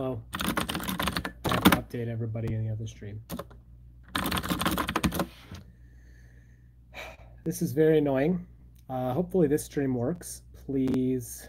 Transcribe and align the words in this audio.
Hello. 0.00 0.22
I 0.32 1.50
have 1.50 1.64
to 1.64 1.70
update 1.82 2.06
everybody 2.06 2.54
in 2.54 2.64
the 2.64 2.72
other 2.72 2.86
stream. 2.86 3.20
This 7.42 7.62
is 7.62 7.72
very 7.72 7.98
annoying. 7.98 8.46
Uh, 8.88 9.12
hopefully 9.12 9.48
this 9.48 9.64
stream 9.64 9.92
works. 9.96 10.42
Please. 10.54 11.48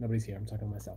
Nobody's 0.00 0.24
here. 0.24 0.34
I'm 0.34 0.46
talking 0.46 0.66
to 0.68 0.72
myself. 0.72 0.96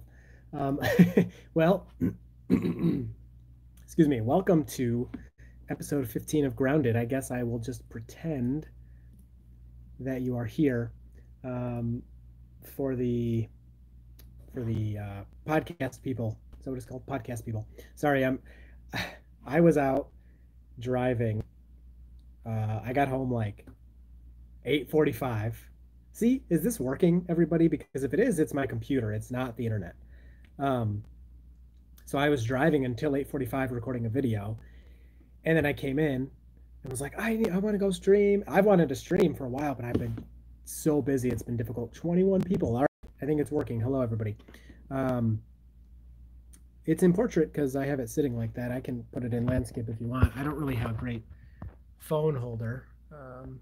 Um, 0.54 0.80
well, 1.56 1.88
excuse 2.50 4.08
me. 4.08 4.22
Welcome 4.22 4.64
to 4.78 5.10
episode 5.70 6.08
15 6.08 6.46
of 6.46 6.56
Grounded. 6.56 6.96
I 6.96 7.04
guess 7.04 7.32
I 7.32 7.44
will 7.44 7.60
just 7.60 7.90
pretend 7.90 8.66
that 10.00 10.22
you 10.22 10.38
are 10.38 10.46
here 10.46 10.94
um, 11.44 12.02
for 12.78 12.96
the 12.96 13.50
for 14.54 14.64
the 14.64 15.00
uh, 15.00 15.24
podcast 15.46 16.02
people. 16.02 16.40
What 16.64 16.76
it's 16.76 16.86
called? 16.86 17.06
Podcast 17.06 17.46
people. 17.46 17.68
Sorry, 17.96 18.26
I'm. 18.26 18.40
I 19.46 19.62
was 19.62 19.78
out 19.78 20.10
driving. 20.80 21.44
Uh, 22.46 22.82
I 22.84 22.94
got 22.94 23.08
home 23.08 23.32
like 23.32 23.66
8:45. 24.66 25.56
See, 26.12 26.44
is 26.50 26.64
this 26.64 26.80
working, 26.80 27.26
everybody? 27.30 27.68
Because 27.68 28.04
if 28.04 28.14
it 28.14 28.20
is, 28.20 28.40
it's 28.40 28.54
my 28.54 28.66
computer. 28.66 29.14
It's 29.14 29.32
not 29.32 29.56
the 29.56 29.66
internet. 29.66 29.96
Um, 30.60 31.04
so 32.06 32.18
I 32.18 32.30
was 32.30 32.44
driving 32.44 32.86
until 32.86 33.12
8:45 33.12 33.72
recording 33.72 34.06
a 34.06 34.10
video, 34.10 34.58
and 35.46 35.56
then 35.58 35.66
I 35.66 35.74
came 35.74 36.00
in 36.00 36.30
and 36.84 36.92
was 36.92 37.02
like, 37.02 37.20
I 37.20 37.36
need, 37.36 37.50
I 37.50 37.58
want 37.58 37.74
to 37.74 37.80
go 37.80 37.92
stream. 37.92 38.44
I've 38.48 38.66
wanted 38.66 38.90
to 38.90 38.96
stream 38.96 39.34
for 39.34 39.46
a 39.46 39.50
while, 39.50 39.76
but 39.76 39.86
I've 39.86 40.00
been 40.00 40.18
so 40.66 41.02
busy. 41.02 41.30
It's 41.30 41.44
been 41.44 41.58
difficult. 41.58 41.94
21 41.94 42.42
people. 42.42 42.76
All 42.76 42.82
right, 42.82 43.12
I 43.22 43.26
think 43.26 43.40
it's 43.40 43.52
working. 43.52 43.80
Hello, 43.80 44.02
everybody. 44.02 44.36
Um, 44.90 45.42
it's 46.88 47.04
in 47.04 47.14
portrait 47.14 47.52
because 47.52 47.76
I 47.76 47.86
have 47.86 48.00
it 48.00 48.10
sitting 48.10 48.36
like 48.36 48.54
that. 48.54 48.72
I 48.72 48.80
can 48.80 49.04
put 49.12 49.24
it 49.24 49.34
in 49.34 49.46
landscape 49.46 49.90
if 49.90 50.00
you 50.00 50.08
want. 50.08 50.36
I 50.38 50.44
don't 50.44 50.56
really 50.56 50.76
have 50.76 50.92
a 50.92 50.94
great 50.94 51.24
phone 52.00 52.36
holder. 52.36 52.88
Um, 53.12 53.60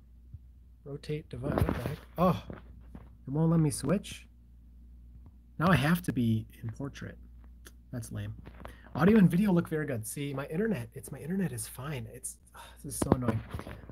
rotate 0.84 1.28
device. 1.30 1.60
Oh, 2.20 2.42
it 2.52 3.32
won't 3.32 3.50
let 3.50 3.60
me 3.60 3.72
switch. 3.72 4.28
Now 5.58 5.68
I 5.70 5.76
have 5.76 6.04
to 6.04 6.14
be 6.14 6.46
in 6.62 6.70
portrait. 6.70 7.18
That's 7.92 8.12
lame. 8.12 8.36
Audio 8.94 9.18
and 9.18 9.30
video 9.30 9.52
look 9.52 9.68
very 9.68 9.88
good. 9.88 10.06
See, 10.06 10.34
my 10.34 10.46
internet, 10.46 10.90
it's 10.94 11.12
my 11.12 11.20
internet 11.20 11.52
is 11.52 11.68
fine. 11.68 12.08
It's 12.14 12.38
oh, 12.56 12.60
this 12.84 12.94
is 12.94 13.00
so 13.00 13.12
annoying. 13.12 13.42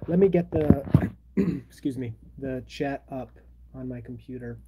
Let 0.08 0.20
me 0.20 0.30
get 0.30 0.52
the 0.52 1.12
excuse 1.36 1.98
me, 1.98 2.14
the 2.38 2.64
chat 2.68 3.04
up 3.10 3.32
on 3.74 3.90
my 3.90 4.00
computer 4.00 4.60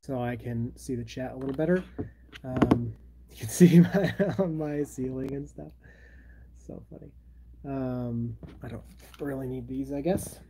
so 0.00 0.20
I 0.20 0.34
can 0.34 0.76
see 0.76 0.96
the 0.96 1.04
chat 1.04 1.32
a 1.32 1.36
little 1.36 1.54
better. 1.54 1.84
Um, 2.44 2.94
you 3.30 3.36
can 3.36 3.48
see 3.60 3.80
my 3.80 4.14
my 4.46 4.82
ceiling 4.82 5.34
and 5.34 5.48
stuff. 5.48 5.72
So 6.66 6.82
funny. 6.90 7.10
Um, 7.64 8.36
I 8.62 8.68
don't 8.68 8.82
really 9.20 9.46
need 9.46 9.68
these, 9.68 9.92
I 9.92 10.00
guess. 10.00 10.40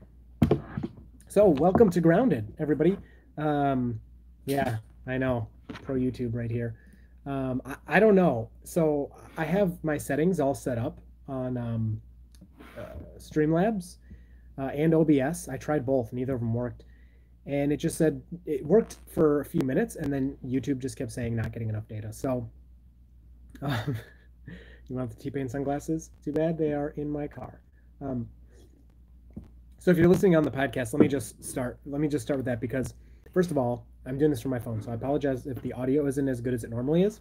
So 1.28 1.48
welcome 1.48 1.90
to 1.90 2.00
Grounded, 2.00 2.54
everybody. 2.58 2.96
Um, 3.38 4.00
yeah, 4.44 4.78
I 5.06 5.18
know. 5.18 5.48
Pro 5.82 5.94
YouTube 5.96 6.34
right 6.34 6.50
here. 6.50 6.74
Um, 7.24 7.62
I, 7.64 7.76
I, 7.88 8.00
don't 8.00 8.14
know. 8.14 8.50
So 8.64 9.14
I 9.36 9.44
have 9.44 9.82
my 9.84 9.96
settings 9.96 10.40
all 10.40 10.54
set 10.54 10.76
up 10.76 10.98
on 11.28 11.56
um, 11.56 12.00
uh, 12.78 12.96
Streamlabs 13.18 13.96
uh, 14.58 14.70
and 14.74 14.94
OBS. 14.94 15.48
I 15.48 15.56
tried 15.56 15.86
both, 15.86 16.12
neither 16.12 16.34
of 16.34 16.40
them 16.40 16.52
worked. 16.52 16.84
And 17.46 17.72
it 17.72 17.78
just 17.78 17.98
said 17.98 18.22
it 18.46 18.64
worked 18.64 18.98
for 19.08 19.40
a 19.40 19.44
few 19.44 19.62
minutes, 19.62 19.96
and 19.96 20.12
then 20.12 20.36
YouTube 20.46 20.78
just 20.78 20.96
kept 20.96 21.10
saying 21.10 21.34
not 21.34 21.52
getting 21.52 21.68
enough 21.68 21.88
data. 21.88 22.12
So, 22.12 22.48
um, 23.62 23.96
you 24.88 24.96
want 24.96 25.10
the 25.10 25.16
T 25.16 25.30
Pain 25.30 25.48
sunglasses? 25.48 26.10
Too 26.24 26.32
bad 26.32 26.56
they 26.56 26.72
are 26.72 26.90
in 26.90 27.10
my 27.10 27.26
car. 27.26 27.60
Um, 28.00 28.28
so 29.78 29.90
if 29.90 29.96
you're 29.96 30.08
listening 30.08 30.36
on 30.36 30.44
the 30.44 30.50
podcast, 30.50 30.92
let 30.92 31.00
me 31.00 31.08
just 31.08 31.42
start. 31.42 31.80
Let 31.84 32.00
me 32.00 32.06
just 32.06 32.24
start 32.24 32.38
with 32.38 32.46
that 32.46 32.60
because, 32.60 32.94
first 33.32 33.50
of 33.50 33.58
all, 33.58 33.86
I'm 34.06 34.18
doing 34.18 34.30
this 34.30 34.40
from 34.40 34.52
my 34.52 34.60
phone, 34.60 34.80
so 34.80 34.92
I 34.92 34.94
apologize 34.94 35.46
if 35.46 35.60
the 35.62 35.72
audio 35.72 36.06
isn't 36.06 36.28
as 36.28 36.40
good 36.40 36.54
as 36.54 36.62
it 36.62 36.70
normally 36.70 37.02
is. 37.02 37.20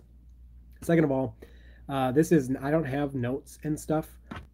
Second 0.81 1.03
of 1.03 1.11
all, 1.11 1.35
uh, 1.89 2.11
this 2.11 2.31
is 2.31 2.51
I 2.61 2.69
don't 2.69 2.85
have 2.85 3.15
notes 3.15 3.57
and 3.63 3.79
stuff 3.79 4.07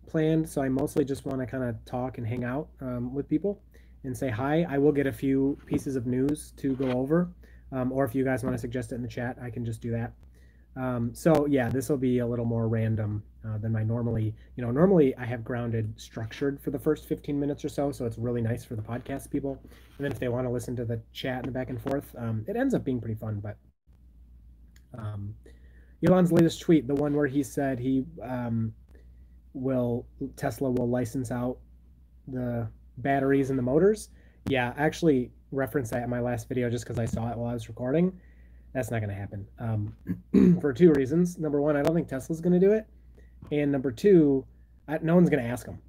planned, 0.08 0.48
so 0.48 0.62
I 0.62 0.70
mostly 0.70 1.04
just 1.04 1.26
want 1.26 1.40
to 1.40 1.46
kind 1.46 1.64
of 1.64 1.76
talk 1.84 2.18
and 2.18 2.26
hang 2.26 2.46
out 2.46 2.70
um, 2.80 3.14
with 3.14 3.28
people 3.28 3.62
and 4.04 4.16
say 4.16 4.30
hi. 4.30 4.66
I 4.70 4.78
will 4.78 4.92
get 4.92 5.08
a 5.08 5.12
few 5.12 5.58
pieces 5.66 5.96
of 5.96 6.06
news 6.06 6.54
to 6.58 6.76
go 6.76 6.92
over, 6.92 7.30
um, 7.72 7.92
or 7.92 8.06
if 8.06 8.16
you 8.16 8.24
guys 8.24 8.44
want 8.44 8.56
to 8.56 8.60
suggest 8.60 8.92
it 8.92 8.96
in 8.96 9.02
the 9.02 9.08
chat, 9.08 9.38
I 9.42 9.50
can 9.50 9.66
just 9.66 9.82
do 9.82 9.92
that. 9.92 10.14
Um, 10.78 11.14
so 11.14 11.48
yeah, 11.48 11.70
this 11.70 11.90
will 11.90 11.98
be 11.98 12.20
a 12.20 12.28
little 12.28 12.46
more 12.46 12.68
random 12.68 13.24
uh, 13.48 13.58
than 13.58 13.72
my 13.72 13.84
normally, 13.84 14.36
you 14.56 14.64
know, 14.64 14.72
normally 14.72 15.16
I 15.16 15.26
have 15.26 15.44
grounded 15.44 15.94
structured 16.00 16.62
for 16.62 16.70
the 16.70 16.78
first 16.78 17.08
15 17.08 17.40
minutes 17.40 17.66
or 17.66 17.70
so. 17.70 17.92
So 17.92 18.06
it's 18.06 18.18
really 18.18 18.42
nice 18.42 18.64
for 18.64 18.76
the 18.76 18.82
podcast 18.82 19.32
people. 19.32 19.60
And 19.98 20.06
then 20.06 20.12
if 20.12 20.20
they 20.20 20.28
want 20.28 20.46
to 20.46 20.52
listen 20.52 20.76
to 20.76 20.86
the 20.86 21.02
chat 21.12 21.38
and 21.38 21.48
the 21.48 21.52
back 21.52 21.70
and 21.70 21.82
forth, 21.82 22.16
um, 22.18 22.46
it 22.48 22.56
ends 22.56 22.76
up 22.76 22.84
being 22.84 23.00
pretty 23.00 23.16
fun. 23.16 23.40
But 23.40 23.58
um, 24.98 25.34
Elon's 26.06 26.32
latest 26.32 26.62
tweet, 26.62 26.88
the 26.88 26.96
one 26.96 27.14
where 27.16 27.28
he 27.28 27.42
said 27.42 27.80
he 27.80 28.06
um, 28.22 28.74
will, 29.54 30.06
Tesla 30.36 30.70
will 30.70 30.90
license 30.90 31.32
out 31.32 31.58
the 32.28 32.68
batteries 32.98 33.50
and 33.50 33.58
the 33.58 33.64
motors. 33.64 34.10
Yeah, 34.48 34.74
I 34.78 34.84
actually 34.84 35.32
referenced 35.52 35.92
that 35.92 36.04
in 36.04 36.10
my 36.10 36.20
last 36.20 36.48
video 36.48 36.70
just 36.70 36.86
because 36.86 37.00
I 37.00 37.06
saw 37.06 37.30
it 37.32 37.38
while 37.38 37.50
I 37.50 37.54
was 37.54 37.70
recording. 37.70 38.20
That's 38.74 38.92
not 38.92 39.00
going 39.00 39.10
to 39.10 39.16
happen 39.16 39.48
um, 39.60 40.58
for 40.62 40.74
two 40.74 40.92
reasons. 40.94 41.38
Number 41.38 41.62
one, 41.62 41.76
I 41.76 41.82
don't 41.82 41.96
think 41.96 42.08
Tesla's 42.08 42.42
going 42.42 42.60
to 42.60 42.60
do 42.60 42.74
it, 42.74 42.86
and 43.52 43.72
number 43.72 43.92
two, 43.92 44.46
I, 44.88 45.00
no 45.02 45.16
one's 45.16 45.30
going 45.30 45.44
to 45.44 45.50
ask 45.50 45.66
them. 45.66 45.80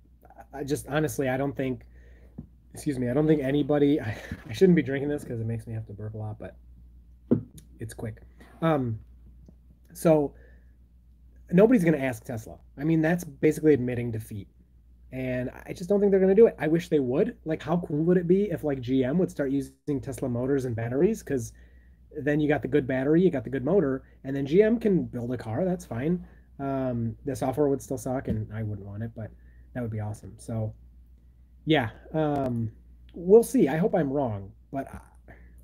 I 0.52 0.64
just 0.64 0.86
honestly, 0.88 1.28
I 1.28 1.36
don't 1.36 1.56
think. 1.56 1.82
Excuse 2.74 2.98
me, 2.98 3.08
I 3.10 3.14
don't 3.14 3.26
think 3.26 3.42
anybody. 3.42 4.00
I, 4.00 4.16
I 4.48 4.52
shouldn't 4.52 4.76
be 4.76 4.82
drinking 4.82 5.08
this 5.08 5.22
because 5.22 5.40
it 5.40 5.46
makes 5.46 5.66
me 5.66 5.74
have 5.74 5.86
to 5.86 5.92
burp 5.92 6.14
a 6.14 6.18
lot, 6.18 6.38
but 6.38 6.56
it's 7.78 7.94
quick. 7.94 8.22
Um, 8.62 8.98
so 9.92 10.32
nobody's 11.50 11.84
going 11.84 11.98
to 11.98 12.04
ask 12.04 12.24
Tesla. 12.24 12.58
I 12.78 12.84
mean, 12.84 13.00
that's 13.00 13.24
basically 13.24 13.74
admitting 13.74 14.10
defeat. 14.10 14.48
And 15.10 15.50
I 15.66 15.72
just 15.72 15.88
don't 15.88 16.00
think 16.00 16.10
they're 16.10 16.20
going 16.20 16.34
to 16.34 16.40
do 16.40 16.46
it. 16.46 16.56
I 16.58 16.68
wish 16.68 16.88
they 16.88 16.98
would. 16.98 17.36
Like, 17.44 17.62
how 17.62 17.78
cool 17.78 18.04
would 18.04 18.18
it 18.18 18.28
be 18.28 18.50
if 18.50 18.62
like 18.62 18.80
GM 18.80 19.16
would 19.16 19.30
start 19.30 19.50
using 19.50 20.00
Tesla 20.00 20.28
motors 20.28 20.66
and 20.66 20.76
batteries? 20.76 21.22
Because 21.22 21.52
then 22.20 22.40
you 22.40 22.48
got 22.48 22.62
the 22.62 22.68
good 22.68 22.86
battery, 22.86 23.22
you 23.22 23.30
got 23.30 23.44
the 23.44 23.50
good 23.50 23.64
motor, 23.64 24.02
and 24.24 24.36
then 24.36 24.46
GM 24.46 24.80
can 24.80 25.04
build 25.04 25.32
a 25.32 25.38
car. 25.38 25.64
That's 25.64 25.84
fine. 25.84 26.24
Um, 26.58 27.16
the 27.24 27.34
software 27.34 27.68
would 27.68 27.80
still 27.80 27.98
suck, 27.98 28.28
and 28.28 28.52
I 28.52 28.62
wouldn't 28.62 28.86
want 28.86 29.02
it, 29.02 29.12
but 29.14 29.30
that 29.74 29.80
would 29.82 29.90
be 29.90 30.00
awesome. 30.00 30.34
So, 30.38 30.74
yeah, 31.64 31.90
um, 32.12 32.72
we'll 33.14 33.42
see. 33.42 33.68
I 33.68 33.76
hope 33.76 33.94
I'm 33.94 34.10
wrong, 34.10 34.52
but 34.72 34.88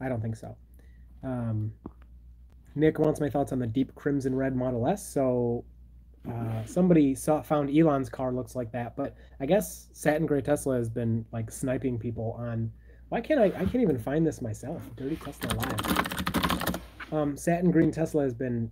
I 0.01 0.09
don't 0.09 0.23
think 0.23 0.37
so. 0.37 0.57
Um, 1.23 1.73
Nick 2.75 2.99
wants 2.99 3.21
my 3.21 3.29
thoughts 3.29 3.53
on 3.53 3.59
the 3.59 3.67
deep 3.67 3.95
crimson 3.95 4.35
red 4.35 4.55
Model 4.55 4.87
S. 4.87 5.07
So, 5.07 5.65
uh, 6.31 6.65
somebody 6.65 7.15
saw 7.15 7.43
found 7.43 7.75
Elon's 7.77 8.09
car 8.09 8.33
looks 8.33 8.57
like 8.57 8.73
that, 8.73 8.97
but 8.97 9.15
I 9.41 9.47
guess 9.47 9.89
Satin 9.93 10.27
Gray 10.27 10.41
Tesla 10.41 10.77
has 10.77 10.89
been 10.89 11.25
like 11.33 11.51
sniping 11.51 11.99
people 11.99 12.35
on. 12.39 12.73
Why 13.11 13.21
can't 13.21 13.41
I? 13.41 13.47
I 13.47 13.65
can't 13.65 13.83
even 13.83 13.99
find 13.99 14.27
this 14.27 14.41
myself. 14.41 14.83
Dirty 14.97 15.17
Tesla 15.17 15.55
Live. 15.55 16.81
Um, 17.13 17.37
Satin 17.37 17.71
Green 17.71 17.91
Tesla 17.91 18.23
has 18.23 18.35
been. 18.35 18.71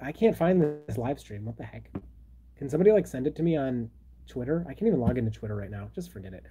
I 0.00 0.12
can't 0.12 0.36
find 0.36 0.60
this 0.60 0.98
live 0.98 1.18
stream. 1.18 1.44
What 1.44 1.56
the 1.56 1.64
heck? 1.64 1.90
Can 2.58 2.68
somebody 2.68 2.90
like 2.90 3.06
send 3.06 3.26
it 3.26 3.36
to 3.36 3.42
me 3.42 3.56
on 3.56 3.88
Twitter? 4.28 4.64
I 4.68 4.74
can't 4.74 4.88
even 4.88 5.00
log 5.00 5.16
into 5.16 5.30
Twitter 5.30 5.54
right 5.54 5.70
now. 5.70 5.88
Just 5.94 6.12
forget 6.12 6.32
it. 6.34 6.44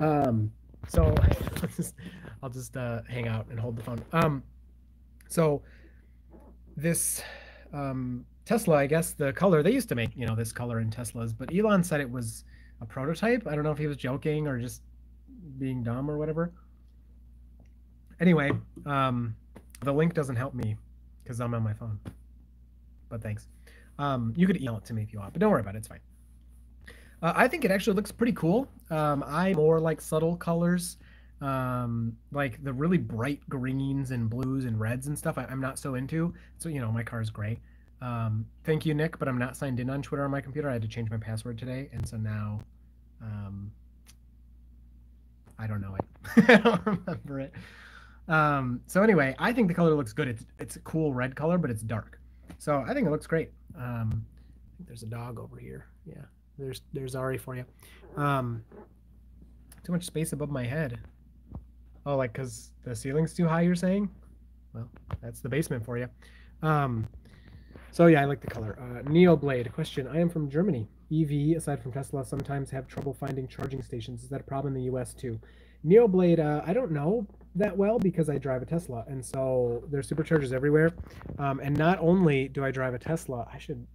Um, 0.00 0.50
so 0.88 1.14
I'll 1.62 1.68
just, 1.68 1.94
I'll 2.42 2.50
just 2.50 2.76
uh, 2.76 3.02
hang 3.08 3.28
out 3.28 3.46
and 3.50 3.60
hold 3.60 3.76
the 3.76 3.82
phone. 3.82 4.00
Um, 4.12 4.42
so 5.28 5.62
this 6.76 7.22
um, 7.72 8.24
Tesla, 8.48 8.76
I 8.76 8.86
guess 8.86 9.12
the 9.12 9.30
color 9.34 9.62
they 9.62 9.72
used 9.72 9.90
to 9.90 9.94
make, 9.94 10.16
you 10.16 10.24
know, 10.26 10.34
this 10.34 10.52
color 10.52 10.80
in 10.80 10.88
Teslas, 10.88 11.34
but 11.36 11.54
Elon 11.54 11.84
said 11.84 12.00
it 12.00 12.10
was 12.10 12.44
a 12.80 12.86
prototype. 12.86 13.46
I 13.46 13.54
don't 13.54 13.62
know 13.62 13.72
if 13.72 13.76
he 13.76 13.86
was 13.86 13.98
joking 13.98 14.48
or 14.48 14.58
just 14.58 14.80
being 15.58 15.82
dumb 15.82 16.10
or 16.10 16.16
whatever. 16.16 16.54
Anyway, 18.20 18.52
um, 18.86 19.36
the 19.82 19.92
link 19.92 20.14
doesn't 20.14 20.36
help 20.36 20.54
me 20.54 20.76
because 21.22 21.42
I'm 21.42 21.52
on 21.52 21.62
my 21.62 21.74
phone. 21.74 22.00
But 23.10 23.22
thanks. 23.22 23.48
Um, 23.98 24.32
you 24.34 24.46
could 24.46 24.56
email 24.56 24.78
it 24.78 24.84
to 24.86 24.94
me 24.94 25.02
if 25.02 25.12
you 25.12 25.18
want, 25.18 25.34
but 25.34 25.40
don't 25.40 25.50
worry 25.50 25.60
about 25.60 25.74
it. 25.74 25.78
It's 25.78 25.88
fine. 25.88 26.00
Uh, 27.20 27.34
I 27.36 27.48
think 27.48 27.66
it 27.66 27.70
actually 27.70 27.96
looks 27.96 28.10
pretty 28.10 28.32
cool. 28.32 28.66
Um, 28.88 29.22
I 29.26 29.52
more 29.52 29.78
like 29.78 30.00
subtle 30.00 30.36
colors, 30.36 30.96
um, 31.42 32.16
like 32.32 32.64
the 32.64 32.72
really 32.72 32.96
bright 32.96 33.46
greens 33.50 34.10
and 34.10 34.30
blues 34.30 34.64
and 34.64 34.80
reds 34.80 35.06
and 35.06 35.18
stuff. 35.18 35.36
I, 35.36 35.44
am 35.50 35.60
not 35.60 35.78
so 35.78 35.96
into. 35.96 36.32
So 36.56 36.70
you 36.70 36.80
know, 36.80 36.90
my 36.90 37.02
car 37.02 37.20
is 37.20 37.28
gray. 37.28 37.60
Um, 38.00 38.46
thank 38.64 38.86
you, 38.86 38.94
Nick, 38.94 39.18
but 39.18 39.28
I'm 39.28 39.38
not 39.38 39.56
signed 39.56 39.80
in 39.80 39.90
on 39.90 40.02
Twitter 40.02 40.24
on 40.24 40.30
my 40.30 40.40
computer. 40.40 40.68
I 40.68 40.74
had 40.74 40.82
to 40.82 40.88
change 40.88 41.10
my 41.10 41.16
password 41.16 41.58
today, 41.58 41.88
and 41.92 42.06
so 42.06 42.16
now 42.16 42.60
um, 43.22 43.72
I 45.58 45.66
don't 45.66 45.80
know 45.80 45.96
it. 45.96 46.04
I 46.48 46.56
don't 46.56 46.86
remember 46.86 47.40
it. 47.40 47.52
um, 48.28 48.80
so 48.86 49.02
anyway, 49.02 49.34
I 49.38 49.52
think 49.52 49.68
the 49.68 49.74
color 49.74 49.94
looks 49.94 50.12
good. 50.12 50.28
It's 50.28 50.46
it's 50.58 50.76
a 50.76 50.80
cool 50.80 51.12
red 51.12 51.34
color, 51.34 51.58
but 51.58 51.70
it's 51.70 51.82
dark. 51.82 52.20
So 52.58 52.84
I 52.86 52.94
think 52.94 53.06
it 53.06 53.10
looks 53.10 53.26
great. 53.26 53.50
Um, 53.76 54.24
there's 54.86 55.02
a 55.02 55.06
dog 55.06 55.38
over 55.38 55.58
here. 55.58 55.86
Yeah, 56.06 56.24
there's 56.58 56.82
there's 56.92 57.14
Ari 57.14 57.38
for 57.38 57.56
you. 57.56 57.64
Um, 58.16 58.62
too 59.84 59.92
much 59.92 60.04
space 60.04 60.32
above 60.32 60.50
my 60.50 60.64
head. 60.64 61.00
Oh, 62.06 62.16
like 62.16 62.32
because 62.32 62.70
the 62.84 62.94
ceiling's 62.94 63.34
too 63.34 63.46
high, 63.46 63.62
you're 63.62 63.74
saying? 63.74 64.08
Well, 64.72 64.88
that's 65.20 65.40
the 65.40 65.48
basement 65.48 65.84
for 65.84 65.98
you. 65.98 66.08
Um, 66.62 67.06
so 67.90 68.06
yeah, 68.06 68.22
I 68.22 68.24
like 68.24 68.40
the 68.40 68.46
color. 68.46 68.78
Uh, 68.80 69.02
Neoblade 69.08 69.72
question. 69.72 70.06
I 70.06 70.20
am 70.20 70.28
from 70.28 70.50
Germany. 70.50 70.88
EV, 71.10 71.56
aside 71.56 71.82
from 71.82 71.92
Tesla, 71.92 72.24
sometimes 72.24 72.70
have 72.70 72.86
trouble 72.86 73.14
finding 73.14 73.48
charging 73.48 73.82
stations. 73.82 74.22
Is 74.22 74.28
that 74.28 74.40
a 74.40 74.44
problem 74.44 74.74
in 74.74 74.80
the 74.80 74.86
U.S. 74.86 75.14
too? 75.14 75.40
Neoblade, 75.86 76.38
uh, 76.38 76.62
I 76.66 76.72
don't 76.72 76.90
know 76.92 77.26
that 77.54 77.76
well 77.76 77.98
because 77.98 78.28
I 78.28 78.36
drive 78.38 78.62
a 78.62 78.66
Tesla, 78.66 79.04
and 79.08 79.24
so 79.24 79.84
there's 79.90 80.08
superchargers 80.08 80.52
everywhere. 80.52 80.92
Um, 81.38 81.60
and 81.60 81.76
not 81.76 81.98
only 82.00 82.48
do 82.48 82.64
I 82.64 82.70
drive 82.70 82.94
a 82.94 82.98
Tesla, 82.98 83.48
I 83.52 83.58
should 83.58 83.86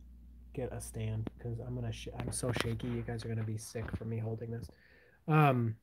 get 0.53 0.71
a 0.71 0.79
stand 0.81 1.29
because 1.37 1.59
I'm 1.59 1.75
gonna. 1.75 1.91
Sh- 1.91 2.07
I'm 2.17 2.31
so 2.31 2.51
shaky. 2.63 2.87
You 2.87 3.03
guys 3.05 3.25
are 3.25 3.27
gonna 3.27 3.43
be 3.43 3.57
sick 3.57 3.85
from 3.97 4.09
me 4.09 4.17
holding 4.17 4.51
this. 4.51 4.67
Um, 5.27 5.75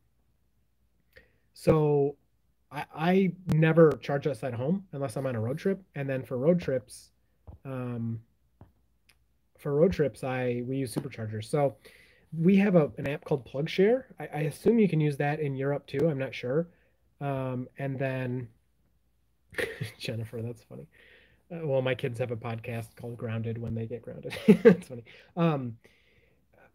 so 1.55 2.17
I, 2.73 2.85
I 2.95 3.33
never 3.47 3.93
charge 4.01 4.27
us 4.27 4.43
at 4.43 4.55
home 4.55 4.85
unless 4.93 5.17
I'm 5.17 5.27
on 5.27 5.37
a 5.37 5.41
road 5.41 5.59
trip, 5.59 5.83
and 5.95 6.09
then 6.09 6.23
for 6.23 6.39
road 6.39 6.61
trips, 6.61 7.10
um, 7.65 8.21
for 9.59 9.75
road 9.75 9.93
trips, 9.93 10.25
I 10.25 10.63
we 10.67 10.77
use 10.77 10.95
superchargers. 10.95 11.45
So 11.45 11.77
we 12.37 12.57
have 12.57 12.77
a, 12.77 12.91
an 12.99 13.09
app 13.09 13.25
called 13.25 13.47
PlugShare. 13.47 14.05
I, 14.19 14.29
I 14.33 14.41
assume 14.43 14.79
you 14.79 14.89
can 14.89 15.01
use 15.01 15.17
that 15.19 15.41
in 15.41 15.57
Europe 15.57 15.87
too. 15.87 16.09
I'm 16.09 16.19
not 16.19 16.35
sure. 16.35 16.69
Um, 17.21 17.69
and 17.79 17.99
then 17.99 18.49
Jennifer, 19.99 20.41
that's 20.43 20.63
funny. 20.63 20.87
Uh, 21.53 21.67
well, 21.67 21.83
my 21.83 21.95
kids 21.95 22.19
have 22.19 22.31
a 22.31 22.37
podcast 22.37 22.95
called 22.97 23.17
Grounded 23.17 23.59
when 23.59 23.75
they 23.75 23.87
get 23.87 24.03
grounded. 24.03 24.35
that's 24.63 24.89
funny. 24.89 25.05
Um, 25.37 25.77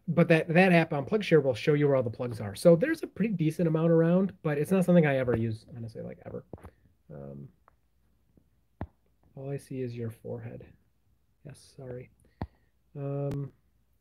but 0.08 0.28
that 0.28 0.48
that 0.48 0.72
app 0.72 0.92
on 0.92 1.04
PlugShare 1.04 1.42
will 1.42 1.54
show 1.54 1.74
you 1.74 1.88
where 1.88 1.96
all 1.96 2.02
the 2.02 2.10
plugs 2.10 2.40
are. 2.40 2.54
So 2.54 2.76
there's 2.76 3.02
a 3.02 3.08
pretty 3.08 3.34
decent 3.34 3.66
amount 3.66 3.90
around, 3.90 4.32
but 4.42 4.56
it's 4.58 4.70
not 4.70 4.84
something 4.84 5.06
I 5.06 5.16
ever 5.16 5.36
use, 5.36 5.66
honestly, 5.76 6.02
like 6.02 6.18
ever. 6.26 6.44
Um, 7.12 7.48
all 9.36 9.50
I 9.50 9.56
see 9.58 9.80
is 9.80 9.94
your 9.94 10.10
forehead. 10.10 10.64
Yes, 11.44 11.74
sorry. 11.76 12.10
Um, 12.98 13.52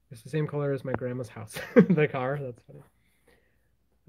it's 0.09 0.21
the 0.21 0.29
same 0.29 0.47
color 0.47 0.71
as 0.71 0.85
my 0.85 0.93
grandma's 0.93 1.29
house. 1.29 1.55
the 1.75 2.07
car. 2.07 2.39
That's 2.41 2.63
funny. 2.63 2.83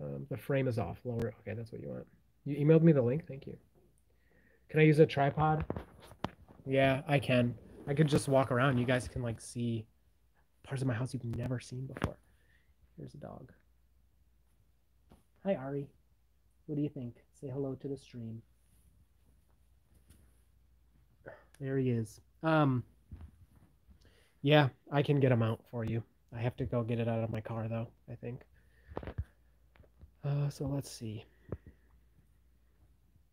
Um, 0.03 0.27
the 0.31 0.37
frame 0.37 0.69
is 0.69 0.79
off. 0.79 1.01
Lower. 1.05 1.35
Okay, 1.41 1.55
that's 1.55 1.73
what 1.73 1.81
you 1.81 1.89
want. 1.89 2.07
You 2.45 2.57
emailed 2.57 2.83
me 2.83 2.93
the 2.93 3.03
link. 3.03 3.27
Thank 3.27 3.47
you. 3.47 3.57
Can 4.69 4.81
I 4.81 4.85
use 4.85 4.99
a 4.99 5.07
tripod? 5.07 5.65
Yeah, 6.65 7.03
I 7.09 7.19
can. 7.19 7.55
I 7.89 7.95
could 7.95 8.09
just 8.09 8.29
walk 8.29 8.51
around. 8.51 8.79
You 8.79 8.85
guys 8.85 9.09
can 9.09 9.23
like 9.23 9.41
see 9.41 9.85
parts 10.63 10.83
of 10.83 10.89
my 10.89 10.95
house 10.95 11.13
you've 11.13 11.25
never 11.25 11.61
seen 11.61 11.87
before. 11.87 12.19
Here's 12.97 13.15
a 13.15 13.19
dog. 13.19 13.53
Hi, 15.45 15.55
Ari. 15.55 15.87
What 16.67 16.77
do 16.77 16.83
you 16.83 16.89
think? 16.89 17.17
Say 17.41 17.49
hello 17.49 17.75
to 17.75 17.89
the 17.89 17.97
stream. 17.97 18.43
There 21.61 21.79
he 21.79 21.91
is. 21.91 22.21
Um, 22.43 22.85
yeah, 24.43 24.69
I 24.93 25.03
can 25.03 25.21
get 25.21 25.33
a 25.33 25.43
out 25.43 25.61
for 25.71 25.85
you. 25.85 26.03
I 26.35 26.41
have 26.41 26.57
to 26.57 26.65
go 26.65 26.83
get 26.83 26.99
it 26.99 27.09
out 27.09 27.25
of 27.25 27.31
my 27.31 27.41
car, 27.41 27.67
though, 27.69 27.89
I 28.11 28.15
think. 28.15 28.43
Uh, 30.25 30.49
so 30.51 30.67
let's 30.67 30.91
see. 30.91 31.25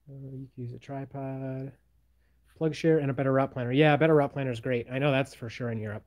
Uh, 0.10 0.16
you 0.32 0.48
can 0.54 0.64
use 0.64 0.74
a 0.74 0.80
tripod, 0.80 1.72
PlugShare, 2.60 3.02
and 3.02 3.10
a 3.10 3.14
better 3.14 3.34
route 3.34 3.52
planner. 3.52 3.72
Yeah, 3.72 3.96
better 3.98 4.16
route 4.16 4.34
planner 4.34 4.52
is 4.52 4.60
great. 4.60 4.88
I 4.92 5.00
know 5.00 5.12
that's 5.12 5.34
for 5.34 5.50
sure 5.50 5.72
in 5.72 5.80
Europe. 5.80 6.04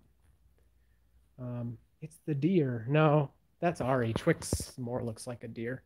Um, 1.38 1.76
it's 2.00 2.18
the 2.26 2.34
deer. 2.34 2.86
No, 2.88 3.30
that's 3.60 3.80
Ari. 3.80 4.12
Twix 4.14 4.72
more 4.78 5.02
looks 5.02 5.26
like 5.26 5.44
a 5.44 5.48
deer. 5.48 5.82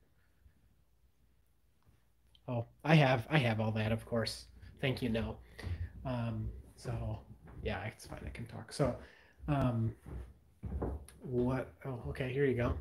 Oh, 2.48 2.66
I 2.84 2.94
have 2.96 3.26
I 3.30 3.38
have 3.38 3.60
all 3.60 3.70
that, 3.72 3.92
of 3.92 4.04
course. 4.04 4.46
Thank 4.80 5.02
you. 5.02 5.08
No. 5.08 5.36
Um, 6.04 6.48
so 6.76 7.18
yeah, 7.62 7.84
it's 7.84 8.06
fine. 8.06 8.20
I 8.24 8.30
can 8.30 8.46
talk. 8.46 8.72
So, 8.72 8.94
um, 9.48 9.94
what? 11.20 11.72
Oh, 11.84 12.00
okay. 12.08 12.32
Here 12.32 12.46
you 12.46 12.54
go. 12.54 12.74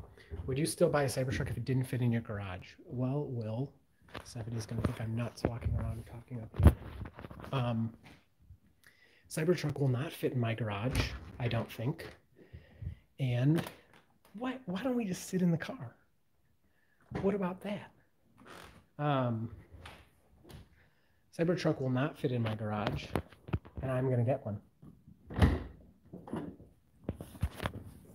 Would 0.46 0.58
you 0.58 0.66
still 0.66 0.88
buy 0.88 1.04
a 1.04 1.06
Cybertruck 1.06 1.50
if 1.50 1.56
it 1.56 1.64
didn't 1.64 1.84
fit 1.84 2.00
in 2.02 2.12
your 2.12 2.22
garage? 2.22 2.68
Well, 2.84 3.26
Will. 3.28 3.70
Seventy's 4.24 4.66
gonna 4.66 4.82
think 4.82 5.00
I'm 5.00 5.14
nuts 5.14 5.42
walking 5.44 5.74
around 5.78 6.04
talking 6.06 6.40
up 6.40 6.62
here. 6.62 6.74
Um, 7.52 7.92
Cybertruck 9.28 9.78
will 9.78 9.88
not 9.88 10.12
fit 10.12 10.32
in 10.32 10.40
my 10.40 10.54
garage. 10.54 11.00
I 11.38 11.48
don't 11.48 11.70
think. 11.70 12.06
And 13.18 13.62
why 14.34 14.56
why 14.66 14.82
don't 14.82 14.96
we 14.96 15.04
just 15.04 15.28
sit 15.28 15.42
in 15.42 15.50
the 15.50 15.58
car? 15.58 15.94
What 17.22 17.34
about 17.34 17.60
that? 17.62 17.90
Um, 18.98 19.50
Cybertruck 21.38 21.80
will 21.80 21.90
not 21.90 22.18
fit 22.18 22.32
in 22.32 22.42
my 22.42 22.54
garage, 22.54 23.06
and 23.82 23.90
I'm 23.90 24.10
gonna 24.10 24.24
get 24.24 24.44
one. 24.44 24.60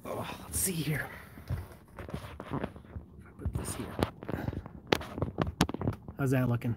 Oh, 0.06 0.28
let's 0.44 0.60
see 0.60 0.74
here. 0.74 1.08
Put 2.50 3.54
this 3.54 3.76
here. 3.76 3.88
How's 6.20 6.32
that 6.32 6.50
looking? 6.50 6.76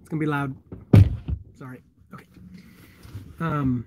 It's 0.00 0.08
gonna 0.08 0.20
be 0.20 0.26
loud. 0.26 0.54
Sorry. 1.54 1.82
Okay. 2.12 2.26
Um. 3.40 3.86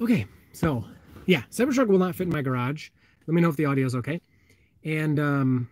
Okay, 0.00 0.26
so 0.52 0.84
yeah, 1.26 1.42
Cybertruck 1.50 1.88
will 1.88 1.98
not 1.98 2.14
fit 2.14 2.26
in 2.26 2.32
my 2.32 2.42
garage. 2.42 2.90
Let 3.26 3.34
me 3.34 3.40
know 3.40 3.48
if 3.48 3.56
the 3.56 3.64
audio 3.64 3.86
is 3.86 3.94
okay. 3.94 4.20
And 4.84 5.18
um, 5.18 5.68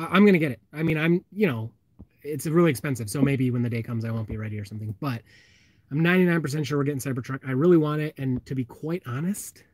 I- 0.00 0.16
am 0.16 0.26
gonna 0.26 0.38
get 0.38 0.52
it. 0.52 0.60
I 0.72 0.82
mean, 0.82 0.98
I'm 0.98 1.24
you 1.32 1.46
know, 1.46 1.70
it's 2.22 2.46
really 2.46 2.70
expensive, 2.70 3.10
so 3.10 3.22
maybe 3.22 3.50
when 3.50 3.62
the 3.62 3.70
day 3.70 3.82
comes, 3.82 4.04
I 4.04 4.10
won't 4.10 4.28
be 4.28 4.36
ready 4.36 4.58
or 4.58 4.64
something. 4.64 4.94
But 5.00 5.22
I'm 5.90 6.00
99% 6.00 6.66
sure 6.66 6.78
we're 6.78 6.84
getting 6.84 7.00
Cybertruck. 7.00 7.46
I 7.46 7.52
really 7.52 7.76
want 7.76 8.00
it, 8.00 8.14
and 8.18 8.44
to 8.46 8.54
be 8.54 8.64
quite 8.64 9.02
honest, 9.06 9.64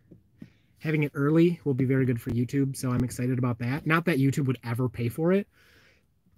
having 0.78 1.02
it 1.02 1.12
early 1.14 1.60
will 1.64 1.74
be 1.74 1.84
very 1.84 2.06
good 2.06 2.20
for 2.20 2.30
YouTube. 2.30 2.76
So 2.76 2.90
I'm 2.92 3.04
excited 3.04 3.38
about 3.38 3.58
that. 3.58 3.86
Not 3.86 4.04
that 4.06 4.18
YouTube 4.18 4.46
would 4.46 4.58
ever 4.64 4.88
pay 4.88 5.08
for 5.08 5.32
it. 5.32 5.46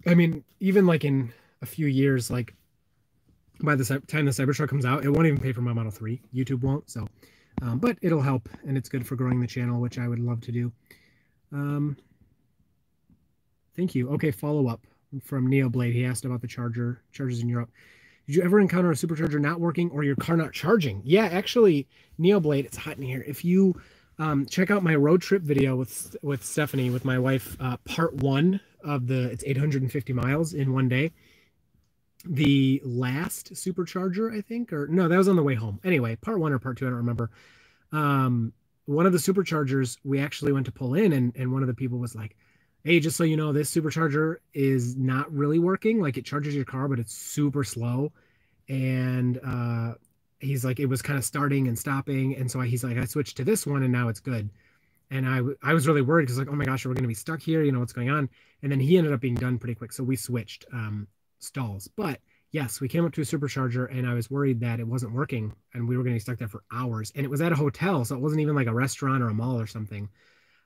I 0.05 0.15
mean, 0.15 0.43
even 0.59 0.85
like 0.85 1.03
in 1.03 1.31
a 1.61 1.65
few 1.65 1.87
years, 1.87 2.29
like 2.29 2.55
by 3.61 3.75
the 3.75 3.83
time 4.07 4.25
the 4.25 4.31
Cybertruck 4.31 4.69
comes 4.69 4.85
out, 4.85 5.03
it 5.03 5.09
won't 5.09 5.27
even 5.27 5.39
pay 5.39 5.51
for 5.51 5.61
my 5.61 5.73
Model 5.73 5.91
3. 5.91 6.21
YouTube 6.33 6.61
won't. 6.61 6.89
So, 6.89 7.07
um, 7.61 7.79
but 7.79 7.97
it'll 8.01 8.21
help, 8.21 8.47
and 8.65 8.77
it's 8.77 8.89
good 8.89 9.05
for 9.05 9.15
growing 9.15 9.39
the 9.39 9.47
channel, 9.47 9.81
which 9.81 9.99
I 9.99 10.07
would 10.07 10.19
love 10.19 10.41
to 10.41 10.51
do. 10.51 10.71
Um, 11.51 11.97
thank 13.79 13.95
you. 13.95 14.09
Okay, 14.09 14.29
follow 14.29 14.67
up 14.67 14.85
from 15.23 15.47
Neoblade. 15.47 15.93
He 15.93 16.03
asked 16.03 16.25
about 16.25 16.41
the 16.41 16.47
charger 16.47 17.01
chargers 17.13 17.39
in 17.39 17.47
Europe. 17.47 17.71
Did 18.27 18.35
you 18.35 18.43
ever 18.43 18.59
encounter 18.59 18.91
a 18.91 18.93
supercharger 18.93 19.39
not 19.39 19.61
working 19.61 19.89
or 19.91 20.03
your 20.03 20.17
car 20.17 20.35
not 20.35 20.51
charging? 20.51 21.01
Yeah, 21.05 21.25
actually, 21.25 21.87
Neoblade, 22.19 22.65
it's 22.65 22.75
hot 22.75 22.97
in 22.97 23.03
here. 23.03 23.23
If 23.25 23.45
you 23.45 23.81
um, 24.19 24.45
check 24.45 24.69
out 24.69 24.83
my 24.83 24.95
road 24.95 25.21
trip 25.21 25.43
video 25.43 25.77
with 25.77 26.15
with 26.21 26.43
Stephanie, 26.43 26.89
with 26.89 27.05
my 27.05 27.17
wife, 27.17 27.55
uh, 27.61 27.77
part 27.85 28.13
one 28.15 28.59
of 28.83 29.07
the 29.07 29.29
it's 29.29 29.45
850 29.45 30.11
miles 30.13 30.53
in 30.53 30.73
one 30.73 30.89
day 30.89 31.11
the 32.25 32.81
last 32.83 33.53
supercharger, 33.53 34.37
I 34.37 34.41
think, 34.41 34.73
or 34.73 34.87
no, 34.87 35.07
that 35.07 35.17
was 35.17 35.29
on 35.29 35.37
the 35.37 35.43
way 35.43 35.55
home. 35.55 35.79
Anyway, 35.85 36.17
part 36.17 36.37
one 36.37 36.51
or 36.51 36.59
part 36.59 36.77
two, 36.77 36.85
I 36.85 36.89
don't 36.89 36.97
remember. 36.97 37.31
Um, 37.93 38.51
one 38.87 39.05
of 39.05 39.13
the 39.13 39.19
superchargers 39.19 39.97
we 40.03 40.19
actually 40.19 40.51
went 40.51 40.65
to 40.65 40.71
pull 40.73 40.95
in, 40.95 41.13
and 41.13 41.33
and 41.37 41.53
one 41.53 41.63
of 41.63 41.67
the 41.67 41.73
people 41.73 41.97
was 41.97 42.13
like, 42.13 42.35
"Hey, 42.83 42.99
just 42.99 43.17
so 43.17 43.23
you 43.23 43.37
know, 43.37 43.53
this 43.53 43.73
supercharger 43.73 44.37
is 44.53 44.95
not 44.95 45.31
really 45.33 45.59
working. 45.59 46.01
Like 46.01 46.17
it 46.17 46.25
charges 46.25 46.55
your 46.55 46.65
car, 46.65 46.87
but 46.87 46.99
it's 46.99 47.13
super 47.13 47.63
slow." 47.63 48.11
And 48.67 49.39
uh, 49.45 49.95
he's 50.39 50.63
like, 50.63 50.79
it 50.79 50.85
was 50.85 51.01
kind 51.01 51.17
of 51.17 51.25
starting 51.25 51.67
and 51.67 51.77
stopping, 51.77 52.35
and 52.35 52.49
so 52.49 52.59
he's 52.61 52.83
like, 52.83 52.97
I 52.97 53.05
switched 53.05 53.37
to 53.37 53.43
this 53.43 53.65
one, 53.65 53.83
and 53.83 53.91
now 53.91 54.09
it's 54.09 54.19
good. 54.19 54.49
And 55.11 55.27
I 55.27 55.41
I 55.63 55.73
was 55.73 55.87
really 55.87 56.01
worried 56.01 56.23
because 56.23 56.37
like, 56.37 56.49
oh 56.49 56.55
my 56.55 56.65
gosh, 56.65 56.85
we're 56.85 56.93
gonna 56.93 57.07
be 57.07 57.13
stuck 57.13 57.41
here. 57.41 57.63
You 57.63 57.71
know 57.71 57.79
what's 57.79 57.93
going 57.93 58.09
on? 58.09 58.29
And 58.63 58.71
then 58.71 58.79
he 58.79 58.97
ended 58.97 59.13
up 59.13 59.21
being 59.21 59.35
done 59.35 59.57
pretty 59.59 59.75
quick, 59.75 59.91
so 59.91 60.03
we 60.03 60.15
switched. 60.15 60.65
Um, 60.73 61.07
stalls. 61.39 61.87
But 61.87 62.19
yes, 62.51 62.79
we 62.81 62.87
came 62.87 63.05
up 63.05 63.13
to 63.13 63.21
a 63.21 63.25
supercharger 63.25 63.89
and 63.91 64.07
I 64.07 64.13
was 64.13 64.29
worried 64.29 64.59
that 64.61 64.79
it 64.79 64.87
wasn't 64.87 65.13
working 65.13 65.53
and 65.73 65.87
we 65.87 65.97
were 65.97 66.03
going 66.03 66.13
to 66.13 66.17
be 66.17 66.21
stuck 66.21 66.37
there 66.37 66.47
for 66.47 66.63
hours. 66.71 67.11
And 67.15 67.25
it 67.25 67.29
was 67.29 67.41
at 67.41 67.51
a 67.51 67.55
hotel, 67.55 68.05
so 68.05 68.15
it 68.15 68.21
wasn't 68.21 68.41
even 68.41 68.55
like 68.55 68.67
a 68.67 68.73
restaurant 68.73 69.23
or 69.23 69.29
a 69.29 69.33
mall 69.33 69.59
or 69.59 69.67
something. 69.67 70.09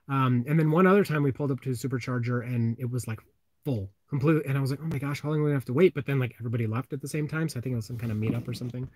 Um, 0.08 0.44
and 0.46 0.58
then 0.58 0.70
one 0.70 0.86
other 0.86 1.04
time 1.04 1.22
we 1.22 1.32
pulled 1.32 1.50
up 1.50 1.60
to 1.62 1.70
a 1.70 1.74
supercharger 1.74 2.44
and 2.46 2.78
it 2.78 2.90
was 2.90 3.06
like 3.08 3.20
full 3.64 3.90
completely. 4.10 4.42
And 4.46 4.58
I 4.58 4.60
was 4.60 4.70
like, 4.70 4.80
oh 4.82 4.86
my 4.86 4.98
gosh, 4.98 5.20
how 5.22 5.30
long 5.30 5.38
are 5.38 5.42
we 5.42 5.48
gonna 5.48 5.56
have 5.56 5.64
to 5.66 5.72
wait? 5.72 5.94
But 5.94 6.06
then 6.06 6.18
like 6.18 6.34
everybody 6.38 6.66
left 6.66 6.92
at 6.92 7.00
the 7.00 7.08
same 7.08 7.26
time. 7.26 7.48
So 7.48 7.58
I 7.58 7.62
think 7.62 7.72
it 7.72 7.76
was 7.76 7.86
some 7.86 7.98
kind 7.98 8.12
of 8.12 8.18
meetup 8.18 8.46
or 8.46 8.54
something. 8.54 8.88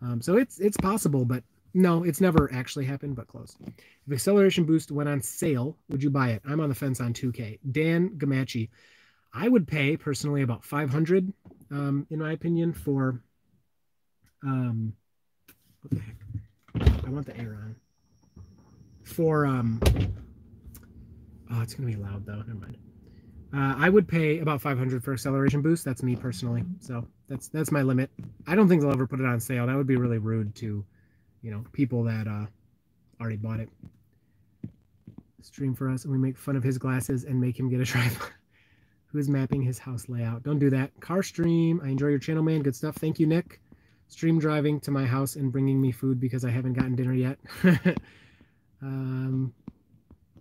Um, 0.00 0.20
so 0.20 0.36
it's 0.36 0.58
it's 0.60 0.76
possible, 0.76 1.24
but 1.24 1.42
No, 1.74 2.04
it's 2.04 2.20
never 2.20 2.52
actually 2.52 2.84
happened, 2.84 3.16
but 3.16 3.28
close. 3.28 3.56
If 4.06 4.12
acceleration 4.12 4.64
boost 4.64 4.90
went 4.90 5.08
on 5.08 5.22
sale, 5.22 5.76
would 5.88 6.02
you 6.02 6.10
buy 6.10 6.30
it? 6.30 6.42
I'm 6.44 6.60
on 6.60 6.68
the 6.68 6.74
fence 6.74 7.00
on 7.00 7.14
2K. 7.14 7.60
Dan 7.72 8.10
Gamachi, 8.18 8.68
I 9.32 9.48
would 9.48 9.66
pay 9.66 9.96
personally 9.96 10.42
about 10.42 10.64
500, 10.64 11.32
um, 11.70 12.06
in 12.10 12.18
my 12.18 12.32
opinion, 12.32 12.74
for 12.74 13.22
um, 14.44 14.92
what 15.80 15.90
the 15.94 16.00
heck? 16.00 17.04
I 17.06 17.10
want 17.10 17.26
the 17.26 17.36
air 17.38 17.58
on. 17.62 17.76
For 19.04 19.46
um, 19.46 19.80
oh, 21.52 21.60
it's 21.62 21.74
gonna 21.74 21.88
be 21.88 21.96
loud 21.96 22.26
though. 22.26 22.36
Never 22.46 22.54
mind. 22.54 22.76
Uh, 23.54 23.74
I 23.76 23.90
would 23.90 24.08
pay 24.08 24.38
about 24.38 24.62
500 24.62 25.04
for 25.04 25.12
acceleration 25.12 25.60
boost. 25.60 25.84
That's 25.84 26.02
me 26.02 26.16
personally. 26.16 26.64
So 26.80 27.06
that's 27.28 27.48
that's 27.48 27.70
my 27.70 27.82
limit. 27.82 28.10
I 28.46 28.54
don't 28.54 28.68
think 28.68 28.80
they'll 28.80 28.92
ever 28.92 29.06
put 29.06 29.20
it 29.20 29.26
on 29.26 29.40
sale. 29.40 29.66
That 29.66 29.76
would 29.76 29.86
be 29.86 29.96
really 29.96 30.18
rude 30.18 30.54
to, 30.56 30.84
you 31.42 31.50
know, 31.50 31.64
people 31.72 32.04
that 32.04 32.26
uh, 32.26 32.46
already 33.20 33.36
bought 33.36 33.60
it. 33.60 33.68
Stream 35.42 35.74
for 35.74 35.90
us, 35.90 36.04
and 36.04 36.12
we 36.12 36.18
make 36.18 36.38
fun 36.38 36.56
of 36.56 36.62
his 36.62 36.78
glasses 36.78 37.24
and 37.24 37.40
make 37.40 37.58
him 37.58 37.68
get 37.68 37.80
a 37.80 37.84
tripod. 37.86 38.30
Who 39.06 39.18
is 39.18 39.28
mapping 39.28 39.60
his 39.60 39.78
house 39.78 40.08
layout? 40.08 40.42
Don't 40.42 40.58
do 40.58 40.70
that. 40.70 40.98
Car 41.00 41.22
stream. 41.22 41.82
I 41.84 41.88
enjoy 41.88 42.08
your 42.08 42.18
channel, 42.18 42.42
man. 42.42 42.62
Good 42.62 42.74
stuff. 42.74 42.96
Thank 42.96 43.20
you, 43.20 43.26
Nick. 43.26 43.60
Stream 44.08 44.38
driving 44.38 44.80
to 44.80 44.90
my 44.90 45.04
house 45.04 45.36
and 45.36 45.52
bringing 45.52 45.80
me 45.80 45.92
food 45.92 46.18
because 46.18 46.44
I 46.44 46.50
haven't 46.50 46.72
gotten 46.74 46.96
dinner 46.96 47.12
yet. 47.12 47.38
um, 48.82 49.52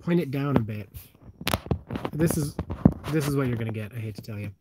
point 0.02 0.20
it 0.20 0.32
down 0.32 0.58
a 0.58 0.62
bit. 0.62 0.90
This 2.12 2.38
is 2.38 2.56
this 3.12 3.28
is 3.28 3.36
what 3.36 3.48
you're 3.48 3.58
gonna 3.58 3.72
get. 3.72 3.94
I 3.94 4.00
hate 4.00 4.16
to 4.16 4.22
tell 4.22 4.40
you. 4.40 4.52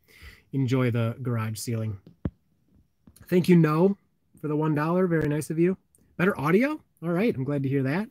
Enjoy 0.53 0.91
the 0.91 1.17
garage 1.23 1.59
ceiling. 1.59 1.99
Thank 3.29 3.49
you, 3.49 3.57
No, 3.57 3.97
for 4.41 4.49
the 4.49 4.57
one 4.57 4.75
dollar. 4.75 5.07
Very 5.07 5.29
nice 5.29 5.51
of 5.51 5.59
you. 5.59 5.77
Better 6.17 6.39
audio. 6.39 6.81
All 7.03 7.11
right, 7.11 7.35
I'm 7.35 7.45
glad 7.45 7.63
to 7.63 7.69
hear 7.69 7.83
that. 7.85 8.09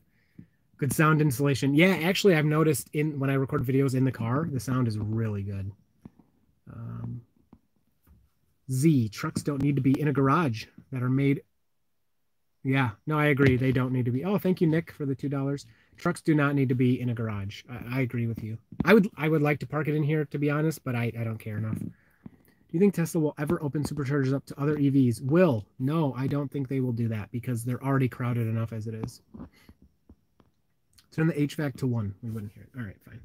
Good 0.77 0.93
sound 0.93 1.21
insulation. 1.21 1.75
Yeah, 1.75 1.99
actually, 2.03 2.35
I've 2.35 2.45
noticed 2.45 2.89
in 2.93 3.19
when 3.19 3.29
I 3.29 3.33
record 3.33 3.65
videos 3.65 3.95
in 3.95 4.05
the 4.05 4.11
car, 4.11 4.47
the 4.49 4.59
sound 4.59 4.87
is 4.87 4.97
really 4.97 5.43
good. 5.43 5.71
Um, 6.73 7.21
Z 8.71 9.09
trucks 9.09 9.43
don't 9.43 9.61
need 9.61 9.75
to 9.75 9.81
be 9.81 9.99
in 9.99 10.07
a 10.07 10.13
garage 10.13 10.65
that 10.91 11.03
are 11.03 11.09
made. 11.09 11.43
Yeah, 12.63 12.91
no, 13.05 13.19
I 13.19 13.27
agree. 13.27 13.57
They 13.57 13.71
don't 13.71 13.91
need 13.91 14.05
to 14.05 14.11
be. 14.11 14.23
Oh, 14.23 14.37
thank 14.37 14.61
you, 14.61 14.67
Nick, 14.67 14.91
for 14.91 15.05
the 15.05 15.15
two 15.15 15.29
dollars 15.29 15.65
trucks 15.99 16.21
do 16.21 16.33
not 16.33 16.55
need 16.55 16.69
to 16.69 16.75
be 16.75 16.99
in 16.99 17.09
a 17.09 17.13
garage. 17.13 17.63
I, 17.69 17.97
I, 17.97 18.01
agree 18.01 18.27
with 18.27 18.43
you. 18.43 18.57
I 18.85 18.93
would 18.93 19.09
I 19.17 19.29
would 19.29 19.41
like 19.41 19.59
to 19.59 19.67
park 19.67 19.87
it 19.87 19.95
in 19.95 20.03
here 20.03 20.25
to 20.25 20.39
be 20.39 20.49
honest, 20.49 20.83
but 20.83 20.95
I, 20.95 21.11
I 21.19 21.23
don't 21.23 21.37
care 21.37 21.57
enough. 21.57 21.77
Do 21.77 22.77
you 22.77 22.79
think 22.79 22.93
Tesla 22.93 23.19
will 23.19 23.35
ever 23.39 23.61
open 23.63 23.83
superchargers 23.83 24.33
up 24.33 24.45
to 24.45 24.59
other 24.59 24.75
EVs? 24.77 25.21
Will. 25.23 25.65
No, 25.79 26.13
I 26.15 26.27
don't 26.27 26.51
think 26.51 26.67
they 26.67 26.79
will 26.79 26.91
do 26.91 27.07
that 27.07 27.31
because 27.31 27.63
they're 27.63 27.83
already 27.83 28.07
crowded 28.07 28.47
enough 28.47 28.73
as 28.73 28.85
it 28.85 28.93
is. 28.93 29.21
Turn 31.11 31.27
the 31.27 31.33
HVAC 31.33 31.77
to 31.77 31.87
one. 31.87 32.13
We 32.21 32.29
wouldn't 32.29 32.51
hear 32.51 32.63
it. 32.63 32.69
All 32.77 32.85
right, 32.85 32.95
fine. 33.03 33.19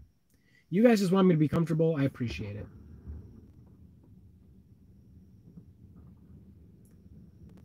You 0.71 0.83
guys 0.83 1.01
just 1.01 1.13
want 1.13 1.29
me 1.29 1.35
to 1.35 1.39
be 1.39 1.47
comfortable. 1.47 1.95
I 1.97 2.05
appreciate 2.05 2.57
it. 2.57 2.67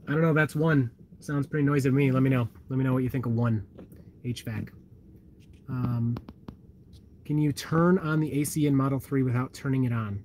I 0.07 0.11
don't 0.11 0.21
know. 0.21 0.33
That's 0.33 0.55
one. 0.55 0.91
Sounds 1.21 1.47
pretty 1.47 1.65
noisy 1.65 1.89
to 1.89 1.95
me. 1.95 2.11
Let 2.11 2.23
me 2.23 2.29
know. 2.29 2.49
Let 2.67 2.77
me 2.77 2.83
know 2.83 2.93
what 2.93 3.03
you 3.03 3.09
think 3.09 3.25
of 3.25 3.31
one 3.31 3.65
HVAC. 4.25 4.69
Um, 5.69 6.17
can 7.25 7.37
you 7.37 7.51
turn 7.51 7.99
on 7.99 8.19
the 8.19 8.33
AC 8.41 8.65
in 8.65 8.75
Model 8.75 8.99
3 8.99 9.23
without 9.23 9.53
turning 9.53 9.83
it 9.83 9.93
on? 9.93 10.23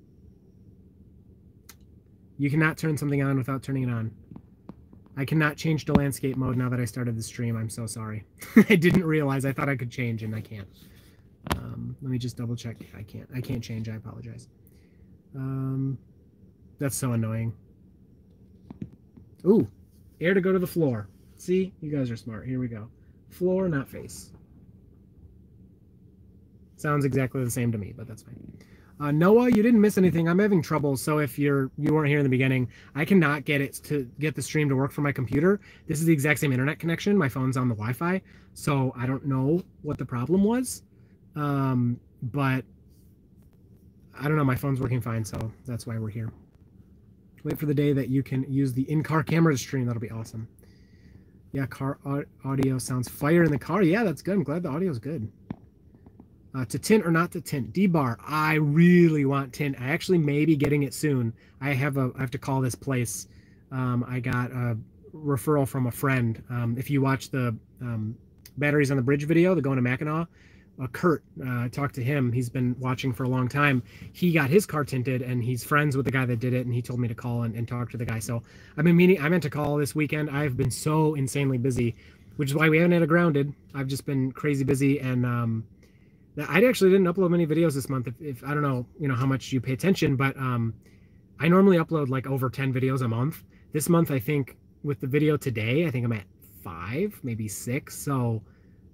You 2.37 2.49
cannot 2.49 2.77
turn 2.77 2.97
something 2.97 3.21
on 3.21 3.37
without 3.37 3.63
turning 3.63 3.83
it 3.83 3.91
on. 3.91 4.11
I 5.17 5.23
cannot 5.23 5.55
change 5.55 5.85
to 5.85 5.93
landscape 5.93 6.35
mode 6.35 6.57
now 6.57 6.67
that 6.69 6.79
I 6.79 6.85
started 6.85 7.15
the 7.15 7.23
stream. 7.23 7.55
I'm 7.55 7.69
so 7.69 7.85
sorry. 7.85 8.25
I 8.69 8.75
didn't 8.75 9.05
realize. 9.05 9.45
I 9.45 9.53
thought 9.53 9.69
I 9.69 9.75
could 9.77 9.91
change 9.91 10.23
and 10.23 10.35
I 10.35 10.41
can't. 10.41 10.67
Um, 11.55 11.95
let 12.01 12.11
me 12.11 12.17
just 12.17 12.35
double 12.35 12.55
check. 12.55 12.77
I 12.97 13.03
can't. 13.03 13.29
I 13.33 13.39
can't 13.39 13.63
change. 13.63 13.87
I 13.87 13.95
apologize. 13.95 14.49
Um, 15.35 15.97
that's 16.79 16.95
so 16.97 17.13
annoying. 17.13 17.53
Ooh, 19.45 19.67
air 20.19 20.33
to 20.33 20.41
go 20.41 20.51
to 20.51 20.59
the 20.59 20.67
floor. 20.67 21.07
See, 21.37 21.73
you 21.81 21.95
guys 21.95 22.09
are 22.11 22.17
smart. 22.17 22.47
Here 22.47 22.59
we 22.59 22.67
go. 22.67 22.89
Floor, 23.29 23.69
not 23.69 23.87
face. 23.87 24.31
Sounds 26.85 27.03
exactly 27.03 27.43
the 27.43 27.49
same 27.49 27.71
to 27.71 27.79
me, 27.79 27.95
but 27.97 28.07
that's 28.07 28.21
fine. 28.21 28.35
Uh, 28.99 29.09
Noah, 29.09 29.49
you 29.49 29.63
didn't 29.63 29.81
miss 29.81 29.97
anything. 29.97 30.29
I'm 30.29 30.37
having 30.37 30.61
trouble. 30.61 30.95
So 30.95 31.17
if 31.17 31.39
you're 31.39 31.71
you 31.79 31.91
weren't 31.91 32.09
here 32.09 32.19
in 32.19 32.23
the 32.23 32.29
beginning, 32.29 32.69
I 32.93 33.05
cannot 33.05 33.43
get 33.43 33.59
it 33.59 33.73
to 33.85 34.07
get 34.19 34.35
the 34.35 34.41
stream 34.43 34.69
to 34.69 34.75
work 34.75 34.91
from 34.91 35.03
my 35.03 35.11
computer. 35.11 35.59
This 35.87 35.99
is 35.99 36.05
the 36.05 36.13
exact 36.13 36.41
same 36.41 36.51
internet 36.51 36.77
connection. 36.77 37.17
My 37.17 37.27
phone's 37.27 37.57
on 37.57 37.69
the 37.69 37.73
Wi-Fi, 37.73 38.21
so 38.53 38.93
I 38.95 39.07
don't 39.07 39.25
know 39.25 39.63
what 39.81 39.97
the 39.97 40.05
problem 40.05 40.43
was. 40.43 40.83
Um, 41.35 41.99
but 42.21 42.63
I 44.19 44.27
don't 44.27 44.37
know. 44.37 44.45
My 44.45 44.55
phone's 44.55 44.79
working 44.79 45.01
fine, 45.01 45.25
so 45.25 45.51
that's 45.65 45.87
why 45.87 45.97
we're 45.97 46.09
here. 46.09 46.31
Wait 47.43 47.57
for 47.57 47.65
the 47.65 47.73
day 47.73 47.93
that 47.93 48.09
you 48.09 48.21
can 48.21 48.45
use 48.47 48.73
the 48.73 48.87
in-car 48.91 49.23
camera 49.23 49.53
to 49.53 49.57
stream. 49.57 49.87
That'll 49.87 49.99
be 49.99 50.11
awesome. 50.11 50.47
Yeah, 51.51 51.65
car 51.65 51.97
audio 52.43 52.77
sounds 52.77 53.09
fire 53.09 53.43
in 53.43 53.49
the 53.49 53.57
car. 53.57 53.81
Yeah, 53.81 54.03
that's 54.03 54.21
good. 54.21 54.35
I'm 54.35 54.43
glad 54.43 54.61
the 54.61 54.69
audio's 54.69 54.99
good. 54.99 55.31
Uh, 56.55 56.63
to 56.65 56.79
tint 56.79 57.05
or 57.05 57.11
not 57.11 57.31
to 57.33 57.41
tint. 57.41 57.73
D-bar, 57.73 58.17
I 58.25 58.53
really 58.53 59.25
want 59.25 59.51
tint. 59.51 59.75
I 59.79 59.87
actually 59.89 60.19
may 60.19 60.45
be 60.45 60.55
getting 60.55 60.83
it 60.83 60.93
soon. 60.93 61.33
I 61.59 61.73
have 61.73 61.97
a 61.97 62.11
I 62.15 62.21
have 62.21 62.31
to 62.31 62.37
call 62.37 62.61
this 62.61 62.75
place. 62.75 63.27
Um, 63.71 64.05
I 64.07 64.21
got 64.21 64.51
a 64.51 64.77
referral 65.13 65.67
from 65.67 65.87
a 65.87 65.91
friend. 65.91 66.41
Um, 66.49 66.77
if 66.77 66.89
you 66.89 67.01
watch 67.01 67.29
the 67.29 67.55
um, 67.81 68.15
batteries 68.57 68.89
on 68.89 68.95
the 68.95 69.03
bridge 69.03 69.25
video, 69.25 69.53
the 69.53 69.61
going 69.61 69.75
to 69.75 69.81
Mackinac, 69.81 70.27
uh, 70.81 70.87
Kurt, 70.87 71.23
uh, 71.45 71.67
talked 71.69 71.95
to 71.95 72.03
him. 72.03 72.31
He's 72.31 72.49
been 72.49 72.73
watching 72.79 73.11
for 73.11 73.23
a 73.23 73.29
long 73.29 73.49
time. 73.49 73.83
He 74.13 74.31
got 74.31 74.49
his 74.49 74.65
car 74.65 74.85
tinted, 74.85 75.21
and 75.21 75.43
he's 75.43 75.61
friends 75.61 75.97
with 75.97 76.05
the 76.05 76.11
guy 76.11 76.25
that 76.25 76.39
did 76.39 76.53
it. 76.53 76.65
And 76.65 76.73
he 76.73 76.81
told 76.81 77.01
me 77.01 77.09
to 77.09 77.15
call 77.15 77.43
and, 77.43 77.53
and 77.55 77.67
talk 77.67 77.91
to 77.91 77.97
the 77.97 78.05
guy. 78.05 78.19
So 78.19 78.41
I've 78.77 78.85
been 78.85 78.95
meaning. 78.95 79.19
I 79.21 79.27
meant 79.27 79.43
to 79.43 79.49
call 79.49 79.75
this 79.75 79.93
weekend. 79.93 80.29
I've 80.29 80.55
been 80.55 80.71
so 80.71 81.15
insanely 81.15 81.57
busy, 81.57 81.95
which 82.37 82.49
is 82.49 82.55
why 82.55 82.69
we 82.69 82.77
haven't 82.77 82.93
had 82.93 83.01
a 83.01 83.07
grounded. 83.07 83.53
I've 83.73 83.87
just 83.87 84.05
been 84.05 84.31
crazy 84.31 84.63
busy, 84.63 84.99
and 84.99 85.25
um, 85.25 85.65
I 86.37 86.63
actually 86.65 86.91
didn't 86.91 87.07
upload 87.07 87.29
many 87.31 87.47
videos 87.47 87.73
this 87.73 87.89
month. 87.89 88.07
If, 88.07 88.21
if 88.21 88.43
I 88.43 88.53
don't 88.53 88.63
know, 88.63 88.85
you 88.99 89.07
know 89.07 89.15
how 89.15 89.25
much 89.25 89.51
you 89.51 89.61
pay 89.61 89.73
attention, 89.73 90.15
but 90.15 90.35
um, 90.37 90.73
I 91.39 91.47
normally 91.47 91.77
upload 91.77 92.09
like 92.09 92.27
over 92.27 92.49
10 92.49 92.73
videos 92.73 93.01
a 93.01 93.07
month. 93.07 93.43
This 93.71 93.89
month, 93.89 94.11
I 94.11 94.19
think 94.19 94.57
with 94.83 94.99
the 94.99 95.07
video 95.07 95.37
today, 95.37 95.85
I 95.85 95.91
think 95.91 96.05
I'm 96.05 96.11
at 96.11 96.25
five, 96.61 97.19
maybe 97.23 97.47
six. 97.47 97.97
So 97.97 98.41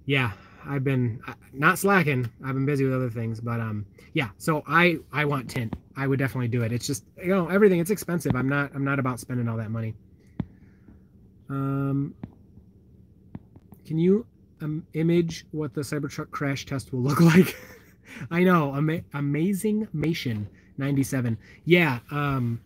yeah, 0.06 0.32
I've 0.66 0.84
been 0.84 1.20
uh, 1.26 1.34
not 1.52 1.78
slacking. 1.78 2.30
I've 2.44 2.54
been 2.54 2.66
busy 2.66 2.84
with 2.84 2.94
other 2.94 3.10
things, 3.10 3.40
but 3.40 3.60
um, 3.60 3.86
yeah. 4.14 4.28
So 4.38 4.62
I 4.66 4.98
I 5.12 5.24
want 5.24 5.50
tint. 5.50 5.74
I 5.96 6.06
would 6.06 6.18
definitely 6.18 6.48
do 6.48 6.62
it. 6.62 6.72
It's 6.72 6.86
just 6.86 7.04
you 7.16 7.28
know 7.28 7.48
everything. 7.48 7.80
It's 7.80 7.90
expensive. 7.90 8.34
I'm 8.36 8.48
not 8.48 8.70
I'm 8.74 8.84
not 8.84 8.98
about 8.98 9.20
spending 9.20 9.48
all 9.48 9.56
that 9.56 9.70
money. 9.70 9.94
Um, 11.48 12.14
can 13.84 13.98
you 13.98 14.26
um, 14.62 14.86
image 14.94 15.44
what 15.50 15.74
the 15.74 15.82
Cybertruck 15.82 16.30
crash 16.30 16.64
test 16.66 16.92
will 16.92 17.00
look 17.00 17.20
like. 17.20 17.56
I 18.30 18.44
know, 18.44 18.74
ama- 18.74 19.02
amazing 19.14 19.88
Mation 19.94 20.46
97. 20.78 21.36
Yeah, 21.64 22.00
um, 22.10 22.60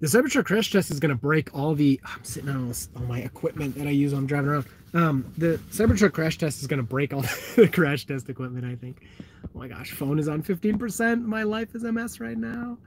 the 0.00 0.06
Cybertruck 0.06 0.46
crash 0.46 0.70
test 0.72 0.90
is 0.90 0.98
going 1.00 1.10
to 1.10 1.20
break 1.20 1.54
all 1.54 1.74
the. 1.74 2.00
I'm 2.04 2.24
sitting 2.24 2.48
on 2.48 2.66
all, 2.68 2.74
all 2.96 3.06
my 3.06 3.20
equipment 3.20 3.76
that 3.76 3.86
I 3.86 3.90
use 3.90 4.12
when 4.12 4.20
I'm 4.20 4.26
driving 4.26 4.50
around. 4.50 4.66
Um, 4.92 5.32
the 5.36 5.60
Cybertruck 5.70 6.12
crash 6.12 6.38
test 6.38 6.60
is 6.60 6.66
going 6.66 6.78
to 6.78 6.86
break 6.86 7.12
all 7.12 7.22
the 7.56 7.68
crash 7.68 8.06
test 8.06 8.28
equipment. 8.28 8.64
I 8.64 8.76
think. 8.76 9.06
Oh 9.44 9.58
my 9.58 9.68
gosh, 9.68 9.92
phone 9.92 10.18
is 10.18 10.28
on 10.28 10.42
15%. 10.42 11.24
My 11.24 11.42
life 11.42 11.74
is 11.74 11.84
a 11.84 11.92
mess 11.92 12.20
right 12.20 12.36
now. 12.36 12.78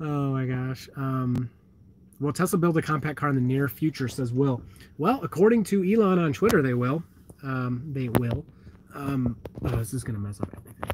Oh 0.00 0.30
my 0.32 0.46
gosh. 0.46 0.88
Um, 0.96 1.50
Will 2.20 2.34
Tesla 2.34 2.58
build 2.58 2.76
a 2.76 2.82
compact 2.82 3.18
car 3.18 3.30
in 3.30 3.34
the 3.34 3.40
near 3.40 3.66
future? 3.66 4.06
Says 4.06 4.30
Will. 4.32 4.62
Well, 4.98 5.20
according 5.22 5.64
to 5.64 5.82
Elon 5.82 6.18
on 6.18 6.34
Twitter, 6.34 6.60
they 6.60 6.74
will. 6.74 7.02
Um, 7.42 7.82
they 7.92 8.10
will. 8.10 8.44
Um, 8.94 9.38
oh, 9.64 9.76
this 9.76 9.94
is 9.94 10.04
gonna 10.04 10.18
mess 10.18 10.38
up 10.40 10.54
everything. 10.54 10.90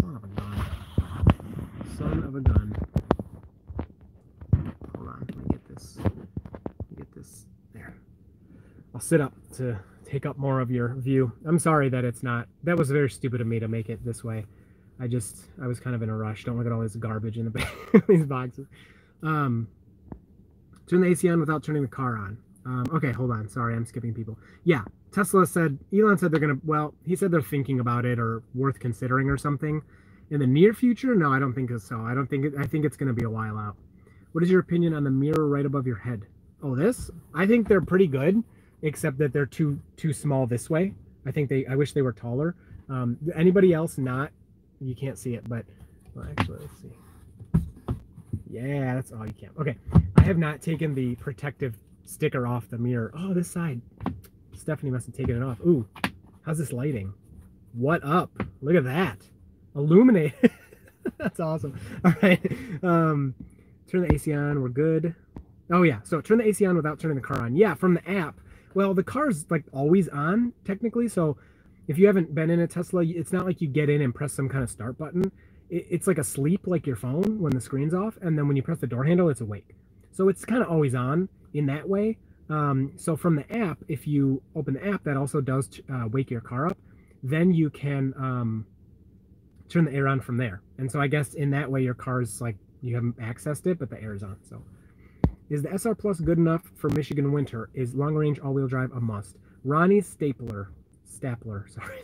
Son 0.00 0.16
of 0.16 0.24
a 0.24 0.28
gun. 0.28 0.64
Son 1.98 2.22
of 2.24 2.34
a 2.34 2.40
gun. 2.40 2.74
Hold 4.96 5.08
on, 5.08 5.26
let 5.28 5.36
me 5.36 5.44
get 5.50 5.68
this. 5.68 5.98
Me 5.98 6.96
get 6.96 7.14
this 7.14 7.44
there. 7.74 7.94
I'll 8.94 9.00
sit 9.02 9.20
up 9.20 9.34
to 9.56 9.78
take 10.06 10.24
up 10.24 10.38
more 10.38 10.60
of 10.60 10.70
your 10.70 10.94
view. 10.94 11.32
I'm 11.44 11.58
sorry 11.58 11.90
that 11.90 12.06
it's 12.06 12.22
not. 12.22 12.48
That 12.64 12.78
was 12.78 12.90
very 12.90 13.10
stupid 13.10 13.42
of 13.42 13.46
me 13.46 13.58
to 13.58 13.68
make 13.68 13.90
it 13.90 14.02
this 14.06 14.24
way. 14.24 14.46
I 14.98 15.06
just 15.06 15.36
I 15.60 15.66
was 15.66 15.80
kind 15.80 15.94
of 15.94 16.02
in 16.02 16.08
a 16.08 16.16
rush. 16.16 16.44
Don't 16.44 16.56
look 16.56 16.66
at 16.66 16.72
all 16.72 16.80
this 16.80 16.96
garbage 16.96 17.36
in 17.36 17.52
the 17.52 18.02
these 18.08 18.24
boxes. 18.24 18.66
Um, 19.22 19.68
Turn 20.88 21.00
the 21.00 21.08
AC 21.08 21.28
on 21.28 21.40
without 21.40 21.62
turning 21.62 21.82
the 21.82 21.88
car 21.88 22.16
on. 22.16 22.38
Um, 22.64 22.84
okay, 22.92 23.12
hold 23.12 23.30
on. 23.30 23.48
Sorry, 23.48 23.74
I'm 23.74 23.86
skipping 23.86 24.12
people. 24.12 24.38
Yeah, 24.64 24.82
Tesla 25.12 25.46
said, 25.46 25.78
Elon 25.92 26.18
said 26.18 26.32
they're 26.32 26.40
going 26.40 26.58
to, 26.58 26.66
well, 26.66 26.94
he 27.06 27.16
said 27.16 27.30
they're 27.30 27.42
thinking 27.42 27.80
about 27.80 28.04
it 28.04 28.18
or 28.18 28.42
worth 28.54 28.78
considering 28.78 29.30
or 29.30 29.38
something. 29.38 29.82
In 30.30 30.40
the 30.40 30.46
near 30.46 30.74
future? 30.74 31.14
No, 31.14 31.32
I 31.32 31.38
don't 31.38 31.54
think 31.54 31.70
so. 31.80 32.00
I 32.00 32.14
don't 32.14 32.28
think 32.28 32.44
it, 32.46 32.54
I 32.58 32.64
think 32.64 32.84
it's 32.84 32.96
going 32.96 33.08
to 33.08 33.14
be 33.14 33.24
a 33.24 33.30
while 33.30 33.58
out. 33.58 33.76
What 34.32 34.44
is 34.44 34.50
your 34.50 34.60
opinion 34.60 34.92
on 34.92 35.04
the 35.04 35.10
mirror 35.10 35.48
right 35.48 35.64
above 35.64 35.86
your 35.86 35.96
head? 35.96 36.26
oh 36.62 36.74
this 36.74 37.10
I 37.34 37.46
think 37.46 37.68
they're 37.68 37.80
pretty 37.80 38.06
good, 38.06 38.42
except 38.82 39.18
that 39.18 39.32
they're 39.32 39.46
too 39.46 39.80
too 39.96 40.12
small 40.12 40.46
this 40.46 40.68
way. 40.68 40.94
I 41.26 41.30
think 41.30 41.48
they 41.48 41.66
I 41.66 41.76
wish 41.76 41.92
they 41.92 42.02
were 42.02 42.12
taller. 42.12 42.56
Um, 42.88 43.18
anybody 43.34 43.72
else 43.72 43.98
not? 43.98 44.30
You 44.80 44.94
can't 44.94 45.18
see 45.18 45.34
it, 45.34 45.48
but 45.48 45.64
well, 46.14 46.26
actually 46.36 46.58
let's 46.60 46.80
see. 46.80 46.90
Yeah, 48.50 48.94
that's 48.94 49.12
all 49.12 49.26
you 49.26 49.32
can. 49.32 49.50
Okay, 49.60 49.76
I 50.16 50.22
have 50.22 50.38
not 50.38 50.62
taken 50.62 50.94
the 50.94 51.14
protective 51.16 51.76
sticker 52.04 52.46
off 52.46 52.68
the 52.68 52.78
mirror. 52.78 53.12
Oh, 53.16 53.34
this 53.34 53.50
side. 53.50 53.80
Stephanie 54.56 54.90
must 54.90 55.06
have 55.06 55.14
taken 55.14 55.36
it 55.36 55.42
off. 55.42 55.60
Ooh, 55.60 55.86
how's 56.42 56.58
this 56.58 56.72
lighting? 56.72 57.12
What 57.74 58.02
up? 58.02 58.30
Look 58.62 58.74
at 58.74 58.84
that. 58.84 59.18
Illuminate. 59.76 60.34
That's 61.18 61.40
awesome. 61.40 61.78
All 62.04 62.14
right. 62.22 62.40
Um, 62.82 63.34
turn 63.90 64.02
the 64.02 64.14
AC 64.14 64.32
on. 64.32 64.62
We're 64.62 64.68
good. 64.68 65.14
Oh 65.70 65.82
yeah. 65.82 66.00
So 66.04 66.20
turn 66.20 66.38
the 66.38 66.46
AC 66.46 66.64
on 66.64 66.76
without 66.76 66.98
turning 66.98 67.16
the 67.16 67.22
car 67.22 67.40
on. 67.40 67.54
Yeah, 67.54 67.74
from 67.74 67.94
the 67.94 68.10
app. 68.10 68.40
Well, 68.74 68.94
the 68.94 69.02
car's 69.02 69.44
like 69.50 69.64
always 69.72 70.08
on 70.08 70.52
technically. 70.64 71.08
So 71.08 71.36
if 71.86 71.98
you 71.98 72.06
haven't 72.06 72.34
been 72.34 72.50
in 72.50 72.60
a 72.60 72.66
Tesla, 72.66 73.04
it's 73.04 73.32
not 73.32 73.46
like 73.46 73.60
you 73.60 73.68
get 73.68 73.90
in 73.90 74.00
and 74.00 74.14
press 74.14 74.32
some 74.32 74.48
kind 74.48 74.64
of 74.64 74.70
start 74.70 74.98
button. 74.98 75.30
It's 75.70 76.06
like 76.06 76.18
a 76.18 76.24
sleep, 76.24 76.66
like 76.66 76.86
your 76.86 76.96
phone 76.96 77.40
when 77.40 77.52
the 77.52 77.60
screen's 77.60 77.92
off, 77.92 78.16
and 78.22 78.38
then 78.38 78.48
when 78.48 78.56
you 78.56 78.62
press 78.62 78.78
the 78.78 78.86
door 78.86 79.04
handle, 79.04 79.28
it's 79.28 79.42
awake. 79.42 79.74
So 80.12 80.28
it's 80.28 80.44
kind 80.44 80.62
of 80.62 80.68
always 80.68 80.94
on 80.94 81.28
in 81.52 81.66
that 81.66 81.88
way. 81.88 82.16
Um, 82.48 82.92
so 82.96 83.16
from 83.16 83.36
the 83.36 83.56
app, 83.56 83.78
if 83.88 84.06
you 84.06 84.42
open 84.56 84.74
the 84.74 84.86
app, 84.86 85.04
that 85.04 85.16
also 85.16 85.40
does 85.40 85.68
uh, 85.92 86.08
wake 86.10 86.30
your 86.30 86.40
car 86.40 86.66
up. 86.66 86.78
Then 87.22 87.52
you 87.52 87.68
can 87.68 88.14
um, 88.16 88.66
turn 89.68 89.84
the 89.84 89.92
air 89.92 90.08
on 90.08 90.20
from 90.20 90.38
there. 90.38 90.62
And 90.78 90.90
so 90.90 91.00
I 91.00 91.06
guess 91.06 91.34
in 91.34 91.50
that 91.50 91.70
way, 91.70 91.82
your 91.82 91.94
car's 91.94 92.40
like 92.40 92.56
you 92.80 92.94
haven't 92.94 93.18
accessed 93.18 93.66
it, 93.66 93.78
but 93.78 93.90
the 93.90 94.00
air 94.02 94.14
is 94.14 94.22
on. 94.22 94.36
So 94.48 94.62
is 95.50 95.62
the 95.62 95.78
SR 95.78 95.94
Plus 95.94 96.20
good 96.20 96.38
enough 96.38 96.62
for 96.76 96.88
Michigan 96.90 97.32
winter? 97.32 97.70
Is 97.74 97.94
long 97.94 98.14
range 98.14 98.38
all 98.38 98.52
wheel 98.52 98.68
drive 98.68 98.92
a 98.92 99.00
must? 99.00 99.36
Ronnie 99.64 100.00
Stapler, 100.00 100.70
Stapler, 101.08 101.66
sorry, 101.74 101.98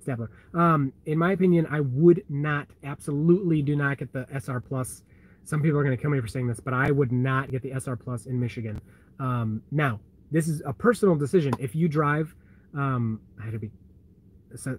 Stapler. 0.00 0.30
Um, 0.54 0.92
in 1.06 1.18
my 1.18 1.32
opinion, 1.32 1.66
I 1.70 1.80
would 1.80 2.24
not, 2.28 2.68
absolutely 2.84 3.62
do 3.62 3.76
not 3.76 3.98
get 3.98 4.12
the 4.12 4.26
SR 4.32 4.60
Plus. 4.60 5.02
Some 5.44 5.62
people 5.62 5.78
are 5.78 5.84
going 5.84 5.96
to 5.96 6.00
kill 6.00 6.10
me 6.10 6.20
for 6.20 6.28
saying 6.28 6.46
this, 6.46 6.60
but 6.60 6.74
I 6.74 6.90
would 6.90 7.12
not 7.12 7.50
get 7.50 7.62
the 7.62 7.72
SR 7.72 7.96
Plus 7.96 8.26
in 8.26 8.38
Michigan. 8.38 8.80
Um, 9.18 9.62
now, 9.70 10.00
this 10.30 10.48
is 10.48 10.62
a 10.64 10.72
personal 10.72 11.14
decision. 11.14 11.52
If 11.58 11.74
you 11.74 11.88
drive, 11.88 12.34
um, 12.74 13.20
I 13.40 13.44
had 13.44 13.52
to 13.52 13.58
be 13.58 13.70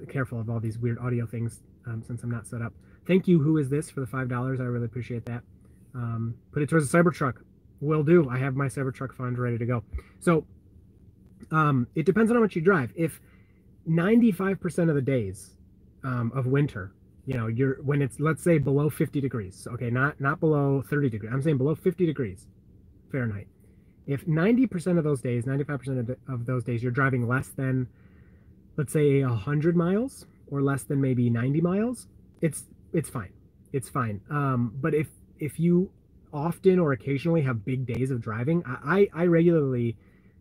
careful 0.10 0.40
of 0.40 0.50
all 0.50 0.60
these 0.60 0.78
weird 0.78 1.00
audio 1.00 1.26
things 1.26 1.62
um, 1.88 2.04
since 2.06 2.24
I'm 2.24 2.32
not 2.32 2.48
set 2.48 2.62
up. 2.62 2.74
Thank 3.08 3.28
you. 3.28 3.40
Who 3.40 3.58
is 3.58 3.70
this 3.70 3.90
for 3.90 4.00
the 4.00 4.08
five 4.08 4.30
dollars? 4.30 4.60
I 4.62 4.64
really 4.64 4.86
appreciate 4.86 5.26
that. 5.26 5.44
Um, 5.94 6.36
put 6.52 6.64
it 6.64 6.70
towards 6.70 6.90
the 6.90 6.98
Cybertruck. 6.98 7.36
Will 7.82 8.04
do. 8.04 8.30
I 8.30 8.38
have 8.38 8.56
my 8.56 8.68
Cybertruck 8.68 9.14
fund 9.14 9.38
ready 9.38 9.58
to 9.58 9.66
go. 9.66 9.84
So 10.20 10.46
um, 11.52 11.88
it 11.96 12.06
depends 12.06 12.32
on 12.32 12.36
how 12.36 12.42
much 12.42 12.56
you 12.56 12.62
drive. 12.62 12.92
If 12.96 13.20
95% 13.90 14.90
of 14.90 14.96
the 14.96 15.02
days 15.02 15.52
um, 16.04 16.32
of 16.36 16.48
winter, 16.48 16.94
you 17.26 17.36
know, 17.36 17.48
you're 17.48 17.82
when 17.84 18.02
it's 18.02 18.20
let's 18.20 18.44
say 18.44 18.58
below 18.58 18.90
50 18.90 19.22
degrees. 19.22 19.68
Okay, 19.74 19.90
not 19.90 20.20
not 20.22 20.40
below 20.40 20.84
30 20.90 21.10
degrees. 21.10 21.32
I'm 21.34 21.42
saying 21.42 21.58
below 21.58 21.76
50 21.76 22.06
degrees 22.06 22.48
Fahrenheit. 23.12 23.48
If 24.08 24.26
90% 24.26 24.98
of 24.98 25.04
those 25.06 25.22
days, 25.22 25.46
95% 25.46 26.00
of, 26.00 26.18
of 26.28 26.46
those 26.46 26.64
days, 26.64 26.84
you're 26.84 26.92
driving 26.92 27.28
less 27.28 27.50
than, 27.50 27.88
let's 28.78 28.94
say, 28.94 29.24
100 29.24 29.76
miles, 29.78 30.26
or 30.52 30.62
less 30.62 30.84
than 30.84 31.02
maybe 31.02 31.30
90 31.30 31.62
miles, 31.62 32.08
it's 32.42 32.66
it's 32.94 33.10
fine. 33.10 33.34
It's 33.74 33.90
fine. 33.90 34.22
Um, 34.30 34.74
but 34.82 34.94
if 34.94 35.08
if 35.40 35.60
you 35.60 35.92
often 36.34 36.80
or 36.80 36.94
occasionally 36.94 37.42
have 37.44 37.66
big 37.66 37.86
days 37.86 38.12
of 38.12 38.22
driving, 38.22 38.64
I 38.68 39.10
I 39.14 39.26
regularly 39.26 39.98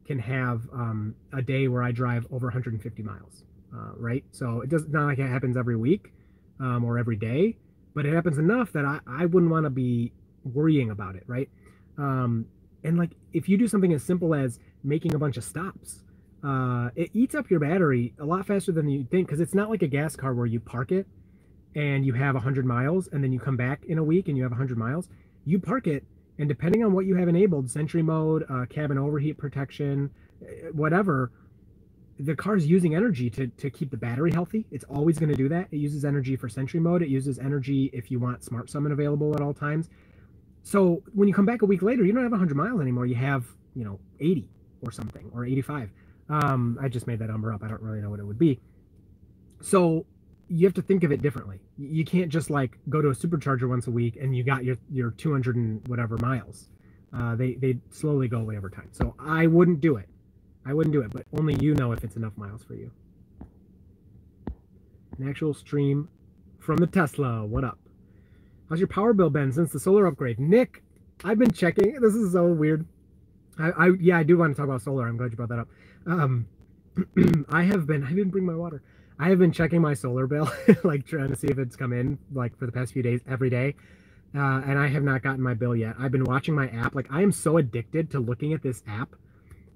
can 0.07 0.19
have 0.19 0.63
um, 0.73 1.15
a 1.33 1.43
day 1.43 1.69
where 1.69 1.83
I 1.83 1.93
drive 1.93 2.27
over 2.31 2.47
150 2.47 3.03
miles. 3.03 3.45
Uh, 3.75 3.93
right. 3.97 4.25
So 4.33 4.61
it 4.61 4.69
does 4.69 4.89
not 4.89 5.07
like 5.07 5.19
it 5.19 5.29
happens 5.29 5.57
every 5.57 5.77
week 5.77 6.13
um, 6.61 6.85
or 6.85 6.99
every 6.99 7.17
day, 7.17 7.57
but 7.95 8.05
it 8.05 8.13
happens 8.13 8.39
enough 8.39 8.73
that 8.73 8.85
I 8.85 9.01
I 9.07 9.27
wouldn't 9.27 9.51
want 9.51 9.65
to 9.65 9.71
be 9.71 10.13
worrying 10.45 10.91
about 10.91 11.17
it. 11.17 11.25
Right. 11.27 11.49
Um, 11.99 12.47
and 12.85 12.99
like 12.99 13.11
if 13.33 13.49
you 13.49 13.57
do 13.57 13.69
something 13.69 13.93
as 13.93 14.03
simple 14.03 14.35
as 14.35 14.59
making 14.83 15.15
a 15.15 15.19
bunch 15.19 15.37
of 15.37 15.45
stops 15.45 16.03
uh, 16.45 16.91
it 16.97 17.11
eats 17.15 17.35
up 17.35 17.51
your 17.51 17.61
battery 17.61 18.15
a 18.19 18.25
lot 18.25 18.47
faster 18.47 18.73
than 18.73 18.89
you 18.89 19.07
think 19.11 19.29
because 19.29 19.41
it's 19.41 19.55
not 19.55 19.71
like 19.71 19.83
a 19.83 19.87
gas 19.87 20.17
car 20.17 20.35
where 20.35 20.47
you 20.47 20.59
park 20.59 20.91
it 20.91 21.07
and 21.77 22.05
you 22.05 22.13
have 22.13 22.35
100 22.35 22.67
miles 22.67 23.09
and 23.13 23.23
then 23.23 23.33
you 23.33 23.39
come 23.39 23.57
back 23.57 23.85
in 23.87 23.99
a 23.99 24.05
week 24.05 24.29
and 24.29 24.37
you 24.37 24.43
have 24.43 24.51
100 24.51 24.77
miles. 24.77 25.09
You 25.45 25.61
park 25.61 25.87
it, 25.87 26.05
and 26.43 26.49
depending 26.49 26.83
on 26.83 26.93
what 26.93 27.07
you 27.07 27.15
have 27.15 27.29
enabled 27.29 27.71
Sentry 27.71 28.03
mode, 28.03 28.45
uh, 28.51 28.67
cabin 28.67 28.99
overheat 28.99 29.39
protection, 29.39 30.11
eh, 30.45 30.71
whatever 30.73 31.31
the 32.19 32.35
car's 32.35 32.67
using 32.67 32.97
energy 32.97 33.31
to, 33.31 33.47
to 33.47 33.71
keep 33.71 33.93
the 33.93 33.97
battery 33.97 34.33
healthy. 34.33 34.67
It's 34.73 34.85
always 34.91 35.21
going 35.21 35.29
to 35.29 35.37
do 35.37 35.49
that. 35.51 35.69
It 35.71 35.77
uses 35.77 36.05
energy 36.05 36.35
for 36.35 36.49
Sentry 36.49 36.81
mode. 36.81 37.01
It 37.01 37.09
uses 37.09 37.39
energy 37.39 37.91
if 37.93 38.11
you 38.11 38.19
want 38.19 38.43
Smart 38.43 38.69
Summon 38.69 38.91
available 38.91 39.33
at 39.37 39.41
all 39.41 39.55
times. 39.55 39.89
So 40.65 41.05
when 41.15 41.29
you 41.29 41.35
come 41.35 41.47
back 41.47 41.63
a 41.63 41.65
week 41.65 41.81
later, 41.81 42.05
you 42.05 42.13
don't 42.13 42.25
have 42.25 42.33
100 42.33 42.57
miles 42.57 42.81
anymore. 42.81 43.07
You 43.07 43.15
have, 43.15 43.47
you 43.77 43.85
know, 43.85 44.01
80 44.19 44.51
or 44.85 44.91
something 44.91 45.31
or 45.33 45.45
85. 45.45 45.93
Um, 46.29 46.77
I 46.83 46.89
just 46.89 47.07
made 47.07 47.21
that 47.21 47.29
number 47.29 47.53
up. 47.53 47.63
I 47.63 47.69
don't 47.69 47.83
really 47.83 48.01
know 48.01 48.11
what 48.11 48.19
it 48.19 48.27
would 48.27 48.41
be. 48.41 48.59
So 49.61 50.07
you 50.53 50.67
have 50.67 50.75
to 50.75 50.83
think 50.83 51.03
of 51.03 51.13
it 51.13 51.23
differently. 51.23 51.61
You 51.79 52.05
can't 52.05 52.29
just 52.29 52.51
like 52.51 52.79
go 52.91 53.01
to 53.01 53.09
a 53.09 53.15
supercharger 53.15 53.69
once 53.69 53.87
a 53.87 53.91
week 53.91 54.17
and 54.21 54.37
you 54.37 54.45
got 54.45 54.65
your 54.65 54.77
your 54.91 55.13
200 55.13 55.57
and 55.57 55.87
whatever 55.89 56.19
miles. 56.19 56.69
Uh, 57.17 57.35
they 57.37 57.55
they 57.55 57.79
slowly 57.91 58.29
go 58.29 58.39
away 58.41 58.59
over 58.59 58.69
time. 58.69 58.89
So 58.93 59.15
I 59.19 59.47
wouldn't 59.47 59.81
do 59.81 59.97
it. 59.97 60.09
I 60.67 60.75
wouldn't 60.75 60.93
do 60.93 61.01
it, 61.01 61.11
but 61.13 61.27
only 61.39 61.55
you 61.55 61.75
know 61.75 61.93
if 61.93 62.05
it's 62.05 62.17
enough 62.17 62.37
miles 62.37 62.63
for 62.63 62.75
you. 62.75 62.91
An 65.19 65.29
actual 65.29 65.55
stream 65.55 66.09
from 66.61 66.77
the 66.77 66.87
Tesla. 66.87 67.47
What 67.47 67.65
up? 67.65 67.79
How's 68.69 68.79
your 68.81 68.89
power 68.89 69.15
bill 69.15 69.31
been 69.31 69.53
since 69.53 69.73
the 69.73 69.81
solar 69.81 70.07
upgrade? 70.07 70.39
Nick, 70.39 70.83
I've 71.25 71.39
been 71.39 71.53
checking. 71.53 71.99
This 72.01 72.15
is 72.15 72.33
so 72.33 72.47
weird. 72.47 72.87
I, 73.59 73.71
I 73.71 73.91
yeah, 74.01 74.19
I 74.19 74.23
do 74.23 74.37
want 74.39 74.53
to 74.55 74.57
talk 74.57 74.67
about 74.69 74.83
solar. 74.83 75.09
I'm 75.09 75.17
glad 75.17 75.31
you 75.31 75.37
brought 75.37 75.51
that 75.51 75.61
up. 75.61 75.69
Um, 76.07 76.47
I 77.49 77.63
have 77.63 77.87
been. 77.87 78.05
I 78.05 78.11
didn't 78.11 78.31
bring 78.31 78.45
my 78.47 78.55
water. 78.55 78.83
I 79.23 79.29
have 79.29 79.39
been 79.39 79.53
checking 79.53 79.81
my 79.81 79.95
solar 79.95 80.27
bill, 80.27 80.51
like 80.83 81.07
trying 81.07 81.29
to 81.29 81.37
see 81.37 81.47
if 81.47 81.57
it's 81.57 81.77
come 81.77 81.93
in, 81.93 82.19
like 82.33 82.59
for 82.59 82.67
the 82.67 82.73
past 82.73 82.93
few 82.93 83.05
days, 83.05 83.21
every 83.29 83.51
day. 83.51 83.77
Uh, 84.35 84.63
and 84.67 84.77
I 84.77 84.89
have 84.89 85.05
not 85.05 85.23
gotten 85.23 85.41
my 85.41 85.55
bill 85.55 85.77
yet. 85.77 85.95
I've 85.97 86.11
been 86.11 86.25
watching 86.25 86.57
my 86.57 86.67
app. 86.71 86.97
Like 86.97 87.07
I 87.09 87.23
am 87.23 87.31
so 87.31 87.57
addicted 87.59 88.11
to 88.11 88.19
looking 88.19 88.53
at 88.53 88.65
this 88.65 88.83
app, 88.89 89.15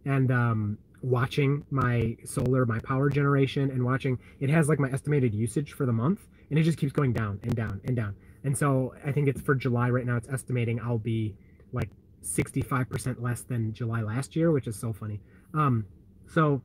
and 0.04 0.32
um, 0.32 0.78
watching 1.00 1.64
my 1.70 2.16
solar, 2.24 2.66
my 2.66 2.80
power 2.80 3.08
generation, 3.08 3.70
and 3.70 3.84
watching. 3.84 4.18
It 4.40 4.50
has 4.50 4.68
like 4.68 4.80
my 4.80 4.90
estimated 4.90 5.32
usage 5.32 5.74
for 5.74 5.86
the 5.86 5.92
month, 5.92 6.26
and 6.50 6.58
it 6.58 6.64
just 6.64 6.76
keeps 6.76 6.92
going 6.92 7.12
down 7.12 7.38
and 7.44 7.54
down 7.54 7.80
and 7.84 7.94
down. 7.94 8.16
And 8.42 8.58
so 8.58 8.94
I 9.04 9.12
think 9.12 9.28
it's 9.28 9.40
for 9.40 9.54
July 9.54 9.90
right 9.90 10.06
now. 10.06 10.16
It's 10.16 10.28
estimating 10.28 10.80
I'll 10.80 10.98
be 10.98 11.36
like 11.72 11.90
65% 12.24 13.22
less 13.22 13.42
than 13.42 13.72
July 13.72 14.02
last 14.02 14.34
year, 14.34 14.50
which 14.50 14.66
is 14.66 14.74
so 14.74 14.92
funny. 14.92 15.20
Um, 15.54 15.86
so 16.26 16.62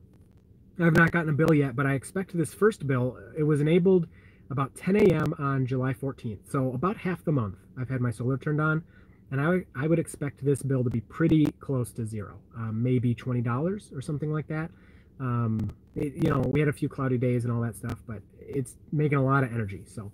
I've 0.84 0.96
not 0.96 1.12
gotten 1.12 1.30
a 1.30 1.32
bill 1.32 1.54
yet, 1.54 1.76
but 1.76 1.86
I 1.86 1.94
expect 1.94 2.36
this 2.36 2.54
first 2.54 2.86
bill. 2.86 3.18
It 3.36 3.42
was 3.42 3.60
enabled 3.60 4.06
about 4.50 4.74
10 4.74 4.96
a.m. 4.96 5.34
on 5.38 5.66
July 5.66 5.94
14th. 5.94 6.50
So 6.50 6.72
about 6.72 6.96
half 6.96 7.24
the 7.24 7.32
month 7.32 7.56
I've 7.78 7.88
had 7.88 8.00
my 8.00 8.10
solar 8.10 8.36
turned 8.38 8.60
on. 8.60 8.82
And 9.30 9.40
I, 9.40 9.64
I 9.74 9.86
would 9.86 9.98
expect 9.98 10.44
this 10.44 10.62
bill 10.62 10.84
to 10.84 10.90
be 10.90 11.00
pretty 11.00 11.46
close 11.58 11.90
to 11.92 12.04
zero, 12.04 12.38
um, 12.54 12.82
maybe 12.82 13.14
$20 13.14 13.96
or 13.96 14.02
something 14.02 14.30
like 14.30 14.46
that. 14.48 14.70
Um, 15.18 15.70
it, 15.94 16.22
you 16.22 16.28
know, 16.28 16.40
we 16.40 16.60
had 16.60 16.68
a 16.68 16.72
few 16.72 16.88
cloudy 16.88 17.16
days 17.16 17.44
and 17.44 17.52
all 17.52 17.62
that 17.62 17.74
stuff, 17.74 18.02
but 18.06 18.20
it's 18.38 18.76
making 18.92 19.16
a 19.16 19.24
lot 19.24 19.42
of 19.42 19.50
energy. 19.50 19.84
So 19.86 20.12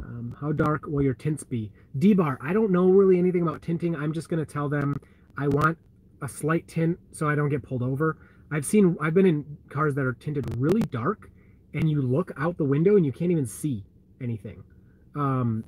um, 0.00 0.34
how 0.40 0.52
dark 0.52 0.86
will 0.86 1.02
your 1.02 1.12
tints 1.12 1.44
be? 1.44 1.70
D-bar, 1.98 2.38
I 2.40 2.54
don't 2.54 2.70
know 2.70 2.88
really 2.88 3.18
anything 3.18 3.42
about 3.42 3.60
tinting. 3.60 3.94
I'm 3.94 4.14
just 4.14 4.30
going 4.30 4.44
to 4.44 4.50
tell 4.50 4.70
them 4.70 4.98
I 5.36 5.48
want 5.48 5.76
a 6.22 6.28
slight 6.28 6.66
tint 6.68 6.98
so 7.12 7.28
I 7.28 7.34
don't 7.34 7.50
get 7.50 7.62
pulled 7.62 7.82
over. 7.82 8.16
I've 8.50 8.64
seen 8.64 8.96
I've 9.00 9.14
been 9.14 9.26
in 9.26 9.44
cars 9.70 9.94
that 9.94 10.04
are 10.04 10.14
tinted 10.14 10.56
really 10.58 10.82
dark, 10.82 11.30
and 11.74 11.90
you 11.90 12.02
look 12.02 12.32
out 12.36 12.56
the 12.56 12.64
window 12.64 12.96
and 12.96 13.04
you 13.04 13.12
can't 13.12 13.30
even 13.30 13.46
see 13.46 13.84
anything, 14.20 14.62
um, 15.14 15.64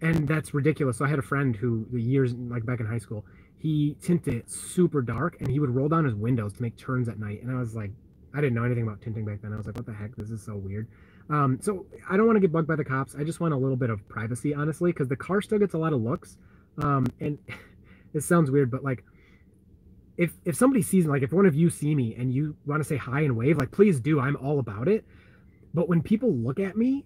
and 0.00 0.28
that's 0.28 0.54
ridiculous. 0.54 0.98
So 0.98 1.04
I 1.04 1.08
had 1.08 1.18
a 1.18 1.22
friend 1.22 1.56
who 1.56 1.86
the 1.92 2.00
years 2.00 2.34
like 2.34 2.64
back 2.64 2.80
in 2.80 2.86
high 2.86 2.98
school, 2.98 3.24
he 3.58 3.96
tinted 4.00 4.34
it 4.34 4.50
super 4.50 5.02
dark, 5.02 5.36
and 5.40 5.50
he 5.50 5.58
would 5.58 5.70
roll 5.70 5.88
down 5.88 6.04
his 6.04 6.14
windows 6.14 6.52
to 6.54 6.62
make 6.62 6.76
turns 6.76 7.08
at 7.08 7.18
night, 7.18 7.42
and 7.42 7.50
I 7.50 7.58
was 7.58 7.74
like, 7.74 7.90
I 8.34 8.40
didn't 8.40 8.54
know 8.54 8.64
anything 8.64 8.82
about 8.82 9.00
tinting 9.00 9.24
back 9.24 9.40
then. 9.42 9.52
I 9.52 9.56
was 9.56 9.66
like, 9.66 9.76
what 9.76 9.86
the 9.86 9.94
heck? 9.94 10.14
This 10.16 10.30
is 10.30 10.42
so 10.42 10.56
weird. 10.56 10.88
Um, 11.30 11.58
so 11.60 11.86
I 12.08 12.16
don't 12.16 12.26
want 12.26 12.36
to 12.36 12.40
get 12.40 12.52
bugged 12.52 12.68
by 12.68 12.76
the 12.76 12.84
cops. 12.84 13.14
I 13.16 13.24
just 13.24 13.40
want 13.40 13.54
a 13.54 13.56
little 13.56 13.76
bit 13.76 13.90
of 13.90 14.06
privacy, 14.08 14.54
honestly, 14.54 14.92
because 14.92 15.08
the 15.08 15.16
car 15.16 15.40
still 15.40 15.58
gets 15.58 15.74
a 15.74 15.78
lot 15.78 15.92
of 15.92 16.02
looks. 16.02 16.36
Um, 16.78 17.06
and 17.20 17.38
it 18.14 18.22
sounds 18.22 18.50
weird, 18.50 18.70
but 18.70 18.84
like 18.84 19.04
if 20.16 20.32
if 20.44 20.56
somebody 20.56 20.82
sees 20.82 21.04
me, 21.04 21.10
like 21.10 21.22
if 21.22 21.32
one 21.32 21.46
of 21.46 21.54
you 21.54 21.70
see 21.70 21.94
me 21.94 22.14
and 22.16 22.32
you 22.32 22.56
want 22.66 22.82
to 22.82 22.88
say 22.88 22.96
hi 22.96 23.20
and 23.22 23.36
wave 23.36 23.58
like 23.58 23.70
please 23.70 24.00
do 24.00 24.20
i'm 24.20 24.36
all 24.36 24.58
about 24.58 24.88
it 24.88 25.04
but 25.74 25.88
when 25.88 26.02
people 26.02 26.32
look 26.32 26.60
at 26.60 26.76
me 26.76 27.04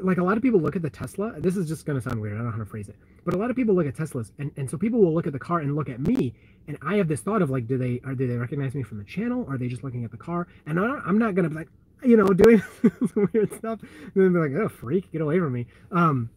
like 0.00 0.18
a 0.18 0.24
lot 0.24 0.36
of 0.36 0.42
people 0.42 0.60
look 0.60 0.76
at 0.76 0.82
the 0.82 0.90
Tesla. 0.90 1.34
This 1.40 1.56
is 1.56 1.68
just 1.68 1.84
to 1.86 2.00
sound 2.00 2.20
weird. 2.20 2.34
I 2.34 2.36
don't 2.38 2.46
know 2.46 2.52
how 2.52 2.58
to 2.58 2.64
phrase 2.66 2.88
it, 2.88 2.96
but 3.24 3.34
a 3.34 3.36
lot 3.36 3.50
of 3.50 3.56
people 3.56 3.74
look 3.74 3.86
at 3.86 3.94
Teslas, 3.94 4.32
and, 4.38 4.50
and 4.56 4.70
so 4.70 4.76
people 4.76 5.00
will 5.00 5.14
look 5.14 5.26
at 5.26 5.32
the 5.32 5.38
car 5.38 5.60
and 5.60 5.74
look 5.76 5.88
at 5.88 6.00
me, 6.00 6.34
and 6.68 6.78
I 6.82 6.96
have 6.96 7.08
this 7.08 7.20
thought 7.20 7.42
of 7.42 7.50
like, 7.50 7.66
do 7.66 7.78
they 7.78 8.00
are 8.04 8.14
do 8.14 8.26
they 8.26 8.36
recognize 8.36 8.74
me 8.74 8.82
from 8.82 8.98
the 8.98 9.04
channel? 9.04 9.44
Or 9.48 9.54
are 9.54 9.58
they 9.58 9.68
just 9.68 9.84
looking 9.84 10.04
at 10.04 10.10
the 10.10 10.16
car? 10.16 10.46
And 10.66 10.78
I'm 10.78 11.18
not 11.18 11.34
going 11.34 11.44
to 11.44 11.50
be 11.50 11.56
like, 11.56 11.68
you 12.02 12.16
know, 12.16 12.26
doing 12.32 12.62
weird 13.32 13.52
stuff, 13.54 13.80
and 13.82 14.12
then 14.14 14.32
be 14.32 14.38
like, 14.38 14.52
oh 14.54 14.68
freak, 14.68 15.10
get 15.12 15.20
away 15.20 15.38
from 15.38 15.52
me. 15.52 15.66
Um, 15.90 16.30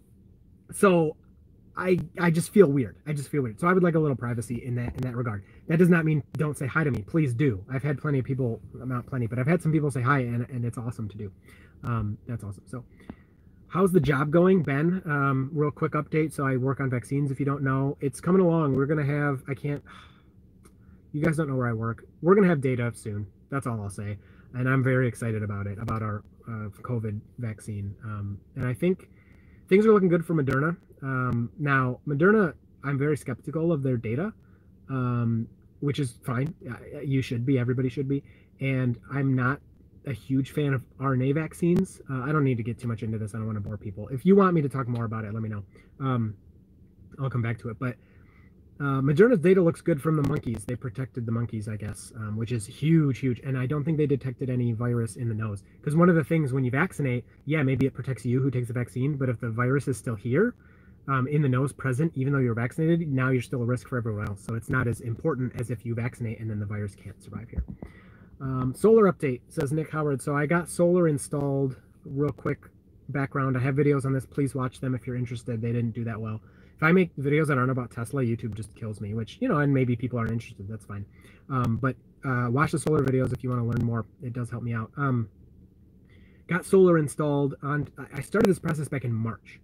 so 0.74 1.16
I 1.78 2.00
I 2.20 2.32
just 2.32 2.52
feel 2.52 2.68
weird. 2.68 2.98
I 3.08 3.14
just 3.14 3.30
feel 3.30 3.42
weird. 3.44 3.60
So 3.60 3.68
I 3.68 3.74
would 3.74 3.84
like 3.84 3.96
a 3.96 4.00
little 4.00 4.18
privacy 4.18 4.64
in 4.66 4.76
that 4.76 4.96
in 4.96 5.02
that 5.02 5.16
regard. 5.16 5.44
That 5.68 5.80
does 5.80 5.90
not 5.90 6.06
mean 6.06 6.24
don't 6.38 6.58
say 6.58 6.68
hi 6.68 6.84
to 6.84 6.92
me. 6.92 7.02
Please 7.04 7.34
do. 7.34 7.64
I've 7.72 7.84
had 7.84 8.00
plenty 8.00 8.20
of 8.20 8.26
people, 8.26 8.62
not 8.74 9.06
plenty, 9.08 9.28
but 9.28 9.40
I've 9.40 9.48
had 9.48 9.62
some 9.62 9.72
people 9.72 9.92
say 9.92 10.02
hi, 10.02 10.20
and 10.20 10.48
and 10.50 10.66
it's 10.66 10.78
awesome 10.78 11.10
to 11.10 11.18
do. 11.18 11.32
Um, 11.84 12.18
that's 12.28 12.44
awesome. 12.44 12.64
So 12.68 12.86
How's 13.68 13.92
the 13.92 14.00
job 14.00 14.32
going, 14.32 14.64
Ben? 14.64 15.02
Um, 15.06 15.50
real 15.54 15.72
quick 15.72 15.94
update. 15.94 16.34
So 16.34 16.48
I 16.48 16.56
work 16.56 16.80
on 16.80 16.90
vaccines. 16.90 17.30
If 17.32 17.42
you 17.42 17.46
don't 17.46 17.64
know, 17.64 17.98
it's 18.00 18.22
coming 18.22 18.42
along. 18.42 18.76
We're 18.76 18.86
gonna 18.86 19.06
have. 19.06 19.44
I 19.48 19.54
can't. 19.54 19.84
You 21.14 21.24
guys 21.24 21.38
don't 21.38 21.48
know 21.48 21.56
where 21.56 21.70
I 21.70 21.74
work. 21.74 22.06
We're 22.22 22.36
gonna 22.36 22.50
have 22.50 22.60
data 22.60 22.92
soon. 22.94 23.26
That's 23.50 23.68
all 23.68 23.82
I'll 23.82 23.90
say. 23.90 24.18
And 24.54 24.68
I'm 24.68 24.84
very 24.84 25.08
excited 25.08 25.44
about 25.44 25.66
it, 25.66 25.80
about 25.80 26.02
our 26.02 26.24
uh, 26.46 26.68
COVID 26.82 27.22
vaccine. 27.38 27.96
Um, 28.04 28.38
and 28.58 28.68
I 28.68 28.74
think 28.74 29.10
things 29.70 29.86
are 29.86 29.94
looking 29.94 30.10
good 30.10 30.26
for 30.26 30.34
Moderna. 30.36 30.78
Um, 31.02 31.52
now, 31.60 32.00
Moderna, 32.08 32.54
I'm 32.84 32.98
very 32.98 33.18
skeptical 33.18 33.72
of 33.72 33.84
their 33.84 33.98
data, 33.98 34.34
um, 34.90 35.48
which 35.80 36.00
is 36.00 36.20
fine. 36.24 36.54
You 37.04 37.22
should 37.22 37.46
be. 37.46 37.60
Everybody 37.60 37.90
should 37.90 38.08
be. 38.08 38.24
And 38.62 38.98
I'm 39.12 39.36
not 39.36 39.60
a 40.08 40.14
huge 40.14 40.52
fan 40.52 40.74
of 40.74 40.84
RNA 41.00 41.34
vaccines. 41.36 42.02
Uh, 42.10 42.22
I 42.22 42.32
don't 42.32 42.44
need 42.44 42.58
to 42.58 42.64
get 42.64 42.80
too 42.80 42.88
much 42.88 43.04
into 43.04 43.18
this. 43.18 43.34
I 43.34 43.38
don't 43.38 43.48
want 43.48 43.58
to 43.58 43.62
bore 43.62 43.78
people. 43.78 44.08
If 44.10 44.26
you 44.26 44.36
want 44.36 44.54
me 44.54 44.62
to 44.62 44.70
talk 44.70 44.88
more 44.88 45.06
about 45.06 45.26
it, 45.26 45.34
let 45.34 45.42
me 45.42 45.50
know. 45.50 45.64
Um, 46.00 46.36
I'll 47.20 47.30
come 47.30 47.42
back 47.42 47.60
to 47.60 47.70
it. 47.70 47.78
But 47.80 47.96
uh, 48.80 49.00
Moderna's 49.02 49.40
data 49.40 49.62
looks 49.62 49.82
good 49.82 50.02
from 50.02 50.18
the 50.22 50.28
monkeys. 50.28 50.66
They 50.66 50.76
protected 50.76 51.26
the 51.26 51.32
monkeys, 51.32 51.70
I 51.70 51.78
guess, 51.78 52.12
um, 52.18 52.36
which 52.36 52.52
is 52.52 52.66
huge, 52.66 53.20
huge. 53.20 53.40
And 53.40 53.58
I 53.58 53.66
don't 53.66 53.86
think 53.86 53.98
they 53.98 54.06
detected 54.06 54.50
any 54.50 54.74
virus 54.74 55.16
in 55.16 55.30
the 55.30 55.36
nose. 55.36 55.64
Because 55.80 55.96
one 55.96 56.10
of 56.10 56.16
the 56.16 56.24
things 56.24 56.52
when 56.52 56.66
you 56.66 56.72
vaccinate, 56.72 57.24
yeah, 57.46 57.64
maybe 57.64 57.86
it 57.86 57.94
protects 57.94 58.26
you 58.26 58.42
who 58.42 58.52
takes 58.52 58.68
the 58.68 58.74
vaccine, 58.74 59.16
but 59.16 59.30
if 59.30 59.40
the 59.40 59.50
virus 59.50 59.88
is 59.88 59.98
still 59.98 60.16
here, 60.16 60.56
um, 61.08 61.28
in 61.28 61.42
the 61.42 61.48
nose 61.48 61.72
present, 61.72 62.12
even 62.16 62.34
though 62.34 62.40
you're 62.40 62.56
vaccinated, 62.56 63.08
now 63.08 63.30
you're 63.30 63.42
still 63.42 63.62
a 63.62 63.66
risk 63.66 63.88
for 63.88 63.98
everyone 63.98 64.28
else. 64.28 64.44
So 64.44 64.56
it's 64.56 64.70
not 64.70 64.88
as 64.88 65.02
important 65.02 65.54
as 65.60 65.70
if 65.70 65.86
you 65.86 65.96
vaccinate 65.96 66.40
and 66.40 66.50
then 66.50 66.60
the 66.60 66.66
virus 66.66 66.96
can't 66.96 67.22
survive 67.24 67.50
here. 67.50 67.64
Um, 68.42 68.74
solar 68.76 69.12
update 69.12 69.42
says 69.48 69.72
Nick 69.72 69.92
Howard. 69.92 70.22
So 70.22 70.36
I 70.36 70.46
got 70.46 70.68
solar 70.68 71.08
installed. 71.08 71.78
Real 72.06 72.32
quick 72.32 72.60
background. 73.10 73.56
I 73.56 73.62
have 73.62 73.76
videos 73.76 74.06
on 74.06 74.14
this. 74.14 74.26
Please 74.26 74.54
watch 74.54 74.80
them 74.80 74.96
if 74.96 75.08
you're 75.08 75.16
interested. 75.16 75.62
They 75.62 75.72
didn't 75.72 75.92
do 75.92 76.04
that 76.06 76.20
well. 76.20 76.42
If 76.76 76.84
I 76.84 76.92
make 76.92 77.16
videos 77.16 77.48
that 77.48 77.58
aren't 77.58 77.72
about 77.72 77.92
Tesla, 77.92 78.22
YouTube 78.22 78.54
just 78.56 78.76
kills 78.76 79.02
me. 79.02 79.14
Which 79.14 79.38
you 79.42 79.48
know, 79.48 79.60
and 79.60 79.74
maybe 79.74 79.96
people 79.96 80.20
aren't 80.20 80.32
interested. 80.32 80.68
That's 80.68 80.86
fine. 80.86 81.06
Um, 81.50 81.78
but 81.82 81.96
uh, 82.24 82.48
watch 82.50 82.72
the 82.72 82.80
solar 82.80 83.04
videos 83.04 83.34
if 83.34 83.44
you 83.44 83.50
want 83.50 83.62
to 83.62 83.68
learn 83.68 83.86
more. 83.86 84.06
It 84.22 84.34
does 84.34 84.50
help 84.50 84.64
me 84.64 84.74
out. 84.74 84.92
Um, 84.98 85.30
got 86.48 86.66
solar 86.66 86.98
installed 86.98 87.56
on. 87.64 87.88
I 88.14 88.22
started 88.22 88.50
this 88.50 88.60
process 88.60 88.88
back 88.88 89.04
in 89.04 89.14
March. 89.14 89.60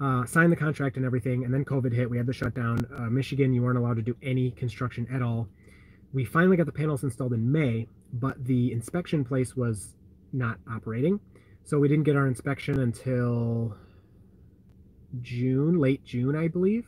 Uh, 0.00 0.24
signed 0.26 0.50
the 0.50 0.56
contract 0.56 0.96
and 0.96 1.06
everything, 1.06 1.44
and 1.44 1.54
then 1.54 1.64
COVID 1.64 1.92
hit. 1.92 2.10
We 2.10 2.16
had 2.16 2.26
the 2.26 2.32
shutdown. 2.32 2.80
Uh, 2.96 3.02
Michigan, 3.02 3.52
you 3.52 3.62
weren't 3.62 3.78
allowed 3.78 3.96
to 3.96 4.02
do 4.02 4.16
any 4.22 4.50
construction 4.50 5.06
at 5.12 5.22
all 5.22 5.48
we 6.12 6.24
finally 6.24 6.56
got 6.56 6.66
the 6.66 6.72
panels 6.72 7.02
installed 7.04 7.32
in 7.32 7.50
May, 7.50 7.86
but 8.12 8.42
the 8.44 8.72
inspection 8.72 9.24
place 9.24 9.56
was 9.56 9.94
not 10.32 10.58
operating. 10.70 11.18
So 11.64 11.78
we 11.78 11.88
didn't 11.88 12.04
get 12.04 12.16
our 12.16 12.26
inspection 12.26 12.80
until 12.80 13.74
June, 15.20 15.78
late 15.78 16.04
June, 16.04 16.36
I 16.36 16.48
believe, 16.48 16.86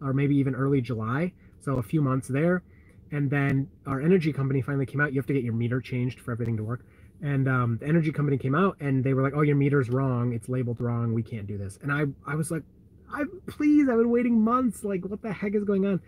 or 0.00 0.12
maybe 0.12 0.36
even 0.36 0.54
early 0.54 0.80
July. 0.80 1.32
So 1.60 1.74
a 1.78 1.82
few 1.82 2.02
months 2.02 2.28
there. 2.28 2.62
And 3.10 3.30
then 3.30 3.68
our 3.86 4.00
energy 4.00 4.32
company 4.32 4.62
finally 4.62 4.86
came 4.86 5.00
out. 5.00 5.12
You 5.12 5.18
have 5.20 5.26
to 5.26 5.34
get 5.34 5.44
your 5.44 5.54
meter 5.54 5.80
changed 5.80 6.20
for 6.20 6.32
everything 6.32 6.56
to 6.56 6.64
work. 6.64 6.84
And 7.22 7.48
um, 7.48 7.78
the 7.80 7.86
energy 7.86 8.12
company 8.12 8.38
came 8.38 8.54
out 8.54 8.76
and 8.80 9.04
they 9.04 9.14
were 9.14 9.22
like, 9.22 9.34
"Oh, 9.36 9.42
your 9.42 9.56
meter's 9.56 9.90
wrong. 9.90 10.32
It's 10.32 10.48
labeled 10.48 10.80
wrong. 10.80 11.12
We 11.14 11.22
can't 11.22 11.46
do 11.46 11.58
this." 11.58 11.78
And 11.82 11.92
I, 11.92 12.06
I 12.26 12.34
was 12.34 12.50
like, 12.50 12.64
"I 13.12 13.24
please, 13.46 13.88
I've 13.88 13.98
been 13.98 14.10
waiting 14.10 14.40
months. 14.42 14.84
Like, 14.84 15.04
what 15.04 15.22
the 15.22 15.32
heck 15.32 15.54
is 15.54 15.64
going 15.64 15.86
on?" 15.86 16.00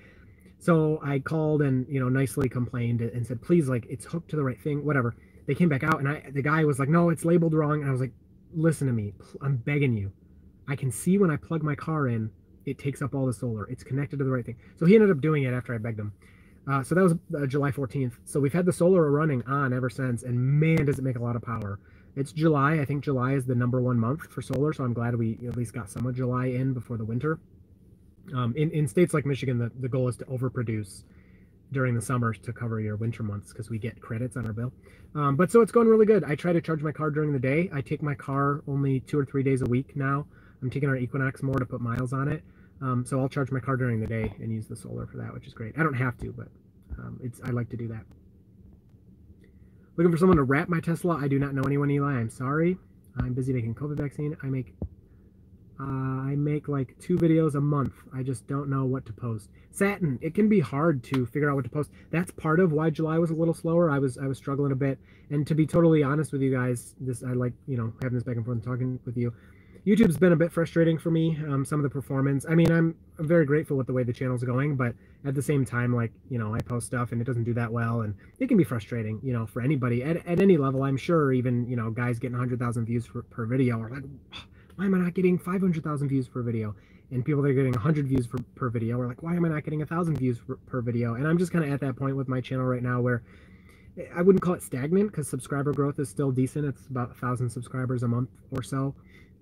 So 0.58 1.00
I 1.04 1.18
called 1.20 1.62
and 1.62 1.86
you 1.88 2.00
know 2.00 2.08
nicely 2.08 2.48
complained 2.48 3.02
and 3.02 3.26
said, 3.26 3.42
please, 3.42 3.68
like 3.68 3.86
it's 3.90 4.06
hooked 4.06 4.30
to 4.30 4.36
the 4.36 4.44
right 4.44 4.60
thing, 4.60 4.84
whatever. 4.84 5.14
They 5.46 5.54
came 5.54 5.68
back 5.68 5.84
out 5.84 6.00
and 6.00 6.08
I 6.08 6.24
the 6.32 6.42
guy 6.42 6.64
was 6.64 6.78
like, 6.78 6.88
no, 6.88 7.10
it's 7.10 7.24
labeled 7.24 7.54
wrong. 7.54 7.80
And 7.80 7.88
I 7.88 7.92
was 7.92 8.00
like, 8.00 8.12
listen 8.54 8.86
to 8.86 8.92
me, 8.92 9.14
I'm 9.42 9.56
begging 9.58 9.94
you. 9.94 10.12
I 10.68 10.76
can 10.76 10.90
see 10.90 11.18
when 11.18 11.30
I 11.30 11.36
plug 11.36 11.62
my 11.62 11.74
car 11.74 12.08
in, 12.08 12.30
it 12.64 12.78
takes 12.78 13.02
up 13.02 13.14
all 13.14 13.26
the 13.26 13.32
solar. 13.32 13.66
It's 13.66 13.84
connected 13.84 14.18
to 14.18 14.24
the 14.24 14.30
right 14.30 14.44
thing. 14.44 14.56
So 14.78 14.86
he 14.86 14.94
ended 14.94 15.10
up 15.10 15.20
doing 15.20 15.44
it 15.44 15.52
after 15.52 15.74
I 15.74 15.78
begged 15.78 16.00
him. 16.00 16.12
Uh, 16.66 16.82
so 16.82 16.94
that 16.94 17.02
was 17.02 17.14
uh, 17.36 17.46
July 17.46 17.70
14th. 17.70 18.14
So 18.24 18.40
we've 18.40 18.52
had 18.52 18.64
the 18.64 18.72
solar 18.72 19.10
running 19.10 19.42
on 19.46 19.72
ever 19.72 19.90
since, 19.90 20.22
and 20.22 20.38
man, 20.38 20.86
does 20.86 20.98
it 20.98 21.02
make 21.04 21.16
a 21.16 21.22
lot 21.22 21.36
of 21.36 21.42
power. 21.42 21.78
It's 22.16 22.32
July. 22.32 22.74
I 22.74 22.84
think 22.84 23.04
July 23.04 23.34
is 23.34 23.44
the 23.44 23.54
number 23.54 23.80
one 23.80 23.98
month 23.98 24.22
for 24.30 24.40
solar, 24.40 24.72
so 24.72 24.84
I'm 24.84 24.94
glad 24.94 25.16
we 25.16 25.38
at 25.46 25.56
least 25.56 25.74
got 25.74 25.90
some 25.90 26.06
of 26.06 26.14
July 26.14 26.46
in 26.46 26.72
before 26.72 26.96
the 26.96 27.04
winter. 27.04 27.38
Um, 28.34 28.54
in, 28.56 28.70
in 28.70 28.88
states 28.88 29.12
like 29.12 29.26
Michigan, 29.26 29.58
the, 29.58 29.70
the 29.80 29.88
goal 29.88 30.08
is 30.08 30.16
to 30.18 30.24
overproduce 30.26 31.04
during 31.72 31.94
the 31.94 32.00
summer 32.00 32.32
to 32.32 32.52
cover 32.52 32.80
your 32.80 32.96
winter 32.96 33.22
months 33.22 33.52
because 33.52 33.68
we 33.68 33.78
get 33.78 34.00
credits 34.00 34.36
on 34.36 34.46
our 34.46 34.52
bill. 34.52 34.72
Um, 35.14 35.36
but 35.36 35.50
so 35.50 35.60
it's 35.60 35.72
going 35.72 35.88
really 35.88 36.06
good. 36.06 36.24
I 36.24 36.34
try 36.34 36.52
to 36.52 36.60
charge 36.60 36.82
my 36.82 36.92
car 36.92 37.10
during 37.10 37.32
the 37.32 37.38
day. 37.38 37.68
I 37.72 37.80
take 37.80 38.02
my 38.02 38.14
car 38.14 38.62
only 38.66 39.00
two 39.00 39.18
or 39.18 39.24
three 39.24 39.42
days 39.42 39.60
a 39.60 39.66
week 39.66 39.96
now. 39.96 40.26
I'm 40.64 40.70
taking 40.70 40.88
our 40.88 40.96
Equinox 40.96 41.42
more 41.42 41.58
to 41.58 41.66
put 41.66 41.82
miles 41.82 42.14
on 42.14 42.26
it. 42.26 42.42
Um, 42.80 43.04
so 43.04 43.20
I'll 43.20 43.28
charge 43.28 43.52
my 43.52 43.60
car 43.60 43.76
during 43.76 44.00
the 44.00 44.06
day 44.06 44.32
and 44.40 44.50
use 44.50 44.66
the 44.66 44.74
solar 44.74 45.06
for 45.06 45.18
that, 45.18 45.32
which 45.34 45.46
is 45.46 45.52
great. 45.52 45.74
I 45.78 45.82
don't 45.82 45.94
have 45.94 46.16
to, 46.18 46.32
but 46.32 46.48
um, 46.98 47.20
it's 47.22 47.38
I 47.44 47.50
like 47.50 47.68
to 47.70 47.76
do 47.76 47.86
that. 47.88 48.04
Looking 49.96 50.10
for 50.10 50.16
someone 50.16 50.38
to 50.38 50.42
wrap 50.42 50.70
my 50.70 50.80
Tesla. 50.80 51.16
I 51.16 51.28
do 51.28 51.38
not 51.38 51.54
know 51.54 51.62
anyone, 51.62 51.90
Eli. 51.90 52.14
I'm 52.14 52.30
sorry. 52.30 52.78
I'm 53.20 53.34
busy 53.34 53.52
making 53.52 53.74
COVID 53.74 53.98
vaccine. 53.98 54.36
I 54.42 54.46
make 54.46 54.74
uh, 55.78 55.84
I 55.84 56.34
make 56.36 56.68
like 56.68 56.96
two 56.98 57.16
videos 57.16 57.56
a 57.56 57.60
month. 57.60 57.92
I 58.14 58.22
just 58.22 58.46
don't 58.46 58.70
know 58.70 58.84
what 58.84 59.04
to 59.06 59.12
post. 59.12 59.50
Satin, 59.70 60.18
it 60.22 60.34
can 60.34 60.48
be 60.48 60.60
hard 60.60 61.02
to 61.04 61.26
figure 61.26 61.50
out 61.50 61.56
what 61.56 61.64
to 61.64 61.70
post. 61.70 61.90
That's 62.10 62.30
part 62.30 62.58
of 62.58 62.72
why 62.72 62.90
July 62.90 63.18
was 63.18 63.30
a 63.30 63.34
little 63.34 63.54
slower. 63.54 63.90
I 63.90 63.98
was 63.98 64.16
I 64.16 64.26
was 64.26 64.38
struggling 64.38 64.72
a 64.72 64.76
bit. 64.76 64.98
And 65.30 65.46
to 65.46 65.54
be 65.54 65.66
totally 65.66 66.02
honest 66.02 66.32
with 66.32 66.42
you 66.42 66.52
guys, 66.52 66.94
this 67.00 67.22
I 67.22 67.32
like 67.32 67.52
you 67.66 67.76
know 67.76 67.92
having 68.02 68.14
this 68.14 68.24
back 68.24 68.36
and 68.36 68.44
forth 68.44 68.56
and 68.56 68.64
talking 68.64 69.00
with 69.04 69.16
you. 69.16 69.34
YouTube's 69.86 70.16
been 70.16 70.32
a 70.32 70.36
bit 70.36 70.50
frustrating 70.50 70.96
for 70.96 71.10
me. 71.10 71.38
Um, 71.46 71.64
some 71.64 71.78
of 71.78 71.82
the 71.82 71.90
performance. 71.90 72.46
I 72.48 72.54
mean, 72.54 72.72
I'm, 72.72 72.94
very 73.18 73.44
grateful 73.46 73.76
with 73.76 73.86
the 73.86 73.92
way 73.92 74.02
the 74.02 74.12
channel's 74.12 74.42
going, 74.42 74.74
but 74.74 74.94
at 75.24 75.34
the 75.36 75.42
same 75.42 75.64
time, 75.64 75.94
like 75.94 76.10
you 76.30 76.38
know, 76.38 76.52
I 76.54 76.60
post 76.60 76.86
stuff 76.86 77.12
and 77.12 77.20
it 77.20 77.24
doesn't 77.24 77.44
do 77.44 77.54
that 77.54 77.70
well, 77.70 78.00
and 78.00 78.14
it 78.40 78.48
can 78.48 78.56
be 78.56 78.64
frustrating, 78.64 79.20
you 79.22 79.32
know, 79.32 79.46
for 79.46 79.62
anybody 79.62 80.02
at, 80.02 80.26
at 80.26 80.40
any 80.40 80.56
level. 80.56 80.82
I'm 80.82 80.96
sure 80.96 81.32
even 81.32 81.68
you 81.68 81.76
know 81.76 81.90
guys 81.90 82.18
getting 82.18 82.32
100,000 82.32 82.84
views 82.84 83.06
for, 83.06 83.22
per 83.22 83.46
video 83.46 83.80
are 83.80 83.88
like 83.90 84.02
why 84.76 84.86
am 84.86 84.94
I 84.94 84.98
not 84.98 85.14
getting 85.14 85.38
500,000 85.38 86.08
views 86.08 86.28
per 86.28 86.42
video? 86.42 86.74
And 87.10 87.24
people 87.24 87.42
that 87.42 87.50
are 87.50 87.54
getting 87.54 87.72
100 87.72 88.08
views 88.08 88.26
for, 88.26 88.38
per 88.54 88.70
video 88.70 89.00
are 89.00 89.06
like, 89.06 89.22
why 89.22 89.34
am 89.36 89.44
I 89.44 89.48
not 89.48 89.64
getting 89.64 89.80
1,000 89.80 90.16
views 90.16 90.40
per, 90.40 90.56
per 90.66 90.80
video? 90.80 91.14
And 91.14 91.28
I'm 91.28 91.38
just 91.38 91.52
kind 91.52 91.64
of 91.64 91.72
at 91.72 91.80
that 91.80 91.96
point 91.96 92.16
with 92.16 92.28
my 92.28 92.40
channel 92.40 92.64
right 92.64 92.82
now 92.82 93.00
where 93.00 93.22
I 94.14 94.22
wouldn't 94.22 94.42
call 94.42 94.54
it 94.54 94.62
stagnant 94.62 95.12
because 95.12 95.28
subscriber 95.28 95.72
growth 95.72 95.98
is 96.00 96.08
still 96.08 96.32
decent. 96.32 96.64
It's 96.64 96.86
about 96.88 97.08
a 97.08 97.12
1,000 97.12 97.48
subscribers 97.48 98.02
a 98.02 98.08
month 98.08 98.30
or 98.50 98.62
so. 98.62 98.94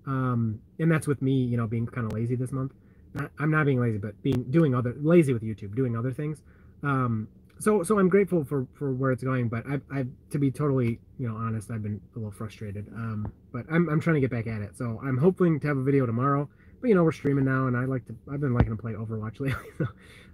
Um, 0.05 0.59
and 0.79 0.91
that's 0.91 1.07
with 1.07 1.21
me, 1.21 1.33
you 1.33 1.57
know, 1.57 1.67
being 1.67 1.85
kind 1.87 2.05
of 2.05 2.13
lazy 2.13 2.35
this 2.35 2.51
month. 2.51 2.73
Not, 3.13 3.31
I'm 3.39 3.51
not 3.51 3.65
being 3.65 3.79
lazy, 3.79 3.97
but 3.97 4.21
being 4.23 4.43
doing 4.49 4.75
other 4.75 4.95
lazy 4.99 5.33
with 5.33 5.43
YouTube, 5.43 5.75
doing 5.75 5.95
other 5.95 6.11
things. 6.11 6.41
Um, 6.81 7.27
so 7.59 7.83
so 7.83 7.99
I'm 7.99 8.09
grateful 8.09 8.43
for 8.43 8.67
for 8.73 8.91
where 8.91 9.11
it's 9.11 9.23
going, 9.23 9.47
but 9.47 9.63
I've 9.69 9.81
I've 9.91 10.07
to 10.31 10.39
be 10.39 10.51
totally 10.51 10.99
you 11.19 11.27
know 11.29 11.35
honest, 11.35 11.71
I've 11.71 11.83
been 11.83 12.01
a 12.15 12.19
little 12.19 12.31
frustrated. 12.31 12.87
Um, 12.93 13.31
but 13.51 13.65
I'm 13.71 13.87
I'm 13.89 13.99
trying 13.99 14.15
to 14.15 14.21
get 14.21 14.31
back 14.31 14.47
at 14.47 14.61
it. 14.61 14.75
So 14.77 14.99
I'm 15.03 15.17
hoping 15.17 15.59
to 15.61 15.67
have 15.67 15.77
a 15.77 15.83
video 15.83 16.05
tomorrow. 16.05 16.49
But 16.81 16.89
you 16.89 16.95
know 16.95 17.03
we're 17.03 17.13
streaming 17.13 17.45
now, 17.45 17.67
and 17.67 17.77
I 17.77 17.85
like 17.85 18.05
to 18.07 18.15
I've 18.31 18.41
been 18.41 18.53
liking 18.53 18.75
to 18.75 18.81
play 18.81 18.93
Overwatch 18.93 19.39
lately. 19.39 19.87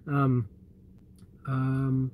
Um, 0.07 0.47
um, 1.47 2.11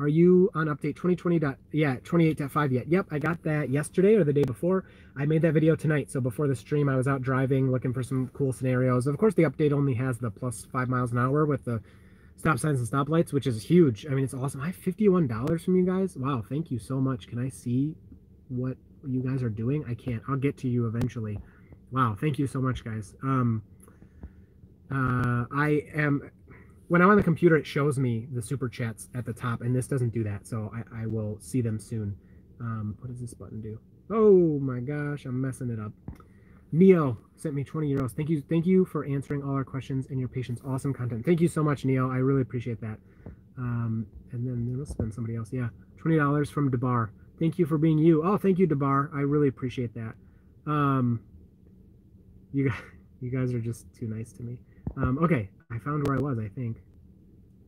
are 0.00 0.08
you 0.08 0.50
on 0.54 0.66
update 0.66 0.96
2020. 0.96 1.38
Dot, 1.38 1.58
yeah 1.72 1.96
28.5 1.96 2.72
yet? 2.72 2.88
Yep, 2.88 3.06
I 3.10 3.18
got 3.18 3.42
that 3.44 3.70
yesterday 3.70 4.14
or 4.14 4.24
the 4.24 4.32
day 4.32 4.44
before. 4.44 4.84
I 5.16 5.26
made 5.26 5.42
that 5.42 5.52
video 5.52 5.76
tonight. 5.76 6.10
So 6.10 6.20
before 6.20 6.48
the 6.48 6.56
stream, 6.56 6.88
I 6.88 6.96
was 6.96 7.06
out 7.06 7.22
driving 7.22 7.70
looking 7.70 7.92
for 7.92 8.02
some 8.02 8.28
cool 8.34 8.52
scenarios. 8.52 9.06
Of 9.06 9.16
course, 9.18 9.34
the 9.34 9.44
update 9.44 9.72
only 9.72 9.94
has 9.94 10.18
the 10.18 10.30
plus 10.30 10.66
five 10.72 10.88
miles 10.88 11.12
an 11.12 11.18
hour 11.18 11.46
with 11.46 11.64
the 11.64 11.80
stop 12.36 12.58
signs 12.58 12.80
and 12.80 12.88
stoplights, 12.88 13.32
which 13.32 13.46
is 13.46 13.62
huge. 13.62 14.06
I 14.06 14.10
mean, 14.10 14.24
it's 14.24 14.34
awesome. 14.34 14.60
I 14.60 14.66
have 14.66 14.76
$51 14.76 15.64
from 15.64 15.76
you 15.76 15.86
guys. 15.86 16.16
Wow, 16.16 16.42
thank 16.48 16.70
you 16.70 16.78
so 16.78 17.00
much. 17.00 17.28
Can 17.28 17.38
I 17.38 17.48
see 17.48 17.94
what 18.48 18.76
you 19.06 19.20
guys 19.22 19.42
are 19.42 19.50
doing? 19.50 19.84
I 19.88 19.94
can't. 19.94 20.22
I'll 20.28 20.36
get 20.36 20.56
to 20.58 20.68
you 20.68 20.86
eventually. 20.86 21.38
Wow, 21.92 22.16
thank 22.20 22.38
you 22.38 22.46
so 22.46 22.60
much, 22.60 22.84
guys. 22.84 23.14
Um, 23.22 23.62
uh, 24.90 25.44
I 25.54 25.84
am 25.94 26.30
when 26.92 27.00
I'm 27.00 27.08
on 27.08 27.16
the 27.16 27.22
computer, 27.22 27.56
it 27.56 27.66
shows 27.66 27.98
me 27.98 28.28
the 28.34 28.42
super 28.42 28.68
chats 28.68 29.08
at 29.14 29.24
the 29.24 29.32
top, 29.32 29.62
and 29.62 29.74
this 29.74 29.86
doesn't 29.86 30.12
do 30.12 30.22
that, 30.24 30.46
so 30.46 30.70
I, 30.74 31.04
I 31.04 31.06
will 31.06 31.38
see 31.40 31.62
them 31.62 31.80
soon. 31.80 32.14
Um, 32.60 32.96
what 32.98 33.08
does 33.10 33.18
this 33.18 33.32
button 33.32 33.62
do? 33.62 33.80
Oh 34.10 34.58
my 34.58 34.78
gosh, 34.80 35.24
I'm 35.24 35.40
messing 35.40 35.70
it 35.70 35.80
up. 35.80 35.90
Neo 36.70 37.16
sent 37.34 37.54
me 37.54 37.64
20 37.64 37.90
euros. 37.90 38.10
Thank 38.10 38.28
you. 38.28 38.42
Thank 38.42 38.66
you 38.66 38.84
for 38.84 39.06
answering 39.06 39.42
all 39.42 39.54
our 39.54 39.64
questions 39.64 40.08
and 40.10 40.20
your 40.20 40.28
patience. 40.28 40.60
Awesome 40.66 40.92
content. 40.92 41.24
Thank 41.24 41.40
you 41.40 41.48
so 41.48 41.64
much, 41.64 41.86
Neo. 41.86 42.10
I 42.10 42.18
really 42.18 42.42
appreciate 42.42 42.82
that. 42.82 42.98
Um, 43.56 44.06
and 44.32 44.46
then 44.46 44.66
there 44.66 44.76
must 44.76 44.90
have 44.90 44.98
been 44.98 45.12
somebody 45.12 45.34
else. 45.34 45.50
Yeah. 45.50 45.70
$20 46.04 46.50
from 46.50 46.70
Debar. 46.70 47.10
Thank 47.38 47.58
you 47.58 47.64
for 47.64 47.78
being 47.78 47.96
you. 47.96 48.22
Oh, 48.22 48.36
thank 48.36 48.58
you, 48.58 48.66
Debar. 48.66 49.10
I 49.14 49.20
really 49.20 49.48
appreciate 49.48 49.94
that. 49.94 50.12
Um, 50.66 51.20
you 52.52 52.68
guys, 52.68 52.78
you 53.22 53.30
guys 53.30 53.54
are 53.54 53.60
just 53.60 53.86
too 53.98 54.08
nice 54.08 54.32
to 54.34 54.42
me. 54.42 54.58
Um, 54.98 55.18
okay. 55.22 55.48
I 55.72 55.78
found 55.78 56.06
where 56.06 56.16
I 56.16 56.20
was, 56.20 56.38
I 56.38 56.48
think. 56.48 56.82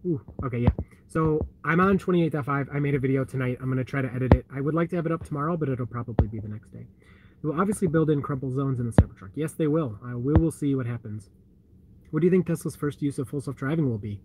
Ooh, 0.06 0.20
okay, 0.44 0.58
yeah. 0.58 0.70
So 1.06 1.46
I'm 1.64 1.80
on 1.80 1.98
28.5. 1.98 2.68
I 2.74 2.78
made 2.78 2.94
a 2.94 2.98
video 2.98 3.24
tonight. 3.24 3.56
I'm 3.60 3.66
going 3.66 3.78
to 3.78 3.84
try 3.84 4.02
to 4.02 4.12
edit 4.12 4.34
it. 4.34 4.44
I 4.54 4.60
would 4.60 4.74
like 4.74 4.90
to 4.90 4.96
have 4.96 5.06
it 5.06 5.12
up 5.12 5.24
tomorrow, 5.24 5.56
but 5.56 5.68
it'll 5.68 5.86
probably 5.86 6.28
be 6.28 6.40
the 6.40 6.48
next 6.48 6.70
day. 6.72 6.86
They 7.42 7.48
will 7.48 7.58
obviously 7.58 7.88
build 7.88 8.10
in 8.10 8.20
crumple 8.20 8.50
zones 8.50 8.80
in 8.80 8.86
the 8.86 8.92
Cybertruck. 8.92 9.30
Yes, 9.34 9.52
they 9.52 9.66
will. 9.66 9.98
We 10.14 10.34
will 10.34 10.50
see 10.50 10.74
what 10.74 10.86
happens. 10.86 11.30
What 12.10 12.20
do 12.20 12.26
you 12.26 12.30
think 12.30 12.46
Tesla's 12.46 12.76
first 12.76 13.00
use 13.02 13.18
of 13.18 13.28
full 13.28 13.40
self-driving 13.40 13.88
will 13.88 13.98
be? 13.98 14.20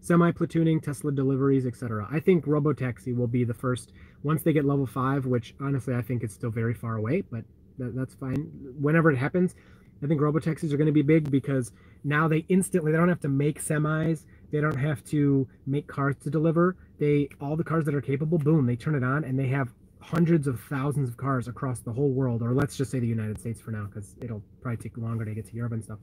Semi-platooning, 0.00 0.82
Tesla 0.82 1.12
deliveries, 1.12 1.64
etc. 1.64 2.06
I 2.10 2.20
think 2.20 2.44
Robotaxi 2.44 3.16
will 3.16 3.26
be 3.26 3.44
the 3.44 3.54
first, 3.54 3.92
once 4.22 4.42
they 4.42 4.52
get 4.52 4.64
level 4.64 4.86
5, 4.86 5.26
which 5.26 5.54
honestly 5.60 5.94
I 5.94 6.02
think 6.02 6.22
is 6.22 6.32
still 6.32 6.50
very 6.50 6.74
far 6.74 6.96
away, 6.96 7.22
but 7.22 7.44
that, 7.78 7.96
that's 7.96 8.14
fine. 8.14 8.50
Whenever 8.78 9.10
it 9.10 9.16
happens, 9.16 9.54
I 10.02 10.06
think 10.06 10.20
robotaxis 10.20 10.72
are 10.72 10.76
going 10.76 10.86
to 10.86 10.92
be 10.92 11.02
big 11.02 11.30
because 11.30 11.72
now 12.02 12.28
they 12.28 12.44
instantly 12.48 12.92
they 12.92 12.98
don't 12.98 13.08
have 13.08 13.20
to 13.20 13.28
make 13.28 13.62
semis, 13.62 14.24
they 14.50 14.60
don't 14.60 14.76
have 14.76 15.04
to 15.06 15.48
make 15.66 15.86
cars 15.86 16.16
to 16.22 16.30
deliver. 16.30 16.76
They 16.98 17.28
all 17.40 17.56
the 17.56 17.64
cars 17.64 17.84
that 17.86 17.94
are 17.94 18.00
capable, 18.00 18.38
boom, 18.38 18.66
they 18.66 18.76
turn 18.76 18.94
it 18.94 19.04
on 19.04 19.24
and 19.24 19.38
they 19.38 19.48
have 19.48 19.72
hundreds 20.04 20.46
of 20.46 20.60
thousands 20.60 21.08
of 21.08 21.16
cars 21.16 21.48
across 21.48 21.80
the 21.80 21.92
whole 21.92 22.10
world, 22.10 22.42
or 22.42 22.52
let's 22.52 22.76
just 22.76 22.90
say 22.90 22.98
the 22.98 23.06
United 23.06 23.38
States 23.40 23.60
for 23.60 23.70
now, 23.70 23.84
because 23.86 24.14
it'll 24.20 24.42
probably 24.60 24.76
take 24.76 24.96
longer 24.98 25.24
to 25.24 25.34
get 25.34 25.46
to 25.46 25.54
Europe 25.54 25.72
and 25.72 25.82
stuff. 25.82 25.98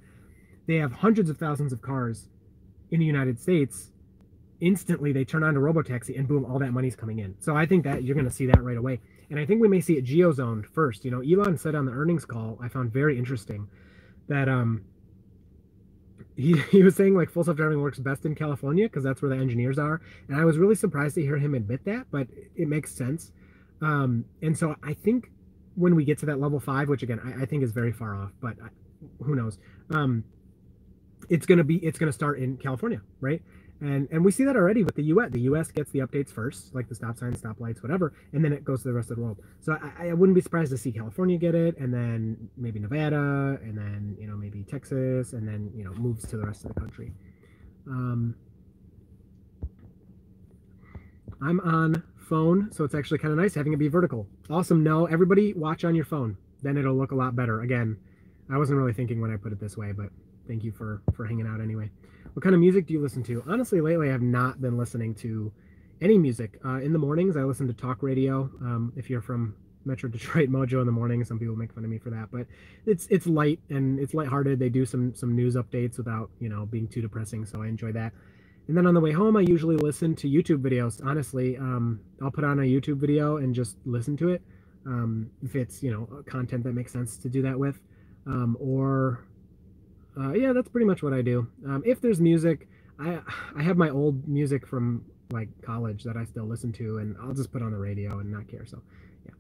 They 0.68 0.76
have 0.78 0.92
hundreds 0.92 1.30
of 1.30 1.38
thousands 1.38 1.72
of 1.72 1.82
cars 1.82 2.28
in 2.90 3.00
the 3.00 3.06
United 3.06 3.40
States. 3.40 3.92
Instantly, 4.60 5.12
they 5.12 5.24
turn 5.24 5.44
on 5.44 5.54
to 5.54 5.60
Robotaxi, 5.60 6.18
and 6.18 6.28
boom, 6.28 6.46
all 6.46 6.60
that 6.60 6.72
money's 6.72 6.96
coming 6.96 7.20
in. 7.20 7.36
So 7.40 7.56
I 7.56 7.66
think 7.66 7.84
that 7.84 8.04
you're 8.04 8.16
going 8.16 8.28
to 8.28 8.32
see 8.32 8.48
that 8.48 8.64
right 8.64 8.78
away. 8.78 9.00
And 9.32 9.40
I 9.40 9.46
think 9.46 9.62
we 9.62 9.70
may 9.70 9.80
see 9.80 9.98
it 9.98 10.06
geozoned 10.06 10.66
first. 10.68 11.06
You 11.06 11.12
know, 11.12 11.22
Elon 11.22 11.58
said 11.58 11.74
on 11.74 11.86
the 11.86 11.94
earnings 11.94 12.26
call, 12.26 12.60
I 12.62 12.68
found 12.68 12.92
very 12.92 13.18
interesting 13.18 13.68
that 14.28 14.48
um 14.50 14.84
he, 16.36 16.58
he 16.72 16.84
was 16.84 16.96
saying 16.96 17.16
like 17.16 17.30
full 17.30 17.44
self-driving 17.44 17.82
works 17.82 17.98
best 17.98 18.26
in 18.26 18.36
California 18.36 18.86
because 18.88 19.04
that's 19.04 19.22
where 19.22 19.30
the 19.30 19.42
engineers 19.42 19.80
are. 19.80 20.02
And 20.28 20.40
I 20.40 20.44
was 20.46 20.58
really 20.58 20.76
surprised 20.76 21.16
to 21.16 21.22
hear 21.22 21.38
him 21.38 21.56
admit 21.56 21.84
that, 21.86 22.08
but 22.12 22.28
it 22.56 22.68
makes 22.68 22.94
sense. 22.94 23.32
Um, 23.82 24.26
and 24.42 24.56
so 24.58 24.76
I 24.84 24.94
think 24.94 25.32
when 25.76 25.96
we 25.96 26.04
get 26.04 26.18
to 26.20 26.26
that 26.28 26.40
level 26.40 26.60
five, 26.60 26.90
which 26.90 27.02
again 27.02 27.22
I, 27.24 27.44
I 27.44 27.46
think 27.46 27.64
is 27.64 27.72
very 27.72 27.94
far 27.94 28.16
off, 28.16 28.32
but 28.42 28.58
I, 28.62 28.68
who 29.24 29.36
knows? 29.36 29.58
Um, 29.90 30.26
it's 31.30 31.46
gonna 31.46 31.64
be 31.64 31.78
it's 31.78 31.98
gonna 31.98 32.12
start 32.12 32.38
in 32.40 32.58
California, 32.58 33.02
right? 33.22 33.42
And 33.82 34.08
and 34.12 34.24
we 34.24 34.32
see 34.32 34.44
that 34.44 34.56
already 34.56 34.84
with 34.84 34.96
the 34.96 35.04
U.S. 35.06 35.32
The 35.32 35.42
U.S. 35.42 35.72
gets 35.72 35.90
the 35.92 36.00
updates 36.00 36.30
first, 36.30 36.76
like 36.76 36.88
the 36.88 36.94
stop 36.94 37.18
signs, 37.18 37.40
stop 37.40 37.60
lights, 37.60 37.82
whatever, 37.82 38.14
and 38.32 38.46
then 38.46 38.54
it 38.54 38.64
goes 38.64 38.84
to 38.84 38.90
the 38.90 38.94
rest 38.94 39.10
of 39.10 39.18
the 39.18 39.24
world. 39.24 39.40
So 39.60 39.76
I, 40.00 40.10
I 40.10 40.14
wouldn't 40.14 40.36
be 40.36 40.42
surprised 40.42 40.72
to 40.72 40.78
see 40.78 40.92
California 40.92 41.38
get 41.38 41.56
it, 41.56 41.78
and 41.80 41.92
then 41.92 42.50
maybe 42.58 42.80
Nevada, 42.80 43.60
and 43.64 43.76
then 43.76 44.16
you 44.20 44.28
know 44.28 44.36
maybe 44.36 44.64
Texas, 44.64 45.34
and 45.34 45.48
then 45.48 45.72
you 45.76 45.84
know 45.84 45.94
moves 45.94 46.28
to 46.28 46.38
the 46.38 46.46
rest 46.46 46.64
of 46.64 46.76
the 46.76 46.80
country. 46.80 47.12
Um, 47.88 48.36
I'm 51.42 51.60
on 51.62 52.04
phone, 52.18 52.72
so 52.72 52.84
it's 52.84 52.94
actually 52.94 53.18
kind 53.18 53.32
of 53.32 53.40
nice 53.40 53.56
having 53.56 53.74
it 53.74 53.78
be 53.78 53.88
vertical. 53.88 54.28
Awesome. 54.48 54.84
No, 54.84 55.08
everybody 55.08 55.54
watch 55.54 55.84
on 55.86 55.96
your 55.96 56.06
phone. 56.06 56.38
Then 56.62 56.78
it'll 56.78 56.96
look 56.96 57.12
a 57.12 57.16
lot 57.16 57.36
better. 57.36 57.62
Again, 57.62 57.98
I 58.52 58.60
wasn't 58.60 58.78
really 58.78 58.94
thinking 58.94 59.20
when 59.22 59.32
I 59.32 59.38
put 59.38 59.52
it 59.52 59.60
this 59.60 59.76
way, 59.76 59.92
but 59.92 60.10
thank 60.48 60.64
you 60.64 60.72
for 60.72 61.02
for 61.16 61.26
hanging 61.26 61.48
out 61.48 61.62
anyway. 61.62 61.90
What 62.34 62.44
kind 62.44 62.56
of 62.56 62.62
music 62.62 62.88
do 62.88 62.94
you 62.94 63.02
listen 63.02 63.24
to? 63.24 63.44
Honestly, 63.46 63.82
lately 63.82 64.10
I 64.10 64.12
have 64.14 64.22
not 64.22 64.62
been 64.62 64.78
listening 64.78 65.14
to 65.16 65.52
any 66.00 66.18
music. 66.18 66.60
Uh, 66.64 66.80
in 66.80 66.94
the 66.94 67.00
mornings, 67.00 67.36
I 67.36 67.44
listen 67.44 67.68
to 67.68 67.74
talk 67.74 68.02
radio. 68.02 68.50
Um, 68.62 68.94
if 68.96 69.10
you're 69.10 69.22
from 69.22 69.54
Metro 69.84 70.10
Detroit 70.16 70.50
Mojo 70.50 70.80
in 70.80 70.86
the 70.86 70.94
morning, 70.94 71.26
some 71.26 71.38
people 71.38 71.58
make 71.58 71.74
fun 71.74 71.84
of 71.84 71.90
me 71.90 71.98
for 71.98 72.10
that, 72.10 72.30
but 72.32 72.48
it's 72.86 73.08
it's 73.08 73.28
light 73.28 73.60
and 73.70 74.00
it's 74.00 74.14
lighthearted. 74.14 74.60
They 74.60 74.70
do 74.70 74.86
some 74.86 75.14
some 75.14 75.36
news 75.36 75.56
updates 75.56 75.98
without 75.98 76.30
you 76.40 76.48
know 76.48 76.66
being 76.66 76.88
too 76.88 77.02
depressing, 77.02 77.46
so 77.46 77.62
I 77.62 77.68
enjoy 77.68 77.92
that. 77.94 78.14
And 78.68 78.78
then 78.78 78.86
on 78.88 78.94
the 78.94 79.02
way 79.02 79.12
home, 79.12 79.36
I 79.36 79.42
usually 79.42 79.76
listen 79.76 80.16
to 80.16 80.30
YouTube 80.30 80.62
videos. 80.62 81.06
Honestly, 81.06 81.58
um, 81.58 82.00
I'll 82.22 82.32
put 82.32 82.46
on 82.46 82.60
a 82.60 82.64
YouTube 82.64 82.98
video 82.98 83.38
and 83.38 83.54
just 83.54 83.76
listen 83.86 84.16
to 84.18 84.30
it 84.30 84.42
um, 84.86 85.30
if 85.44 85.56
it's 85.56 85.84
you 85.84 85.92
know 85.92 86.24
content 86.24 86.64
that 86.64 86.74
makes 86.74 86.94
sense 86.94 87.18
to 87.18 87.30
do 87.30 87.42
that 87.42 87.60
with, 87.60 87.82
um, 88.26 88.56
or 88.60 89.26
uh, 90.20 90.34
yeah, 90.34 90.54
that's 90.54 90.70
pretty 90.70 90.86
much 90.86 91.04
what 91.04 91.14
I 91.14 91.22
do. 91.22 91.48
Um, 91.66 91.84
if 91.86 92.02
there's 92.02 92.20
music, 92.20 92.68
I 93.00 93.20
I 93.56 93.64
have 93.64 93.78
my 93.78 93.90
old 93.90 94.28
music 94.28 94.68
from 94.68 95.06
like 95.32 95.50
college 95.62 96.04
that 96.04 96.18
I 96.18 96.26
still 96.26 96.46
listen 96.46 96.72
to, 96.74 96.98
and 96.98 97.16
I'll 97.22 97.34
just 97.34 97.52
put 97.52 97.62
on 97.62 97.72
the 97.72 97.78
radio 97.78 98.20
and 98.20 98.32
not 98.32 98.48
care. 98.48 98.66
So, 98.66 98.82
yeah, 99.26 99.32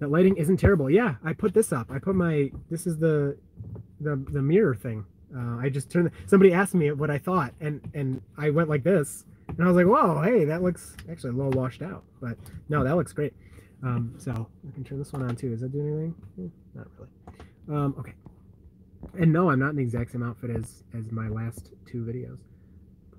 that 0.00 0.10
lighting 0.10 0.36
isn't 0.36 0.56
terrible. 0.56 0.90
Yeah, 0.90 1.16
I 1.24 1.32
put 1.32 1.54
this 1.54 1.72
up. 1.72 1.90
I 1.90 1.98
put 1.98 2.14
my 2.14 2.50
this 2.70 2.86
is 2.86 2.98
the 2.98 3.36
the 4.00 4.16
the 4.30 4.42
mirror 4.42 4.74
thing. 4.74 5.04
Uh, 5.36 5.58
I 5.58 5.68
just 5.68 5.90
turned. 5.90 6.10
Somebody 6.26 6.52
asked 6.52 6.74
me 6.74 6.90
what 6.92 7.10
I 7.10 7.18
thought, 7.18 7.52
and 7.60 7.80
and 7.94 8.22
I 8.38 8.50
went 8.50 8.68
like 8.68 8.82
this, 8.84 9.24
and 9.48 9.62
I 9.62 9.66
was 9.66 9.76
like, 9.76 9.86
whoa, 9.86 10.22
hey, 10.22 10.44
that 10.44 10.62
looks 10.62 10.96
actually 11.10 11.30
a 11.30 11.34
little 11.34 11.52
washed 11.52 11.82
out, 11.82 12.04
but 12.20 12.38
no, 12.68 12.84
that 12.84 12.96
looks 12.96 13.12
great. 13.12 13.34
Um, 13.82 14.14
so 14.18 14.32
I 14.32 14.74
can 14.74 14.84
turn 14.84 14.98
this 14.98 15.12
one 15.12 15.22
on 15.22 15.36
too. 15.36 15.50
Does 15.50 15.60
that 15.60 15.72
do 15.72 15.80
anything? 15.80 16.14
Eh, 16.40 16.48
not 16.74 16.86
really. 16.96 17.10
Um, 17.68 17.94
okay. 17.98 18.14
And 19.18 19.32
no, 19.32 19.50
I'm 19.50 19.58
not 19.58 19.70
in 19.70 19.76
the 19.76 19.82
exact 19.82 20.12
same 20.12 20.22
outfit 20.22 20.50
as 20.50 20.84
as 20.96 21.10
my 21.10 21.28
last 21.28 21.72
two 21.86 22.04
videos. 22.04 22.38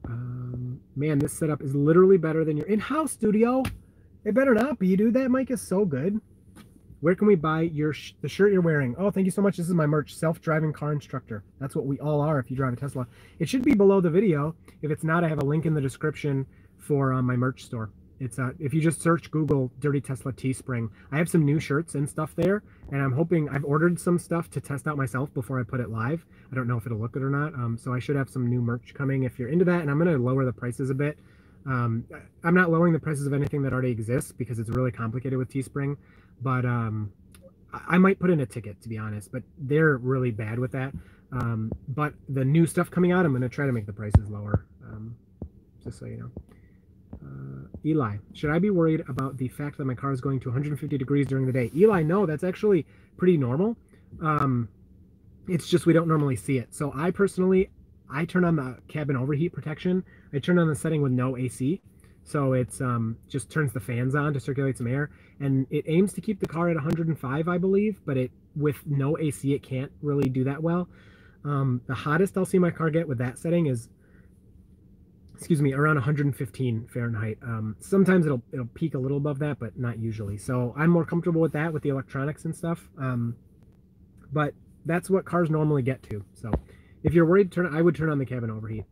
Um, 0.07 0.79
man, 0.95 1.19
this 1.19 1.33
setup 1.33 1.61
is 1.61 1.75
literally 1.75 2.17
better 2.17 2.45
than 2.45 2.55
your 2.55 2.67
in-house 2.67 3.11
studio. 3.11 3.63
It 4.23 4.33
better 4.33 4.53
not 4.53 4.79
be, 4.79 4.95
dude. 4.95 5.13
That 5.13 5.31
mic 5.31 5.51
is 5.51 5.61
so 5.61 5.85
good. 5.85 6.21
Where 6.99 7.15
can 7.15 7.27
we 7.27 7.35
buy 7.35 7.61
your 7.61 7.93
the 8.21 8.27
shirt 8.27 8.51
you're 8.51 8.61
wearing? 8.61 8.95
Oh, 8.97 9.11
thank 9.11 9.25
you 9.25 9.31
so 9.31 9.41
much. 9.41 9.57
This 9.57 9.67
is 9.67 9.73
my 9.73 9.85
merch, 9.85 10.15
self-driving 10.15 10.73
car 10.73 10.93
instructor. 10.93 11.43
That's 11.59 11.75
what 11.75 11.85
we 11.85 11.99
all 11.99 12.21
are 12.21 12.39
if 12.39 12.49
you 12.49 12.57
drive 12.57 12.73
a 12.73 12.75
Tesla. 12.75 13.07
It 13.39 13.47
should 13.47 13.63
be 13.63 13.73
below 13.73 14.01
the 14.01 14.09
video. 14.09 14.55
If 14.81 14.91
it's 14.91 15.03
not, 15.03 15.23
I 15.23 15.27
have 15.29 15.39
a 15.39 15.45
link 15.45 15.65
in 15.65 15.73
the 15.73 15.81
description 15.81 16.45
for 16.77 17.13
uh, 17.13 17.21
my 17.21 17.35
merch 17.35 17.65
store. 17.65 17.91
It's 18.19 18.39
uh, 18.39 18.51
if 18.59 18.73
you 18.73 18.81
just 18.81 19.01
search 19.01 19.29
Google 19.29 19.71
Dirty 19.79 20.01
Tesla 20.01 20.33
Teespring, 20.33 20.89
I 21.11 21.17
have 21.17 21.29
some 21.29 21.45
new 21.45 21.59
shirts 21.59 21.95
and 21.95 22.09
stuff 22.09 22.33
there, 22.35 22.63
and 22.91 23.01
I'm 23.01 23.11
hoping 23.11 23.47
I've 23.49 23.65
ordered 23.65 23.99
some 23.99 24.17
stuff 24.17 24.49
to 24.51 24.61
test 24.61 24.87
out 24.87 24.97
myself 24.97 25.33
before 25.33 25.59
I 25.59 25.63
put 25.63 25.79
it 25.79 25.89
live. 25.89 26.25
I 26.51 26.55
don't 26.55 26.67
know 26.67 26.77
if 26.77 26.85
it'll 26.85 26.99
look 26.99 27.11
good 27.11 27.23
or 27.23 27.29
not, 27.29 27.53
um, 27.53 27.77
so 27.77 27.93
I 27.93 27.99
should 27.99 28.15
have 28.15 28.29
some 28.29 28.47
new 28.47 28.61
merch 28.61 28.93
coming 28.93 29.23
if 29.23 29.37
you're 29.37 29.49
into 29.49 29.65
that, 29.65 29.81
and 29.81 29.91
I'm 29.91 29.97
gonna 29.99 30.17
lower 30.17 30.45
the 30.45 30.53
prices 30.53 30.89
a 30.89 30.95
bit. 30.95 31.17
Um, 31.65 32.05
I'm 32.43 32.55
not 32.55 32.71
lowering 32.71 32.93
the 32.93 32.99
prices 32.99 33.27
of 33.27 33.33
anything 33.33 33.61
that 33.63 33.73
already 33.73 33.91
exists 33.91 34.31
because 34.31 34.57
it's 34.57 34.69
really 34.69 34.91
complicated 34.91 35.37
with 35.37 35.49
Teespring, 35.49 35.97
but 36.41 36.65
um, 36.65 37.11
I 37.73 37.97
might 37.97 38.19
put 38.19 38.29
in 38.29 38.39
a 38.39 38.45
ticket 38.45 38.81
to 38.81 38.89
be 38.89 38.97
honest, 38.97 39.31
but 39.31 39.43
they're 39.59 39.97
really 39.97 40.31
bad 40.31 40.57
with 40.59 40.71
that. 40.71 40.93
Um, 41.31 41.71
but 41.89 42.13
the 42.29 42.45
new 42.45 42.65
stuff 42.65 42.89
coming 42.89 43.11
out, 43.11 43.25
I'm 43.25 43.33
gonna 43.33 43.49
try 43.49 43.65
to 43.67 43.73
make 43.73 43.85
the 43.85 43.93
prices 43.93 44.29
lower, 44.29 44.65
um, 44.85 45.15
just 45.83 45.99
so 45.99 46.05
you 46.05 46.17
know. 46.17 46.31
Uh, 47.13 47.67
Eli, 47.85 48.17
should 48.33 48.49
I 48.49 48.59
be 48.59 48.69
worried 48.69 49.03
about 49.07 49.37
the 49.37 49.47
fact 49.47 49.77
that 49.77 49.85
my 49.85 49.95
car 49.95 50.11
is 50.11 50.21
going 50.21 50.39
to 50.41 50.49
150 50.49 50.97
degrees 50.97 51.27
during 51.27 51.45
the 51.45 51.53
day? 51.53 51.71
Eli, 51.75 52.03
no, 52.03 52.25
that's 52.25 52.43
actually 52.43 52.85
pretty 53.17 53.37
normal. 53.37 53.77
Um, 54.21 54.69
it's 55.47 55.67
just 55.67 55.85
we 55.85 55.93
don't 55.93 56.07
normally 56.07 56.35
see 56.35 56.57
it. 56.57 56.73
So 56.73 56.91
I 56.95 57.11
personally, 57.11 57.69
I 58.11 58.25
turn 58.25 58.43
on 58.43 58.55
the 58.55 58.77
cabin 58.87 59.15
overheat 59.15 59.53
protection. 59.53 60.03
I 60.33 60.39
turn 60.39 60.59
on 60.59 60.67
the 60.67 60.75
setting 60.75 61.01
with 61.01 61.11
no 61.11 61.37
AC. 61.37 61.81
So 62.23 62.53
it's 62.53 62.81
um, 62.81 63.17
just 63.29 63.49
turns 63.49 63.71
the 63.71 63.79
fans 63.79 64.13
on 64.13 64.33
to 64.33 64.39
circulate 64.39 64.77
some 64.77 64.87
air, 64.87 65.11
and 65.39 65.65
it 65.69 65.85
aims 65.87 66.11
to 66.13 66.21
keep 66.21 66.41
the 66.41 66.47
car 66.47 66.67
at 66.69 66.75
105, 66.75 67.47
I 67.47 67.57
believe. 67.57 68.01
But 68.05 68.17
it 68.17 68.31
with 68.55 68.85
no 68.85 69.17
AC, 69.17 69.53
it 69.53 69.63
can't 69.63 69.91
really 70.01 70.27
do 70.27 70.43
that 70.43 70.61
well. 70.61 70.89
Um, 71.45 71.81
the 71.87 71.93
hottest 71.93 72.37
I'll 72.37 72.45
see 72.45 72.59
my 72.59 72.71
car 72.71 72.89
get 72.89 73.07
with 73.07 73.19
that 73.19 73.37
setting 73.37 73.67
is 73.67 73.87
excuse 75.37 75.61
me, 75.61 75.73
around 75.73 75.95
115 75.95 76.87
Fahrenheit. 76.91 77.37
Um, 77.43 77.75
sometimes 77.79 78.25
it'll 78.25 78.41
it'll 78.51 78.65
peak 78.65 78.95
a 78.95 78.97
little 78.97 79.17
above 79.17 79.39
that, 79.39 79.59
but 79.59 79.77
not 79.77 79.99
usually. 79.99 80.37
So 80.37 80.73
I'm 80.75 80.89
more 80.89 81.05
comfortable 81.05 81.41
with 81.41 81.53
that 81.53 81.71
with 81.71 81.83
the 81.83 81.89
electronics 81.89 82.45
and 82.45 82.55
stuff. 82.55 82.89
Um, 82.97 83.35
but 84.33 84.53
that's 84.85 85.09
what 85.09 85.25
cars 85.25 85.49
normally 85.49 85.83
get 85.83 86.01
to. 86.03 86.23
So 86.33 86.51
if 87.03 87.13
you're 87.13 87.25
worried, 87.25 87.51
turn 87.51 87.73
I 87.73 87.81
would 87.81 87.95
turn 87.95 88.09
on 88.09 88.17
the 88.17 88.25
cabin 88.25 88.49
overheat. 88.49 88.85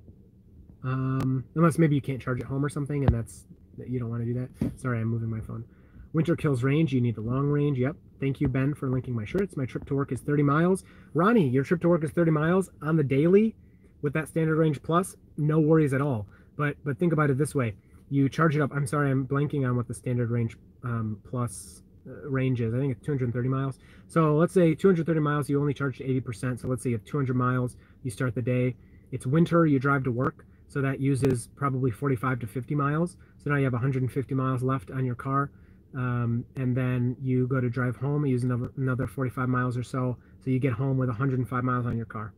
Um, 0.84 1.46
unless 1.56 1.80
maybe 1.80 1.96
you 1.96 2.02
can't 2.02 2.22
charge 2.22 2.40
at 2.42 2.46
home 2.46 2.64
or 2.64 2.70
something, 2.70 3.04
and 3.04 3.14
that's 3.14 3.46
you 3.88 4.00
don't 4.00 4.10
want 4.10 4.22
to 4.22 4.32
do 4.32 4.34
that. 4.40 4.80
Sorry, 4.80 5.00
I'm 5.00 5.08
moving 5.08 5.30
my 5.30 5.42
phone. 5.42 5.66
Winter 6.14 6.36
kills 6.36 6.64
range. 6.64 6.94
You 6.94 7.02
need 7.02 7.16
the 7.16 7.22
long 7.22 7.48
range. 7.48 7.80
Yep. 7.80 7.96
Thank 8.22 8.40
you, 8.40 8.48
Ben, 8.48 8.74
for 8.74 8.90
linking 8.90 9.16
my 9.16 9.26
shirts. 9.26 9.58
My 9.58 9.66
trip 9.66 9.86
to 9.88 9.96
work 9.96 10.12
is 10.12 10.22
30 10.22 10.44
miles. 10.44 10.84
Ronnie, 11.14 11.50
your 11.50 11.64
trip 11.64 11.82
to 11.82 11.90
work 11.90 12.04
is 12.04 12.12
30 12.12 12.32
miles 12.32 12.70
on 12.82 12.96
the 12.96 13.04
daily 13.04 13.56
with 14.02 14.14
that 14.14 14.28
standard 14.28 14.56
range 14.56 14.82
plus. 14.82 15.18
No 15.38 15.60
worries 15.60 15.94
at 15.94 16.02
all. 16.02 16.28
But 16.58 16.76
but 16.84 16.98
think 16.98 17.14
about 17.14 17.30
it 17.30 17.38
this 17.38 17.56
way: 17.56 17.76
you 18.10 18.30
charge 18.30 18.56
it 18.56 18.62
up. 18.62 18.72
I'm 18.74 18.88
sorry, 18.88 19.12
I'm 19.12 19.26
blanking 19.28 19.68
on 19.68 19.76
what 19.76 19.88
the 19.88 19.94
standard 19.94 20.30
range 20.30 20.58
um, 20.84 21.20
plus 21.30 21.82
uh, 22.08 22.30
range 22.30 22.62
is. 22.62 22.74
I 22.74 22.78
think 22.78 22.92
it's 22.92 23.06
230 23.06 23.50
miles. 23.50 23.80
So 24.08 24.36
let's 24.36 24.54
say 24.54 24.76
230 24.76 25.20
miles, 25.20 25.50
you 25.50 25.60
only 25.60 25.74
charge 25.74 26.00
80%. 26.00 26.62
So 26.62 26.68
let's 26.68 26.84
say 26.84 26.92
you 26.92 26.98
have 26.98 27.06
200 27.06 27.36
miles, 27.36 27.78
you 28.04 28.12
start 28.12 28.36
the 28.36 28.42
day. 28.42 28.76
It's 29.12 29.26
winter, 29.26 29.66
you 29.66 29.80
drive 29.80 30.04
to 30.04 30.12
work. 30.12 30.46
So 30.68 30.82
that 30.82 31.00
uses 31.00 31.50
probably 31.56 31.92
45 31.92 32.40
to 32.42 32.48
50 32.48 32.76
miles. 32.76 33.18
So 33.44 33.50
now 33.50 33.58
you 33.58 33.64
have 33.64 33.74
150 33.74 34.36
miles 34.36 34.64
left 34.64 34.92
on 34.92 35.06
your 35.06 35.16
car. 35.16 35.52
Um, 35.96 36.46
and 36.56 36.76
then 36.76 37.16
you 37.22 37.48
go 37.48 37.62
to 37.62 37.70
drive 37.70 37.96
home, 37.96 38.26
you 38.26 38.34
use 38.34 38.44
another, 38.44 38.72
another 38.76 39.08
45 39.08 39.48
miles 39.48 39.78
or 39.78 39.84
so. 39.84 40.18
So 40.44 40.50
you 40.50 40.60
get 40.60 40.74
home 40.74 40.98
with 40.98 41.10
105 41.10 41.64
miles 41.64 41.86
on 41.86 41.98
your 41.98 42.06
car. 42.06 42.34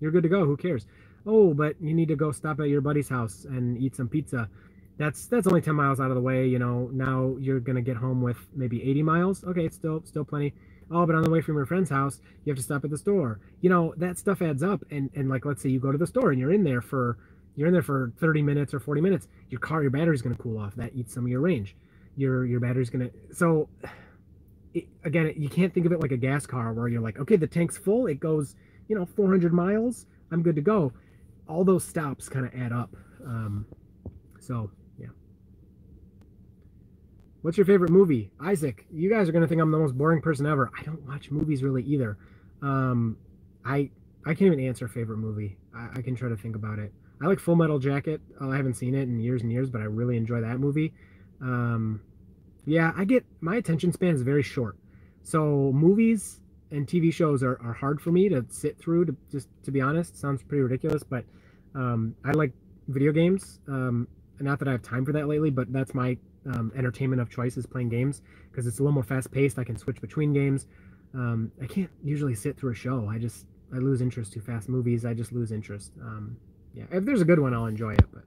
You're 0.00 0.10
good 0.10 0.24
to 0.24 0.28
go. 0.28 0.44
Who 0.44 0.56
cares? 0.56 0.86
Oh, 1.26 1.52
but 1.52 1.76
you 1.80 1.94
need 1.94 2.08
to 2.08 2.16
go 2.16 2.32
stop 2.32 2.60
at 2.60 2.68
your 2.68 2.80
buddy's 2.80 3.08
house 3.08 3.44
and 3.44 3.76
eat 3.78 3.96
some 3.96 4.08
pizza. 4.08 4.48
That's 5.00 5.26
that's 5.26 5.46
only 5.46 5.62
10 5.62 5.74
miles 5.74 5.98
out 5.98 6.10
of 6.10 6.14
the 6.14 6.20
way 6.20 6.46
you 6.46 6.58
know. 6.58 6.90
Now 6.92 7.36
you're 7.40 7.60
gonna 7.60 7.80
get 7.80 7.96
home 7.96 8.20
with 8.20 8.36
maybe 8.54 8.82
80 8.82 9.02
miles. 9.02 9.44
Okay 9.44 9.64
it's 9.64 9.76
still 9.76 10.02
still 10.04 10.24
plenty. 10.24 10.52
Oh 10.90 11.06
but 11.06 11.14
on 11.14 11.22
the 11.22 11.30
way 11.30 11.40
from 11.40 11.56
your 11.56 11.64
friend's 11.64 11.88
house 11.88 12.20
you 12.44 12.50
have 12.50 12.58
to 12.58 12.62
stop 12.62 12.84
at 12.84 12.90
the 12.90 12.98
store. 12.98 13.40
You 13.62 13.70
know 13.70 13.94
that 13.96 14.18
stuff 14.18 14.42
adds 14.42 14.62
up. 14.62 14.84
And 14.90 15.10
and 15.14 15.30
like 15.30 15.46
let's 15.46 15.62
say 15.62 15.70
you 15.70 15.80
go 15.80 15.90
to 15.90 15.96
the 15.96 16.06
store 16.06 16.32
and 16.32 16.38
you're 16.38 16.52
in 16.52 16.64
there 16.64 16.82
for 16.82 17.16
you're 17.56 17.66
in 17.66 17.72
there 17.72 17.82
for 17.82 18.12
30 18.20 18.42
minutes 18.42 18.74
or 18.74 18.80
40 18.80 19.00
minutes 19.00 19.26
your 19.48 19.60
car 19.60 19.80
your 19.80 19.90
battery's 19.90 20.20
to 20.20 20.34
cool 20.34 20.58
off. 20.58 20.74
That 20.74 20.92
eats 20.94 21.14
some 21.14 21.24
of 21.24 21.30
your 21.30 21.40
range. 21.40 21.76
Your 22.16 22.44
your 22.44 22.60
battery's 22.60 22.90
to 22.90 23.10
so 23.32 23.70
it, 24.74 24.86
again 25.04 25.32
you 25.34 25.48
can't 25.48 25.72
think 25.72 25.86
of 25.86 25.92
it 25.92 26.00
like 26.00 26.12
a 26.12 26.18
gas 26.18 26.46
car 26.46 26.74
where 26.74 26.88
you're 26.88 27.00
like 27.00 27.18
okay 27.18 27.36
the 27.36 27.46
tank's 27.46 27.78
full. 27.78 28.06
It 28.06 28.20
goes 28.20 28.54
you 28.88 28.96
know 28.96 29.06
400 29.06 29.52
miles. 29.52 30.04
I'm 30.30 30.42
good 30.42 30.56
to 30.56 30.62
go 30.62 30.92
all 31.50 31.64
those 31.64 31.84
stops 31.84 32.28
kind 32.28 32.46
of 32.46 32.54
add 32.54 32.72
up 32.72 32.94
um, 33.26 33.66
so 34.38 34.70
yeah. 34.98 35.08
What's 37.42 37.56
your 37.56 37.66
favorite 37.66 37.90
movie? 37.90 38.30
Isaac, 38.40 38.86
you 38.90 39.10
guys 39.10 39.28
are 39.28 39.32
to 39.32 39.46
think 39.46 39.60
I'm 39.60 39.70
the 39.70 39.78
most 39.78 39.96
boring 39.96 40.20
person 40.20 40.46
ever. 40.46 40.70
I 40.78 40.82
don't 40.82 41.06
watch 41.06 41.30
movies 41.30 41.62
really 41.62 41.82
either. 41.82 42.18
Um, 42.62 43.16
I 43.64 43.90
I 44.26 44.34
can't 44.34 44.52
even 44.52 44.60
answer 44.60 44.88
favorite 44.88 45.18
movie. 45.18 45.56
I, 45.74 45.88
I, 45.96 46.02
can 46.02 46.14
try 46.14 46.28
to 46.28 46.36
think 46.36 46.54
about 46.54 46.78
it. 46.78 46.92
I 47.22 47.26
like 47.26 47.40
Full 47.40 47.56
Metal 47.56 47.78
Jacket. 47.78 48.20
Uh, 48.38 48.50
I 48.50 48.56
haven't 48.56 48.74
seen 48.74 48.94
it 48.94 49.04
in 49.04 49.18
years 49.18 49.40
and 49.40 49.50
years, 49.50 49.70
but 49.70 49.80
I 49.80 49.84
really 49.84 50.18
enjoy 50.18 50.42
that 50.42 50.58
movie. 50.58 50.92
Um, 51.40 52.02
yeah, 52.66 52.92
I 52.94 53.06
get 53.06 53.24
my 53.40 53.56
attention 53.56 53.92
span 53.92 54.14
is 54.14 54.20
very 54.20 54.42
short. 54.42 54.76
So 55.22 55.72
movies 55.72 56.40
and 56.70 56.86
TV 56.86 57.10
shows 57.10 57.42
are, 57.42 57.58
are 57.62 57.72
hard 57.72 57.98
for 57.98 58.12
me 58.12 58.28
to 58.28 58.44
sit 58.50 58.78
through. 58.78 59.06
To 59.06 59.16
just 59.30 59.48
to 59.62 59.70
be 59.70 59.80
honest, 59.80 60.18
sounds 60.18 60.42
pretty 60.42 60.62
ridiculous, 60.62 61.02
but 61.02 61.24
um, 61.74 62.14
I 62.24 62.32
like 62.32 62.52
video 62.88 63.12
games. 63.12 63.60
Um, 63.68 64.08
not 64.40 64.58
that 64.58 64.68
I 64.68 64.72
have 64.72 64.82
time 64.82 65.04
for 65.04 65.12
that 65.12 65.28
lately, 65.28 65.50
but 65.50 65.72
that's 65.72 65.94
my 65.94 66.16
um, 66.46 66.72
entertainment 66.74 67.20
of 67.20 67.30
choice 67.30 67.56
is 67.56 67.66
playing 67.66 67.90
games 67.90 68.22
because 68.50 68.66
it's 68.66 68.78
a 68.78 68.82
little 68.82 68.94
more 68.94 69.02
fast 69.02 69.30
paced. 69.30 69.58
I 69.58 69.64
can 69.64 69.76
switch 69.76 70.00
between 70.00 70.32
games. 70.32 70.66
Um, 71.14 71.52
I 71.62 71.66
can't 71.66 71.90
usually 72.02 72.34
sit 72.34 72.56
through 72.56 72.72
a 72.72 72.74
show. 72.74 73.08
I 73.08 73.18
just 73.18 73.46
I 73.74 73.78
lose 73.78 74.00
interest 74.00 74.32
too 74.32 74.40
fast. 74.40 74.68
Movies, 74.68 75.04
I 75.04 75.14
just 75.14 75.32
lose 75.32 75.52
interest. 75.52 75.92
Um, 76.00 76.36
yeah, 76.74 76.84
if 76.90 77.04
there's 77.04 77.20
a 77.20 77.24
good 77.24 77.38
one, 77.38 77.52
I'll 77.52 77.66
enjoy 77.66 77.92
it. 77.92 78.04
But 78.12 78.24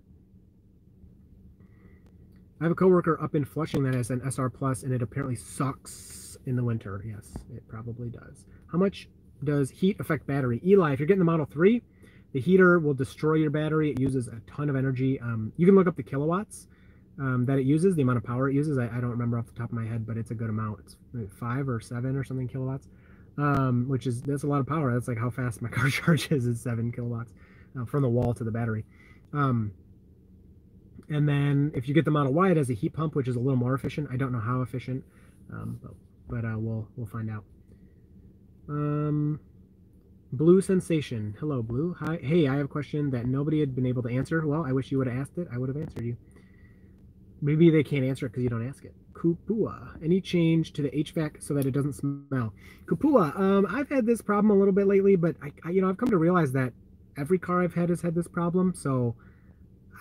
I 2.59 2.65
have 2.65 2.71
a 2.71 2.75
coworker 2.75 3.21
up 3.21 3.35
in 3.35 3.45
Flushing 3.45 3.83
that 3.83 3.93
has 3.93 4.09
an 4.09 4.21
SR 4.29 4.49
Plus, 4.49 4.83
and 4.83 4.93
it 4.93 5.01
apparently 5.01 5.35
sucks 5.35 6.37
in 6.45 6.55
the 6.55 6.63
winter. 6.63 7.03
Yes, 7.05 7.33
it 7.55 7.67
probably 7.67 8.09
does. 8.09 8.45
How 8.71 8.77
much 8.77 9.07
does 9.43 9.69
heat 9.69 9.99
affect 9.99 10.27
battery? 10.27 10.61
Eli, 10.65 10.93
if 10.93 10.99
you're 10.99 11.07
getting 11.07 11.19
the 11.19 11.25
Model 11.25 11.45
3, 11.45 11.81
the 12.33 12.41
heater 12.41 12.79
will 12.79 12.93
destroy 12.93 13.35
your 13.35 13.51
battery. 13.51 13.91
It 13.91 13.99
uses 13.99 14.27
a 14.27 14.41
ton 14.47 14.69
of 14.69 14.75
energy. 14.75 15.19
Um, 15.19 15.53
you 15.55 15.65
can 15.65 15.75
look 15.75 15.87
up 15.87 15.95
the 15.95 16.03
kilowatts 16.03 16.67
um, 17.19 17.45
that 17.45 17.59
it 17.59 17.65
uses, 17.65 17.95
the 17.95 18.01
amount 18.01 18.17
of 18.17 18.23
power 18.23 18.49
it 18.49 18.55
uses. 18.55 18.77
I, 18.77 18.85
I, 18.85 18.99
don't 18.99 19.11
remember 19.11 19.37
off 19.37 19.45
the 19.45 19.53
top 19.53 19.69
of 19.69 19.73
my 19.73 19.85
head, 19.85 20.05
but 20.05 20.17
it's 20.17 20.31
a 20.31 20.33
good 20.33 20.49
amount. 20.49 20.79
It's 21.13 21.31
five 21.39 21.69
or 21.69 21.79
seven 21.79 22.15
or 22.15 22.23
something 22.23 22.47
kilowatts, 22.47 22.87
um, 23.37 23.85
which 23.87 24.07
is 24.07 24.21
that's 24.23 24.43
a 24.43 24.47
lot 24.47 24.59
of 24.59 24.67
power. 24.67 24.91
That's 24.93 25.07
like 25.07 25.19
how 25.19 25.29
fast 25.29 25.61
my 25.61 25.69
car 25.71 25.89
charges 25.89 26.47
is 26.47 26.59
seven 26.59 26.91
kilowatts 26.91 27.31
uh, 27.79 27.85
from 27.85 28.01
the 28.01 28.09
wall 28.09 28.33
to 28.33 28.43
the 28.43 28.51
battery. 28.51 28.83
Um, 29.31 29.71
and 31.09 31.29
then 31.29 31.71
if 31.75 31.87
you 31.87 31.93
get 31.93 32.05
the 32.05 32.11
Model 32.11 32.33
Y, 32.33 32.49
it 32.49 32.57
has 32.57 32.69
a 32.69 32.73
heat 32.73 32.93
pump, 32.93 33.13
which 33.15 33.27
is 33.27 33.35
a 33.35 33.39
little 33.39 33.57
more 33.57 33.75
efficient. 33.75 34.09
I 34.11 34.17
don't 34.17 34.31
know 34.31 34.39
how 34.39 34.61
efficient, 34.61 35.03
um, 35.51 35.79
but, 35.83 35.91
but 36.29 36.45
uh, 36.45 36.57
we'll 36.57 36.87
we'll 36.95 37.07
find 37.07 37.29
out. 37.29 37.43
Um, 38.69 39.39
Blue 40.33 40.61
Sensation. 40.61 41.35
Hello, 41.39 41.61
Blue. 41.61 41.95
Hi. 41.99 42.17
Hey, 42.19 42.47
I 42.47 42.55
have 42.55 42.65
a 42.65 42.67
question 42.67 43.11
that 43.11 43.27
nobody 43.27 43.59
had 43.59 43.75
been 43.75 43.85
able 43.85 44.01
to 44.01 44.09
answer. 44.09 44.45
Well, 44.47 44.65
I 44.65 44.71
wish 44.71 44.91
you 44.91 44.97
would 44.97 45.05
have 45.05 45.15
asked 45.15 45.37
it. 45.37 45.47
I 45.53 45.59
would 45.59 45.69
have 45.69 45.77
answered 45.77 46.03
you. 46.03 46.17
Maybe 47.39 47.69
they 47.69 47.83
can't 47.83 48.03
answer 48.03 48.25
it 48.25 48.29
because 48.29 48.41
you 48.41 48.49
don't 48.49 48.67
ask 48.67 48.83
it. 48.83 48.95
Kupua. 49.13 50.03
Any 50.03 50.19
change 50.19 50.73
to 50.73 50.81
the 50.81 50.89
HVAC 50.89 51.43
so 51.43 51.53
that 51.53 51.67
it 51.67 51.71
doesn't 51.71 51.93
smell? 51.93 52.51
Kupua. 52.85 53.39
Um, 53.39 53.67
I've 53.69 53.89
had 53.89 54.07
this 54.07 54.23
problem 54.23 54.49
a 54.49 54.57
little 54.57 54.73
bit 54.73 54.87
lately, 54.87 55.15
but 55.15 55.35
I, 55.43 55.51
I, 55.63 55.69
you 55.69 55.81
know, 55.81 55.89
I've 55.89 55.97
come 55.97 56.09
to 56.09 56.17
realize 56.17 56.51
that 56.53 56.73
every 57.15 57.37
car 57.37 57.61
I've 57.61 57.75
had 57.75 57.89
has 57.89 58.01
had 58.01 58.15
this 58.15 58.27
problem, 58.27 58.73
so 58.73 59.13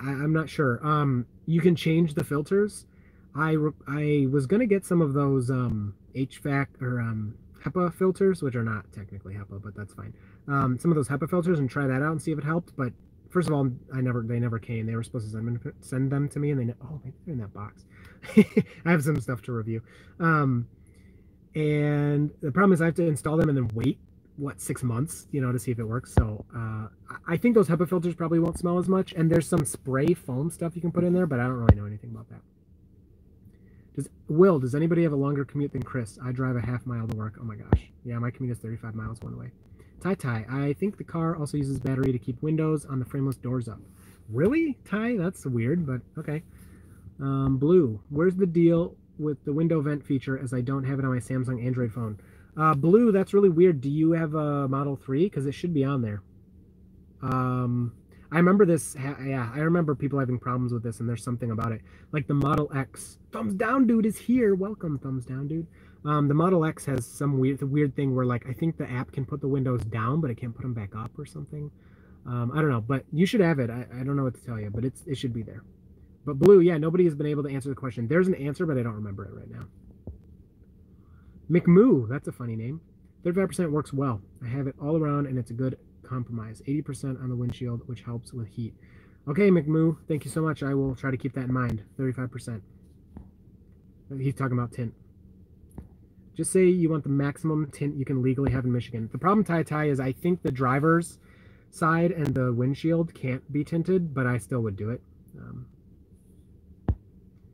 I, 0.02 0.12
am 0.12 0.32
not 0.32 0.48
sure. 0.48 0.80
Um, 0.82 1.26
you 1.44 1.60
can 1.60 1.76
change 1.76 2.14
the 2.14 2.24
filters. 2.24 2.86
I 3.34 3.56
I 3.86 4.28
was 4.30 4.46
gonna 4.46 4.66
get 4.66 4.84
some 4.84 5.00
of 5.00 5.12
those 5.12 5.50
um 5.50 5.94
HVAC 6.14 6.66
or 6.80 7.00
um 7.00 7.34
HEPA 7.64 7.94
filters, 7.94 8.42
which 8.42 8.54
are 8.56 8.64
not 8.64 8.90
technically 8.92 9.34
HEPA, 9.34 9.62
but 9.62 9.74
that's 9.76 9.94
fine. 9.94 10.14
Um, 10.48 10.78
some 10.78 10.90
of 10.90 10.96
those 10.96 11.08
HEPA 11.08 11.28
filters 11.30 11.58
and 11.58 11.70
try 11.70 11.86
that 11.86 12.02
out 12.02 12.12
and 12.12 12.22
see 12.22 12.32
if 12.32 12.38
it 12.38 12.44
helped. 12.44 12.74
But 12.76 12.92
first 13.30 13.48
of 13.48 13.54
all, 13.54 13.68
I 13.94 14.00
never 14.00 14.22
they 14.22 14.38
never 14.40 14.58
came. 14.58 14.86
They 14.86 14.96
were 14.96 15.02
supposed 15.02 15.26
to 15.26 15.32
send 15.32 15.46
them, 15.46 15.74
send 15.80 16.10
them 16.12 16.28
to 16.30 16.38
me, 16.38 16.50
and 16.50 16.60
they 16.68 16.74
oh 16.84 17.00
they're 17.04 17.34
in 17.34 17.40
that 17.40 17.52
box. 17.54 17.84
I 18.84 18.90
have 18.90 19.02
some 19.02 19.20
stuff 19.20 19.42
to 19.42 19.52
review. 19.52 19.82
Um, 20.20 20.68
and 21.54 22.30
the 22.40 22.50
problem 22.50 22.72
is 22.72 22.80
I 22.82 22.86
have 22.86 22.94
to 22.96 23.06
install 23.06 23.36
them 23.36 23.48
and 23.48 23.56
then 23.56 23.70
wait 23.74 23.98
what 24.36 24.60
six 24.60 24.82
months, 24.82 25.26
you 25.30 25.40
know, 25.40 25.52
to 25.52 25.58
see 25.58 25.70
if 25.70 25.78
it 25.78 25.84
works. 25.84 26.14
So 26.14 26.44
uh, 26.56 26.88
I 27.28 27.36
think 27.36 27.54
those 27.54 27.68
HEPA 27.68 27.88
filters 27.88 28.14
probably 28.14 28.38
won't 28.38 28.58
smell 28.58 28.78
as 28.78 28.88
much. 28.88 29.12
And 29.12 29.30
there's 29.30 29.46
some 29.46 29.64
spray 29.64 30.14
foam 30.14 30.50
stuff 30.50 30.74
you 30.74 30.80
can 30.80 30.92
put 30.92 31.04
in 31.04 31.12
there, 31.12 31.26
but 31.26 31.40
I 31.40 31.44
don't 31.44 31.54
really 31.54 31.76
know 31.76 31.86
anything 31.86 32.10
about 32.10 32.28
that. 32.30 32.40
Does 33.94 34.08
Will? 34.28 34.58
Does 34.58 34.74
anybody 34.74 35.02
have 35.02 35.12
a 35.12 35.16
longer 35.16 35.44
commute 35.44 35.72
than 35.72 35.82
Chris? 35.82 36.18
I 36.24 36.32
drive 36.32 36.56
a 36.56 36.60
half 36.60 36.86
mile 36.86 37.06
to 37.06 37.16
work. 37.16 37.34
Oh 37.40 37.44
my 37.44 37.56
gosh, 37.56 37.90
yeah, 38.04 38.18
my 38.18 38.30
commute 38.30 38.56
is 38.56 38.62
35 38.62 38.94
miles 38.94 39.20
one 39.20 39.38
way. 39.38 39.50
Tai 40.00 40.14
Tai, 40.14 40.46
I 40.50 40.72
think 40.72 40.96
the 40.96 41.04
car 41.04 41.36
also 41.36 41.56
uses 41.56 41.78
battery 41.78 42.10
to 42.10 42.18
keep 42.18 42.42
windows 42.42 42.84
on 42.84 42.98
the 42.98 43.04
frameless 43.04 43.36
doors 43.36 43.68
up. 43.68 43.78
Really, 44.28 44.78
Tai? 44.84 45.16
That's 45.16 45.44
weird, 45.46 45.86
but 45.86 46.00
okay. 46.18 46.42
Um, 47.20 47.58
Blue, 47.58 48.00
where's 48.08 48.34
the 48.34 48.46
deal 48.46 48.96
with 49.18 49.44
the 49.44 49.52
window 49.52 49.80
vent 49.80 50.04
feature 50.04 50.38
as 50.38 50.52
I 50.52 50.60
don't 50.60 50.84
have 50.84 50.98
it 50.98 51.04
on 51.04 51.12
my 51.12 51.20
Samsung 51.20 51.64
Android 51.64 51.92
phone? 51.92 52.18
Uh, 52.56 52.74
Blue, 52.74 53.12
that's 53.12 53.32
really 53.32 53.48
weird. 53.48 53.80
Do 53.80 53.90
you 53.90 54.12
have 54.12 54.34
a 54.34 54.66
Model 54.68 54.96
3? 54.96 55.24
Because 55.24 55.46
it 55.46 55.52
should 55.52 55.72
be 55.72 55.84
on 55.84 56.02
there. 56.02 56.22
Um, 57.22 57.92
I 58.32 58.36
remember 58.36 58.64
this. 58.64 58.96
Yeah, 58.98 59.50
I 59.54 59.58
remember 59.58 59.94
people 59.94 60.18
having 60.18 60.38
problems 60.38 60.72
with 60.72 60.82
this, 60.82 61.00
and 61.00 61.08
there's 61.08 61.22
something 61.22 61.50
about 61.50 61.70
it. 61.72 61.82
Like 62.12 62.26
the 62.26 62.34
Model 62.34 62.70
X. 62.74 63.18
Thumbs 63.30 63.52
down, 63.54 63.86
dude, 63.86 64.06
is 64.06 64.16
here. 64.16 64.54
Welcome, 64.54 64.98
thumbs 64.98 65.26
down, 65.26 65.48
dude. 65.48 65.66
Um, 66.06 66.28
the 66.28 66.34
Model 66.34 66.64
X 66.64 66.86
has 66.86 67.06
some 67.06 67.38
weird, 67.38 67.62
weird 67.62 67.94
thing 67.94 68.16
where 68.16 68.24
like 68.24 68.46
I 68.48 68.54
think 68.54 68.78
the 68.78 68.90
app 68.90 69.12
can 69.12 69.26
put 69.26 69.42
the 69.42 69.48
windows 69.48 69.84
down, 69.84 70.22
but 70.22 70.30
it 70.30 70.36
can't 70.36 70.54
put 70.54 70.62
them 70.62 70.72
back 70.72 70.96
up 70.96 71.10
or 71.18 71.26
something. 71.26 71.70
Um, 72.26 72.52
I 72.54 72.62
don't 72.62 72.70
know, 72.70 72.80
but 72.80 73.04
you 73.12 73.26
should 73.26 73.40
have 73.40 73.58
it. 73.58 73.68
I, 73.68 73.86
I 74.00 74.02
don't 74.02 74.16
know 74.16 74.24
what 74.24 74.34
to 74.34 74.44
tell 74.44 74.58
you, 74.58 74.70
but 74.70 74.84
it's 74.84 75.02
it 75.06 75.16
should 75.16 75.34
be 75.34 75.42
there. 75.42 75.62
But 76.24 76.38
blue, 76.38 76.60
yeah, 76.60 76.78
nobody 76.78 77.04
has 77.04 77.14
been 77.14 77.26
able 77.26 77.42
to 77.42 77.50
answer 77.50 77.68
the 77.68 77.74
question. 77.74 78.08
There's 78.08 78.28
an 78.28 78.34
answer, 78.36 78.64
but 78.64 78.78
I 78.78 78.82
don't 78.82 78.94
remember 78.94 79.26
it 79.26 79.34
right 79.34 79.50
now. 79.50 79.66
McMoo, 81.50 82.08
that's 82.08 82.28
a 82.28 82.32
funny 82.32 82.56
name. 82.56 82.80
35% 83.24 83.70
works 83.70 83.92
well. 83.92 84.22
I 84.42 84.48
have 84.48 84.66
it 84.66 84.74
all 84.80 84.96
around, 84.96 85.26
and 85.26 85.38
it's 85.38 85.50
a 85.50 85.54
good 85.54 85.78
compromise. 86.12 86.60
80% 86.68 87.22
on 87.22 87.28
the 87.28 87.36
windshield, 87.36 87.82
which 87.86 88.02
helps 88.02 88.32
with 88.32 88.48
heat. 88.48 88.74
Okay, 89.28 89.50
McMoo, 89.50 89.96
thank 90.08 90.24
you 90.24 90.30
so 90.30 90.42
much. 90.42 90.62
I 90.62 90.74
will 90.74 90.94
try 90.94 91.10
to 91.10 91.16
keep 91.16 91.34
that 91.34 91.44
in 91.44 91.52
mind. 91.52 91.82
35%. 91.98 92.60
He's 94.18 94.34
talking 94.34 94.58
about 94.58 94.72
tint. 94.72 94.92
Just 96.36 96.52
say 96.52 96.66
you 96.66 96.90
want 96.90 97.04
the 97.04 97.10
maximum 97.10 97.70
tint 97.70 97.96
you 97.96 98.04
can 98.04 98.22
legally 98.22 98.50
have 98.52 98.64
in 98.64 98.72
Michigan. 98.72 99.08
The 99.12 99.18
problem, 99.18 99.44
Tai 99.44 99.62
Tai, 99.62 99.84
is 99.88 100.00
I 100.00 100.12
think 100.12 100.42
the 100.42 100.52
driver's 100.52 101.18
side 101.70 102.10
and 102.10 102.34
the 102.34 102.52
windshield 102.52 103.14
can't 103.14 103.50
be 103.52 103.64
tinted, 103.64 104.12
but 104.12 104.26
I 104.26 104.38
still 104.38 104.60
would 104.60 104.76
do 104.76 104.90
it. 104.90 105.00
Um, 105.38 105.66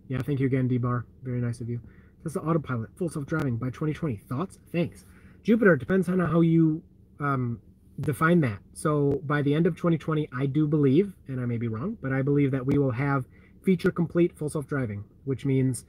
yeah, 0.09 0.23
thank 0.23 0.41
you 0.41 0.47
again, 0.47 0.67
D-Bar. 0.69 1.07
Very 1.23 1.41
nice 1.41 1.61
of 1.61 1.69
you. 1.69 1.81
Tesla 2.23 2.43
Autopilot, 2.43 2.91
full 2.97 3.09
self-driving 3.09 3.57
by 3.57 3.67
2020. 3.67 4.17
Thoughts? 4.29 4.59
Thanks. 4.73 5.05
Jupiter, 5.43 5.77
depends 5.77 6.09
on 6.09 6.19
how 6.19 6.41
you 6.41 6.83
um, 7.21 7.61
define 8.01 8.41
that. 8.41 8.59
So 8.75 9.21
by 9.25 9.43
the 9.43 9.55
end 9.55 9.67
of 9.67 9.77
2020, 9.77 10.29
I 10.37 10.47
do 10.47 10.67
believe, 10.67 11.15
and 11.27 11.41
I 11.41 11.47
may 11.47 11.59
be 11.59 11.69
wrong, 11.69 11.97
but 12.01 12.13
I 12.13 12.23
believe 12.23 12.51
that 12.53 12.65
we 12.65 12.79
will 12.79 12.93
have 12.93 13.25
feature 13.65 13.91
complete 13.91 14.37
full 14.39 14.49
self-driving, 14.49 15.05
which 15.25 15.45
means 15.45 15.85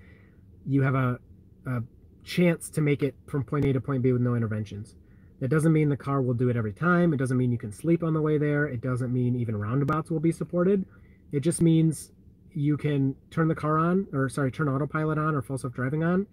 you 0.65 0.81
have 0.81 0.95
a, 0.95 1.19
a 1.67 1.83
chance 2.23 2.69
to 2.71 2.81
make 2.81 3.03
it 3.03 3.15
from 3.27 3.43
point 3.43 3.65
A 3.65 3.73
to 3.73 3.81
point 3.81 4.01
B 4.01 4.11
with 4.11 4.21
no 4.21 4.35
interventions. 4.35 4.95
That 5.39 5.49
doesn't 5.49 5.71
mean 5.71 5.87
the 5.87 5.97
car 5.97 6.21
will 6.21 6.33
do 6.33 6.49
it 6.49 6.57
every 6.57 6.73
time. 6.73 7.13
It 7.13 7.17
doesn't 7.17 7.37
mean 7.37 7.51
you 7.51 7.57
can 7.57 7.71
sleep 7.71 8.03
on 8.03 8.13
the 8.13 8.21
way 8.21 8.37
there. 8.37 8.65
It 8.65 8.81
doesn't 8.81 9.13
mean 9.13 9.35
even 9.35 9.55
roundabouts 9.55 10.11
will 10.11 10.19
be 10.19 10.31
supported. 10.31 10.85
It 11.31 11.41
just 11.41 11.61
means 11.61 12.11
you 12.53 12.75
can 12.75 13.15
turn 13.31 13.47
the 13.47 13.55
car 13.55 13.77
on, 13.77 14.07
or 14.11 14.27
sorry, 14.27 14.51
turn 14.51 14.67
autopilot 14.67 15.17
on 15.17 15.35
or 15.35 15.41
full 15.41 15.57
self 15.57 15.73
driving 15.73 16.03
on, 16.03 16.27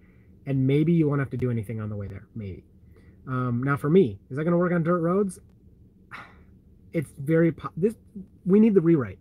and 0.46 0.66
maybe 0.66 0.92
you 0.92 1.08
won't 1.08 1.20
have 1.20 1.30
to 1.30 1.36
do 1.36 1.50
anything 1.50 1.80
on 1.80 1.88
the 1.88 1.96
way 1.96 2.08
there. 2.08 2.26
Maybe. 2.34 2.64
Um, 3.28 3.62
now 3.62 3.76
for 3.76 3.90
me, 3.90 4.18
is 4.30 4.36
that 4.36 4.44
going 4.44 4.52
to 4.52 4.58
work 4.58 4.72
on 4.72 4.82
dirt 4.82 5.00
roads? 5.00 5.38
It's 6.96 7.12
very 7.18 7.52
po- 7.52 7.72
this. 7.76 7.94
We 8.46 8.58
need 8.58 8.72
the 8.72 8.80
rewrite. 8.80 9.18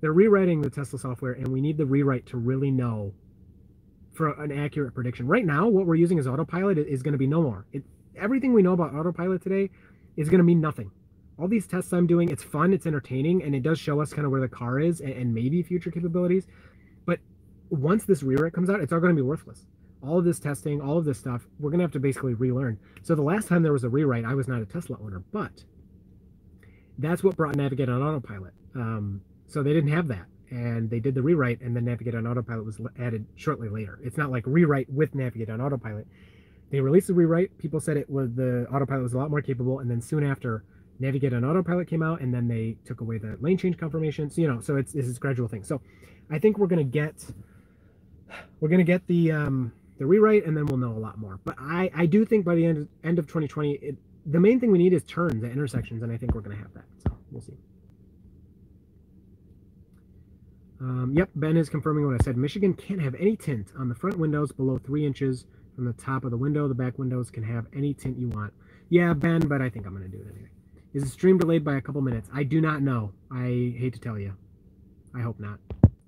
They're 0.00 0.12
rewriting 0.12 0.60
the 0.60 0.70
Tesla 0.70 0.98
software, 0.98 1.34
and 1.34 1.46
we 1.46 1.60
need 1.60 1.78
the 1.78 1.86
rewrite 1.86 2.26
to 2.26 2.36
really 2.36 2.72
know 2.72 3.14
for 4.12 4.30
an 4.42 4.50
accurate 4.50 4.92
prediction. 4.92 5.28
Right 5.28 5.46
now, 5.46 5.68
what 5.68 5.86
we're 5.86 5.94
using 5.94 6.18
as 6.18 6.26
autopilot 6.26 6.78
is 6.78 7.00
going 7.04 7.12
to 7.12 7.18
be 7.18 7.28
no 7.28 7.42
more. 7.42 7.64
It, 7.72 7.84
everything 8.16 8.52
we 8.52 8.62
know 8.62 8.72
about 8.72 8.92
autopilot 8.92 9.40
today 9.40 9.70
is 10.16 10.28
going 10.28 10.38
to 10.38 10.44
mean 10.44 10.60
nothing. 10.60 10.90
All 11.38 11.46
these 11.46 11.68
tests 11.68 11.92
I'm 11.92 12.08
doing, 12.08 12.28
it's 12.28 12.42
fun, 12.42 12.72
it's 12.72 12.86
entertaining, 12.86 13.44
and 13.44 13.54
it 13.54 13.62
does 13.62 13.78
show 13.78 14.00
us 14.00 14.12
kind 14.12 14.26
of 14.26 14.32
where 14.32 14.40
the 14.40 14.48
car 14.48 14.80
is 14.80 15.00
and, 15.00 15.12
and 15.12 15.32
maybe 15.32 15.62
future 15.62 15.92
capabilities. 15.92 16.48
But 17.06 17.20
once 17.68 18.04
this 18.04 18.24
rewrite 18.24 18.52
comes 18.52 18.68
out, 18.68 18.80
it's 18.80 18.92
all 18.92 18.98
going 18.98 19.14
to 19.14 19.22
be 19.22 19.26
worthless. 19.26 19.64
All 20.02 20.18
of 20.18 20.24
this 20.24 20.40
testing, 20.40 20.80
all 20.80 20.98
of 20.98 21.04
this 21.04 21.18
stuff, 21.18 21.46
we're 21.60 21.70
going 21.70 21.78
to 21.78 21.84
have 21.84 21.92
to 21.92 22.00
basically 22.00 22.34
relearn. 22.34 22.80
So 23.04 23.14
the 23.14 23.22
last 23.22 23.46
time 23.46 23.62
there 23.62 23.72
was 23.72 23.84
a 23.84 23.88
rewrite, 23.88 24.24
I 24.24 24.34
was 24.34 24.48
not 24.48 24.60
a 24.60 24.66
Tesla 24.66 24.96
owner, 25.00 25.22
but 25.30 25.64
that's 27.00 27.22
what 27.22 27.36
brought 27.36 27.56
Navigate 27.56 27.88
on 27.88 28.02
Autopilot. 28.02 28.52
Um, 28.74 29.22
so 29.48 29.62
they 29.62 29.72
didn't 29.72 29.90
have 29.90 30.08
that 30.08 30.26
and 30.50 30.90
they 30.90 31.00
did 31.00 31.14
the 31.14 31.22
rewrite 31.22 31.60
and 31.60 31.74
then 31.74 31.84
navigate 31.84 32.14
on 32.14 32.26
autopilot 32.26 32.64
was 32.64 32.80
added 32.98 33.24
shortly 33.36 33.68
later. 33.68 33.98
It's 34.02 34.16
not 34.16 34.30
like 34.30 34.44
rewrite 34.46 34.90
with 34.90 35.14
navigate 35.14 35.48
on 35.48 35.60
autopilot. 35.60 36.06
They 36.70 36.80
released 36.80 37.06
the 37.08 37.14
rewrite. 37.14 37.56
People 37.58 37.80
said 37.80 37.96
it 37.96 38.10
was 38.10 38.32
the 38.34 38.66
autopilot 38.72 39.02
was 39.02 39.12
a 39.12 39.18
lot 39.18 39.30
more 39.30 39.42
capable 39.42 39.78
and 39.78 39.90
then 39.90 40.00
soon 40.00 40.24
after 40.24 40.64
navigate 40.98 41.32
on 41.32 41.44
autopilot 41.44 41.88
came 41.88 42.02
out 42.02 42.20
and 42.20 42.34
then 42.34 42.48
they 42.48 42.76
took 42.84 43.00
away 43.00 43.18
the 43.18 43.38
lane 43.40 43.56
change 43.56 43.78
confirmations 43.78 44.36
you 44.36 44.46
know 44.46 44.60
so 44.60 44.76
it's 44.76 44.92
this 44.92 45.06
is 45.06 45.18
gradual 45.18 45.48
thing. 45.48 45.64
So 45.64 45.80
i 46.30 46.38
think 46.38 46.58
we're 46.58 46.66
to 46.78 46.84
get 46.84 47.24
we're 48.60 48.68
to 48.68 48.84
get 48.84 49.06
the 49.06 49.32
um 49.32 49.72
the 49.98 50.06
rewrite 50.06 50.46
and 50.46 50.56
then 50.56 50.66
we'll 50.66 50.78
know 50.78 50.92
a 50.92 50.98
lot 50.98 51.18
more. 51.18 51.38
But 51.44 51.56
i 51.58 51.90
i 51.94 52.06
do 52.06 52.24
think 52.24 52.44
by 52.44 52.56
the 52.56 52.66
end 52.66 52.88
end 53.04 53.18
of 53.18 53.26
2020 53.26 53.72
it, 53.74 53.96
the 54.26 54.40
main 54.40 54.60
thing 54.60 54.70
we 54.70 54.78
need 54.78 54.92
is 54.92 55.02
turns 55.04 55.42
at 55.44 55.50
intersections 55.50 56.02
and 56.02 56.12
i 56.12 56.16
think 56.16 56.34
we're 56.34 56.40
going 56.40 56.56
to 56.56 56.62
have 56.62 56.72
that 56.74 56.84
so 57.06 57.16
we'll 57.30 57.42
see 57.42 57.56
um, 60.80 61.12
yep, 61.14 61.28
Ben 61.34 61.58
is 61.58 61.68
confirming 61.68 62.06
what 62.06 62.18
I 62.18 62.24
said. 62.24 62.38
Michigan 62.38 62.72
can't 62.72 63.02
have 63.02 63.14
any 63.16 63.36
tint 63.36 63.68
on 63.78 63.88
the 63.88 63.94
front 63.94 64.18
windows 64.18 64.50
below 64.50 64.78
three 64.78 65.04
inches 65.04 65.44
from 65.74 65.84
the 65.84 65.92
top 65.92 66.24
of 66.24 66.30
the 66.30 66.38
window. 66.38 66.68
The 66.68 66.74
back 66.74 66.98
windows 66.98 67.30
can 67.30 67.42
have 67.42 67.66
any 67.74 67.92
tint 67.92 68.18
you 68.18 68.28
want. 68.28 68.52
Yeah, 68.88 69.12
Ben, 69.12 69.46
but 69.46 69.60
I 69.60 69.68
think 69.68 69.86
I'm 69.86 69.94
going 69.94 70.10
to 70.10 70.16
do 70.16 70.22
it 70.22 70.30
anyway. 70.32 70.48
Is 70.94 71.04
the 71.04 71.10
stream 71.10 71.38
delayed 71.38 71.64
by 71.64 71.76
a 71.76 71.80
couple 71.80 72.00
minutes? 72.00 72.28
I 72.34 72.42
do 72.44 72.60
not 72.60 72.82
know. 72.82 73.12
I 73.30 73.74
hate 73.78 73.92
to 73.92 74.00
tell 74.00 74.18
you. 74.18 74.34
I 75.14 75.20
hope 75.20 75.38
not. 75.38 75.58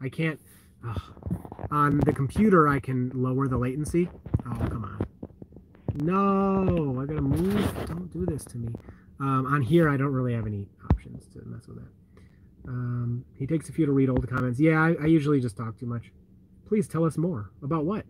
I 0.00 0.08
can't. 0.08 0.40
Ugh. 0.88 1.00
On 1.70 2.00
the 2.00 2.12
computer, 2.12 2.66
I 2.66 2.80
can 2.80 3.12
lower 3.14 3.46
the 3.48 3.58
latency. 3.58 4.08
Oh, 4.46 4.68
come 4.68 4.84
on. 4.84 5.06
No, 5.94 6.98
I 7.00 7.06
gotta 7.06 7.20
move. 7.20 7.86
Don't 7.86 8.10
do 8.12 8.24
this 8.24 8.44
to 8.46 8.58
me. 8.58 8.68
Um, 9.20 9.46
on 9.46 9.62
here, 9.62 9.88
I 9.88 9.96
don't 9.96 10.12
really 10.12 10.34
have 10.34 10.46
any 10.46 10.68
options 10.90 11.26
to 11.34 11.42
mess 11.44 11.66
with 11.66 11.76
that. 11.76 11.90
Um, 12.68 13.24
he 13.34 13.46
takes 13.46 13.68
a 13.68 13.72
few 13.72 13.86
to 13.86 13.92
read 13.92 14.08
old 14.08 14.28
comments. 14.28 14.58
Yeah, 14.58 14.80
I, 14.80 14.94
I 15.02 15.06
usually 15.06 15.40
just 15.40 15.56
talk 15.56 15.78
too 15.78 15.86
much. 15.86 16.12
Please 16.66 16.88
tell 16.88 17.04
us 17.04 17.18
more. 17.18 17.50
About 17.62 17.84
what? 17.84 18.06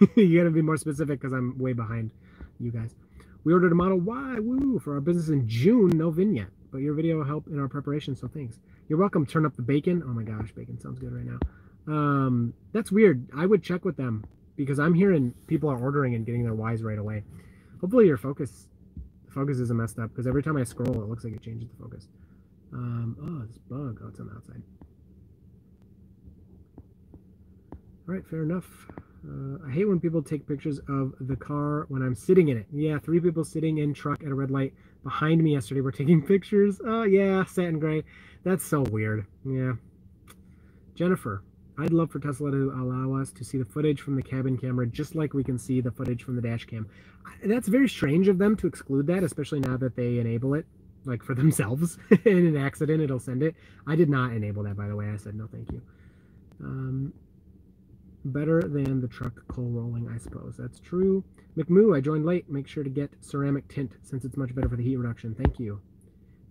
you 0.16 0.38
got 0.38 0.44
to 0.44 0.50
be 0.50 0.62
more 0.62 0.76
specific 0.76 1.20
because 1.20 1.32
I'm 1.32 1.58
way 1.58 1.72
behind 1.72 2.10
you 2.58 2.70
guys. 2.70 2.94
We 3.44 3.52
ordered 3.52 3.72
a 3.72 3.74
Model 3.74 3.98
Y, 3.98 4.38
woo, 4.38 4.78
for 4.78 4.94
our 4.94 5.00
business 5.00 5.28
in 5.28 5.46
June. 5.48 5.90
No 5.90 6.10
VIN 6.10 6.34
yet, 6.34 6.48
but 6.70 6.78
your 6.78 6.94
video 6.94 7.18
will 7.18 7.24
help 7.24 7.48
in 7.48 7.58
our 7.58 7.68
preparation, 7.68 8.14
so 8.16 8.28
thanks. 8.28 8.58
You're 8.88 8.98
welcome. 8.98 9.26
Turn 9.26 9.44
up 9.44 9.56
the 9.56 9.62
bacon. 9.62 10.02
Oh 10.06 10.12
my 10.12 10.22
gosh, 10.22 10.52
bacon 10.52 10.80
sounds 10.80 10.98
good 10.98 11.12
right 11.12 11.26
now. 11.26 11.38
Um, 11.86 12.54
that's 12.72 12.92
weird. 12.92 13.28
I 13.36 13.46
would 13.46 13.62
check 13.62 13.84
with 13.84 13.96
them 13.96 14.24
because 14.56 14.78
I'm 14.78 14.94
hearing 14.94 15.34
people 15.46 15.70
are 15.70 15.78
ordering 15.78 16.14
and 16.14 16.24
getting 16.26 16.42
their 16.42 16.72
Ys 16.72 16.82
right 16.82 16.98
away. 16.98 17.22
Hopefully 17.80 18.06
your 18.06 18.16
focus 18.16 18.68
focus 19.28 19.58
isn't 19.58 19.76
messed 19.76 19.98
up 19.98 20.10
because 20.10 20.26
every 20.26 20.42
time 20.42 20.56
I 20.56 20.64
scroll, 20.64 21.02
it 21.02 21.08
looks 21.08 21.24
like 21.24 21.32
it 21.32 21.42
changes 21.42 21.68
the 21.70 21.82
focus. 21.82 22.08
Um, 22.72 23.16
oh, 23.22 23.46
this 23.46 23.58
bug. 23.58 24.00
Oh, 24.04 24.08
it's 24.08 24.20
on 24.20 24.26
the 24.26 24.34
outside. 24.34 24.62
All 28.08 28.14
right, 28.14 28.26
fair 28.26 28.42
enough. 28.42 28.66
Uh, 29.26 29.58
I 29.66 29.70
hate 29.70 29.88
when 29.88 30.00
people 30.00 30.22
take 30.22 30.46
pictures 30.46 30.80
of 30.88 31.14
the 31.20 31.36
car 31.36 31.86
when 31.88 32.02
I'm 32.02 32.14
sitting 32.14 32.48
in 32.48 32.56
it. 32.56 32.66
Yeah, 32.72 32.98
three 32.98 33.20
people 33.20 33.44
sitting 33.44 33.78
in 33.78 33.94
truck 33.94 34.22
at 34.24 34.30
a 34.30 34.34
red 34.34 34.50
light 34.50 34.74
behind 35.04 35.42
me 35.42 35.52
yesterday 35.52 35.80
were 35.80 35.92
taking 36.02 36.20
pictures. 36.22 36.80
Oh, 36.84 37.04
yeah, 37.04 37.44
satin 37.44 37.78
gray. 37.78 38.02
That's 38.44 38.64
so 38.64 38.80
weird. 38.80 39.26
Yeah. 39.44 39.74
Jennifer, 40.94 41.42
I'd 41.78 41.92
love 41.92 42.10
for 42.10 42.18
Tesla 42.18 42.50
to 42.50 42.72
allow 42.76 43.14
us 43.20 43.32
to 43.32 43.44
see 43.44 43.56
the 43.58 43.64
footage 43.64 44.00
from 44.00 44.16
the 44.16 44.22
cabin 44.22 44.58
camera 44.58 44.86
just 44.86 45.14
like 45.14 45.32
we 45.32 45.42
can 45.42 45.58
see 45.58 45.80
the 45.80 45.90
footage 45.90 46.22
from 46.22 46.36
the 46.36 46.42
dash 46.42 46.66
cam. 46.66 46.86
That's 47.44 47.68
very 47.68 47.88
strange 47.88 48.28
of 48.28 48.38
them 48.38 48.56
to 48.56 48.66
exclude 48.66 49.06
that, 49.06 49.22
especially 49.22 49.60
now 49.60 49.76
that 49.78 49.96
they 49.96 50.18
enable 50.18 50.54
it 50.54 50.66
like 51.04 51.22
for 51.22 51.34
themselves. 51.42 51.98
In 52.24 52.46
an 52.46 52.56
accident 52.56 53.02
it'll 53.02 53.18
send 53.20 53.42
it. 53.42 53.54
I 53.86 53.96
did 53.96 54.10
not 54.10 54.32
enable 54.32 54.62
that 54.64 54.76
by 54.76 54.88
the 54.88 54.96
way. 54.96 55.08
I 55.08 55.16
said 55.16 55.34
no 55.34 55.46
thank 55.46 55.72
you. 55.72 55.80
Um, 56.62 57.12
better 58.24 58.62
than 58.62 59.00
the 59.00 59.08
truck 59.08 59.46
coal 59.48 59.70
rolling 59.70 60.08
i 60.08 60.18
suppose. 60.18 60.56
That's 60.58 60.78
true. 60.78 61.24
Mcmoo 61.56 61.96
i 61.96 62.00
joined 62.00 62.26
late. 62.26 62.50
Make 62.50 62.68
sure 62.68 62.84
to 62.84 62.90
get 62.90 63.10
ceramic 63.20 63.66
tint 63.68 63.92
since 64.02 64.24
it's 64.24 64.36
much 64.36 64.54
better 64.54 64.68
for 64.68 64.76
the 64.76 64.84
heat 64.84 64.96
reduction. 64.96 65.34
Thank 65.34 65.58
you. 65.58 65.80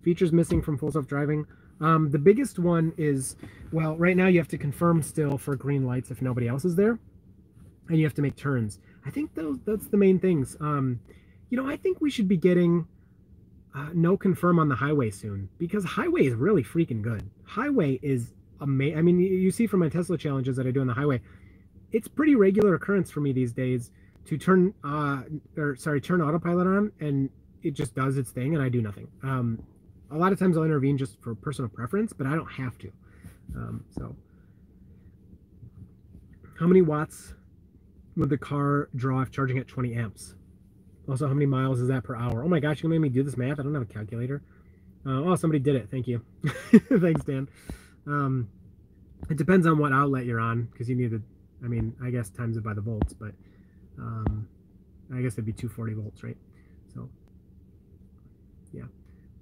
Features 0.02 0.32
missing 0.32 0.60
from 0.60 0.76
full 0.76 0.90
self-driving 0.90 1.46
um, 1.82 2.10
the 2.10 2.18
biggest 2.18 2.58
one 2.58 2.92
is 2.96 3.36
well 3.72 3.96
right 3.96 4.16
now 4.16 4.28
you 4.28 4.38
have 4.38 4.48
to 4.48 4.58
confirm 4.58 5.02
still 5.02 5.38
for 5.38 5.56
green 5.56 5.86
lights 5.86 6.10
if 6.10 6.22
nobody 6.22 6.48
else 6.48 6.64
is 6.64 6.76
there 6.76 6.98
and 7.88 7.98
you 7.98 8.04
have 8.04 8.14
to 8.14 8.22
make 8.22 8.36
turns 8.36 8.78
i 9.06 9.10
think 9.10 9.34
those 9.34 9.58
that's 9.66 9.88
the 9.88 9.96
main 9.96 10.18
things 10.18 10.56
um, 10.60 11.00
you 11.50 11.56
know 11.56 11.68
i 11.68 11.76
think 11.76 12.00
we 12.00 12.10
should 12.10 12.28
be 12.28 12.36
getting 12.36 12.86
uh, 13.74 13.88
no 13.94 14.16
confirm 14.16 14.58
on 14.58 14.68
the 14.68 14.74
highway 14.74 15.10
soon 15.10 15.48
because 15.58 15.84
highway 15.84 16.26
is 16.26 16.34
really 16.34 16.62
freaking 16.62 17.02
good. 17.02 17.28
Highway 17.44 17.98
is 18.02 18.32
amazing. 18.60 18.98
I 18.98 19.02
mean, 19.02 19.18
you 19.18 19.50
see 19.50 19.66
from 19.66 19.80
my 19.80 19.88
Tesla 19.88 20.18
challenges 20.18 20.56
that 20.56 20.66
I 20.66 20.70
do 20.70 20.80
on 20.80 20.86
the 20.86 20.94
highway, 20.94 21.20
it's 21.90 22.08
pretty 22.08 22.34
regular 22.34 22.74
occurrence 22.74 23.10
for 23.10 23.20
me 23.20 23.32
these 23.32 23.52
days 23.52 23.90
to 24.26 24.38
turn, 24.38 24.74
uh, 24.84 25.22
or 25.56 25.76
sorry, 25.76 26.00
turn 26.00 26.20
autopilot 26.20 26.66
on 26.66 26.92
and 27.00 27.30
it 27.62 27.72
just 27.72 27.94
does 27.94 28.18
its 28.18 28.30
thing 28.30 28.54
and 28.54 28.62
I 28.62 28.68
do 28.68 28.82
nothing. 28.82 29.08
Um, 29.22 29.62
a 30.12 30.18
lot 30.18 30.32
of 30.32 30.38
times 30.38 30.56
I'll 30.56 30.64
intervene 30.64 30.98
just 30.98 31.20
for 31.20 31.34
personal 31.34 31.68
preference, 31.68 32.12
but 32.12 32.26
I 32.26 32.34
don't 32.34 32.50
have 32.52 32.78
to. 32.78 32.92
Um, 33.56 33.84
so, 33.90 34.14
how 36.58 36.66
many 36.66 36.82
watts 36.82 37.34
would 38.16 38.28
the 38.28 38.38
car 38.38 38.88
draw 38.94 39.22
if 39.22 39.30
charging 39.30 39.58
at 39.58 39.66
20 39.66 39.94
amps? 39.94 40.34
Also, 41.08 41.26
how 41.26 41.34
many 41.34 41.46
miles 41.46 41.80
is 41.80 41.88
that 41.88 42.04
per 42.04 42.14
hour? 42.14 42.44
Oh 42.44 42.48
my 42.48 42.60
gosh, 42.60 42.82
you 42.82 42.88
made 42.88 43.00
me 43.00 43.08
do 43.08 43.22
this 43.22 43.36
math? 43.36 43.58
I 43.58 43.62
don't 43.62 43.74
have 43.74 43.82
a 43.82 43.86
calculator. 43.86 44.42
Uh, 45.04 45.22
oh, 45.22 45.34
somebody 45.34 45.58
did 45.58 45.74
it. 45.74 45.88
Thank 45.90 46.06
you. 46.06 46.22
Thanks, 47.00 47.24
Dan. 47.24 47.48
Um, 48.06 48.48
it 49.30 49.36
depends 49.36 49.66
on 49.66 49.78
what 49.78 49.92
outlet 49.92 50.26
you're 50.26 50.40
on 50.40 50.64
because 50.64 50.88
you 50.88 50.94
need 50.94 51.10
to, 51.10 51.22
I 51.64 51.68
mean, 51.68 51.94
I 52.02 52.10
guess 52.10 52.30
times 52.30 52.56
it 52.56 52.62
by 52.62 52.74
the 52.74 52.80
volts, 52.80 53.12
but 53.12 53.32
um, 53.98 54.48
I 55.12 55.20
guess 55.20 55.32
it'd 55.32 55.44
be 55.44 55.52
240 55.52 55.94
volts, 55.94 56.22
right? 56.22 56.36
So. 56.94 57.08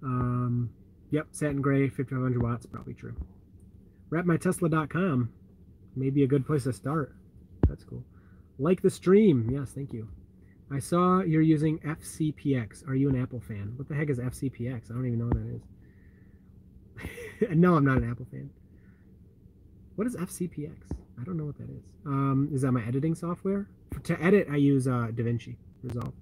Um, 0.02 0.70
yep, 1.10 1.28
satin 1.32 1.60
gray, 1.60 1.88
5500 1.88 2.42
watts, 2.42 2.66
probably 2.66 2.94
true. 2.94 3.14
Wrapmytesla.com 4.10 5.30
may 5.96 6.10
be 6.10 6.24
a 6.24 6.26
good 6.26 6.46
place 6.46 6.64
to 6.64 6.72
start. 6.72 7.14
That's 7.68 7.84
cool. 7.84 8.04
Like 8.58 8.82
the 8.82 8.90
stream. 8.90 9.48
Yes, 9.50 9.72
thank 9.72 9.92
you. 9.92 10.08
I 10.72 10.78
saw 10.78 11.22
you're 11.22 11.42
using 11.42 11.78
FCPX. 11.78 12.86
Are 12.88 12.94
you 12.94 13.08
an 13.08 13.20
Apple 13.20 13.40
fan? 13.40 13.72
What 13.76 13.88
the 13.88 13.94
heck 13.94 14.10
is 14.10 14.18
FCPX? 14.18 14.90
I 14.90 14.94
don't 14.94 15.06
even 15.06 15.18
know 15.18 15.26
what 15.26 15.36
that 15.36 15.60
is. 17.48 17.56
no, 17.56 17.74
I'm 17.74 17.84
not 17.84 17.98
an 17.98 18.10
Apple 18.10 18.26
fan. 18.30 18.50
What 19.96 20.06
is 20.06 20.16
FCPX? 20.16 20.76
I 21.20 21.24
don't 21.24 21.36
know 21.36 21.44
what 21.44 21.58
that 21.58 21.70
is. 21.70 21.84
Um, 22.06 22.48
is 22.52 22.62
that 22.62 22.72
my 22.72 22.84
editing 22.86 23.14
software? 23.14 23.68
For, 23.92 24.00
to 24.00 24.22
edit, 24.22 24.46
I 24.50 24.56
use 24.56 24.86
uh, 24.86 25.08
DaVinci 25.12 25.56
Resolve. 25.82 26.14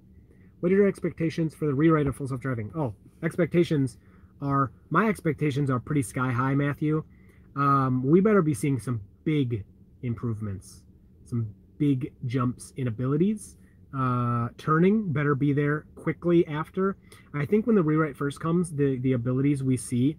What 0.59 0.71
are 0.71 0.75
your 0.75 0.87
expectations 0.87 1.53
for 1.55 1.65
the 1.65 1.73
rewrite 1.73 2.07
of 2.07 2.15
Full 2.15 2.27
Self 2.27 2.41
Driving? 2.41 2.71
Oh, 2.75 2.93
expectations 3.23 3.97
are 4.41 4.71
my 4.89 5.07
expectations 5.07 5.69
are 5.69 5.79
pretty 5.79 6.01
sky 6.01 6.31
high, 6.31 6.55
Matthew. 6.55 7.03
Um, 7.55 8.03
we 8.05 8.21
better 8.21 8.41
be 8.41 8.53
seeing 8.53 8.79
some 8.79 9.01
big 9.23 9.65
improvements, 10.01 10.83
some 11.25 11.53
big 11.77 12.13
jumps 12.25 12.73
in 12.77 12.87
abilities 12.87 13.57
uh, 13.97 14.49
turning 14.57 15.11
better 15.11 15.35
be 15.35 15.53
there 15.53 15.85
quickly 15.95 16.45
after. 16.47 16.97
I 17.33 17.45
think 17.45 17.65
when 17.65 17.75
the 17.75 17.83
rewrite 17.83 18.15
first 18.15 18.39
comes, 18.39 18.71
the 18.71 18.97
the 18.99 19.13
abilities 19.13 19.63
we 19.63 19.77
see, 19.77 20.17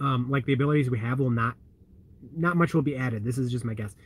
um, 0.00 0.30
like 0.30 0.46
the 0.46 0.52
abilities 0.52 0.88
we 0.88 0.98
have, 0.98 1.18
will 1.18 1.30
not 1.30 1.56
not 2.36 2.56
much 2.56 2.74
will 2.74 2.82
be 2.82 2.96
added. 2.96 3.24
This 3.24 3.38
is 3.38 3.50
just 3.50 3.64
my 3.64 3.74
guess. 3.74 3.96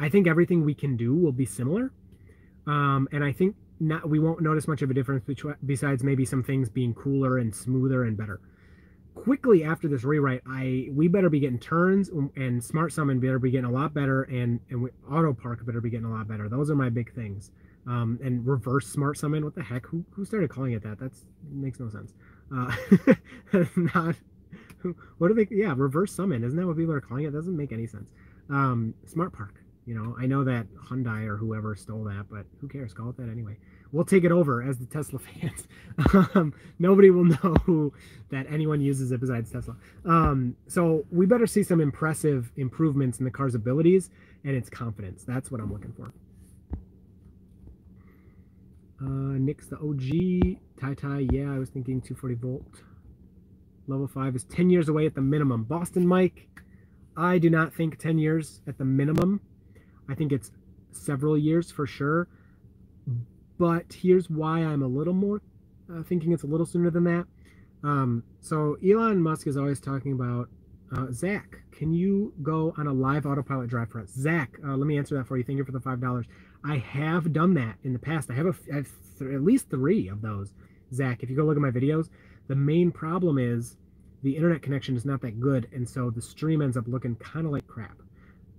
I 0.00 0.08
think 0.08 0.26
everything 0.26 0.64
we 0.64 0.74
can 0.74 0.96
do 0.96 1.14
will 1.14 1.32
be 1.32 1.44
similar, 1.44 1.92
um, 2.66 3.08
and 3.12 3.22
I 3.22 3.32
think 3.32 3.56
not 3.88 4.08
we 4.08 4.18
won't 4.18 4.40
notice 4.40 4.66
much 4.66 4.82
of 4.82 4.90
a 4.90 4.94
difference 4.94 5.24
between, 5.24 5.54
besides 5.66 6.02
maybe 6.02 6.24
some 6.24 6.42
things 6.42 6.68
being 6.68 6.94
cooler 6.94 7.38
and 7.38 7.54
smoother 7.54 8.04
and 8.04 8.16
better. 8.16 8.40
Quickly 9.14 9.62
after 9.62 9.86
this 9.86 10.02
rewrite, 10.04 10.42
I 10.48 10.88
we 10.90 11.08
better 11.08 11.30
be 11.30 11.40
getting 11.40 11.58
turns 11.58 12.10
and 12.36 12.62
smart 12.62 12.92
summon 12.92 13.20
better 13.20 13.38
be 13.38 13.50
getting 13.50 13.66
a 13.66 13.72
lot 13.72 13.94
better, 13.94 14.24
and 14.24 14.60
and 14.70 14.82
we, 14.82 14.90
auto 15.10 15.32
park 15.32 15.64
better 15.64 15.80
be 15.80 15.90
getting 15.90 16.06
a 16.06 16.12
lot 16.12 16.26
better. 16.26 16.48
Those 16.48 16.70
are 16.70 16.76
my 16.76 16.90
big 16.90 17.14
things. 17.14 17.50
Um, 17.86 18.18
and 18.24 18.46
reverse 18.46 18.86
smart 18.86 19.18
summon. 19.18 19.44
What 19.44 19.54
the 19.54 19.62
heck? 19.62 19.84
Who, 19.86 20.06
who 20.10 20.24
started 20.24 20.48
calling 20.48 20.72
it 20.72 20.82
that? 20.84 20.98
That's 20.98 21.26
makes 21.52 21.78
no 21.78 21.90
sense. 21.90 22.14
Uh, 22.50 22.74
not 23.76 24.16
what 25.18 25.28
do 25.28 25.34
they? 25.34 25.46
Yeah, 25.50 25.74
reverse 25.76 26.12
summon. 26.12 26.44
Isn't 26.44 26.58
that 26.58 26.66
what 26.66 26.76
people 26.76 26.92
are 26.92 27.00
calling 27.00 27.24
it? 27.24 27.28
it 27.28 27.32
doesn't 27.32 27.56
make 27.56 27.72
any 27.72 27.86
sense. 27.86 28.10
Um, 28.50 28.94
smart 29.06 29.32
park. 29.32 29.62
You 29.86 29.94
know, 29.94 30.16
I 30.18 30.26
know 30.26 30.44
that 30.44 30.66
Hyundai 30.74 31.26
or 31.26 31.36
whoever 31.36 31.74
stole 31.76 32.04
that, 32.04 32.26
but 32.30 32.46
who 32.60 32.68
cares? 32.68 32.94
Call 32.94 33.10
it 33.10 33.16
that 33.18 33.28
anyway. 33.28 33.56
We'll 33.94 34.04
take 34.04 34.24
it 34.24 34.32
over 34.32 34.60
as 34.60 34.76
the 34.78 34.86
Tesla 34.86 35.20
fans. 35.20 35.68
um, 36.34 36.52
nobody 36.80 37.10
will 37.10 37.26
know 37.26 37.92
that 38.30 38.46
anyone 38.50 38.80
uses 38.80 39.12
it 39.12 39.20
besides 39.20 39.52
Tesla. 39.52 39.76
Um, 40.04 40.56
so 40.66 41.04
we 41.12 41.26
better 41.26 41.46
see 41.46 41.62
some 41.62 41.80
impressive 41.80 42.50
improvements 42.56 43.20
in 43.20 43.24
the 43.24 43.30
car's 43.30 43.54
abilities 43.54 44.10
and 44.42 44.56
its 44.56 44.68
confidence. 44.68 45.22
That's 45.22 45.52
what 45.52 45.60
I'm 45.60 45.72
looking 45.72 45.92
for. 45.92 46.12
Uh, 49.00 49.38
Nick's 49.38 49.68
the 49.68 49.76
OG. 49.76 50.58
Tai 50.80 50.94
Tai, 50.94 51.28
yeah, 51.30 51.52
I 51.54 51.60
was 51.60 51.68
thinking 51.68 52.00
240 52.00 52.34
volt. 52.34 52.82
Level 53.86 54.08
5 54.08 54.34
is 54.34 54.42
10 54.42 54.70
years 54.70 54.88
away 54.88 55.06
at 55.06 55.14
the 55.14 55.20
minimum. 55.20 55.62
Boston 55.62 56.04
Mike, 56.04 56.48
I 57.16 57.38
do 57.38 57.48
not 57.48 57.72
think 57.72 58.00
10 58.00 58.18
years 58.18 58.60
at 58.66 58.76
the 58.76 58.84
minimum. 58.84 59.40
I 60.08 60.16
think 60.16 60.32
it's 60.32 60.50
several 60.90 61.38
years 61.38 61.70
for 61.70 61.86
sure. 61.86 62.26
But 63.58 63.92
here's 63.92 64.28
why 64.28 64.60
I'm 64.60 64.82
a 64.82 64.86
little 64.86 65.14
more 65.14 65.40
uh, 65.92 66.02
thinking 66.02 66.32
it's 66.32 66.42
a 66.42 66.46
little 66.46 66.66
sooner 66.66 66.90
than 66.90 67.04
that. 67.04 67.26
Um, 67.82 68.24
so 68.40 68.76
Elon 68.84 69.22
Musk 69.22 69.46
is 69.46 69.56
always 69.56 69.80
talking 69.80 70.12
about 70.12 70.48
uh, 70.96 71.06
Zach. 71.12 71.58
Can 71.70 71.92
you 71.92 72.32
go 72.42 72.74
on 72.78 72.86
a 72.86 72.92
live 72.92 73.26
autopilot 73.26 73.68
drive 73.68 73.90
for 73.90 74.00
us? 74.00 74.10
Zach, 74.10 74.58
uh, 74.64 74.76
let 74.76 74.86
me 74.86 74.98
answer 74.98 75.16
that 75.16 75.26
for 75.26 75.36
you. 75.36 75.44
Thank 75.44 75.58
you 75.58 75.64
for 75.64 75.72
the 75.72 75.80
five 75.80 76.00
dollars. 76.00 76.26
I 76.64 76.78
have 76.78 77.32
done 77.32 77.54
that 77.54 77.76
in 77.84 77.92
the 77.92 77.98
past. 77.98 78.30
I 78.30 78.34
have, 78.34 78.46
a, 78.46 78.54
I 78.72 78.76
have 78.76 78.88
th- 79.18 79.30
at 79.34 79.42
least 79.42 79.68
three 79.70 80.08
of 80.08 80.22
those. 80.22 80.52
Zach, 80.92 81.22
if 81.22 81.28
you 81.30 81.36
go 81.36 81.44
look 81.44 81.56
at 81.56 81.62
my 81.62 81.70
videos, 81.70 82.08
the 82.48 82.54
main 82.54 82.90
problem 82.90 83.38
is 83.38 83.76
the 84.22 84.34
internet 84.34 84.62
connection 84.62 84.96
is 84.96 85.04
not 85.04 85.20
that 85.22 85.40
good, 85.40 85.68
and 85.72 85.86
so 85.86 86.10
the 86.10 86.22
stream 86.22 86.62
ends 86.62 86.76
up 86.76 86.88
looking 86.88 87.16
kind 87.16 87.44
of 87.44 87.52
like 87.52 87.66
crap. 87.66 87.98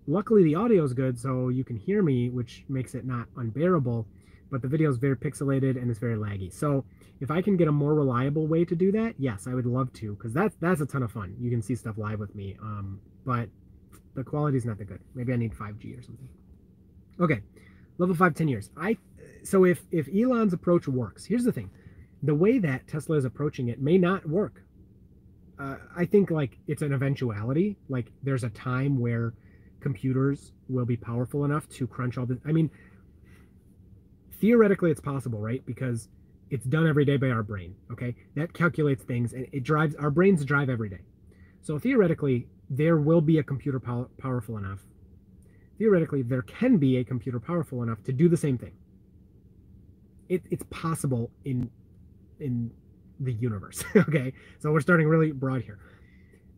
Luckily, 0.07 0.43
the 0.43 0.53
audio 0.53 0.83
is 0.83 0.93
good, 0.93 1.17
so 1.17 1.49
you 1.49 1.63
can 1.63 1.77
hear 1.77 2.03
me, 2.03 2.29
which 2.29 2.63
makes 2.69 2.93
it 2.93 3.05
not 3.05 3.27
unbearable. 3.37 4.05
But 4.51 4.61
the 4.61 4.67
video 4.67 4.89
is 4.89 4.97
very 4.97 5.15
pixelated 5.15 5.81
and 5.81 5.89
it's 5.89 5.99
very 5.99 6.15
laggy. 6.15 6.53
So 6.53 6.85
if 7.19 7.31
I 7.31 7.41
can 7.41 7.57
get 7.57 7.67
a 7.67 7.71
more 7.71 7.93
reliable 7.93 8.47
way 8.47 8.63
to 8.65 8.75
do 8.75 8.91
that, 8.91 9.15
yes, 9.17 9.47
I 9.47 9.53
would 9.53 9.65
love 9.65 9.91
to, 9.93 10.15
because 10.15 10.33
that's 10.33 10.55
that's 10.59 10.81
a 10.81 10.85
ton 10.85 11.03
of 11.03 11.11
fun. 11.11 11.35
You 11.39 11.49
can 11.49 11.61
see 11.61 11.75
stuff 11.75 11.97
live 11.97 12.19
with 12.19 12.35
me, 12.35 12.57
um, 12.61 12.99
but 13.25 13.49
the 14.13 14.23
quality 14.23 14.57
is 14.57 14.65
not 14.65 14.77
that 14.77 14.85
good. 14.85 15.01
Maybe 15.13 15.33
I 15.33 15.35
need 15.35 15.53
5G 15.53 15.97
or 15.97 16.01
something. 16.01 16.29
Okay, 17.19 17.41
level 17.97 18.15
five, 18.15 18.35
10 18.35 18.47
years. 18.47 18.69
I 18.77 18.97
so 19.43 19.65
if 19.65 19.83
if 19.91 20.07
Elon's 20.13 20.53
approach 20.53 20.87
works, 20.87 21.25
here's 21.25 21.43
the 21.43 21.51
thing: 21.51 21.69
the 22.23 22.35
way 22.35 22.59
that 22.59 22.87
Tesla 22.87 23.17
is 23.17 23.25
approaching 23.25 23.69
it 23.69 23.81
may 23.81 23.97
not 23.97 24.27
work. 24.27 24.63
Uh, 25.57 25.77
I 25.95 26.05
think 26.05 26.31
like 26.31 26.57
it's 26.67 26.81
an 26.81 26.93
eventuality. 26.93 27.77
Like 27.87 28.11
there's 28.23 28.43
a 28.43 28.49
time 28.49 28.99
where 28.99 29.33
computers 29.79 30.51
will 30.67 30.85
be 30.85 30.97
powerful 30.97 31.45
enough 31.45 31.69
to 31.69 31.87
crunch 31.87 32.17
all 32.17 32.25
the. 32.25 32.39
I 32.45 32.51
mean, 32.51 32.69
theoretically, 34.35 34.91
it's 34.91 35.01
possible, 35.01 35.39
right? 35.39 35.65
Because 35.65 36.09
it's 36.49 36.65
done 36.65 36.87
every 36.87 37.05
day 37.05 37.17
by 37.17 37.29
our 37.29 37.43
brain. 37.43 37.75
Okay, 37.91 38.15
that 38.35 38.53
calculates 38.53 39.03
things 39.03 39.33
and 39.33 39.47
it 39.51 39.63
drives 39.63 39.95
our 39.95 40.11
brains 40.11 40.45
drive 40.45 40.69
every 40.69 40.89
day. 40.89 41.01
So 41.61 41.79
theoretically, 41.79 42.47
there 42.69 42.97
will 42.97 43.21
be 43.21 43.39
a 43.39 43.43
computer 43.43 43.79
pow- 43.79 44.09
powerful 44.17 44.57
enough. 44.57 44.79
Theoretically, 45.77 46.21
there 46.21 46.41
can 46.41 46.77
be 46.77 46.97
a 46.97 47.03
computer 47.03 47.39
powerful 47.39 47.83
enough 47.83 48.03
to 48.03 48.13
do 48.13 48.29
the 48.29 48.37
same 48.37 48.57
thing. 48.57 48.73
It, 50.29 50.43
it's 50.49 50.63
possible 50.69 51.31
in 51.43 51.69
in 52.39 52.71
the 53.19 53.33
universe. 53.33 53.83
okay, 53.95 54.33
so 54.59 54.71
we're 54.71 54.81
starting 54.81 55.07
really 55.07 55.31
broad 55.31 55.63
here. 55.63 55.79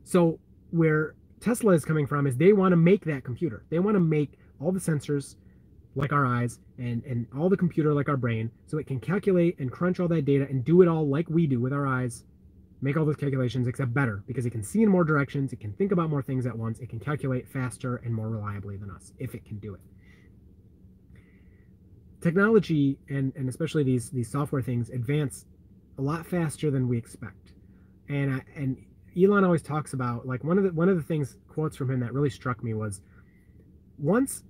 So 0.03 0.39
where 0.71 1.15
Tesla 1.39 1.73
is 1.73 1.85
coming 1.85 2.07
from 2.07 2.27
is 2.27 2.37
they 2.37 2.53
want 2.53 2.71
to 2.71 2.77
make 2.77 3.05
that 3.05 3.23
computer. 3.23 3.65
They 3.69 3.79
want 3.79 3.95
to 3.95 3.99
make 3.99 4.39
all 4.59 4.71
the 4.71 4.79
sensors 4.79 5.35
like 5.97 6.13
our 6.13 6.25
eyes 6.25 6.59
and 6.77 7.03
and 7.05 7.27
all 7.37 7.49
the 7.49 7.57
computer 7.57 7.93
like 7.93 8.09
our 8.09 8.17
brain 8.17 8.49
so 8.65 8.77
it 8.77 8.87
can 8.87 8.99
calculate 8.99 9.57
and 9.59 9.71
crunch 9.71 9.99
all 9.99 10.07
that 10.07 10.25
data 10.25 10.45
and 10.49 10.63
do 10.63 10.81
it 10.81 10.87
all 10.87 11.07
like 11.07 11.29
we 11.29 11.47
do 11.47 11.59
with 11.59 11.73
our 11.73 11.87
eyes 11.87 12.23
make 12.81 12.95
all 12.95 13.05
those 13.05 13.15
calculations 13.15 13.67
except 13.67 13.93
better 13.93 14.23
because 14.27 14.45
it 14.45 14.51
can 14.51 14.63
see 14.63 14.83
in 14.83 14.89
more 14.89 15.03
directions 15.03 15.51
it 15.51 15.59
can 15.59 15.73
think 15.73 15.91
about 15.91 16.09
more 16.09 16.21
things 16.21 16.45
at 16.45 16.57
once 16.57 16.79
it 16.79 16.89
can 16.89 16.99
calculate 16.99 17.47
faster 17.47 17.97
and 17.97 18.13
more 18.13 18.29
reliably 18.29 18.77
than 18.77 18.91
us 18.91 19.13
if 19.19 19.33
it 19.35 19.43
can 19.45 19.57
do 19.59 19.73
it 19.73 19.81
technology 22.21 22.97
and 23.09 23.33
and 23.35 23.49
especially 23.49 23.83
these 23.83 24.09
these 24.09 24.29
software 24.29 24.61
things 24.61 24.89
advance 24.89 25.45
a 25.97 26.01
lot 26.01 26.25
faster 26.25 26.69
than 26.71 26.87
we 26.87 26.97
expect. 26.97 27.53
And 28.09 28.35
I, 28.35 28.41
and 28.55 28.77
Elon 29.17 29.43
always 29.43 29.61
talks 29.61 29.93
about 29.93 30.27
like 30.27 30.43
one 30.43 30.57
of 30.57 30.63
the 30.63 30.71
one 30.71 30.89
of 30.89 30.95
the 30.95 31.03
things 31.03 31.37
quotes 31.47 31.75
from 31.75 31.91
him 31.91 31.99
that 31.99 32.13
really 32.13 32.29
struck 32.29 32.63
me 32.63 32.73
was 32.73 33.01
once 33.97 34.43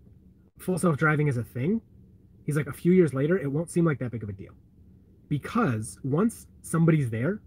full 0.57 0.77
self 0.77 0.97
driving 0.97 1.27
is 1.27 1.37
a 1.37 1.43
thing, 1.43 1.81
he's 2.45 2.55
like 2.55 2.67
a 2.67 2.73
few 2.73 2.91
years 2.91 3.13
later 3.13 3.37
it 3.37 3.51
won't 3.51 3.69
seem 3.69 3.85
like 3.85 3.99
that 3.99 4.11
big 4.11 4.23
of 4.23 4.29
a 4.29 4.33
deal. 4.33 4.53
Because 5.29 5.99
once 6.03 6.47
somebody's 6.61 7.09
there, 7.09 7.41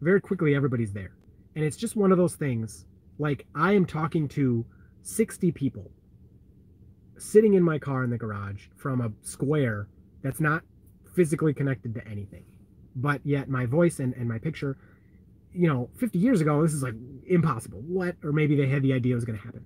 very 0.00 0.20
quickly 0.20 0.54
everybody's 0.54 0.92
there. 0.92 1.16
And 1.54 1.64
it's 1.64 1.76
just 1.76 1.96
one 1.96 2.12
of 2.12 2.18
those 2.18 2.34
things 2.34 2.86
like 3.18 3.46
I 3.54 3.72
am 3.72 3.86
talking 3.86 4.28
to 4.28 4.64
60 5.02 5.52
people 5.52 5.90
sitting 7.18 7.54
in 7.54 7.62
my 7.62 7.78
car 7.78 8.04
in 8.04 8.10
the 8.10 8.18
garage 8.18 8.66
from 8.76 9.00
a 9.00 9.10
square 9.22 9.88
that's 10.22 10.40
not 10.40 10.62
physically 11.14 11.54
connected 11.54 11.94
to 11.94 12.06
anything. 12.06 12.44
But 12.94 13.20
yet 13.24 13.48
my 13.48 13.66
voice 13.66 14.00
and, 14.00 14.14
and 14.14 14.28
my 14.28 14.38
picture 14.38 14.76
you 15.56 15.66
know 15.66 15.88
50 15.96 16.18
years 16.18 16.40
ago 16.42 16.62
this 16.62 16.74
is 16.74 16.82
like 16.82 16.94
impossible. 17.26 17.80
What? 17.86 18.16
Or 18.22 18.32
maybe 18.32 18.54
they 18.56 18.68
had 18.68 18.82
the 18.82 18.92
idea 18.92 19.12
it 19.12 19.16
was 19.16 19.24
going 19.24 19.38
to 19.38 19.44
happen. 19.44 19.64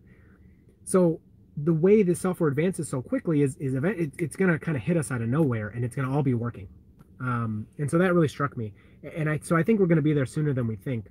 So 0.85 1.21
the 1.57 1.73
way 1.73 2.03
the 2.03 2.15
software 2.15 2.49
advances 2.49 2.89
so 2.89 3.03
quickly 3.03 3.43
is 3.43 3.57
is 3.57 3.75
event 3.75 3.99
it, 3.99 4.13
it's 4.19 4.37
going 4.37 4.51
to 4.51 4.59
kind 4.59 4.77
of 4.77 4.83
hit 4.83 4.97
us 4.97 5.11
out 5.11 5.21
of 5.21 5.29
nowhere 5.29 5.69
and 5.69 5.85
it's 5.85 5.97
going 5.97 6.09
to 6.09 6.15
all 6.15 6.23
be 6.23 6.35
working. 6.35 6.69
Um, 7.21 7.67
and 7.79 7.91
so 7.91 7.99
that 7.99 8.15
really 8.15 8.29
struck 8.29 8.57
me. 8.57 8.73
And 9.17 9.29
i 9.29 9.39
so 9.43 9.57
i 9.57 9.63
think 9.63 9.81
we're 9.81 9.87
going 9.87 9.97
to 9.97 10.03
be 10.03 10.13
there 10.13 10.27
sooner 10.27 10.53
than 10.53 10.67
we 10.67 10.77
think. 10.77 11.07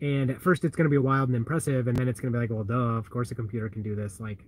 And 0.00 0.30
at 0.30 0.40
first 0.40 0.64
it's 0.64 0.76
going 0.76 0.84
to 0.84 0.90
be 0.90 0.98
wild 0.98 1.28
and 1.28 1.36
impressive 1.36 1.88
and 1.88 1.96
then 1.96 2.08
it's 2.08 2.20
going 2.20 2.32
to 2.32 2.38
be 2.38 2.42
like 2.42 2.50
well 2.50 2.64
duh 2.64 2.98
of 2.98 3.08
course 3.10 3.30
a 3.30 3.34
computer 3.34 3.68
can 3.68 3.82
do 3.82 3.94
this. 3.94 4.20
Like 4.20 4.44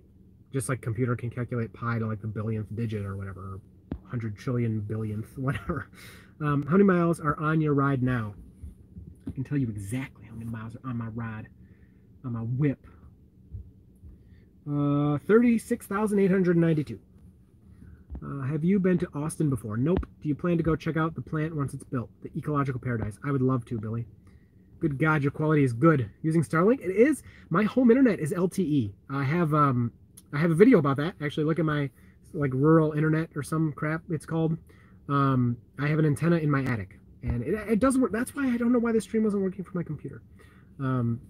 just 0.53 0.69
like 0.69 0.81
computer 0.81 1.15
can 1.15 1.29
calculate 1.29 1.73
pi 1.73 1.99
to 1.99 2.05
like 2.05 2.21
the 2.21 2.27
billionth 2.27 2.73
digit 2.75 3.05
or 3.05 3.15
whatever 3.17 3.59
100 3.89 4.37
trillion 4.37 4.81
billionth 4.81 5.27
whatever. 5.37 5.89
Um, 6.39 6.63
how 6.63 6.73
many 6.73 6.83
miles 6.83 7.19
are 7.19 7.39
on 7.39 7.61
your 7.61 7.73
ride 7.73 8.03
now? 8.03 8.35
I 9.27 9.31
can 9.31 9.43
tell 9.43 9.57
you 9.57 9.67
exactly 9.69 10.25
how 10.25 10.35
many 10.35 10.49
miles 10.49 10.75
are 10.75 10.89
on 10.89 10.97
my 10.97 11.07
ride, 11.07 11.47
on 12.23 12.33
my 12.33 12.41
whip. 12.41 12.85
Uh, 14.69 15.17
36,892. 15.27 16.99
Uh, 18.21 18.41
have 18.41 18.63
you 18.63 18.79
been 18.79 18.97
to 18.97 19.07
Austin 19.13 19.49
before? 19.49 19.77
Nope. 19.77 20.05
Do 20.21 20.27
you 20.27 20.35
plan 20.35 20.57
to 20.57 20.63
go 20.63 20.75
check 20.75 20.97
out 20.97 21.15
the 21.15 21.21
plant 21.21 21.55
once 21.55 21.73
it's 21.73 21.83
built? 21.83 22.09
The 22.21 22.31
ecological 22.35 22.81
paradise. 22.81 23.17
I 23.25 23.31
would 23.31 23.41
love 23.41 23.63
to, 23.65 23.79
Billy. 23.79 24.05
Good 24.79 24.99
God, 24.99 25.23
your 25.23 25.31
quality 25.31 25.63
is 25.63 25.73
good. 25.73 26.09
Using 26.21 26.43
Starlink? 26.43 26.81
It 26.81 26.91
is. 26.91 27.23
My 27.49 27.63
home 27.63 27.89
internet 27.89 28.19
is 28.19 28.33
LTE. 28.33 28.91
I 29.09 29.23
have 29.23 29.53
um, 29.53 29.91
I 30.33 30.37
have 30.37 30.51
a 30.51 30.55
video 30.55 30.77
about 30.79 30.97
that. 30.97 31.15
Actually, 31.21 31.45
look 31.45 31.59
at 31.59 31.65
my 31.65 31.89
like 32.33 32.51
rural 32.53 32.91
internet 32.91 33.29
or 33.35 33.43
some 33.43 33.71
crap 33.73 34.01
it's 34.09 34.25
called. 34.25 34.57
Um, 35.09 35.57
I 35.79 35.87
have 35.87 35.99
an 35.99 36.05
antenna 36.05 36.37
in 36.37 36.51
my 36.51 36.63
attic, 36.63 36.99
and 37.23 37.41
it, 37.41 37.53
it 37.69 37.79
doesn't 37.79 38.01
work. 38.01 38.11
That's 38.11 38.35
why 38.35 38.47
I 38.47 38.57
don't 38.57 38.71
know 38.71 38.79
why 38.79 38.91
the 38.91 39.01
stream 39.01 39.23
wasn't 39.23 39.43
working 39.43 39.63
for 39.63 39.71
my 39.73 39.83
computer. 39.83 40.21
Um, 40.79 41.21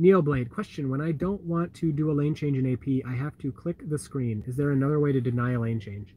Neoblade, 0.00 0.50
question. 0.50 0.88
When 0.88 1.00
I 1.00 1.12
don't 1.12 1.42
want 1.42 1.74
to 1.74 1.92
do 1.92 2.10
a 2.10 2.14
lane 2.14 2.34
change 2.34 2.56
in 2.56 2.72
AP, 2.72 3.06
I 3.06 3.14
have 3.14 3.36
to 3.38 3.52
click 3.52 3.88
the 3.88 3.98
screen. 3.98 4.42
Is 4.46 4.56
there 4.56 4.70
another 4.70 4.98
way 4.98 5.12
to 5.12 5.20
deny 5.20 5.52
a 5.52 5.60
lane 5.60 5.78
change? 5.78 6.14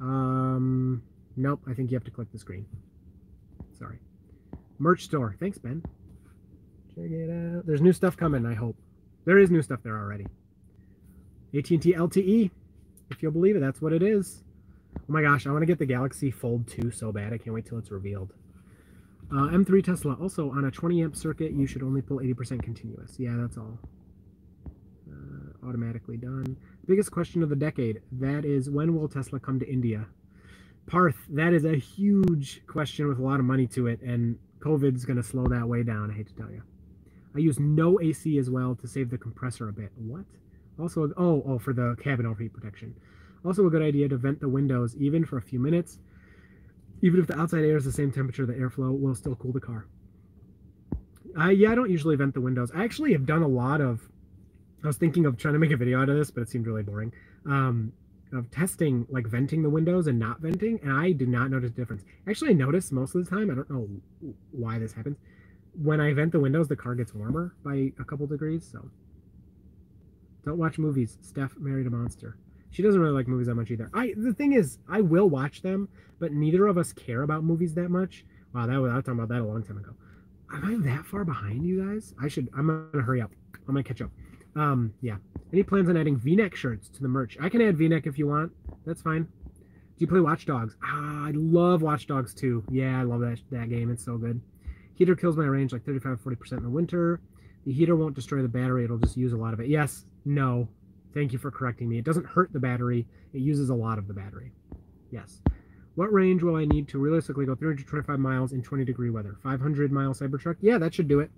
Um, 0.00 1.02
nope, 1.36 1.60
I 1.68 1.74
think 1.74 1.90
you 1.90 1.96
have 1.96 2.04
to 2.04 2.10
click 2.10 2.32
the 2.32 2.38
screen. 2.38 2.64
Sorry. 3.78 3.98
Merch 4.78 5.04
store. 5.04 5.36
Thanks, 5.38 5.58
Ben. 5.58 5.82
Check 6.94 7.10
it 7.10 7.30
out. 7.30 7.66
There's 7.66 7.82
new 7.82 7.92
stuff 7.92 8.16
coming, 8.16 8.46
I 8.46 8.54
hope. 8.54 8.76
There 9.26 9.38
is 9.38 9.50
new 9.50 9.60
stuff 9.60 9.80
there 9.82 9.98
already. 9.98 10.26
AT&T 11.54 11.78
LTE. 11.78 12.50
If 13.10 13.22
you'll 13.22 13.32
believe 13.32 13.56
it, 13.56 13.60
that's 13.60 13.82
what 13.82 13.92
it 13.92 14.02
is. 14.02 14.44
Oh 14.96 15.12
my 15.12 15.20
gosh, 15.20 15.46
I 15.46 15.50
want 15.50 15.62
to 15.62 15.66
get 15.66 15.78
the 15.78 15.86
Galaxy 15.86 16.30
Fold 16.30 16.66
2 16.68 16.90
so 16.90 17.12
bad. 17.12 17.34
I 17.34 17.38
can't 17.38 17.52
wait 17.52 17.66
till 17.66 17.78
it's 17.78 17.90
revealed. 17.90 18.32
Uh, 19.32 19.46
M3 19.48 19.84
Tesla. 19.84 20.14
Also, 20.20 20.50
on 20.50 20.64
a 20.64 20.70
20 20.70 21.02
amp 21.02 21.16
circuit, 21.16 21.52
you 21.52 21.66
should 21.66 21.82
only 21.82 22.02
pull 22.02 22.18
80% 22.18 22.62
continuous. 22.62 23.14
Yeah, 23.18 23.36
that's 23.36 23.56
all. 23.56 23.78
Uh, 25.10 25.68
automatically 25.68 26.16
done. 26.16 26.56
Biggest 26.86 27.12
question 27.12 27.42
of 27.42 27.48
the 27.48 27.56
decade. 27.56 28.00
That 28.12 28.44
is, 28.44 28.68
when 28.68 28.96
will 28.96 29.08
Tesla 29.08 29.38
come 29.38 29.60
to 29.60 29.68
India? 29.68 30.06
Parth, 30.86 31.16
that 31.28 31.52
is 31.52 31.64
a 31.64 31.76
huge 31.76 32.66
question 32.66 33.06
with 33.06 33.20
a 33.20 33.22
lot 33.22 33.38
of 33.38 33.46
money 33.46 33.68
to 33.68 33.86
it, 33.86 34.00
and 34.02 34.36
COVID's 34.58 35.04
going 35.04 35.16
to 35.16 35.22
slow 35.22 35.46
that 35.46 35.68
way 35.68 35.84
down, 35.84 36.10
I 36.10 36.14
hate 36.14 36.26
to 36.28 36.34
tell 36.34 36.50
you. 36.50 36.62
I 37.36 37.38
use 37.38 37.60
no 37.60 38.00
AC 38.00 38.38
as 38.38 38.50
well 38.50 38.74
to 38.74 38.88
save 38.88 39.10
the 39.10 39.18
compressor 39.18 39.68
a 39.68 39.72
bit. 39.72 39.92
What? 39.96 40.24
Also, 40.80 41.12
oh, 41.16 41.44
oh, 41.46 41.58
for 41.60 41.72
the 41.72 41.96
cabin 42.02 42.26
overheat 42.26 42.52
protection. 42.52 42.94
Also, 43.44 43.66
a 43.66 43.70
good 43.70 43.82
idea 43.82 44.08
to 44.08 44.16
vent 44.16 44.40
the 44.40 44.48
windows 44.48 44.96
even 44.96 45.24
for 45.24 45.38
a 45.38 45.42
few 45.42 45.60
minutes. 45.60 45.98
Even 47.02 47.20
if 47.20 47.26
the 47.26 47.38
outside 47.38 47.64
air 47.64 47.76
is 47.76 47.84
the 47.84 47.92
same 47.92 48.12
temperature, 48.12 48.46
the 48.46 48.52
airflow 48.52 48.98
will 48.98 49.14
still 49.14 49.34
cool 49.36 49.52
the 49.52 49.60
car. 49.60 49.86
Uh, 51.38 51.48
yeah, 51.48 51.72
I 51.72 51.74
don't 51.74 51.90
usually 51.90 52.16
vent 52.16 52.34
the 52.34 52.40
windows. 52.40 52.70
I 52.74 52.84
actually 52.84 53.12
have 53.12 53.26
done 53.26 53.42
a 53.42 53.48
lot 53.48 53.80
of. 53.80 54.00
I 54.82 54.86
was 54.86 54.96
thinking 54.96 55.26
of 55.26 55.36
trying 55.36 55.54
to 55.54 55.60
make 55.60 55.70
a 55.70 55.76
video 55.76 56.00
out 56.00 56.08
of 56.08 56.16
this, 56.16 56.30
but 56.30 56.42
it 56.42 56.48
seemed 56.48 56.66
really 56.66 56.82
boring. 56.82 57.12
Um, 57.46 57.92
of 58.32 58.50
testing 58.50 59.06
like 59.08 59.26
venting 59.26 59.62
the 59.62 59.70
windows 59.70 60.06
and 60.06 60.18
not 60.18 60.40
venting, 60.40 60.78
and 60.82 60.92
I 60.92 61.12
did 61.12 61.28
not 61.28 61.50
notice 61.50 61.70
a 61.70 61.74
difference. 61.74 62.04
Actually, 62.28 62.50
I 62.50 62.54
notice 62.54 62.92
most 62.92 63.14
of 63.14 63.24
the 63.24 63.30
time. 63.30 63.50
I 63.50 63.54
don't 63.54 63.70
know 63.70 63.88
why 64.52 64.78
this 64.78 64.92
happens. 64.92 65.16
When 65.72 66.00
I 66.00 66.12
vent 66.12 66.32
the 66.32 66.40
windows, 66.40 66.68
the 66.68 66.76
car 66.76 66.94
gets 66.94 67.14
warmer 67.14 67.54
by 67.64 67.92
a 67.98 68.04
couple 68.04 68.26
degrees. 68.26 68.68
So, 68.70 68.88
don't 70.44 70.58
watch 70.58 70.78
movies. 70.78 71.18
Steph 71.22 71.56
married 71.58 71.86
a 71.86 71.90
monster. 71.90 72.36
She 72.70 72.82
doesn't 72.82 73.00
really 73.00 73.12
like 73.12 73.28
movies 73.28 73.48
that 73.48 73.54
much 73.54 73.70
either. 73.70 73.90
I 73.92 74.14
the 74.16 74.32
thing 74.32 74.52
is, 74.52 74.78
I 74.88 75.00
will 75.00 75.28
watch 75.28 75.62
them, 75.62 75.88
but 76.18 76.32
neither 76.32 76.66
of 76.66 76.78
us 76.78 76.92
care 76.92 77.22
about 77.22 77.44
movies 77.44 77.74
that 77.74 77.88
much. 77.90 78.24
Wow, 78.54 78.66
that 78.66 78.76
was 78.76 78.92
I 78.92 78.96
was 78.96 79.04
talking 79.04 79.18
about 79.18 79.28
that 79.28 79.40
a 79.40 79.44
long 79.44 79.62
time 79.62 79.78
ago. 79.78 79.92
Am 80.52 80.64
I 80.64 80.86
that 80.88 81.06
far 81.06 81.24
behind 81.24 81.64
you 81.64 81.84
guys? 81.84 82.14
I 82.20 82.28
should. 82.28 82.48
I'm 82.56 82.66
gonna 82.92 83.04
hurry 83.04 83.20
up. 83.20 83.32
I'm 83.54 83.74
gonna 83.74 83.82
catch 83.82 84.00
up. 84.00 84.10
Um, 84.56 84.92
yeah. 85.00 85.16
Any 85.52 85.62
plans 85.62 85.88
on 85.88 85.96
adding 85.96 86.16
V-neck 86.16 86.56
shirts 86.56 86.88
to 86.88 87.02
the 87.02 87.08
merch? 87.08 87.36
I 87.40 87.48
can 87.48 87.60
add 87.60 87.76
V-neck 87.76 88.06
if 88.06 88.18
you 88.18 88.26
want. 88.26 88.52
That's 88.84 89.02
fine. 89.02 89.22
Do 89.22 90.04
you 90.04 90.06
play 90.06 90.20
Watch 90.20 90.46
Dogs? 90.46 90.76
Ah, 90.82 91.26
I 91.26 91.32
love 91.34 91.82
Watch 91.82 92.06
Dogs 92.06 92.34
too. 92.34 92.64
Yeah, 92.70 92.98
I 92.98 93.02
love 93.02 93.20
that 93.20 93.38
that 93.50 93.68
game. 93.68 93.90
It's 93.90 94.04
so 94.04 94.16
good. 94.16 94.40
Heater 94.94 95.14
kills 95.16 95.36
my 95.36 95.44
range 95.44 95.72
like 95.72 95.84
35-40% 95.84 96.52
in 96.52 96.62
the 96.62 96.70
winter. 96.70 97.20
The 97.64 97.72
heater 97.72 97.96
won't 97.96 98.14
destroy 98.14 98.42
the 98.42 98.48
battery. 98.48 98.84
It'll 98.84 98.98
just 98.98 99.16
use 99.16 99.32
a 99.32 99.36
lot 99.36 99.52
of 99.54 99.60
it. 99.60 99.68
Yes. 99.68 100.04
No. 100.24 100.68
Thank 101.14 101.32
you 101.32 101.38
for 101.38 101.50
correcting 101.50 101.88
me. 101.88 101.98
It 101.98 102.04
doesn't 102.04 102.26
hurt 102.26 102.52
the 102.52 102.60
battery. 102.60 103.06
It 103.32 103.40
uses 103.40 103.70
a 103.70 103.74
lot 103.74 103.98
of 103.98 104.06
the 104.06 104.14
battery. 104.14 104.52
Yes. 105.10 105.42
What 105.96 106.12
range 106.12 106.42
will 106.42 106.56
I 106.56 106.64
need 106.64 106.88
to 106.88 106.98
realistically 106.98 107.46
go 107.46 107.54
325 107.54 108.18
miles 108.18 108.52
in 108.52 108.62
20 108.62 108.84
degree 108.84 109.10
weather? 109.10 109.36
500 109.42 109.90
mile 109.90 110.14
Cybertruck? 110.14 110.56
Yeah, 110.60 110.78
that 110.78 110.94
should 110.94 111.08
do 111.08 111.20
it. 111.20 111.30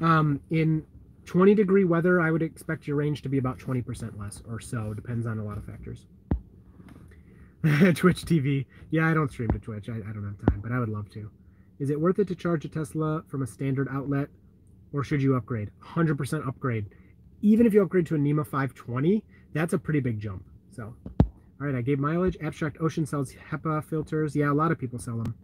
Um, 0.00 0.40
in 0.50 0.84
20 1.24 1.54
degree 1.54 1.84
weather, 1.84 2.20
I 2.20 2.30
would 2.30 2.42
expect 2.42 2.86
your 2.86 2.96
range 2.96 3.22
to 3.22 3.28
be 3.28 3.38
about 3.38 3.58
20% 3.58 4.18
less 4.18 4.42
or 4.48 4.60
so. 4.60 4.92
Depends 4.92 5.26
on 5.26 5.38
a 5.38 5.44
lot 5.44 5.56
of 5.56 5.64
factors. 5.64 6.06
Twitch 7.94 8.26
TV. 8.26 8.66
Yeah, 8.90 9.08
I 9.08 9.14
don't 9.14 9.32
stream 9.32 9.48
to 9.50 9.58
Twitch. 9.58 9.88
I, 9.88 9.94
I 9.94 10.12
don't 10.12 10.24
have 10.24 10.50
time, 10.50 10.60
but 10.62 10.70
I 10.70 10.78
would 10.78 10.90
love 10.90 11.08
to. 11.10 11.30
Is 11.78 11.90
it 11.90 11.98
worth 11.98 12.18
it 12.18 12.28
to 12.28 12.34
charge 12.34 12.64
a 12.66 12.68
Tesla 12.68 13.24
from 13.26 13.42
a 13.42 13.46
standard 13.46 13.88
outlet 13.90 14.28
or 14.92 15.02
should 15.02 15.22
you 15.22 15.34
upgrade? 15.34 15.70
100% 15.82 16.46
upgrade. 16.46 16.86
Even 17.44 17.66
if 17.66 17.74
you 17.74 17.82
upgrade 17.82 18.06
to 18.06 18.14
a 18.14 18.18
NEMA 18.18 18.42
520, 18.42 19.22
that's 19.52 19.74
a 19.74 19.78
pretty 19.78 20.00
big 20.00 20.18
jump. 20.18 20.42
So, 20.70 20.94
all 21.04 21.32
right, 21.58 21.74
I 21.74 21.82
gave 21.82 21.98
mileage. 21.98 22.38
Abstract 22.42 22.78
Ocean 22.80 23.04
sells 23.04 23.34
HEPA 23.50 23.84
filters. 23.84 24.34
Yeah, 24.34 24.50
a 24.50 24.54
lot 24.54 24.72
of 24.72 24.78
people 24.78 24.98
sell 24.98 25.18
them. 25.18 25.34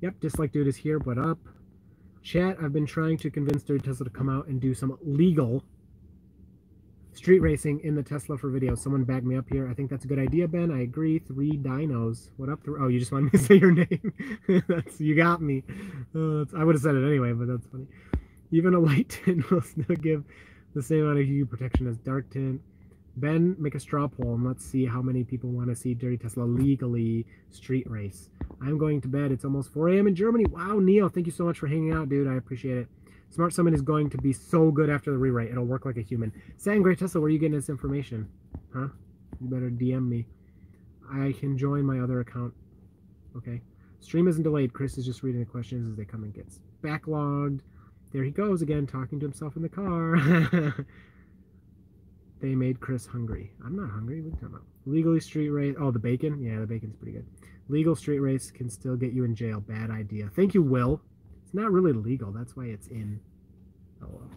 Yep, 0.00 0.20
Dislike 0.20 0.52
Dude 0.52 0.68
is 0.68 0.76
here. 0.76 1.00
What 1.00 1.18
up? 1.18 1.40
Chat, 2.22 2.56
I've 2.62 2.72
been 2.72 2.86
trying 2.86 3.18
to 3.18 3.30
convince 3.30 3.64
Dirty 3.64 3.84
Tesla 3.84 4.04
to 4.04 4.10
come 4.10 4.28
out 4.28 4.46
and 4.46 4.60
do 4.60 4.74
some 4.74 4.96
legal 5.02 5.64
street 7.14 7.40
racing 7.40 7.80
in 7.80 7.96
the 7.96 8.02
Tesla 8.04 8.38
for 8.38 8.48
videos. 8.48 8.78
Someone 8.78 9.02
back 9.02 9.24
me 9.24 9.36
up 9.36 9.48
here. 9.48 9.68
I 9.68 9.74
think 9.74 9.90
that's 9.90 10.04
a 10.04 10.08
good 10.08 10.20
idea, 10.20 10.46
Ben. 10.46 10.70
I 10.70 10.82
agree. 10.82 11.18
Three 11.18 11.58
dinos. 11.58 12.30
What 12.36 12.48
up? 12.48 12.60
Oh, 12.78 12.86
you 12.86 13.00
just 13.00 13.10
wanted 13.10 13.32
me 13.32 13.38
to 13.40 13.44
say 13.44 13.56
your 13.56 13.72
name. 13.72 14.12
that's 14.68 15.00
you 15.00 15.16
got 15.16 15.42
me. 15.42 15.64
Uh, 16.14 16.44
I 16.56 16.62
would 16.62 16.76
have 16.76 16.82
said 16.82 16.94
it 16.94 17.04
anyway, 17.04 17.32
but 17.32 17.48
that's 17.48 17.66
funny. 17.66 17.88
Even 18.52 18.74
a 18.74 18.78
light 18.78 19.08
tint 19.24 19.50
will 19.50 19.62
still 19.62 19.96
give 19.96 20.22
the 20.74 20.82
same 20.82 21.02
amount 21.02 21.18
of 21.18 21.26
hue 21.26 21.46
protection 21.46 21.86
as 21.86 21.98
dark 21.98 22.30
tint. 22.30 22.60
Ben, 23.16 23.56
make 23.58 23.74
a 23.74 23.80
straw 23.80 24.06
poll 24.06 24.34
and 24.34 24.46
let's 24.46 24.64
see 24.64 24.86
how 24.86 25.02
many 25.02 25.24
people 25.24 25.50
want 25.50 25.68
to 25.68 25.76
see 25.76 25.94
Dirty 25.94 26.16
Tesla 26.16 26.44
legally 26.44 27.26
street 27.50 27.88
race. 27.90 28.30
I'm 28.62 28.78
going 28.78 29.00
to 29.00 29.08
bed. 29.08 29.32
It's 29.32 29.44
almost 29.44 29.72
4 29.72 29.90
a.m. 29.90 30.06
in 30.06 30.14
Germany. 30.14 30.46
Wow, 30.46 30.78
Neil, 30.78 31.08
thank 31.08 31.26
you 31.26 31.32
so 31.32 31.44
much 31.44 31.58
for 31.58 31.66
hanging 31.66 31.92
out, 31.92 32.08
dude. 32.08 32.28
I 32.28 32.36
appreciate 32.36 32.78
it. 32.78 32.88
Smart 33.30 33.52
Summon 33.52 33.74
is 33.74 33.82
going 33.82 34.10
to 34.10 34.18
be 34.18 34.32
so 34.32 34.70
good 34.70 34.90
after 34.90 35.10
the 35.10 35.18
rewrite. 35.18 35.50
It'll 35.50 35.64
work 35.64 35.84
like 35.84 35.96
a 35.96 36.02
human. 36.02 36.32
Sam 36.56 36.82
Great 36.82 36.98
Tesla, 36.98 37.20
where 37.20 37.28
are 37.28 37.30
you 37.30 37.38
getting 37.38 37.56
this 37.56 37.68
information? 37.68 38.28
Huh? 38.74 38.88
You 39.40 39.48
better 39.48 39.70
DM 39.70 40.08
me. 40.08 40.26
I 41.12 41.32
can 41.38 41.56
join 41.56 41.84
my 41.84 42.00
other 42.00 42.20
account. 42.20 42.54
Okay. 43.36 43.60
Stream 44.00 44.28
isn't 44.28 44.42
delayed. 44.42 44.72
Chris 44.72 44.98
is 44.98 45.04
just 45.04 45.22
reading 45.22 45.40
the 45.40 45.46
questions 45.46 45.88
as 45.88 45.96
they 45.96 46.04
come 46.04 46.24
and 46.24 46.34
gets 46.34 46.60
backlogged. 46.82 47.60
There 48.12 48.24
he 48.24 48.30
goes 48.30 48.62
again, 48.62 48.86
talking 48.86 49.20
to 49.20 49.26
himself 49.26 49.56
in 49.56 49.62
the 49.62 49.68
car. 49.68 50.16
they 52.40 52.54
made 52.54 52.80
Chris 52.80 53.06
hungry. 53.06 53.52
I'm 53.64 53.76
not 53.76 53.90
hungry. 53.90 54.20
What 54.20 54.26
are 54.26 54.30
you 54.30 54.32
talking 54.32 54.48
about? 54.48 54.64
Legally 54.86 55.20
street 55.20 55.50
race. 55.50 55.76
Oh, 55.78 55.90
the 55.90 55.98
bacon? 55.98 56.42
Yeah, 56.42 56.58
the 56.60 56.66
bacon's 56.66 56.96
pretty 56.96 57.12
good. 57.12 57.26
Legal 57.68 57.94
street 57.94 58.18
race 58.18 58.50
can 58.50 58.68
still 58.68 58.96
get 58.96 59.12
you 59.12 59.24
in 59.24 59.34
jail. 59.34 59.60
Bad 59.60 59.90
idea. 59.90 60.28
Thank 60.34 60.54
you, 60.54 60.62
Will. 60.62 61.00
It's 61.44 61.54
not 61.54 61.70
really 61.70 61.92
legal. 61.92 62.32
That's 62.32 62.56
why 62.56 62.66
it's 62.66 62.88
in. 62.88 63.20
Oh, 64.02 64.08
well. 64.10 64.30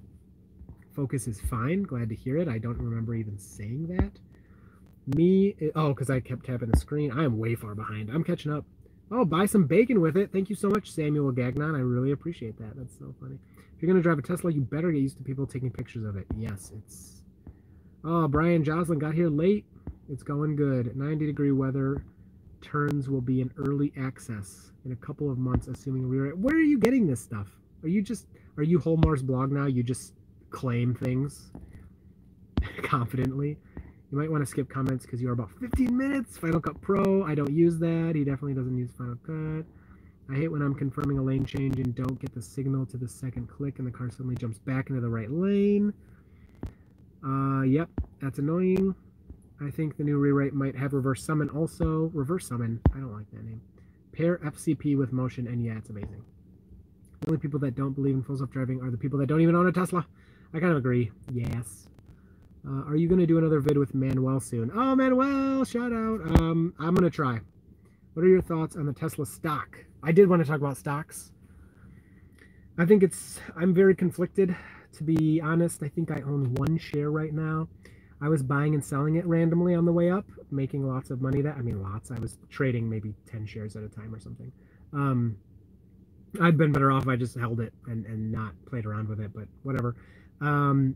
Focus 0.95 1.27
is 1.27 1.41
fine. 1.41 1.81
Glad 1.81 2.09
to 2.09 2.15
hear 2.15 2.37
it. 2.37 2.47
I 2.47 2.59
don't 2.59 2.77
remember 2.77 3.15
even 3.15 3.39
saying 3.39 3.87
that. 3.97 4.11
Me. 5.17 5.55
Oh, 5.75 5.89
because 5.89 6.11
I 6.11 6.19
kept 6.19 6.45
tapping 6.45 6.69
the 6.69 6.77
screen. 6.77 7.11
I 7.11 7.23
am 7.23 7.39
way 7.39 7.55
far 7.55 7.73
behind. 7.73 8.11
I'm 8.11 8.23
catching 8.23 8.51
up. 8.51 8.65
Oh, 9.11 9.25
buy 9.25 9.47
some 9.47 9.65
bacon 9.65 9.99
with 10.01 10.15
it. 10.15 10.31
Thank 10.31 10.49
you 10.49 10.55
so 10.55 10.69
much, 10.69 10.91
Samuel 10.91 11.31
Gagnon. 11.31 11.75
I 11.75 11.79
really 11.79 12.11
appreciate 12.11 12.57
that. 12.59 12.75
That's 12.75 12.97
so 12.97 13.13
funny. 13.19 13.39
You're 13.83 13.91
going 13.91 14.01
to 14.01 14.07
drive 14.07 14.17
a 14.17 14.21
Tesla, 14.21 14.49
you 14.49 14.61
better 14.61 14.93
get 14.93 15.01
used 15.01 15.17
to 15.17 15.23
people 15.23 15.45
taking 15.45 15.69
pictures 15.69 16.05
of 16.05 16.15
it. 16.15 16.25
Yes, 16.37 16.71
it's... 16.73 17.23
Oh, 18.05 18.29
Brian 18.29 18.63
Joslin 18.63 18.97
got 18.97 19.13
here 19.13 19.27
late. 19.27 19.65
It's 20.09 20.23
going 20.23 20.55
good. 20.55 20.95
90 20.95 21.25
degree 21.25 21.51
weather 21.51 22.05
turns 22.61 23.09
will 23.09 23.19
be 23.19 23.41
in 23.41 23.51
early 23.57 23.91
access 23.99 24.71
in 24.85 24.93
a 24.93 24.95
couple 24.95 25.29
of 25.29 25.37
months, 25.37 25.67
assuming 25.67 26.07
we 26.07 26.17
are. 26.17 26.29
Where 26.29 26.55
are 26.55 26.61
you 26.61 26.79
getting 26.79 27.05
this 27.05 27.19
stuff? 27.19 27.49
Are 27.83 27.89
you 27.89 28.01
just 28.01 28.27
are 28.55 28.63
you 28.63 28.79
Holmar's 28.79 29.21
blog 29.21 29.51
now? 29.51 29.65
You 29.65 29.83
just 29.83 30.13
claim 30.49 30.95
things 30.95 31.51
confidently. 32.83 33.57
You 34.13 34.17
might 34.17 34.31
want 34.31 34.43
to 34.43 34.49
skip 34.49 34.69
comments 34.69 35.05
because 35.05 35.21
you 35.21 35.27
are 35.27 35.33
about 35.33 35.51
15 35.59 35.97
minutes. 35.97 36.37
Final 36.37 36.61
Cut 36.61 36.79
Pro, 36.79 37.25
I 37.25 37.35
don't 37.35 37.51
use 37.51 37.79
that. 37.79 38.13
He 38.15 38.23
definitely 38.23 38.53
doesn't 38.53 38.77
use 38.77 38.91
Final 38.97 39.17
Cut. 39.27 39.65
I 40.33 40.35
hate 40.35 40.51
when 40.51 40.63
I'm 40.63 40.73
confirming 40.73 41.19
a 41.19 41.21
lane 41.21 41.45
change 41.45 41.77
and 41.77 41.93
don't 41.93 42.19
get 42.19 42.33
the 42.33 42.41
signal 42.41 42.87
to 42.87 42.97
the 42.97 43.07
second 43.07 43.47
click 43.47 43.77
and 43.77 43.85
the 43.85 43.91
car 43.91 44.09
suddenly 44.09 44.35
jumps 44.35 44.57
back 44.57 44.89
into 44.89 44.99
the 44.99 45.09
right 45.09 45.29
lane. 45.29 45.93
Uh, 47.23 47.61
yep, 47.61 47.87
that's 48.19 48.39
annoying. 48.39 48.95
I 49.61 49.69
think 49.69 49.95
the 49.95 50.03
new 50.03 50.17
rewrite 50.17 50.53
might 50.53 50.75
have 50.75 50.93
reverse 50.93 51.23
summon 51.23 51.49
also. 51.49 52.09
Reverse 52.15 52.47
summon. 52.47 52.81
I 52.95 52.97
don't 52.97 53.13
like 53.13 53.29
that 53.31 53.43
name. 53.43 53.61
Pair 54.11 54.39
FCP 54.39 54.97
with 54.97 55.13
motion, 55.13 55.45
and 55.45 55.63
yeah, 55.63 55.77
it's 55.77 55.91
amazing. 55.91 56.23
The 57.21 57.27
only 57.27 57.39
people 57.39 57.59
that 57.59 57.75
don't 57.75 57.93
believe 57.93 58.15
in 58.15 58.23
full 58.23 58.37
self-driving 58.37 58.81
are 58.81 58.89
the 58.89 58.97
people 58.97 59.19
that 59.19 59.27
don't 59.27 59.41
even 59.41 59.55
own 59.55 59.67
a 59.67 59.71
Tesla. 59.71 60.05
I 60.51 60.59
kind 60.59 60.71
of 60.71 60.77
agree. 60.77 61.11
Yes. 61.31 61.87
Uh, 62.67 62.85
are 62.87 62.95
you 62.95 63.07
going 63.07 63.19
to 63.19 63.27
do 63.27 63.37
another 63.37 63.59
vid 63.59 63.77
with 63.77 63.93
Manuel 63.93 64.39
soon? 64.39 64.71
Oh, 64.73 64.95
Manuel, 64.95 65.63
shout 65.63 65.93
out. 65.93 66.21
Um, 66.39 66.73
I'm 66.79 66.95
going 66.95 67.09
to 67.09 67.15
try. 67.15 67.39
What 68.15 68.25
are 68.25 68.29
your 68.29 68.41
thoughts 68.41 68.75
on 68.75 68.87
the 68.87 68.93
Tesla 68.93 69.27
stock? 69.27 69.77
I 70.03 70.11
did 70.11 70.29
want 70.29 70.43
to 70.43 70.47
talk 70.47 70.59
about 70.59 70.77
stocks. 70.77 71.31
I 72.77 72.85
think 72.85 73.03
it's, 73.03 73.39
I'm 73.55 73.73
very 73.73 73.95
conflicted, 73.95 74.55
to 74.93 75.03
be 75.03 75.39
honest. 75.41 75.81
I 75.83 75.87
think 75.87 76.11
I 76.11 76.21
own 76.21 76.53
one 76.55 76.77
share 76.77 77.11
right 77.11 77.33
now. 77.33 77.67
I 78.21 78.29
was 78.29 78.41
buying 78.41 78.73
and 78.73 78.83
selling 78.83 79.15
it 79.15 79.25
randomly 79.25 79.75
on 79.75 79.85
the 79.85 79.91
way 79.91 80.09
up, 80.09 80.25
making 80.49 80.87
lots 80.87 81.09
of 81.09 81.21
money. 81.21 81.41
That 81.41 81.57
I 81.57 81.61
mean, 81.61 81.83
lots. 81.83 82.09
I 82.09 82.19
was 82.19 82.37
trading 82.49 82.89
maybe 82.89 83.13
ten 83.25 83.45
shares 83.45 83.75
at 83.75 83.83
a 83.83 83.89
time 83.89 84.15
or 84.15 84.19
something. 84.19 84.51
Um, 84.93 85.37
I'd 86.41 86.57
been 86.57 86.71
better 86.71 86.91
off 86.91 87.03
if 87.03 87.09
I 87.09 87.15
just 87.17 87.37
held 87.37 87.59
it 87.59 87.73
and 87.85 88.05
and 88.05 88.31
not 88.31 88.53
played 88.65 88.85
around 88.85 89.09
with 89.09 89.19
it, 89.19 89.31
but 89.33 89.47
whatever. 89.63 89.95
Um, 90.39 90.95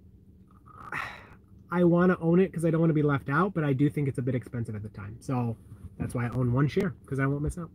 I 1.72 1.84
want 1.84 2.14
to 2.14 2.20
own 2.20 2.40
it 2.40 2.50
because 2.52 2.64
I 2.64 2.72
don't 2.72 2.80
want 2.80 2.92
to 2.92 2.96
be 2.96 3.04
left 3.04 3.30
out, 3.30 3.54
but 3.54 3.66
I 3.66 3.74
do 3.74 3.90
think 3.90 4.08
it's 4.08 4.20
a 4.20 4.22
bit 4.22 4.36
expensive 4.36 4.76
at 4.76 4.84
the 4.84 4.90
time. 4.90 5.18
So 5.20 5.58
that's 6.00 6.16
why 6.16 6.28
I 6.28 6.30
own 6.30 6.54
one 6.54 6.70
share 6.70 6.96
because 7.02 7.20
I 7.20 7.26
won't 7.26 7.42
miss 7.42 7.58
out. 7.58 7.70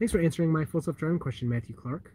Thanks 0.00 0.12
for 0.12 0.18
answering 0.18 0.50
my 0.50 0.64
full 0.64 0.80
self-driving 0.80 1.18
question, 1.18 1.46
Matthew 1.46 1.76
Clark. 1.76 2.14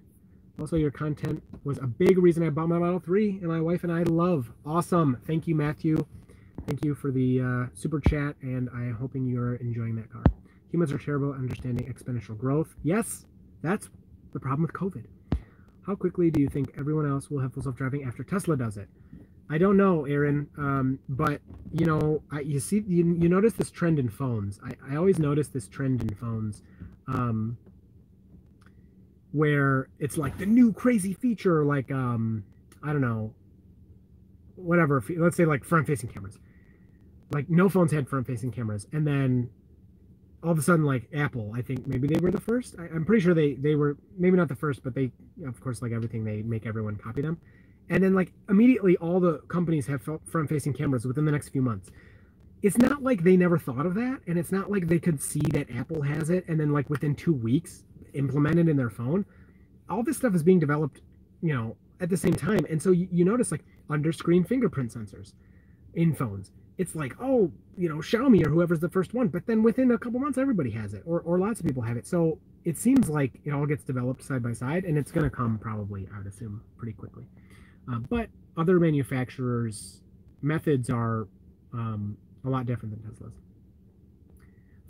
Also, 0.60 0.76
your 0.76 0.90
content 0.90 1.44
was 1.64 1.78
a 1.78 1.86
big 1.86 2.18
reason 2.18 2.42
I 2.42 2.50
bought 2.50 2.68
my 2.68 2.80
Model 2.80 3.00
3, 3.00 3.38
and 3.42 3.48
my 3.48 3.62
wife 3.62 3.84
and 3.84 3.94
I 3.94 4.02
love. 4.02 4.52
Awesome. 4.66 5.22
Thank 5.28 5.46
you, 5.46 5.54
Matthew. 5.54 6.04
Thank 6.66 6.84
you 6.84 6.96
for 6.96 7.12
the 7.12 7.42
uh, 7.42 7.66
super 7.76 8.00
chat, 8.00 8.38
and 8.42 8.72
I'm 8.74 8.96
hoping 8.96 9.28
you're 9.28 9.58
enjoying 9.58 9.96
that 9.98 10.12
car. 10.12 10.24
Humans 10.72 10.94
are 10.94 10.98
terrible 10.98 11.32
at 11.32 11.38
understanding 11.38 11.88
exponential 11.88 12.36
growth. 12.36 12.74
Yes, 12.82 13.28
that's 13.62 13.92
the 14.34 14.40
problem 14.40 14.64
with 14.64 14.74
COVID. 14.74 15.06
How 15.86 15.94
quickly 15.94 16.32
do 16.32 16.42
you 16.42 16.50
think 16.50 16.74
everyone 16.80 17.08
else 17.08 17.30
will 17.30 17.40
have 17.40 17.54
full 17.54 17.62
self-driving 17.62 18.04
after 18.04 18.24
Tesla 18.24 18.58
does 18.58 18.78
it? 18.78 18.90
I 19.48 19.60
don't 19.60 19.78
know, 19.78 20.06
Aaron, 20.06 20.48
um, 20.58 20.98
but 21.08 21.40
you 21.72 21.86
know, 21.86 22.24
I, 22.32 22.40
you 22.40 22.60
see, 22.60 22.84
you, 22.88 23.14
you 23.14 23.30
notice 23.30 23.54
this 23.54 23.70
trend 23.70 24.00
in 24.00 24.10
phones. 24.10 24.60
I, 24.66 24.94
I 24.94 24.96
always 24.96 25.20
notice 25.20 25.50
this 25.50 25.68
trend 25.68 26.02
in 26.02 26.16
phones, 26.16 26.64
um, 27.08 27.56
where 29.36 29.90
it's 30.00 30.18
like 30.18 30.38
the 30.38 30.46
new 30.46 30.72
crazy 30.72 31.14
feature, 31.14 31.64
like 31.66 31.92
um, 31.92 32.44
I 32.84 32.92
don't 32.94 33.02
know, 33.02 33.34
whatever. 34.56 35.04
Let's 35.18 35.38
say 35.38 35.46
like 35.46 35.64
front-facing 35.64 36.10
cameras 36.10 36.38
like 37.32 37.50
no 37.50 37.70
phones 37.70 37.92
had 37.92 38.08
front 38.08 38.28
facing 38.28 38.52
cameras 38.52 38.88
and 38.94 39.06
then 39.06 39.50
all 40.44 40.52
of 40.52 40.60
a 40.60 40.62
sudden 40.62 40.86
like 40.86 41.08
Apple, 41.14 41.52
I 41.56 41.64
think 41.64 41.88
maybe 41.88 42.08
they 42.08 42.20
were 42.20 42.30
the 42.30 42.40
first. 42.40 42.76
I, 42.78 42.86
am 42.96 43.04
pretty 43.04 43.24
sure 43.24 43.34
they 43.34 43.54
they 43.54 43.74
were 43.74 43.98
maybe 44.16 44.38
not 44.38 44.48
the 44.48 44.56
first, 44.56 44.84
but 44.84 44.94
they 44.94 45.12
of 45.48 45.60
course 45.60 45.82
like 45.82 45.92
everything 45.92 46.24
they 46.24 46.44
make 46.44 46.68
everyone 46.68 46.98
copy 46.98 47.22
them. 47.22 47.40
And 47.90 48.04
then 48.04 48.14
like 48.14 48.32
immediately 48.48 48.96
all 48.98 49.20
the 49.20 49.40
companies 49.48 49.88
have 49.88 50.04
front 50.04 50.50
facing 50.50 50.74
cameras 50.74 51.06
within 51.06 51.26
the 51.26 51.32
next 51.32 51.50
few 51.50 51.64
months. 51.64 51.90
It's 52.62 52.78
not 52.78 53.02
like 53.02 53.24
they 53.24 53.38
never 53.38 53.58
thought 53.58 53.88
of 53.88 53.96
that, 53.96 54.22
and 54.28 54.38
it's 54.38 54.52
not 54.52 54.72
like 54.72 54.88
they 54.88 55.00
could 55.00 55.22
see 55.22 55.42
that 55.52 55.70
Apple 55.76 56.04
has 56.04 56.30
it 56.30 56.46
and 56.48 56.60
then 56.60 56.72
like 56.72 56.90
within 56.92 57.16
two 57.16 57.34
weeks 57.34 57.84
implement 58.16 58.60
it 58.60 58.68
in 58.68 58.78
their 58.78 58.90
phone. 58.90 59.26
All 59.90 60.04
this 60.04 60.18
stuff 60.18 60.34
is 60.36 60.44
being 60.44 60.60
developed, 60.60 61.02
you 61.42 61.54
know, 61.54 61.76
at 62.00 62.10
the 62.10 62.18
same 62.18 62.34
time. 62.34 62.66
And 62.70 62.82
so 62.82 62.92
you, 62.92 63.08
you 63.12 63.26
notice 63.26 63.52
like 63.52 63.64
under 63.90 64.12
screen 64.12 64.44
fingerprint 64.44 64.94
sensors 64.94 65.34
in 65.94 66.14
phones 66.14 66.52
it's 66.78 66.96
like, 66.96 67.16
oh, 67.22 67.52
you 67.78 67.90
know, 67.90 67.96
Xiaomi 67.96 68.46
or 68.46 68.50
whoever's 68.50 68.80
the 68.80 68.90
first 68.90 69.14
one. 69.14 69.28
But 69.28 69.46
then 69.46 69.64
within 69.64 69.92
a 69.92 69.98
couple 69.98 70.20
months, 70.20 70.38
everybody 70.38 70.72
has 70.72 70.94
it, 70.94 71.04
or, 71.06 71.22
or 71.22 71.40
lots 71.40 71.60
of 71.60 71.66
people 71.66 71.84
have 71.84 71.98
it. 71.98 72.06
So 72.06 72.40
it 72.64 72.78
seems 72.78 73.10
like 73.10 73.40
it 73.46 73.52
all 73.52 73.66
gets 73.66 73.84
developed 73.84 74.24
side 74.24 74.44
by 74.44 74.54
side, 74.54 74.84
and 74.84 74.98
it's 74.98 75.12
going 75.12 75.24
to 75.30 75.36
come 75.36 75.58
probably, 75.58 76.08
I 76.14 76.18
would 76.18 76.28
assume, 76.28 76.62
pretty 76.78 76.94
quickly. 76.94 77.26
Uh, 77.92 78.00
but 78.10 78.30
other 78.58 78.80
manufacturers' 78.80 80.02
methods 80.42 80.90
are 80.90 81.28
um, 81.74 82.18
a 82.46 82.50
lot 82.50 82.66
different 82.66 82.96
than 82.96 83.10
Tesla's. 83.10 83.34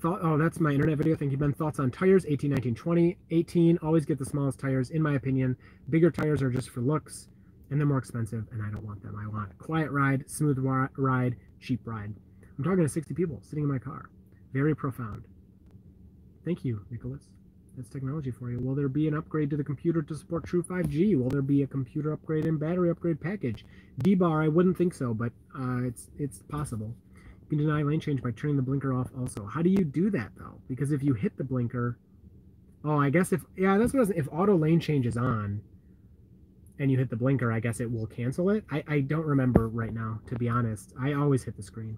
Thought, 0.06 0.20
oh, 0.22 0.38
that's 0.38 0.60
my 0.60 0.70
internet 0.70 1.00
video. 1.00 1.16
Thank 1.16 1.32
you, 1.32 1.38
Ben. 1.38 1.52
Thoughts 1.52 1.80
on 1.80 1.90
tires 1.90 2.28
18, 2.28 2.52
19, 2.52 2.76
20. 2.76 3.18
18, 3.32 3.80
always 3.82 4.06
get 4.06 4.20
the 4.20 4.26
smallest 4.26 4.60
tires, 4.60 4.92
in 4.92 5.02
my 5.02 5.16
opinion. 5.16 5.58
Bigger 5.90 6.12
tires 6.12 6.44
are 6.44 6.52
just 6.52 6.70
for 6.70 6.82
looks 6.82 7.28
and 7.72 7.80
they're 7.80 7.88
more 7.88 7.98
expensive, 7.98 8.46
and 8.52 8.62
I 8.62 8.70
don't 8.70 8.86
want 8.86 9.02
them. 9.02 9.20
I 9.20 9.28
want 9.28 9.58
quiet 9.58 9.90
ride, 9.90 10.30
smooth 10.30 10.60
ride, 10.60 11.36
cheap 11.60 11.80
ride. 11.86 12.14
I'm 12.56 12.64
talking 12.64 12.84
to 12.84 12.88
60 12.88 13.16
people 13.16 13.40
sitting 13.42 13.64
in 13.64 13.72
my 13.72 13.80
car. 13.80 14.12
Very 14.54 14.76
profound. 14.76 15.24
Thank 16.46 16.64
you, 16.64 16.86
Nicholas. 16.92 17.24
That's 17.76 17.90
technology 17.90 18.30
for 18.30 18.52
you. 18.52 18.60
Will 18.60 18.76
there 18.76 18.88
be 18.88 19.08
an 19.08 19.16
upgrade 19.16 19.50
to 19.50 19.58
the 19.58 19.64
computer 19.64 20.04
to 20.04 20.16
support 20.16 20.46
True 20.46 20.62
5G? 20.62 21.18
Will 21.18 21.30
there 21.30 21.42
be 21.42 21.64
a 21.64 21.68
computer 21.68 22.14
upgrade 22.14 22.46
and 22.46 22.60
battery 22.60 22.92
upgrade 22.92 23.20
package? 23.20 23.66
D-bar, 23.98 24.44
I 24.44 24.50
wouldn't 24.50 24.78
think 24.78 24.94
so, 24.94 25.16
but 25.16 25.32
uh, 25.60 25.82
it's 25.82 26.12
it's 26.20 26.44
possible. 26.44 26.94
You 27.50 27.58
can 27.58 27.66
deny 27.66 27.84
lane 27.84 28.00
change 28.00 28.24
by 28.24 28.32
turning 28.32 28.56
the 28.56 28.64
blinker 28.64 28.94
off 28.94 29.10
also. 29.18 29.46
How 29.46 29.62
do 29.62 29.70
you 29.70 29.84
do 29.84 30.10
that, 30.10 30.32
though? 30.36 30.60
Because 30.68 30.92
if 30.92 31.04
you 31.04 31.14
hit 31.14 31.38
the 31.38 31.44
blinker... 31.44 31.98
Oh, 32.84 33.00
I 33.00 33.10
guess 33.10 33.32
if... 33.32 33.42
Yeah, 33.56 33.78
that's 33.78 33.94
what 33.94 34.00
I 34.00 34.02
was... 34.02 34.10
If 34.12 34.28
auto 34.32 34.58
lane 34.58 34.80
change 34.80 35.06
is 35.06 35.16
on, 35.16 35.62
and 36.80 36.92
you 36.92 36.98
hit 36.98 37.10
the 37.10 37.16
blinker, 37.16 37.52
I 37.52 37.60
guess 37.60 37.80
it 37.80 37.92
will 37.92 38.08
cancel 38.08 38.50
it. 38.50 38.66
I, 38.72 38.84
I 38.88 39.00
don't 39.02 39.26
remember 39.26 39.70
right 39.70 39.94
now, 39.94 40.20
to 40.28 40.36
be 40.36 40.50
honest. 40.50 40.94
I 41.00 41.14
always 41.14 41.44
hit 41.44 41.56
the 41.56 41.64
screen. 41.64 41.98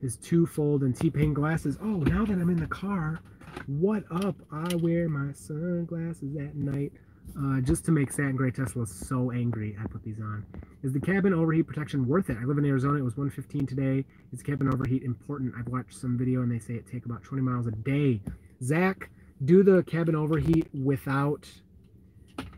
His 0.00 0.16
two-fold 0.16 0.82
and 0.82 0.94
T-Pain 0.94 1.34
glasses. 1.34 1.78
Oh, 1.82 1.96
now 1.96 2.24
that 2.24 2.32
I'm 2.32 2.50
in 2.50 2.56
the 2.56 2.66
car, 2.66 3.20
what 3.66 4.04
up? 4.10 4.36
I 4.52 4.74
wear 4.76 5.08
my 5.08 5.32
sunglasses 5.32 6.36
at 6.36 6.54
night. 6.54 6.92
Uh, 7.38 7.60
just 7.60 7.84
to 7.84 7.92
make 7.92 8.10
Satin 8.10 8.36
Gray 8.36 8.50
Tesla 8.50 8.86
so 8.86 9.30
angry, 9.30 9.76
I 9.80 9.86
put 9.86 10.02
these 10.02 10.20
on. 10.20 10.44
Is 10.82 10.92
the 10.92 11.00
cabin 11.00 11.32
overheat 11.32 11.66
protection 11.66 12.06
worth 12.06 12.28
it? 12.28 12.36
I 12.40 12.44
live 12.44 12.58
in 12.58 12.64
Arizona. 12.64 12.98
It 12.98 13.02
was 13.02 13.16
115 13.16 13.66
today. 13.66 14.04
Is 14.32 14.42
cabin 14.42 14.68
overheat 14.68 15.02
important? 15.04 15.54
I've 15.58 15.68
watched 15.68 15.96
some 15.96 16.18
video 16.18 16.42
and 16.42 16.50
they 16.50 16.58
say 16.58 16.74
it 16.74 16.86
take 16.90 17.06
about 17.06 17.22
20 17.22 17.42
miles 17.42 17.66
a 17.66 17.70
day. 17.70 18.20
Zach, 18.62 19.10
do 19.44 19.62
the 19.62 19.82
cabin 19.84 20.14
overheat 20.14 20.68
without 20.74 21.48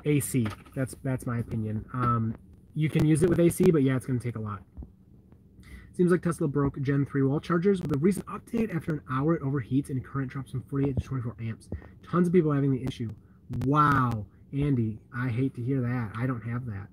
AC. 0.04 0.46
That's 0.74 0.96
that's 1.02 1.26
my 1.26 1.38
opinion. 1.38 1.84
Um, 1.92 2.34
you 2.74 2.88
can 2.88 3.06
use 3.06 3.22
it 3.22 3.28
with 3.28 3.38
AC, 3.38 3.70
but 3.70 3.82
yeah, 3.82 3.96
it's 3.96 4.06
going 4.06 4.18
to 4.18 4.24
take 4.24 4.36
a 4.36 4.40
lot. 4.40 4.62
Seems 5.94 6.10
like 6.10 6.22
Tesla 6.22 6.48
broke 6.48 6.80
Gen 6.80 7.04
3 7.04 7.22
wall 7.22 7.38
chargers 7.38 7.82
with 7.82 7.94
a 7.94 7.98
recent 7.98 8.24
update. 8.26 8.74
After 8.74 8.92
an 8.94 9.02
hour, 9.12 9.34
it 9.34 9.42
overheats 9.42 9.90
and 9.90 10.02
current 10.02 10.30
drops 10.30 10.52
from 10.52 10.62
48 10.62 10.96
to 10.96 11.04
24 11.04 11.36
amps. 11.40 11.68
Tons 12.10 12.26
of 12.26 12.32
people 12.32 12.50
having 12.50 12.70
the 12.70 12.82
issue. 12.82 13.10
Wow, 13.66 14.24
Andy, 14.52 14.98
I 15.14 15.28
hate 15.28 15.54
to 15.54 15.62
hear 15.62 15.80
that. 15.80 16.12
I 16.16 16.26
don't 16.26 16.42
have 16.42 16.66
that. 16.66 16.88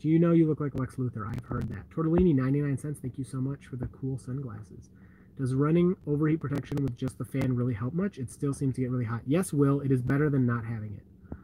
Do 0.00 0.08
you 0.08 0.18
know 0.18 0.32
you 0.32 0.48
look 0.48 0.60
like 0.60 0.78
Lex 0.78 0.96
Luthor? 0.96 1.26
I've 1.28 1.44
heard 1.44 1.68
that. 1.70 1.88
Tortellini, 1.90 2.34
99 2.34 2.78
cents. 2.78 3.00
Thank 3.00 3.18
you 3.18 3.24
so 3.24 3.38
much 3.38 3.66
for 3.66 3.76
the 3.76 3.86
cool 3.88 4.18
sunglasses. 4.18 4.90
Does 5.36 5.54
running 5.54 5.96
overheat 6.06 6.40
protection 6.40 6.82
with 6.82 6.96
just 6.96 7.18
the 7.18 7.24
fan 7.24 7.54
really 7.54 7.74
help 7.74 7.94
much? 7.94 8.18
It 8.18 8.30
still 8.30 8.52
seems 8.52 8.74
to 8.76 8.80
get 8.80 8.90
really 8.90 9.04
hot. 9.04 9.22
Yes, 9.26 9.52
Will. 9.52 9.80
It 9.80 9.92
is 9.92 10.02
better 10.02 10.28
than 10.30 10.46
not 10.46 10.64
having 10.64 10.94
it. 10.94 11.36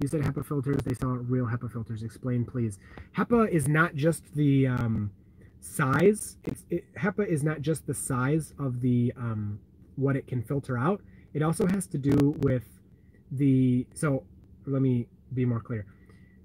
You 0.00 0.08
said 0.08 0.22
HEPA 0.22 0.46
filters. 0.46 0.78
They 0.84 0.94
sell 0.94 1.10
real 1.10 1.46
HEPA 1.46 1.72
filters. 1.72 2.02
Explain, 2.02 2.44
please. 2.44 2.78
HEPA 3.16 3.50
is 3.50 3.68
not 3.68 3.94
just 3.94 4.34
the 4.34 4.68
um, 4.68 5.10
size. 5.60 6.38
It's, 6.44 6.64
it, 6.70 6.84
HEPA 6.94 7.26
is 7.26 7.42
not 7.42 7.60
just 7.60 7.86
the 7.86 7.94
size 7.94 8.54
of 8.58 8.80
the 8.80 9.12
um, 9.16 9.60
what 9.96 10.16
it 10.16 10.26
can 10.26 10.42
filter 10.42 10.78
out. 10.78 11.02
It 11.34 11.42
also 11.42 11.66
has 11.66 11.86
to 11.88 11.98
do 11.98 12.34
with 12.38 12.64
the. 13.30 13.86
So 13.94 14.24
let 14.66 14.82
me 14.82 15.06
be 15.34 15.44
more 15.44 15.60
clear. 15.60 15.86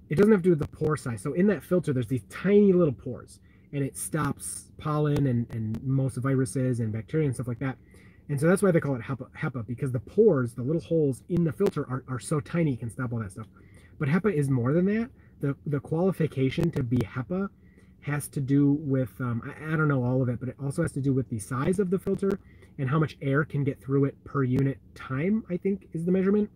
It 0.09 0.15
doesn't 0.15 0.31
have 0.31 0.41
to 0.41 0.43
do 0.43 0.49
with 0.51 0.59
the 0.59 0.67
pore 0.67 0.97
size. 0.97 1.21
So 1.21 1.33
in 1.33 1.47
that 1.47 1.63
filter, 1.63 1.93
there's 1.93 2.07
these 2.07 2.23
tiny 2.29 2.73
little 2.73 2.93
pores, 2.93 3.39
and 3.73 3.83
it 3.83 3.97
stops 3.97 4.71
pollen 4.77 5.27
and, 5.27 5.47
and 5.49 5.81
most 5.83 6.17
viruses 6.17 6.79
and 6.79 6.91
bacteria 6.91 7.25
and 7.25 7.33
stuff 7.33 7.47
like 7.47 7.59
that. 7.59 7.77
And 8.29 8.39
so 8.39 8.47
that's 8.47 8.61
why 8.61 8.71
they 8.71 8.79
call 8.79 8.95
it 8.95 9.01
HEPA, 9.01 9.27
HEPA 9.37 9.67
because 9.67 9.91
the 9.91 9.99
pores, 9.99 10.53
the 10.53 10.63
little 10.63 10.81
holes 10.81 11.21
in 11.29 11.43
the 11.43 11.51
filter 11.51 11.81
are, 11.89 12.03
are 12.07 12.19
so 12.19 12.39
tiny 12.39 12.73
it 12.73 12.79
can 12.79 12.89
stop 12.89 13.13
all 13.13 13.19
that 13.19 13.31
stuff. 13.31 13.47
But 13.99 14.09
HEPA 14.09 14.33
is 14.33 14.49
more 14.49 14.73
than 14.73 14.85
that. 14.85 15.09
The, 15.41 15.55
the 15.67 15.79
qualification 15.79 16.71
to 16.71 16.83
be 16.83 16.97
HEPA 16.97 17.49
has 18.01 18.27
to 18.29 18.39
do 18.39 18.77
with, 18.81 19.09
um, 19.19 19.41
I, 19.45 19.73
I 19.73 19.77
don't 19.77 19.87
know 19.87 20.03
all 20.03 20.21
of 20.21 20.29
it, 20.29 20.39
but 20.39 20.49
it 20.49 20.55
also 20.63 20.81
has 20.81 20.91
to 20.93 21.01
do 21.01 21.13
with 21.13 21.29
the 21.29 21.39
size 21.39 21.79
of 21.79 21.89
the 21.89 21.99
filter 21.99 22.39
and 22.77 22.89
how 22.89 22.99
much 22.99 23.17
air 23.21 23.45
can 23.45 23.63
get 23.63 23.81
through 23.81 24.05
it 24.05 24.23
per 24.23 24.43
unit 24.43 24.79
time, 24.95 25.43
I 25.49 25.57
think 25.57 25.87
is 25.93 26.05
the 26.05 26.11
measurement. 26.11 26.49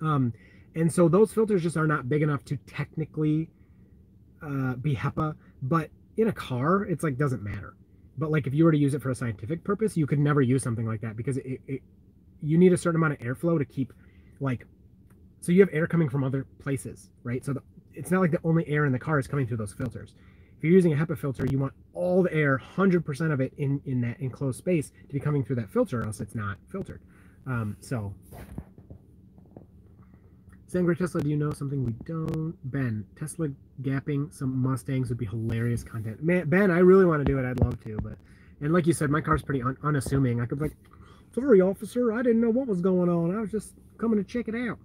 Um, 0.00 0.32
and 0.74 0.92
so 0.92 1.08
those 1.08 1.32
filters 1.32 1.62
just 1.62 1.76
are 1.76 1.86
not 1.86 2.08
big 2.08 2.22
enough 2.22 2.44
to 2.46 2.56
technically 2.66 3.50
uh, 4.42 4.74
be 4.74 4.94
HEPA, 4.94 5.34
but 5.62 5.90
in 6.16 6.28
a 6.28 6.32
car, 6.32 6.84
it's 6.84 7.02
like 7.02 7.16
doesn't 7.16 7.42
matter. 7.42 7.74
But 8.18 8.30
like 8.30 8.46
if 8.46 8.54
you 8.54 8.64
were 8.64 8.72
to 8.72 8.78
use 8.78 8.94
it 8.94 9.02
for 9.02 9.10
a 9.10 9.14
scientific 9.14 9.64
purpose, 9.64 9.96
you 9.96 10.06
could 10.06 10.18
never 10.18 10.40
use 10.40 10.62
something 10.62 10.86
like 10.86 11.00
that 11.00 11.16
because 11.16 11.38
it, 11.38 11.60
it 11.66 11.82
you 12.42 12.58
need 12.58 12.72
a 12.72 12.76
certain 12.76 13.00
amount 13.00 13.14
of 13.14 13.18
airflow 13.20 13.58
to 13.58 13.64
keep 13.64 13.92
like 14.40 14.66
so 15.40 15.52
you 15.52 15.60
have 15.60 15.70
air 15.72 15.86
coming 15.86 16.08
from 16.08 16.22
other 16.22 16.46
places, 16.58 17.10
right? 17.24 17.44
So 17.44 17.54
the, 17.54 17.62
it's 17.94 18.10
not 18.10 18.20
like 18.20 18.30
the 18.30 18.40
only 18.44 18.66
air 18.68 18.84
in 18.84 18.92
the 18.92 18.98
car 18.98 19.18
is 19.18 19.26
coming 19.26 19.46
through 19.46 19.56
those 19.56 19.72
filters. 19.72 20.14
If 20.58 20.64
you're 20.64 20.72
using 20.72 20.92
a 20.92 20.96
HEPA 20.96 21.18
filter, 21.18 21.46
you 21.46 21.58
want 21.58 21.72
all 21.94 22.22
the 22.22 22.32
air, 22.34 22.60
100% 22.76 23.32
of 23.32 23.40
it 23.40 23.54
in, 23.56 23.80
in 23.86 24.02
that 24.02 24.20
enclosed 24.20 24.58
space 24.58 24.90
to 25.08 25.14
be 25.14 25.18
coming 25.18 25.42
through 25.42 25.56
that 25.56 25.70
filter, 25.72 26.02
or 26.02 26.04
else 26.04 26.20
it's 26.20 26.34
not 26.34 26.58
filtered. 26.70 27.00
Um, 27.46 27.78
so 27.80 28.14
Sangre 30.70 30.94
Tesla, 30.94 31.20
do 31.20 31.28
you 31.28 31.36
know 31.36 31.52
something 31.52 31.84
we 31.84 31.90
don't? 32.04 32.54
Ben, 32.70 33.04
Tesla 33.18 33.48
gapping 33.82 34.32
some 34.32 34.56
Mustangs 34.56 35.08
would 35.08 35.18
be 35.18 35.26
hilarious 35.26 35.82
content. 35.82 36.22
Man, 36.22 36.48
Ben, 36.48 36.70
I 36.70 36.78
really 36.78 37.04
want 37.04 37.26
to 37.26 37.32
do 37.32 37.40
it. 37.40 37.44
I'd 37.44 37.58
love 37.58 37.82
to, 37.82 37.98
but 38.04 38.16
and 38.60 38.72
like 38.72 38.86
you 38.86 38.92
said, 38.92 39.10
my 39.10 39.20
car's 39.20 39.42
pretty 39.42 39.62
un 39.62 39.76
unassuming. 39.82 40.40
I 40.40 40.46
could 40.46 40.60
be 40.60 40.66
like, 40.66 40.76
sorry, 41.34 41.60
officer, 41.60 42.12
I 42.12 42.22
didn't 42.22 42.40
know 42.40 42.50
what 42.50 42.68
was 42.68 42.80
going 42.80 43.08
on. 43.08 43.36
I 43.36 43.40
was 43.40 43.50
just 43.50 43.74
coming 43.98 44.16
to 44.18 44.24
check 44.24 44.46
it 44.46 44.54
out. 44.54 44.78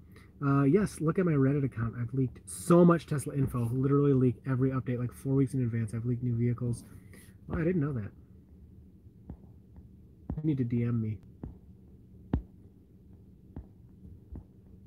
Uh, 0.43 0.63
yes, 0.63 1.01
look 1.01 1.19
at 1.19 1.25
my 1.25 1.33
Reddit 1.33 1.63
account. 1.63 1.93
I've 2.01 2.11
leaked 2.15 2.39
so 2.49 2.83
much 2.83 3.05
Tesla 3.05 3.35
info. 3.35 3.69
Literally 3.71 4.13
leak 4.13 4.37
every 4.49 4.71
update, 4.71 4.97
like 4.97 5.13
four 5.13 5.35
weeks 5.35 5.53
in 5.53 5.61
advance. 5.61 5.93
I've 5.93 6.05
leaked 6.05 6.23
new 6.23 6.35
vehicles. 6.35 6.83
Oh, 7.51 7.59
I 7.59 7.63
didn't 7.63 7.81
know 7.81 7.93
that. 7.93 8.09
You 10.37 10.43
need 10.45 10.57
to 10.57 10.65
DM 10.65 10.99
me. 10.99 11.19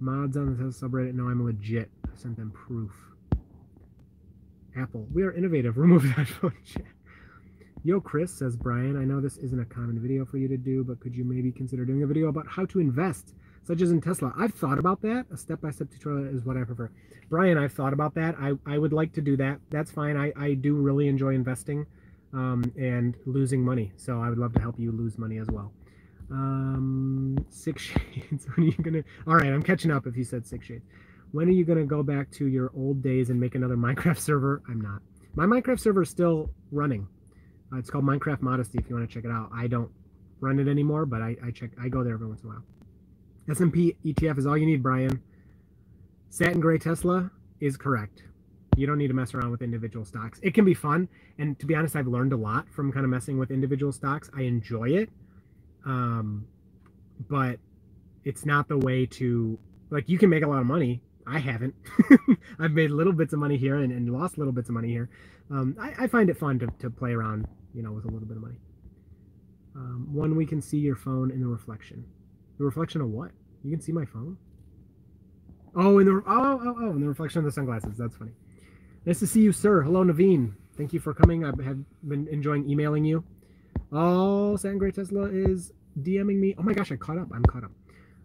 Mods 0.01 0.37
on 0.37 0.57
the 0.57 0.65
subreddit 0.65 1.15
know 1.15 1.29
I'm 1.29 1.45
legit. 1.45 1.91
I 2.07 2.17
sent 2.17 2.37
them 2.37 2.51
proof. 2.53 2.93
Apple, 4.77 5.07
we 5.13 5.23
are 5.23 5.33
innovative. 5.33 5.77
Remove 5.79 6.05
that 6.17 6.29
phone 6.29 6.55
chat. 6.65 6.85
Yo, 7.85 8.01
Chris, 8.01 8.33
says 8.33 8.57
Brian, 8.57 8.97
I 8.97 9.05
know 9.05 9.21
this 9.21 9.39
isn't 9.39 9.61
a 9.61 9.65
common 9.65 10.01
video 10.01 10.25
for 10.25 10.37
you 10.37 10.49
to 10.49 10.57
do, 10.57 10.85
but 10.85 11.01
could 11.01 11.15
you 11.15 11.25
maybe 11.25 11.51
consider 11.51 11.85
doing 11.85 12.03
a 12.03 12.07
video 12.07 12.29
about 12.29 12.47
how 12.49 12.67
to 12.67 12.81
invest, 12.81 13.35
such 13.65 13.81
as 13.81 13.91
in 13.91 14.01
Tesla? 14.01 14.33
I've 14.37 14.55
thought 14.55 14.79
about 14.79 15.01
that. 15.03 15.27
A 15.33 15.37
step-by-step 15.37 15.91
tutorial 15.91 16.35
is 16.35 16.45
what 16.45 16.57
I 16.57 16.65
prefer. 16.65 16.91
Brian, 17.31 17.57
I've 17.57 17.73
thought 17.73 17.93
about 17.93 18.15
that. 18.15 18.35
I, 18.39 18.53
I 18.67 18.79
would 18.79 18.93
like 18.93 19.13
to 19.15 19.21
do 19.21 19.37
that. 19.39 19.61
That's 19.71 19.91
fine. 19.91 20.17
I, 20.17 20.33
I 20.37 20.55
do 20.55 20.75
really 20.75 21.09
enjoy 21.09 21.35
investing 21.35 21.87
um, 22.33 22.73
and 22.79 23.17
losing 23.27 23.65
money, 23.65 23.93
so 23.97 24.21
I 24.21 24.29
would 24.29 24.39
love 24.39 24.55
to 24.55 24.61
help 24.61 24.79
you 24.79 24.93
lose 24.93 25.19
money 25.19 25.39
as 25.39 25.49
well. 25.49 25.73
Um, 26.31 27.45
six 27.49 27.83
shades. 27.83 28.47
when 28.55 28.67
are 28.67 28.71
you 28.71 28.83
gonna? 28.83 29.03
All 29.27 29.35
right, 29.35 29.53
I'm 29.53 29.63
catching 29.63 29.91
up. 29.91 30.07
If 30.07 30.17
you 30.17 30.25
said 30.25 30.47
six 30.47 30.67
shades, 30.67 30.85
when 31.33 31.49
are 31.49 31.53
you 31.53 31.65
gonna 31.65 31.85
go 31.85 32.03
back 32.03 32.31
to 32.33 32.47
your 32.47 32.71
old 32.77 33.03
days 33.03 33.31
and 33.31 33.41
make 33.41 33.55
another 33.55 33.77
Minecraft 33.77 34.19
server? 34.19 34.63
I'm 34.69 34.81
not. 34.81 35.01
My 35.35 35.47
Minecraft 35.47 35.81
server 35.81 36.03
is 36.03 36.11
still 36.11 36.51
running. 36.71 37.07
Uh, 37.73 37.77
it's 37.79 37.91
called 37.91 38.05
Minecraft 38.05 38.43
Modesty. 38.43 38.79
If 38.79 38.89
you 38.89 38.97
want 38.97 39.09
to 39.09 39.15
check 39.15 39.25
it 39.25 39.31
out, 39.31 39.51
I 39.55 39.67
don't 39.67 39.91
run 40.41 40.59
it 40.59 40.69
anymore, 40.69 41.07
but 41.07 41.23
I, 41.23 41.37
I 41.45 41.51
check. 41.51 41.71
I 41.81 41.89
go 41.89 42.03
there 42.03 42.15
every 42.15 42.27
once 42.27 42.43
in 42.43 42.49
a 42.49 42.53
while. 42.53 42.63
S&P 43.51 43.97
ETF 44.05 44.39
is 44.39 44.47
all 44.47 44.57
you 44.57 44.67
need, 44.67 44.83
Brian. 44.83 45.23
Satin 46.31 46.61
gray 46.61 46.79
Tesla 46.79 47.31
is 47.61 47.77
correct. 47.77 48.23
You 48.77 48.87
don't 48.87 48.99
need 48.99 49.09
to 49.09 49.15
mess 49.15 49.35
around 49.35 49.51
with 49.51 49.63
individual 49.63 50.05
stocks. 50.05 50.39
It 50.43 50.55
can 50.55 50.65
be 50.65 50.75
fun, 50.75 51.09
and 51.39 51.59
to 51.59 51.67
be 51.67 51.75
honest, 51.75 51.97
I've 51.97 52.07
learned 52.07 52.33
a 52.33 52.37
lot 52.37 52.69
from 52.69 52.93
kind 52.93 53.05
of 53.05 53.11
messing 53.11 53.39
with 53.39 53.51
individual 53.51 53.91
stocks. 53.91 54.31
I 54.37 54.43
enjoy 54.43 54.91
it 54.91 55.11
um, 55.85 56.47
but 57.29 57.59
it's 58.25 58.45
not 58.45 58.69
the 58.69 58.79
way 58.79 59.07
to 59.07 59.59
like 59.91 60.09
you 60.09 60.19
can 60.19 60.31
make 60.31 60.45
a 60.45 60.47
lot 60.47 60.61
of 60.61 60.67
money. 60.67 61.03
I 61.27 61.39
haven't. 61.39 61.75
I've 62.59 62.73
made 62.73 62.91
little 62.91 63.13
bits 63.13 63.33
of 63.33 63.39
money 63.39 63.59
here 63.59 63.77
and, 63.77 63.93
and 63.93 64.11
lost 64.11 64.39
little 64.39 64.53
bits 64.53 64.71
of 64.71 64.75
money 64.75 64.89
here. 64.89 65.11
Um, 65.51 65.77
I, 65.79 66.05
I, 66.05 66.07
find 66.07 66.31
it 66.31 66.39
fun 66.39 66.59
to, 66.59 66.69
to 66.79 66.91
play 66.91 67.13
around, 67.13 67.47
you 67.75 67.83
know, 67.83 67.93
with 67.93 68.05
a 68.05 68.09
little 68.09 68.27
bit 68.27 68.37
of 68.37 68.43
money. 68.43 68.57
Um, 69.77 70.09
one, 70.11 70.37
we 70.37 70.47
can 70.47 70.61
see 70.61 70.79
your 70.79 70.97
phone 70.97 71.31
in 71.31 71.41
the 71.41 71.47
reflection. 71.47 72.05
The 72.59 72.65
reflection 72.65 73.01
of 73.01 73.11
what? 73.11 73.31
You 73.63 73.71
can 73.71 73.81
see 73.81 73.93
my 73.93 74.05
phone? 74.05 74.37
Oh, 75.77 75.99
in 75.99 76.07
the 76.07 76.23
oh 76.27 76.61
oh 76.63 76.77
oh 76.81 76.91
in 76.91 77.01
the 77.01 77.09
reflection 77.09 77.41
of 77.41 77.45
the 77.45 77.53
sunglasses. 77.53 77.97
That's 77.97 78.17
funny. 78.17 78.33
Nice 79.05 79.21
to 79.21 79.27
see 79.27 79.41
you, 79.41 79.53
sir. 79.53 79.83
Hello, 79.83 80.03
Naveen. 80.05 80.55
Thank 80.77 80.93
you 80.93 81.01
for 81.01 81.15
coming. 81.15 81.45
I 81.45 81.49
have 81.63 81.79
been 82.07 82.27
enjoying 82.29 82.69
emailing 82.69 83.05
you. 83.05 83.25
Oh, 83.93 84.57
Sangre 84.57 84.93
Tesla 84.93 85.25
is 85.25 85.73
DMing 86.01 86.39
me. 86.39 86.55
Oh 86.59 86.63
my 86.63 86.73
gosh, 86.73 86.93
I 86.93 86.97
caught 86.97 87.19
up. 87.19 87.29
I'm 87.35 87.45
caught 87.45 87.65
up. 87.65 87.73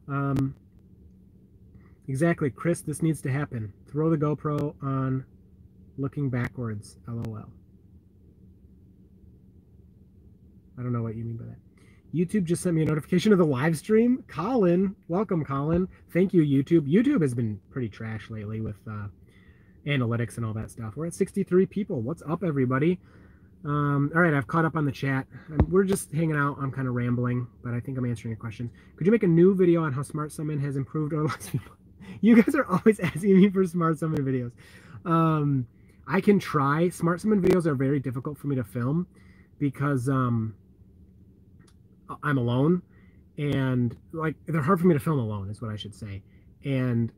Um, 0.08 0.56
exactly, 2.08 2.50
Chris. 2.50 2.82
This 2.82 3.02
needs 3.02 3.22
to 3.22 3.32
happen. 3.32 3.72
Throw 3.90 4.10
the 4.10 4.18
GoPro 4.18 4.76
on. 4.82 5.26
Looking 5.98 6.30
backwards. 6.30 6.98
LOL. 7.08 7.46
I 10.78 10.82
don't 10.82 10.92
know 10.92 11.04
what 11.04 11.16
you 11.16 11.24
mean 11.24 11.38
by 11.38 11.46
that. 11.46 11.58
YouTube 12.14 12.44
just 12.44 12.62
sent 12.62 12.76
me 12.76 12.84
a 12.84 12.86
notification 12.86 13.32
of 13.32 13.40
the 13.40 13.46
live 13.46 13.78
stream. 13.78 14.24
Colin, 14.28 14.96
welcome, 15.08 15.44
Colin. 15.44 15.88
Thank 16.12 16.34
you, 16.34 16.44
YouTube. 16.44 16.92
YouTube 16.92 17.22
has 17.22 17.34
been 17.34 17.60
pretty 17.72 17.90
trash 17.90 18.30
lately 18.30 18.62
with 18.62 18.78
uh, 18.88 19.08
analytics 19.88 20.38
and 20.38 20.46
all 20.46 20.54
that 20.54 20.70
stuff. 20.70 20.96
We're 20.96 21.08
at 21.08 21.16
63 21.16 21.66
people. 21.66 22.02
What's 22.02 22.22
up, 22.28 22.44
everybody? 22.44 23.00
Um, 23.66 24.12
all 24.14 24.22
right, 24.22 24.34
I've 24.34 24.48
caught 24.48 24.66
up 24.66 24.76
on 24.76 24.86
the 24.86 24.92
chat. 24.92 25.26
we're 25.70 25.86
just 25.86 26.12
hanging 26.12 26.36
out. 26.36 26.58
I'm 26.60 26.72
kind 26.72 26.88
of 26.88 26.96
rambling, 26.96 27.48
but 27.64 27.74
I 27.74 27.80
think 27.80 27.98
I'm 27.98 28.06
answering 28.06 28.32
your 28.32 28.40
questions. 28.40 28.72
Could 28.98 29.08
you 29.08 29.12
make 29.12 29.24
a 29.24 29.28
new 29.28 29.56
video 29.56 29.84
on 29.84 29.94
how 29.94 30.02
Smart 30.02 30.32
Summon 30.32 30.60
has 30.60 30.76
improved 30.76 31.14
over 31.14 31.24
the 31.24 31.30
last 31.30 31.50
few 31.50 31.60
months? 31.60 31.76
You 32.20 32.42
guys 32.42 32.54
are 32.54 32.66
always 32.66 33.00
asking 33.04 33.40
me 33.40 33.50
for 33.50 33.66
Smart 33.66 33.98
Summon 33.98 34.26
videos. 34.26 34.52
Um, 35.06 35.66
I 36.06 36.20
can 36.20 36.38
try. 36.38 36.90
Smart 36.90 37.22
Summon 37.22 37.42
videos 37.42 37.66
are 37.66 37.76
very 37.76 38.00
difficult 38.00 38.38
for 38.38 38.48
me 38.48 38.58
to 38.58 38.64
film 38.64 39.08
because 39.58 40.10
um, 40.10 40.54
I'm 42.22 42.38
alone, 42.38 42.82
and 43.38 43.96
like 44.12 44.36
they're 44.46 44.62
hard 44.62 44.82
for 44.82 44.88
me 44.88 44.94
to 44.94 45.00
film 45.00 45.18
alone, 45.18 45.50
is 45.50 45.62
what 45.62 45.72
I 45.72 45.78
should 45.78 45.96
say. 45.96 46.22
And 46.66 47.12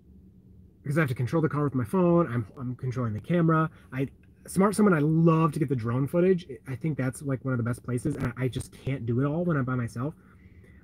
because 0.84 1.00
I 1.00 1.02
have 1.02 1.10
to 1.10 1.16
control 1.16 1.41
the 1.41 1.50
car 1.50 1.64
with 1.64 1.74
my 1.76 1.84
phone, 1.84 2.32
I'm 2.32 2.48
I'm 2.60 2.76
controlling 2.76 3.14
the 3.14 3.20
camera. 3.20 3.70
I 3.91 4.08
Smart 4.48 4.76
Summon, 4.76 4.93
I 4.93 5.00
love 5.00 5.54
to 5.54 5.60
get 5.60 5.70
the 5.70 5.76
drone 5.76 6.08
footage. 6.08 6.48
I 6.68 6.76
think 6.76 6.98
that's 6.98 7.22
like 7.22 7.43
one 7.43 7.54
of 7.54 7.58
the 7.58 7.64
best 7.64 7.84
places, 7.84 8.16
and 8.16 8.32
I 8.38 8.48
just 8.48 8.72
can't 8.72 9.06
do 9.06 9.20
it 9.22 9.26
all 9.26 9.43
when 9.43 9.58
I'm 9.58 9.66
by 9.66 9.76
myself. 9.76 10.14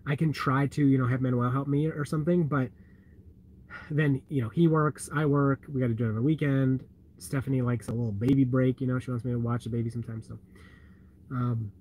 I 0.07 0.15
can 0.15 0.33
try 0.33 0.65
to, 0.67 0.85
you 0.85 0.97
know, 0.97 1.05
have 1.05 1.21
Manuel 1.21 1.51
help 1.51 1.67
me 1.67 1.85
or 1.85 2.03
something, 2.03 2.47
but 2.47 2.69
then, 3.91 4.21
you 4.29 4.41
know, 4.41 4.49
he 4.49 4.67
works, 4.67 5.09
I 5.13 5.25
work, 5.25 5.65
we 5.71 5.79
got 5.79 5.87
to 5.87 5.93
do 5.93 6.05
it 6.05 6.09
on 6.09 6.15
the 6.15 6.21
weekend. 6.21 6.83
Stephanie 7.19 7.61
likes 7.61 7.87
a 7.87 7.91
little 7.91 8.11
baby 8.11 8.43
break, 8.43 8.81
you 8.81 8.87
know, 8.87 8.97
she 8.97 9.11
wants 9.11 9.23
me 9.23 9.31
to 9.31 9.37
watch 9.37 9.65
the 9.65 9.69
baby 9.69 9.91
sometimes. 9.91 10.27
So, 10.27 10.39
um, 11.29 11.71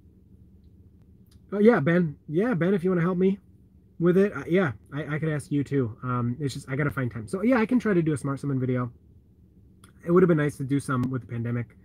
oh 1.52 1.60
yeah, 1.60 1.80
Ben, 1.80 2.14
yeah, 2.28 2.52
Ben, 2.52 2.74
if 2.74 2.84
you 2.84 2.90
want 2.90 3.00
to 3.00 3.04
help 3.04 3.16
me 3.16 3.38
with 3.98 4.18
it, 4.18 4.36
uh, 4.36 4.44
yeah, 4.46 4.72
I, 4.92 5.14
I 5.14 5.18
could 5.18 5.30
ask 5.30 5.50
you 5.50 5.64
too. 5.64 5.96
Um, 6.02 6.36
it's 6.40 6.52
just, 6.52 6.68
I 6.68 6.76
got 6.76 6.84
to 6.84 6.90
find 6.90 7.10
time. 7.10 7.26
So 7.26 7.42
yeah, 7.42 7.58
I 7.58 7.64
can 7.64 7.78
try 7.78 7.94
to 7.94 8.02
do 8.02 8.12
a 8.12 8.18
Smart 8.18 8.38
Summon 8.38 8.60
video 8.60 8.92
it 10.04 10.10
would 10.10 10.22
have 10.22 10.28
been 10.28 10.38
nice 10.38 10.56
to 10.56 10.64
do 10.64 10.80
some 10.80 11.02
with 11.10 11.22
the 11.22 11.26
pandemic 11.26 11.76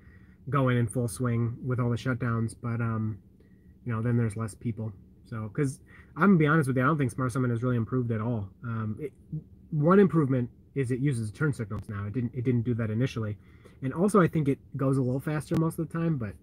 going 0.50 0.78
in 0.78 0.88
full 0.88 1.08
swing 1.08 1.58
with 1.66 1.80
all 1.80 1.90
the 1.90 1.98
shutdowns, 1.98 2.56
but 2.62 2.82
um, 2.82 3.18
you 3.86 3.92
know, 3.94 4.02
then 4.02 4.18
there's 4.18 4.36
less 4.36 4.54
people. 4.54 4.92
So, 5.26 5.50
because 5.54 5.80
I'm 6.16 6.30
gonna 6.30 6.38
be 6.38 6.48
honest 6.48 6.68
with 6.68 6.78
you, 6.78 6.84
I 6.84 6.86
don't 6.88 6.98
think 6.98 7.12
Smart 7.12 7.32
Summon 7.32 7.50
has 7.50 7.64
really 7.64 7.78
improved 7.78 8.12
at 8.12 8.22
all. 8.22 8.50
Um, 8.64 8.98
it, 9.00 9.12
one 9.72 10.00
improvement 10.00 10.50
is 10.76 10.92
it 10.92 11.00
uses 11.00 11.32
turn 11.32 11.54
signals 11.54 11.90
now. 11.90 12.06
It 12.06 12.14
didn't. 12.14 12.34
It 12.36 12.44
didn't 12.44 12.64
do 12.64 12.74
that 12.76 12.90
initially, 12.90 13.38
and 13.82 13.94
also 13.94 14.22
I 14.22 14.28
think 14.28 14.48
it 14.48 14.60
goes 14.78 14.98
a 14.98 15.02
little 15.02 15.20
faster 15.20 15.56
most 15.56 15.80
of 15.80 15.88
the 15.88 15.94
time. 15.94 16.18
But 16.18 16.34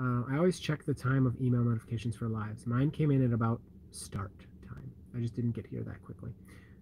uh, 0.00 0.24
I 0.30 0.36
always 0.36 0.58
check 0.58 0.84
the 0.84 0.94
time 0.94 1.26
of 1.26 1.40
email 1.40 1.62
notifications 1.62 2.16
for 2.16 2.28
lives. 2.28 2.66
Mine 2.66 2.90
came 2.90 3.10
in 3.10 3.24
at 3.24 3.32
about 3.32 3.60
start 3.90 4.32
time. 4.66 4.90
I 5.16 5.20
just 5.20 5.34
didn't 5.34 5.52
get 5.52 5.66
here 5.66 5.82
that 5.82 6.02
quickly. 6.04 6.30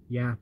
Yeah. 0.08 0.34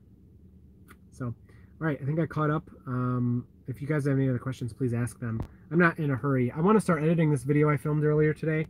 So 1.11 1.33
all 1.79 1.85
right, 1.87 1.99
I 2.01 2.05
think 2.05 2.19
I 2.19 2.25
caught 2.25 2.49
up. 2.49 2.69
Um, 2.87 3.45
if 3.67 3.81
you 3.81 3.87
guys 3.87 4.05
have 4.07 4.17
any 4.17 4.27
other 4.27 4.39
questions, 4.39 4.73
please 4.73 4.93
ask 4.93 5.19
them. 5.19 5.39
I'm 5.71 5.77
not 5.77 5.99
in 5.99 6.09
a 6.09 6.15
hurry. 6.15 6.51
I 6.51 6.59
want 6.59 6.75
to 6.75 6.81
start 6.81 7.03
editing 7.03 7.29
this 7.29 7.43
video 7.43 7.69
I 7.69 7.77
filmed 7.77 8.03
earlier 8.03 8.33
today. 8.33 8.65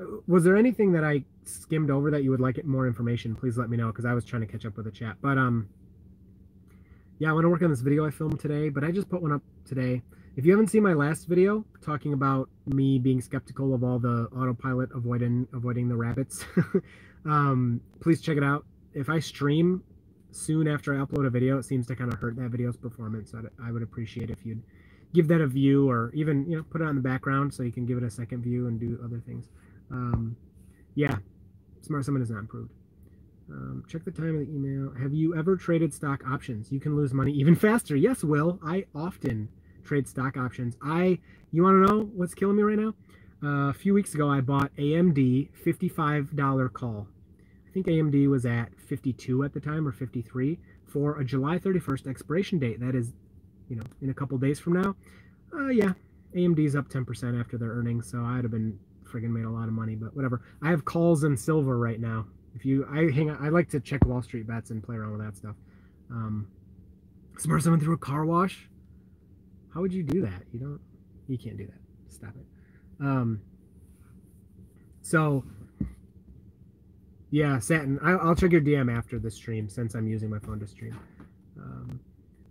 Uh, 0.00 0.04
was 0.26 0.42
there 0.42 0.56
anything 0.56 0.92
that 0.92 1.04
I 1.04 1.24
skimmed 1.44 1.90
over 1.90 2.10
that 2.10 2.24
you 2.24 2.30
would 2.30 2.40
like 2.40 2.64
more 2.64 2.88
information? 2.88 3.36
Please 3.36 3.56
let 3.56 3.70
me 3.70 3.76
know 3.76 3.88
because 3.88 4.04
I 4.04 4.14
was 4.14 4.24
trying 4.24 4.42
to 4.42 4.48
catch 4.48 4.66
up 4.66 4.76
with 4.76 4.86
the 4.86 4.90
chat. 4.90 5.16
But 5.22 5.38
um, 5.38 5.68
yeah, 7.20 7.30
I 7.30 7.32
want 7.32 7.44
to 7.44 7.50
work 7.50 7.62
on 7.62 7.70
this 7.70 7.82
video 7.82 8.04
I 8.04 8.10
filmed 8.10 8.40
today, 8.40 8.68
but 8.68 8.82
I 8.82 8.90
just 8.90 9.08
put 9.08 9.22
one 9.22 9.32
up 9.32 9.42
today. 9.64 10.02
If 10.36 10.44
you 10.44 10.52
haven't 10.52 10.68
seen 10.68 10.82
my 10.82 10.94
last 10.94 11.28
video 11.28 11.64
talking 11.82 12.14
about 12.14 12.48
me 12.66 12.98
being 12.98 13.20
skeptical 13.20 13.74
of 13.74 13.84
all 13.84 13.98
the 13.98 14.28
autopilot 14.34 14.90
avoiding 14.94 15.46
avoiding 15.52 15.88
the 15.88 15.96
rabbits, 15.96 16.44
um, 17.26 17.80
please 18.00 18.20
check 18.20 18.36
it 18.36 18.44
out. 18.44 18.64
If 18.94 19.08
I 19.08 19.20
stream 19.20 19.84
soon 20.32 20.68
after 20.68 20.94
I 20.94 21.04
upload 21.04 21.26
a 21.26 21.30
video, 21.30 21.58
it 21.58 21.64
seems 21.64 21.86
to 21.88 21.96
kind 21.96 22.12
of 22.12 22.18
hurt 22.18 22.36
that 22.36 22.50
video's 22.50 22.76
performance. 22.76 23.30
So 23.30 23.42
I 23.62 23.72
would 23.72 23.82
appreciate 23.82 24.30
if 24.30 24.44
you'd 24.44 24.62
give 25.14 25.28
that 25.28 25.40
a 25.40 25.46
view 25.46 25.88
or 25.90 26.12
even, 26.14 26.48
you 26.48 26.56
know, 26.56 26.62
put 26.62 26.80
it 26.80 26.86
on 26.86 26.94
the 26.94 27.00
background 27.00 27.52
so 27.52 27.62
you 27.62 27.72
can 27.72 27.86
give 27.86 27.98
it 27.98 28.04
a 28.04 28.10
second 28.10 28.42
view 28.42 28.68
and 28.68 28.78
do 28.78 28.98
other 29.04 29.20
things. 29.26 29.46
Um, 29.90 30.36
yeah, 30.94 31.16
Smart 31.82 32.04
Summon 32.04 32.22
is 32.22 32.30
not 32.30 32.40
improved. 32.40 32.70
Um, 33.50 33.84
check 33.88 34.04
the 34.04 34.12
time 34.12 34.38
of 34.38 34.46
the 34.46 34.52
email. 34.54 34.92
Have 35.00 35.12
you 35.12 35.36
ever 35.36 35.56
traded 35.56 35.92
stock 35.92 36.22
options? 36.28 36.70
You 36.70 36.78
can 36.78 36.96
lose 36.96 37.12
money 37.12 37.32
even 37.32 37.54
faster. 37.56 37.96
Yes, 37.96 38.22
Will. 38.22 38.60
I 38.64 38.84
often 38.94 39.48
trade 39.84 40.06
stock 40.06 40.36
options. 40.36 40.76
I, 40.82 41.18
you 41.50 41.62
want 41.64 41.84
to 41.84 41.92
know 41.92 42.10
what's 42.14 42.34
killing 42.34 42.56
me 42.56 42.62
right 42.62 42.78
now? 42.78 42.94
Uh, 43.42 43.70
a 43.70 43.72
few 43.72 43.94
weeks 43.94 44.14
ago, 44.14 44.28
I 44.28 44.40
bought 44.40 44.70
AMD 44.76 45.48
$55 45.64 46.72
call 46.72 47.08
I 47.70 47.72
think 47.72 47.86
AMD 47.86 48.28
was 48.28 48.46
at 48.46 48.68
52 48.88 49.44
at 49.44 49.52
the 49.54 49.60
time 49.60 49.86
or 49.86 49.92
53 49.92 50.58
for 50.86 51.20
a 51.20 51.24
July 51.24 51.56
31st 51.56 52.08
expiration 52.08 52.58
date. 52.58 52.80
That 52.80 52.96
is, 52.96 53.12
you 53.68 53.76
know, 53.76 53.84
in 54.02 54.10
a 54.10 54.14
couple 54.14 54.36
days 54.38 54.58
from 54.58 54.72
now. 54.72 54.96
Uh, 55.54 55.68
yeah, 55.68 55.92
AMD's 56.34 56.74
up 56.74 56.88
10% 56.88 57.38
after 57.38 57.56
their 57.56 57.70
earnings, 57.70 58.10
so 58.10 58.24
I'd 58.24 58.42
have 58.42 58.50
been 58.50 58.76
friggin' 59.04 59.30
made 59.30 59.44
a 59.44 59.50
lot 59.50 59.68
of 59.68 59.72
money, 59.72 59.94
but 59.94 60.14
whatever. 60.16 60.42
I 60.62 60.70
have 60.70 60.84
calls 60.84 61.22
in 61.22 61.36
silver 61.36 61.78
right 61.78 62.00
now. 62.00 62.26
If 62.56 62.64
you, 62.64 62.86
I 62.90 63.08
hang, 63.12 63.30
I 63.30 63.50
like 63.50 63.68
to 63.70 63.78
check 63.78 64.04
Wall 64.04 64.20
Street 64.20 64.48
bets 64.48 64.70
and 64.70 64.82
play 64.82 64.96
around 64.96 65.12
with 65.12 65.20
that 65.20 65.36
stuff. 65.36 65.54
Um, 66.10 66.48
smart 67.38 67.62
summon 67.62 67.78
through 67.78 67.94
a 67.94 67.98
car 67.98 68.24
wash. 68.24 68.68
How 69.72 69.80
would 69.80 69.92
you 69.92 70.02
do 70.02 70.22
that? 70.22 70.42
You 70.52 70.58
don't, 70.58 70.80
you 71.28 71.38
can't 71.38 71.56
do 71.56 71.66
that. 71.66 72.12
Stop 72.12 72.30
it. 72.30 73.04
Um, 73.04 73.40
so 75.02 75.44
yeah, 77.30 77.58
Satin. 77.58 77.98
I, 78.02 78.16
will 78.24 78.34
check 78.34 78.52
your 78.52 78.60
DM 78.60 78.94
after 78.94 79.18
the 79.18 79.30
stream 79.30 79.68
since 79.68 79.94
I'm 79.94 80.08
using 80.08 80.30
my 80.30 80.38
phone 80.38 80.58
to 80.60 80.66
stream. 80.66 80.98
Um, 81.58 82.00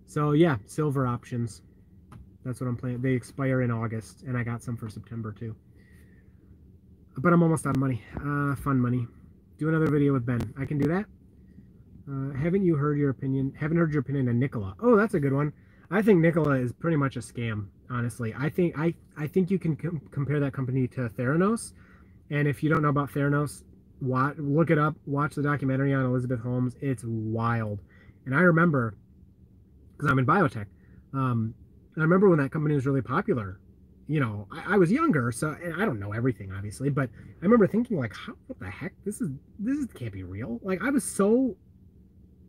so 0.06 0.32
yeah, 0.32 0.58
silver 0.66 1.06
options. 1.06 1.62
That's 2.46 2.62
what 2.62 2.68
I'm 2.68 2.78
playing. 2.78 3.02
They 3.02 3.12
expire 3.12 3.62
in 3.62 3.72
August, 3.72 4.24
and 4.24 4.38
I 4.38 4.44
got 4.44 4.64
some 4.64 4.78
for 4.78 4.90
September 4.90 5.32
too. 5.32 5.56
But 7.18 7.34
I'm 7.34 7.44
almost 7.44 7.66
out 7.68 7.76
of 7.76 7.80
money. 7.80 8.02
Uh, 8.16 8.56
fun 8.56 8.80
money. 8.80 9.06
Do 9.58 9.68
another 9.68 9.88
video 9.88 10.14
with 10.14 10.26
Ben. 10.26 10.54
I 10.58 10.66
can 10.66 10.78
do 10.78 10.88
that. 10.88 11.06
Uh, 12.10 12.34
haven't 12.38 12.64
you 12.64 12.76
heard 12.76 12.98
your 12.98 13.10
opinion? 13.10 13.54
Haven't 13.60 13.78
heard 13.78 13.92
your 13.92 14.00
opinion 14.00 14.30
on 14.30 14.40
Nikola. 14.40 14.76
Oh, 14.80 14.96
that's 14.96 15.14
a 15.14 15.20
good 15.20 15.34
one. 15.34 15.52
I 15.92 16.02
think 16.02 16.20
Nikola 16.22 16.56
is 16.56 16.72
pretty 16.72 16.98
much 16.98 17.18
a 17.18 17.20
scam. 17.20 17.68
Honestly, 17.90 18.34
I 18.38 18.50
think 18.50 18.78
I 18.78 18.94
I 19.18 19.28
think 19.28 19.52
you 19.52 19.60
can 19.60 19.76
com 19.76 20.02
compare 20.12 20.40
that 20.40 20.54
company 20.54 20.88
to 20.90 21.10
Theranos. 21.10 21.74
And 22.30 22.48
if 22.48 22.64
you 22.64 22.70
don't 22.70 22.82
know 22.82 22.90
about 22.90 23.12
Theranos, 23.12 23.64
watch, 24.02 24.36
look 24.38 24.70
it 24.70 24.78
up, 24.78 24.95
watch 25.06 25.36
the 25.36 25.43
documentary 25.43 25.93
on 25.93 26.06
Elizabeth 26.06 26.39
Holmes. 26.39 26.76
It's 26.82 27.04
wild. 27.06 27.80
And 28.26 28.36
I 28.36 28.41
remember, 28.41 28.95
because 29.97 30.12
I'm 30.12 30.20
in 30.20 30.26
biotech, 30.26 30.66
um, 31.14 31.54
I 31.97 32.02
remember 32.02 32.30
when 32.30 32.39
that 32.39 32.52
company 32.52 32.76
was 32.76 32.86
really 32.86 33.02
popular. 33.02 33.60
You 34.08 34.20
know, 34.20 34.47
I, 34.52 34.74
I, 34.74 34.78
was 34.78 34.91
younger, 34.91 35.32
so 35.32 35.56
and 35.64 35.80
I 35.80 35.86
don't 35.86 36.00
know 36.00 36.14
everything, 36.14 36.52
obviously, 36.52 36.89
but 36.89 37.10
I 37.14 37.43
remember 37.43 37.68
thinking 37.68 38.00
like, 38.00 38.16
how, 38.16 38.34
what 38.47 38.60
the 38.60 38.70
heck? 38.70 38.93
This 39.06 39.22
is 39.22 39.30
this 39.60 39.78
is, 39.78 39.86
can't 39.93 40.12
be 40.12 40.24
real. 40.24 40.60
Like 40.64 40.82
I 40.82 40.89
was 40.89 41.04
so, 41.04 41.56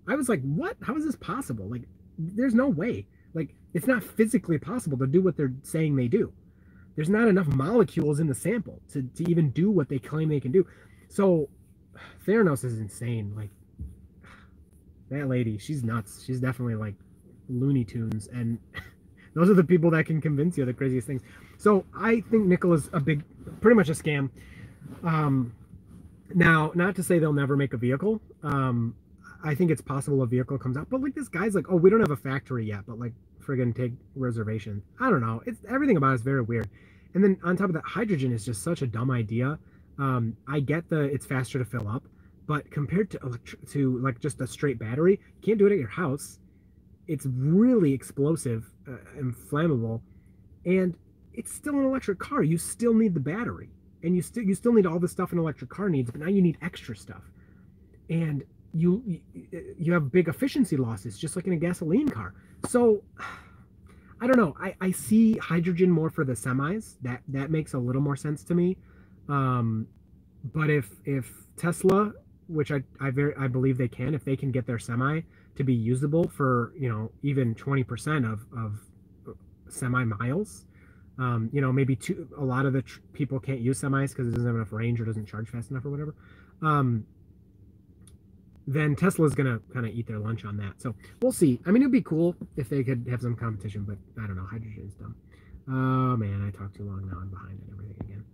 I 0.09 0.15
was 0.15 0.29
like, 0.29 0.41
what? 0.43 0.77
How 0.83 0.97
is 0.97 1.05
this 1.05 1.17
possible? 1.17 1.69
Like, 1.69 1.83
there's 2.19 2.55
no 2.55 2.69
way. 2.69 3.07
Like, 3.35 3.55
it's 3.75 3.87
not 3.87 4.03
physically 4.03 4.59
possible 4.59 4.97
to 4.99 5.07
do 5.07 5.21
what 5.21 5.37
they're 5.37 5.53
saying 5.63 5.97
they 5.97 6.09
do. 6.09 6.33
There's 6.97 7.11
not 7.11 7.29
enough 7.29 7.47
molecules 7.47 8.21
in 8.21 8.27
the 8.27 8.35
sample 8.35 8.81
to, 8.93 9.03
to 9.03 9.31
even 9.31 9.51
do 9.51 9.71
what 9.71 9.89
they 9.89 9.99
claim 9.99 10.29
they 10.29 10.41
can 10.41 10.53
do. 10.53 10.67
So 11.11 11.51
Theranos 12.27 12.65
is 12.65 12.81
insane. 12.81 13.35
Like 13.37 13.51
that 15.11 15.29
lady, 15.29 15.59
she's 15.59 15.85
nuts. 15.85 16.25
She's 16.25 16.41
definitely 16.41 16.77
like 16.77 16.97
Looney 17.49 17.85
Tunes, 17.85 18.29
and 18.29 18.59
those 19.35 19.51
are 19.51 19.55
the 19.55 19.65
people 19.65 19.91
that 19.93 20.07
can 20.07 20.21
convince 20.23 20.59
you 20.59 20.65
of 20.65 20.69
the 20.69 20.75
craziest 20.75 21.07
things. 21.09 21.23
So 21.59 21.87
I 21.97 22.23
think 22.23 22.47
Nikola 22.47 22.77
is 22.77 22.91
a 22.95 23.01
big, 23.01 23.25
pretty 23.61 23.77
much 23.77 23.91
a 23.91 23.95
scam. 23.95 24.31
Um, 25.05 25.53
Now, 26.35 26.73
not 26.75 26.97
to 26.97 27.03
say 27.03 27.19
they'll 27.19 27.33
never 27.33 27.57
make 27.57 27.75
a 27.75 27.79
vehicle. 27.79 28.21
Um, 28.43 28.97
I 29.45 29.55
think 29.55 29.71
it's 29.71 29.83
possible 29.83 30.23
a 30.23 30.27
vehicle 30.29 30.59
comes 30.59 30.77
out, 30.77 30.89
but 30.91 31.03
like 31.03 31.15
this 31.15 31.29
guy's 31.29 31.55
like, 31.57 31.67
oh, 31.71 31.77
we 31.77 31.91
don't 31.91 32.01
have 32.01 32.13
a 32.13 32.17
factory 32.17 32.67
yet, 32.67 32.83
but 32.87 32.99
like 33.01 33.15
friggin' 33.45 33.75
take 33.77 33.95
reservation. 34.17 34.83
I 35.01 35.11
don't 35.11 35.23
know. 35.23 35.43
It's 35.47 35.61
everything 35.69 35.97
about 35.99 36.13
it 36.13 36.17
is 36.17 36.23
very 36.23 36.43
weird. 36.43 36.69
And 37.15 37.25
then 37.25 37.39
on 37.45 37.57
top 37.57 37.69
of 37.71 37.75
that, 37.75 37.85
hydrogen 37.85 38.33
is 38.33 38.45
just 38.45 38.63
such 38.63 38.83
a 38.83 38.89
dumb 38.89 39.11
idea. 39.11 39.59
Um, 40.01 40.35
I 40.49 40.61
get 40.61 40.89
the 40.89 41.03
it's 41.03 41.27
faster 41.27 41.59
to 41.59 41.65
fill 41.65 41.87
up, 41.87 42.05
but 42.47 42.71
compared 42.71 43.11
to 43.11 43.19
to 43.73 43.99
like 43.99 44.19
just 44.19 44.41
a 44.41 44.47
straight 44.47 44.79
battery, 44.79 45.21
you 45.37 45.43
can't 45.43 45.59
do 45.59 45.67
it 45.67 45.73
at 45.73 45.79
your 45.79 45.89
house. 45.89 46.39
It's 47.07 47.27
really 47.27 47.93
explosive 47.93 48.65
uh, 48.89 48.97
and 49.19 49.35
flammable, 49.35 50.01
and 50.65 50.97
it's 51.35 51.53
still 51.53 51.75
an 51.75 51.85
electric 51.85 52.19
car. 52.19 52.43
You 52.43 52.57
still 52.57 52.95
need 52.95 53.13
the 53.13 53.21
battery, 53.21 53.69
and 54.03 54.17
you 54.17 54.23
still 54.23 54.43
you 54.43 54.55
still 54.55 54.73
need 54.73 54.87
all 54.87 54.99
the 54.99 55.09
stuff 55.09 55.33
an 55.33 55.39
electric 55.39 55.69
car 55.69 55.91
needs, 55.91 56.11
but 56.11 56.23
now 56.23 56.29
you 56.29 56.41
need 56.41 56.57
extra 56.63 56.97
stuff, 56.97 57.23
and 58.09 58.43
you 58.73 59.21
you 59.79 59.93
have 59.93 60.11
big 60.11 60.29
efficiency 60.29 60.79
losses 60.79 61.19
just 61.19 61.37
like 61.37 61.47
in 61.47 61.53
a 61.53 61.57
gasoline 61.57 62.09
car. 62.09 62.35
So 62.69 63.03
I 64.23 64.27
don't 64.27 64.37
know. 64.37 64.55
I, 64.61 64.75
I 64.81 64.91
see 64.93 65.39
hydrogen 65.39 65.91
more 65.91 66.11
for 66.11 66.25
the 66.25 66.35
semis. 66.35 66.97
That 67.03 67.23
that 67.29 67.51
makes 67.51 67.75
a 67.75 67.79
little 67.79 68.03
more 68.03 68.17
sense 68.17 68.45
to 68.45 68.55
me. 68.55 68.79
Um, 69.31 69.87
but 70.53 70.71
if 70.71 70.91
if 71.05 71.31
Tesla, 71.57 72.13
which 72.49 72.73
I 72.73 72.83
I 73.01 73.11
very 73.11 73.35
I 73.37 73.47
believe 73.47 73.79
they 73.79 73.89
can, 73.89 74.15
if 74.15 74.25
they 74.25 74.37
can 74.37 74.51
get 74.51 74.67
their 74.67 74.79
semi 74.79 75.21
to 75.57 75.65
be 75.65 75.75
usable 75.75 76.29
for 76.29 76.73
you 76.79 76.89
know 76.89 77.11
even 77.23 77.55
twenty 77.55 77.85
percent 77.85 78.27
of 78.27 78.45
of 78.57 78.81
semi 79.69 80.05
miles, 80.05 80.65
um, 81.19 81.49
you 81.53 81.61
know 81.61 81.73
maybe 81.73 81.95
two. 81.95 82.29
A 82.39 82.45
lot 82.45 82.67
of 82.67 82.73
the 82.73 82.83
tr- 82.83 83.01
people 83.13 83.39
can't 83.39 83.61
use 83.61 83.81
semis 83.81 84.11
because 84.11 84.27
it 84.27 84.33
doesn't 84.33 84.47
have 84.47 84.57
enough 84.57 84.73
range 84.73 85.01
or 85.01 85.05
doesn't 85.05 85.27
charge 85.27 85.49
fast 85.49 85.71
enough 85.71 85.85
or 85.85 85.91
whatever. 85.91 86.15
Um, 86.63 87.07
then 88.67 88.97
Tesla's 88.97 89.35
gonna 89.35 89.61
kind 89.73 89.87
of 89.87 89.93
eat 89.93 90.07
their 90.07 90.19
lunch 90.19 90.45
on 90.45 90.57
that. 90.57 90.81
So 90.81 90.95
we'll 91.23 91.33
see. 91.33 91.61
I 91.67 91.71
mean, 91.71 91.83
it'd 91.83 91.93
be 91.93 92.03
cool 92.03 92.35
if 92.57 92.69
they 92.69 92.83
could 92.83 93.07
have 93.11 93.21
some 93.21 93.37
competition, 93.37 93.85
but 93.85 93.99
I 94.23 94.27
don't 94.27 94.37
know. 94.37 94.47
Hydrogen's 94.47 94.95
dumb. 94.95 95.15
Oh 95.69 96.17
man, 96.17 96.47
I 96.47 96.57
talked 96.57 96.77
too 96.77 96.85
long 96.85 97.07
now. 97.07 97.19
I'm 97.21 97.29
behind 97.29 97.61
on 97.69 97.75
everything 97.75 97.97
again. 98.01 98.25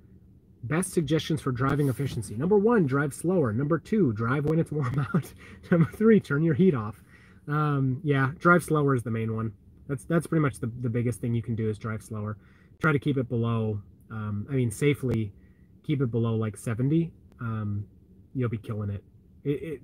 Best 0.69 0.93
suggestions 0.93 1.41
for 1.41 1.53
driving 1.53 1.89
efficiency. 1.89 2.35
Number 2.35 2.59
one, 2.59 2.87
drive 2.87 3.15
slower. 3.15 3.53
Number 3.53 3.79
two, 3.79 4.13
drive 4.13 4.47
when 4.47 4.59
it's 4.59 4.73
warm 4.73 5.07
out. 5.15 5.33
Number 5.71 5.91
three, 5.93 6.19
turn 6.19 6.43
your 6.43 6.55
heat 6.55 6.75
off. 6.75 7.03
Um, 7.49 8.01
yeah, 8.03 8.33
drive 8.39 8.65
slower 8.65 8.95
is 8.95 9.03
the 9.03 9.11
main 9.11 9.35
one. 9.37 9.53
That's 9.89 10.05
that's 10.05 10.27
pretty 10.27 10.43
much 10.43 10.59
the, 10.59 10.71
the 10.81 10.89
biggest 10.89 11.21
thing 11.21 11.35
you 11.35 11.43
can 11.43 11.55
do 11.55 11.69
is 11.69 11.79
drive 11.79 12.03
slower. 12.03 12.37
Try 12.81 12.93
to 12.93 12.99
keep 12.99 13.17
it 13.17 13.29
below. 13.29 13.81
Um, 14.11 14.47
I 14.51 14.55
mean, 14.55 14.71
safely 14.71 15.33
keep 15.85 16.03
it 16.03 16.11
below 16.11 16.35
like 16.35 16.57
70. 16.57 17.13
Um, 17.41 17.87
you'll 18.35 18.49
be 18.49 18.59
killing 18.59 18.91
it 18.91 19.05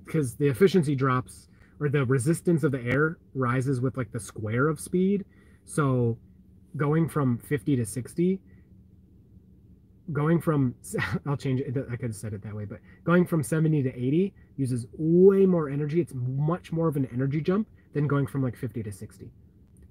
because 0.04 0.34
the 0.34 0.48
efficiency 0.48 0.96
drops 0.96 1.48
or 1.80 1.88
the 1.88 2.04
resistance 2.04 2.64
of 2.64 2.72
the 2.72 2.80
air 2.80 3.18
rises 3.34 3.80
with 3.80 3.96
like 3.96 4.10
the 4.10 4.20
square 4.20 4.68
of 4.68 4.80
speed. 4.80 5.24
So 5.64 6.18
going 6.76 7.08
from 7.08 7.38
50 7.38 7.76
to 7.76 7.86
60, 7.86 8.40
going 10.12 10.40
from, 10.40 10.74
I'll 11.26 11.36
change 11.36 11.60
it, 11.60 11.76
I 11.90 11.96
could 11.96 12.10
have 12.10 12.16
said 12.16 12.32
it 12.32 12.42
that 12.42 12.54
way, 12.54 12.64
but 12.64 12.78
going 13.04 13.26
from 13.26 13.42
70 13.42 13.82
to 13.84 13.94
80 13.94 14.34
uses 14.56 14.86
way 14.96 15.46
more 15.46 15.68
energy. 15.68 16.00
It's 16.00 16.12
much 16.14 16.72
more 16.72 16.88
of 16.88 16.96
an 16.96 17.08
energy 17.12 17.40
jump 17.40 17.68
than 17.94 18.06
going 18.06 18.26
from 18.26 18.42
like 18.42 18.56
50 18.56 18.82
to 18.82 18.92
60. 18.92 19.30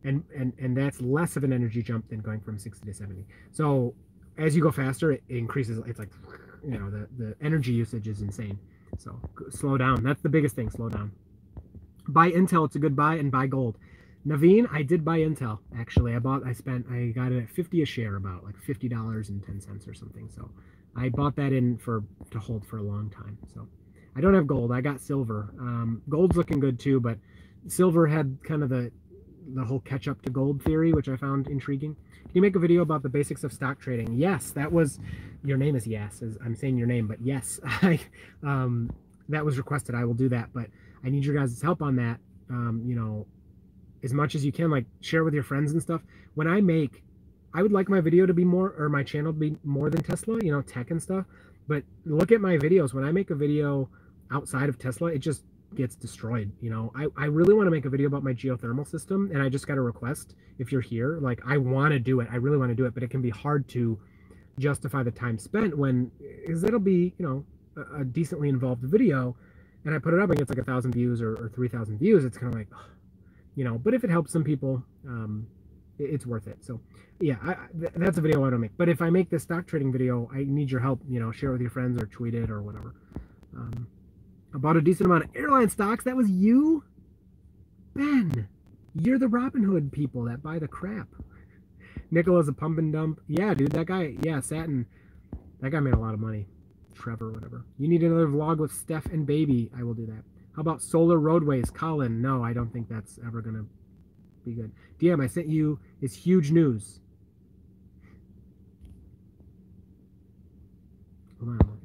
And, 0.03 0.24
and, 0.36 0.53
and 0.59 0.76
that's 0.76 0.99
less 0.99 1.36
of 1.36 1.43
an 1.43 1.53
energy 1.53 1.84
jump 1.84 2.09
than 2.09 2.22
going 2.22 2.41
from 2.41 2.57
60 2.57 2.86
to 2.86 2.93
70. 2.93 3.26
So 3.51 3.93
as 4.38 4.55
you 4.55 4.62
go 4.62 4.72
faster, 4.72 5.12
it 5.12 5.24
increases. 5.30 5.80
It's 5.86 5.99
like, 5.99 6.09
you 6.64 6.80
know, 6.80 6.89
the, 6.89 7.07
the 7.18 7.36
energy 7.41 7.72
usage 7.72 8.07
is 8.07 8.22
insane. 8.22 8.57
So 8.97 9.20
slow 9.49 9.78
down. 9.78 10.03
That's 10.03 10.22
the 10.22 10.30
biggest 10.30 10.55
thing. 10.55 10.70
Slow 10.70 10.89
down. 10.89 11.12
Buy 12.07 12.32
Intel. 12.32 12.66
It's 12.66 12.76
a 12.76 12.80
good 12.80 12.95
buy 12.95 13.16
and 13.16 13.32
buy 13.32 13.47
gold. 13.47 13.78
Naveen, 14.26 14.67
I 14.72 14.84
did 14.84 15.03
buy 15.03 15.19
Intel. 15.19 15.59
Actually, 15.78 16.15
I 16.15 16.19
bought. 16.19 16.45
I 16.45 16.53
spent. 16.53 16.86
I 16.91 17.07
got 17.07 17.32
it 17.32 17.43
at 17.43 17.49
fifty 17.49 17.82
a 17.82 17.86
share, 17.86 18.17
about 18.17 18.43
like 18.43 18.57
fifty 18.57 18.88
dollars 18.88 19.30
and 19.30 19.43
ten 19.43 19.59
cents 19.59 19.88
or 19.88 19.93
something. 19.93 20.30
So 20.36 20.51
I 20.95 21.09
bought 21.09 21.36
that 21.38 21.53
in 21.53 21.78
for 21.78 22.03
to 22.32 22.39
hold 22.39 22.65
for 22.65 22.78
a 22.78 22.84
long 22.84 23.09
time. 23.09 23.38
So 23.53 23.67
I 24.15 24.22
don't 24.22 24.34
have 24.34 24.45
gold. 24.45 24.72
I 24.72 24.82
got 24.82 25.01
silver. 25.01 25.53
Um, 25.59 26.01
gold's 26.09 26.38
looking 26.38 26.59
good 26.59 26.80
too, 26.80 26.99
but 26.99 27.17
silver 27.67 28.07
had 28.07 28.38
kind 28.43 28.63
of 28.63 28.69
the 28.69 28.91
the 29.55 29.63
whole 29.63 29.80
catch 29.80 30.07
up 30.07 30.22
to 30.22 30.30
gold 30.30 30.61
theory, 30.63 30.93
which 30.93 31.09
I 31.09 31.15
found 31.15 31.47
intriguing. 31.47 31.95
Can 32.24 32.32
you 32.36 32.41
make 32.41 32.55
a 32.55 32.59
video 32.59 32.84
about 32.84 33.01
the 33.03 33.09
basics 33.09 33.43
of 33.43 33.51
stock 33.51 33.80
trading? 33.80 34.13
Yes, 34.13 34.51
that 34.51 34.72
was 34.72 34.99
your 35.43 35.57
name 35.57 35.76
is 35.76 35.88
yes. 35.88 36.22
As 36.22 36.38
I'm 36.45 36.55
saying 36.55 36.78
your 36.78 36.88
name, 36.88 37.07
but 37.07 37.22
yes, 37.22 37.59
I 37.65 37.99
um, 38.43 38.91
that 39.30 39.43
was 39.43 39.57
requested. 39.57 39.95
I 39.95 40.05
will 40.05 40.13
do 40.13 40.30
that, 40.30 40.49
but 40.53 40.67
I 41.03 41.09
need 41.09 41.26
your 41.26 41.36
guys' 41.36 41.61
help 41.61 41.82
on 41.82 41.95
that. 41.95 42.19
Um, 42.49 42.84
you 42.86 42.95
know, 42.95 43.26
as 44.03 44.13
much 44.13 44.35
as 44.35 44.45
you 44.45 44.51
can, 44.51 44.69
like 44.69 44.85
share 45.01 45.23
with 45.23 45.33
your 45.33 45.43
friends 45.43 45.71
and 45.71 45.81
stuff. 45.81 46.01
When 46.35 46.47
I 46.47 46.61
make, 46.61 47.03
I 47.53 47.61
would 47.61 47.71
like 47.71 47.89
my 47.89 48.01
video 48.01 48.25
to 48.25 48.33
be 48.33 48.45
more 48.45 48.73
or 48.77 48.89
my 48.89 49.03
channel 49.03 49.33
to 49.33 49.39
be 49.39 49.55
more 49.63 49.89
than 49.89 50.03
Tesla. 50.03 50.39
You 50.41 50.51
know, 50.51 50.61
tech 50.61 50.91
and 50.91 51.01
stuff. 51.01 51.25
But 51.67 51.83
look 52.05 52.31
at 52.31 52.41
my 52.41 52.57
videos. 52.57 52.93
When 52.93 53.03
I 53.03 53.11
make 53.11 53.29
a 53.29 53.35
video 53.35 53.89
outside 54.31 54.69
of 54.69 54.79
Tesla, 54.79 55.11
it 55.11 55.19
just 55.19 55.43
gets 55.75 55.95
destroyed 55.95 56.51
you 56.59 56.69
know 56.69 56.91
i, 56.95 57.07
I 57.17 57.25
really 57.25 57.53
want 57.53 57.67
to 57.67 57.71
make 57.71 57.85
a 57.85 57.89
video 57.89 58.07
about 58.07 58.23
my 58.23 58.33
geothermal 58.33 58.87
system 58.87 59.29
and 59.33 59.41
i 59.41 59.49
just 59.49 59.67
got 59.67 59.77
a 59.77 59.81
request 59.81 60.35
if 60.59 60.71
you're 60.71 60.81
here 60.81 61.17
like 61.21 61.41
i 61.47 61.57
want 61.57 61.93
to 61.93 61.99
do 61.99 62.19
it 62.19 62.27
i 62.31 62.35
really 62.35 62.57
want 62.57 62.69
to 62.69 62.75
do 62.75 62.85
it 62.85 62.93
but 62.93 63.03
it 63.03 63.09
can 63.09 63.21
be 63.21 63.29
hard 63.29 63.67
to 63.69 63.97
justify 64.59 65.01
the 65.01 65.11
time 65.11 65.37
spent 65.37 65.77
when 65.77 66.11
eh, 66.21 66.27
because 66.45 66.63
it'll 66.63 66.79
be 66.79 67.13
you 67.17 67.25
know 67.25 67.45
a, 67.77 68.01
a, 68.01 68.03
decently 68.03 68.49
involved 68.49 68.83
video 68.83 69.35
and 69.85 69.95
i 69.95 69.97
put 69.97 70.13
it 70.13 70.19
up 70.19 70.29
and 70.29 70.39
it's 70.39 70.49
like 70.49 70.59
a 70.59 70.63
thousand 70.63 70.91
views 70.91 71.21
or, 71.21 71.35
or 71.35 71.49
3000 71.55 71.97
views 71.97 72.25
it's 72.25 72.37
kind 72.37 72.53
of 72.53 72.59
like 72.59 72.67
you 73.55 73.63
know 73.63 73.77
but 73.77 73.93
if 73.93 74.03
it 74.03 74.09
helps 74.09 74.31
some 74.31 74.43
people 74.43 74.83
um 75.07 75.47
it, 75.99 76.03
it's 76.05 76.25
worth 76.25 76.47
it 76.47 76.57
so 76.61 76.79
yeah 77.19 77.35
I, 77.43 77.55
th- 77.79 77.93
that's 77.95 78.17
a 78.17 78.21
video 78.21 78.45
i 78.45 78.49
don't 78.49 78.61
make 78.61 78.77
but 78.77 78.89
if 78.89 79.01
i 79.01 79.09
make 79.09 79.29
this 79.29 79.43
stock 79.43 79.67
trading 79.67 79.91
video 79.91 80.29
i 80.33 80.43
need 80.47 80.71
your 80.71 80.81
help 80.81 81.01
you 81.07 81.19
know 81.19 81.31
share 81.31 81.49
it 81.49 81.53
with 81.53 81.61
your 81.61 81.69
friends 81.69 82.01
or 82.01 82.05
tweet 82.05 82.33
it 82.33 82.49
or 82.49 82.61
whatever 82.61 82.95
um, 83.55 83.87
I 84.53 84.57
bought 84.57 84.77
a 84.77 84.81
decent 84.81 85.05
amount 85.05 85.25
of 85.25 85.29
airline 85.35 85.69
stocks. 85.69 86.03
That 86.03 86.15
was 86.15 86.29
you? 86.29 86.83
Ben, 87.93 88.47
you're 88.93 89.19
the 89.19 89.27
Robinhood 89.27 89.91
people 89.91 90.23
that 90.25 90.43
buy 90.43 90.59
the 90.59 90.67
crap. 90.67 91.07
Nikola's 92.09 92.47
a 92.47 92.53
pump 92.53 92.77
and 92.77 92.91
dump. 92.91 93.21
Yeah, 93.27 93.53
dude, 93.53 93.71
that 93.71 93.85
guy, 93.85 94.15
yeah, 94.21 94.41
Satin, 94.41 94.85
that 95.61 95.71
guy 95.71 95.79
made 95.79 95.93
a 95.93 95.99
lot 95.99 96.13
of 96.13 96.19
money. 96.19 96.47
Trevor, 96.93 97.31
whatever. 97.31 97.65
You 97.77 97.87
need 97.87 98.03
another 98.03 98.27
vlog 98.27 98.57
with 98.57 98.73
Steph 98.73 99.05
and 99.07 99.25
Baby. 99.25 99.71
I 99.77 99.83
will 99.83 99.93
do 99.93 100.05
that. 100.07 100.23
How 100.55 100.61
about 100.61 100.81
Solar 100.81 101.17
Roadways? 101.17 101.69
Colin, 101.69 102.21
no, 102.21 102.43
I 102.43 102.53
don't 102.53 102.71
think 102.71 102.89
that's 102.89 103.19
ever 103.25 103.41
to 103.41 103.65
be 104.45 104.53
good. 104.53 104.71
DM, 104.99 105.23
I 105.23 105.27
sent 105.27 105.47
you. 105.47 105.79
It's 106.01 106.15
huge 106.15 106.51
news. 106.51 106.99
Hold 111.39 111.61
on. 111.61 111.81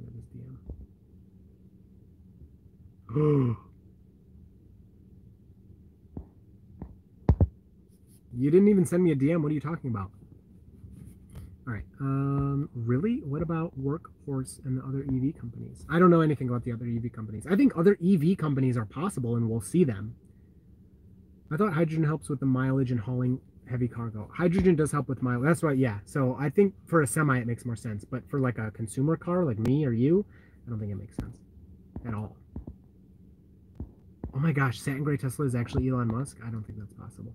you 8.37 8.51
didn't 8.51 8.69
even 8.69 8.85
send 8.85 9.03
me 9.03 9.13
a 9.13 9.17
DM. 9.17 9.43
What 9.43 9.51
are 9.51 9.55
you 9.55 9.61
talking 9.61 9.91
about? 9.91 10.11
All 11.67 11.73
right. 11.73 11.85
Um, 12.01 12.69
really? 12.75 13.23
What 13.25 13.43
about 13.43 13.73
Workhorse 13.79 14.65
and 14.65 14.79
the 14.79 14.85
other 14.85 15.01
EV 15.01 15.39
companies? 15.41 15.85
I 15.89 15.99
don't 15.99 16.11
know 16.11 16.21
anything 16.21 16.49
about 16.49 16.65
the 16.65 16.73
other 16.73 16.87
EV 16.87 17.13
companies. 17.13 17.45
I 17.51 17.57
think 17.57 17.77
other 17.77 17.99
EV 18.05 18.39
companies 18.39 18.77
are 18.77 18.85
possible, 18.85 19.35
and 19.35 19.51
we'll 19.51 19.61
see 19.61 19.83
them. 19.83 20.15
I 21.51 21.57
thought 21.57 21.73
hydrogen 21.73 22.05
helps 22.05 22.29
with 22.29 22.41
the 22.41 22.47
mileage 22.47 22.93
and 22.93 23.01
hauling 23.01 23.41
heavy 23.69 23.89
cargo. 23.89 24.31
Hydrogen 24.33 24.77
does 24.77 24.93
help 24.93 25.09
with 25.09 25.23
mileage. 25.23 25.47
That's 25.47 25.63
right. 25.65 25.77
Yeah. 25.77 25.99
So 26.05 26.37
I 26.39 26.51
think 26.51 26.75
for 26.87 27.03
a 27.03 27.07
semi, 27.07 27.39
it 27.39 27.47
makes 27.49 27.65
more 27.65 27.77
sense. 27.77 28.05
But 28.05 28.29
for 28.31 28.41
like 28.41 28.59
a 28.59 28.71
consumer 28.71 29.17
car, 29.17 29.45
like 29.45 29.59
me 29.59 29.85
or 29.85 29.93
you, 29.93 30.25
I 30.67 30.71
don't 30.71 30.79
think 30.79 30.93
it 30.93 30.97
makes 30.97 31.17
sense 31.17 31.37
at 32.07 32.15
all. 32.15 32.37
Oh 34.35 34.39
my 34.39 34.53
gosh, 34.53 34.81
satin 34.81 35.03
gray 35.03 35.17
Tesla 35.17 35.47
is 35.47 35.55
actually 35.55 35.89
Elon 35.89 36.09
Musk? 36.09 36.37
I 36.47 36.51
don't 36.51 36.63
think 36.63 36.79
that's 36.79 36.93
possible. 36.93 37.35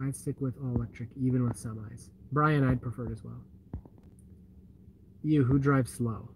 I'd 0.00 0.14
stick 0.14 0.40
with 0.40 0.54
all 0.62 0.74
electric, 0.74 1.08
even 1.20 1.44
with 1.44 1.54
semis. 1.54 2.10
Brian, 2.32 2.64
I'd 2.68 2.82
prefer 2.82 3.06
it 3.06 3.12
as 3.12 3.24
well. 3.24 3.40
You, 5.22 5.42
who 5.44 5.58
drives 5.58 5.92
slow? 5.92 6.28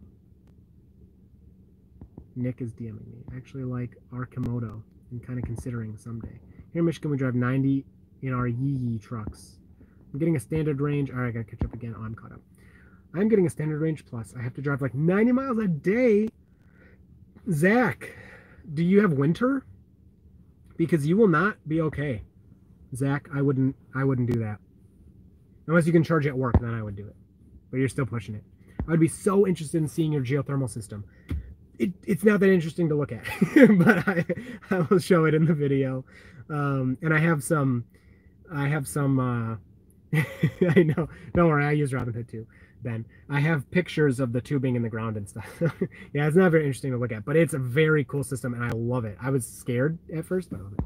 Nick 2.36 2.60
is 2.60 2.72
DMing 2.72 3.06
me. 3.06 3.24
I 3.32 3.36
actually 3.36 3.64
like 3.64 3.96
our 4.12 4.26
Komodo 4.26 4.82
and 5.10 5.24
kind 5.24 5.38
of 5.38 5.44
considering 5.44 5.96
someday. 5.96 6.40
Here 6.72 6.80
in 6.80 6.86
Michigan, 6.86 7.10
we 7.10 7.16
drive 7.16 7.34
90 7.34 7.84
in 8.22 8.32
our 8.32 8.46
Yee 8.46 8.76
Yee 8.76 8.98
trucks. 8.98 9.56
I'm 10.12 10.18
getting 10.18 10.36
a 10.36 10.40
standard 10.40 10.80
range. 10.80 11.10
All 11.10 11.18
right, 11.18 11.28
I 11.28 11.30
gotta 11.30 11.44
catch 11.44 11.62
up 11.62 11.74
again. 11.74 11.94
Oh, 11.98 12.02
I'm 12.02 12.14
caught 12.14 12.32
up. 12.32 12.40
I'm 13.14 13.28
getting 13.28 13.46
a 13.46 13.50
standard 13.50 13.80
range 13.80 14.06
plus. 14.06 14.34
I 14.38 14.42
have 14.42 14.54
to 14.54 14.62
drive 14.62 14.80
like 14.80 14.94
90 14.94 15.32
miles 15.32 15.58
a 15.58 15.66
day. 15.66 16.28
Zach, 17.50 18.10
do 18.74 18.82
you 18.82 19.00
have 19.00 19.12
winter? 19.12 19.66
Because 20.76 21.06
you 21.06 21.16
will 21.16 21.28
not 21.28 21.56
be 21.68 21.80
okay. 21.82 22.22
Zach, 22.94 23.28
I 23.34 23.42
wouldn't 23.42 23.76
I 23.94 24.04
wouldn't 24.04 24.30
do 24.30 24.40
that. 24.40 24.58
Unless 25.66 25.86
you 25.86 25.92
can 25.92 26.02
charge 26.02 26.26
it 26.26 26.30
at 26.30 26.38
work, 26.38 26.60
then 26.60 26.74
I 26.74 26.82
would 26.82 26.96
do 26.96 27.06
it. 27.06 27.16
But 27.70 27.78
you're 27.78 27.88
still 27.88 28.06
pushing 28.06 28.34
it. 28.34 28.44
I 28.88 28.92
would 28.92 29.00
be 29.00 29.08
so 29.08 29.46
interested 29.46 29.78
in 29.80 29.88
seeing 29.88 30.12
your 30.12 30.22
geothermal 30.22 30.68
system. 30.68 31.04
it, 31.78 31.92
it's 32.06 32.24
not 32.24 32.40
that 32.40 32.52
interesting 32.52 32.88
to 32.90 32.94
look 32.94 33.12
at, 33.12 33.24
but 33.78 34.06
I, 34.08 34.24
I 34.70 34.80
will 34.80 34.98
show 34.98 35.24
it 35.24 35.34
in 35.34 35.46
the 35.46 35.54
video. 35.54 36.04
Um, 36.50 36.98
and 37.02 37.14
I 37.14 37.18
have 37.18 37.42
some, 37.42 37.84
I 38.52 38.68
have 38.68 38.86
some, 38.86 39.18
uh, 39.18 39.56
I 40.76 40.82
know, 40.82 41.08
don't 41.34 41.48
worry, 41.48 41.64
I 41.64 41.72
use 41.72 41.92
Robinhood 41.92 42.28
too, 42.28 42.46
Ben. 42.82 43.06
I 43.30 43.40
have 43.40 43.70
pictures 43.70 44.20
of 44.20 44.32
the 44.32 44.40
tubing 44.40 44.76
in 44.76 44.82
the 44.82 44.88
ground 44.88 45.16
and 45.16 45.28
stuff. 45.28 45.48
yeah, 46.12 46.26
it's 46.26 46.36
not 46.36 46.50
very 46.50 46.64
interesting 46.64 46.92
to 46.92 46.98
look 46.98 47.12
at, 47.12 47.24
but 47.24 47.36
it's 47.36 47.54
a 47.54 47.58
very 47.58 48.04
cool 48.04 48.24
system 48.24 48.54
and 48.54 48.64
I 48.64 48.70
love 48.74 49.04
it. 49.06 49.16
I 49.22 49.30
was 49.30 49.46
scared 49.46 49.98
at 50.14 50.26
first, 50.26 50.50
but 50.50 50.60
I 50.60 50.62
love 50.64 50.72
it. 50.74 50.84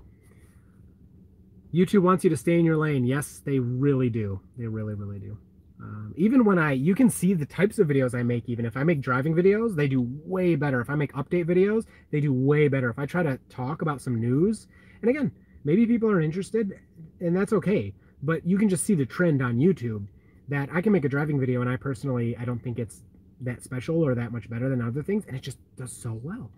YouTube 1.75 2.03
wants 2.03 2.23
you 2.23 2.31
to 2.31 2.37
stay 2.37 2.59
in 2.59 2.65
your 2.65 2.77
lane. 2.77 3.05
Yes, 3.05 3.43
they 3.45 3.59
really 3.59 4.09
do. 4.09 4.41
They 4.57 4.67
really, 4.67 4.95
really 4.95 5.19
do. 5.19 5.37
Um, 5.81 6.15
even 6.17 6.45
when 6.45 6.57
I, 6.59 6.73
you 6.73 6.95
can 6.95 7.11
see 7.11 7.35
the 7.35 7.45
types 7.45 7.81
of 7.81 7.89
videos 7.89 8.15
I 8.15 8.23
make. 8.23 8.49
Even 8.49 8.65
if 8.65 8.77
I 8.77 8.85
make 8.85 9.01
driving 9.01 9.35
videos, 9.35 9.75
they 9.75 9.89
do 9.89 10.07
way 10.25 10.55
better. 10.55 10.81
If 10.81 10.89
I 10.89 10.95
make 10.95 11.13
update 11.15 11.47
videos, 11.47 11.85
they 12.13 12.21
do 12.21 12.33
way 12.33 12.69
better. 12.69 12.91
If 12.91 12.99
I 12.99 13.07
try 13.07 13.25
to 13.25 13.39
talk 13.51 13.83
about 13.83 14.01
some 14.01 14.21
news, 14.21 14.69
and 15.03 15.11
again, 15.11 15.33
maybe 15.65 15.85
people 15.85 16.09
are 16.09 16.21
interested, 16.21 16.79
and 17.21 17.37
that's 17.37 17.53
okay. 17.53 17.93
But 18.23 18.47
you 18.47 18.57
can 18.57 18.69
just 18.69 18.85
see 18.85 18.95
the 18.95 19.05
trend 19.05 19.43
on 19.43 19.59
YouTube 19.59 20.07
that 20.49 20.69
I 20.73 20.81
can 20.81 20.93
make 20.93 21.05
a 21.05 21.09
driving 21.09 21.41
video, 21.41 21.61
and 21.61 21.69
I 21.69 21.77
personally, 21.77 22.37
I 22.37 22.45
don't 22.45 22.63
think 22.63 22.79
it's 22.79 23.03
that 23.41 23.65
special 23.65 24.01
or 24.01 24.15
that 24.15 24.31
much 24.31 24.49
better 24.49 24.69
than 24.69 24.81
other 24.81 25.03
things, 25.03 25.25
and 25.27 25.37
it 25.37 25.43
just 25.43 25.59
does 25.77 25.93
so 25.93 26.21
well. 26.23 26.51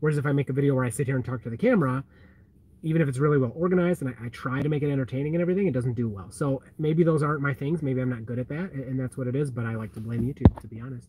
Whereas 0.00 0.18
if 0.18 0.26
I 0.26 0.32
make 0.32 0.50
a 0.50 0.52
video 0.52 0.74
where 0.74 0.84
I 0.84 0.90
sit 0.90 1.06
here 1.06 1.16
and 1.16 1.24
talk 1.24 1.42
to 1.44 1.50
the 1.50 1.56
camera, 1.56 2.04
even 2.82 3.02
if 3.02 3.08
it's 3.08 3.18
really 3.18 3.38
well 3.38 3.52
organized 3.54 4.02
and 4.02 4.10
I, 4.10 4.26
I, 4.26 4.28
try 4.30 4.62
to 4.62 4.68
make 4.68 4.82
it 4.82 4.90
entertaining 4.90 5.34
and 5.34 5.42
everything, 5.42 5.66
it 5.66 5.74
doesn't 5.74 5.94
do 5.94 6.08
well. 6.08 6.30
So 6.30 6.62
maybe 6.78 7.04
those 7.04 7.22
aren't 7.22 7.42
my 7.42 7.52
things. 7.52 7.82
Maybe 7.82 8.00
I'm 8.00 8.08
not 8.08 8.24
good 8.24 8.38
at 8.38 8.48
that, 8.48 8.72
and, 8.72 8.84
and 8.84 9.00
that's 9.00 9.16
what 9.16 9.26
it 9.26 9.36
is. 9.36 9.50
But 9.50 9.66
I 9.66 9.74
like 9.74 9.92
to 9.94 10.00
blame 10.00 10.22
YouTube, 10.22 10.58
to 10.60 10.66
be 10.66 10.80
honest. 10.80 11.08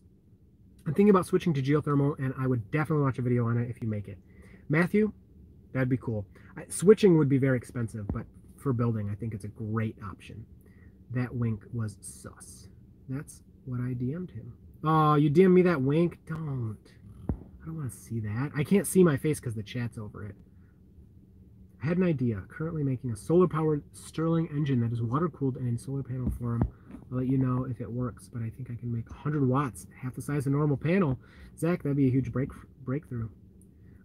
I'm 0.86 0.94
thinking 0.94 1.10
about 1.10 1.26
switching 1.26 1.54
to 1.54 1.62
geothermal, 1.62 2.18
and 2.18 2.34
I 2.38 2.46
would 2.46 2.70
definitely 2.70 3.04
watch 3.04 3.18
a 3.18 3.22
video 3.22 3.46
on 3.46 3.56
it 3.56 3.70
if 3.70 3.80
you 3.80 3.88
make 3.88 4.08
it. 4.08 4.18
Matthew, 4.68 5.12
that'd 5.72 5.88
be 5.88 5.96
cool. 5.96 6.26
I, 6.56 6.64
switching 6.68 7.16
would 7.16 7.28
be 7.28 7.38
very 7.38 7.56
expensive, 7.56 8.06
but 8.08 8.26
for 8.56 8.72
building, 8.72 9.08
I 9.10 9.14
think 9.14 9.32
it's 9.32 9.44
a 9.44 9.48
great 9.48 9.96
option. 10.04 10.44
That 11.14 11.34
wink 11.34 11.62
was 11.72 11.96
sus. 12.00 12.68
That's 13.08 13.42
what 13.64 13.80
I 13.80 13.94
DM'd 13.94 14.30
him. 14.30 14.52
Oh, 14.84 15.14
you 15.14 15.30
DM 15.30 15.52
me 15.52 15.62
that 15.62 15.80
wink? 15.80 16.18
Don't. 16.26 16.76
I 17.30 17.66
don't 17.66 17.76
want 17.76 17.90
to 17.90 17.96
see 17.96 18.18
that. 18.20 18.50
I 18.56 18.64
can't 18.64 18.86
see 18.86 19.04
my 19.04 19.16
face 19.16 19.38
because 19.38 19.54
the 19.54 19.62
chat's 19.62 19.98
over 19.98 20.26
it. 20.26 20.34
I 21.82 21.86
had 21.86 21.96
an 21.96 22.04
idea. 22.04 22.42
Currently 22.48 22.84
making 22.84 23.10
a 23.10 23.16
solar-powered 23.16 23.82
Stirling 23.92 24.48
engine 24.48 24.80
that 24.80 24.92
is 24.92 25.02
water-cooled 25.02 25.56
and 25.56 25.68
in 25.68 25.76
solar 25.76 26.02
panel 26.02 26.30
form. 26.38 26.62
I'll 27.10 27.18
let 27.18 27.26
you 27.26 27.38
know 27.38 27.64
if 27.64 27.80
it 27.80 27.90
works, 27.90 28.28
but 28.32 28.40
I 28.40 28.50
think 28.50 28.70
I 28.70 28.74
can 28.76 28.92
make 28.92 29.08
100 29.10 29.46
watts, 29.46 29.86
half 30.00 30.14
the 30.14 30.22
size 30.22 30.46
of 30.46 30.52
a 30.52 30.56
normal 30.56 30.76
panel. 30.76 31.18
Zach, 31.58 31.82
that'd 31.82 31.96
be 31.96 32.06
a 32.06 32.10
huge 32.10 32.32
break 32.32 32.50
breakthrough. 32.84 33.28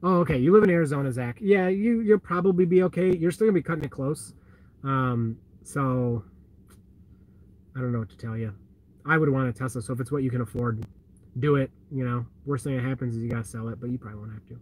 Oh, 0.03 0.17
okay. 0.17 0.37
You 0.37 0.53
live 0.53 0.63
in 0.63 0.69
Arizona, 0.69 1.11
Zach. 1.11 1.37
Yeah, 1.41 1.69
you 1.69 2.01
you'll 2.01 2.19
probably 2.19 2.65
be 2.65 2.83
okay. 2.83 3.15
You're 3.15 3.31
still 3.31 3.47
gonna 3.47 3.53
be 3.55 3.63
cutting 3.63 3.83
it 3.83 3.91
close. 3.91 4.33
Um, 4.83 5.37
so 5.63 6.23
I 7.75 7.79
don't 7.79 7.91
know 7.91 7.99
what 7.99 8.09
to 8.09 8.17
tell 8.17 8.37
you. 8.37 8.53
I 9.05 9.17
would 9.17 9.29
want 9.29 9.49
a 9.49 9.53
Tesla, 9.53 9.81
so 9.81 9.93
if 9.93 9.99
it's 9.99 10.11
what 10.11 10.23
you 10.23 10.29
can 10.29 10.41
afford, 10.41 10.85
do 11.39 11.55
it. 11.55 11.71
You 11.91 12.05
know, 12.05 12.25
worst 12.45 12.63
thing 12.63 12.75
that 12.75 12.83
happens 12.83 13.15
is 13.15 13.23
you 13.23 13.29
gotta 13.29 13.43
sell 13.43 13.69
it, 13.69 13.79
but 13.79 13.89
you 13.89 13.97
probably 13.97 14.19
won't 14.19 14.33
have 14.33 14.45
to. 14.47 14.59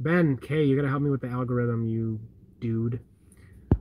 Ben, 0.00 0.36
K, 0.36 0.64
you 0.64 0.76
gotta 0.76 0.88
help 0.88 1.02
me 1.02 1.10
with 1.10 1.20
the 1.20 1.28
algorithm, 1.28 1.84
you 1.84 2.20
dude. 2.60 3.00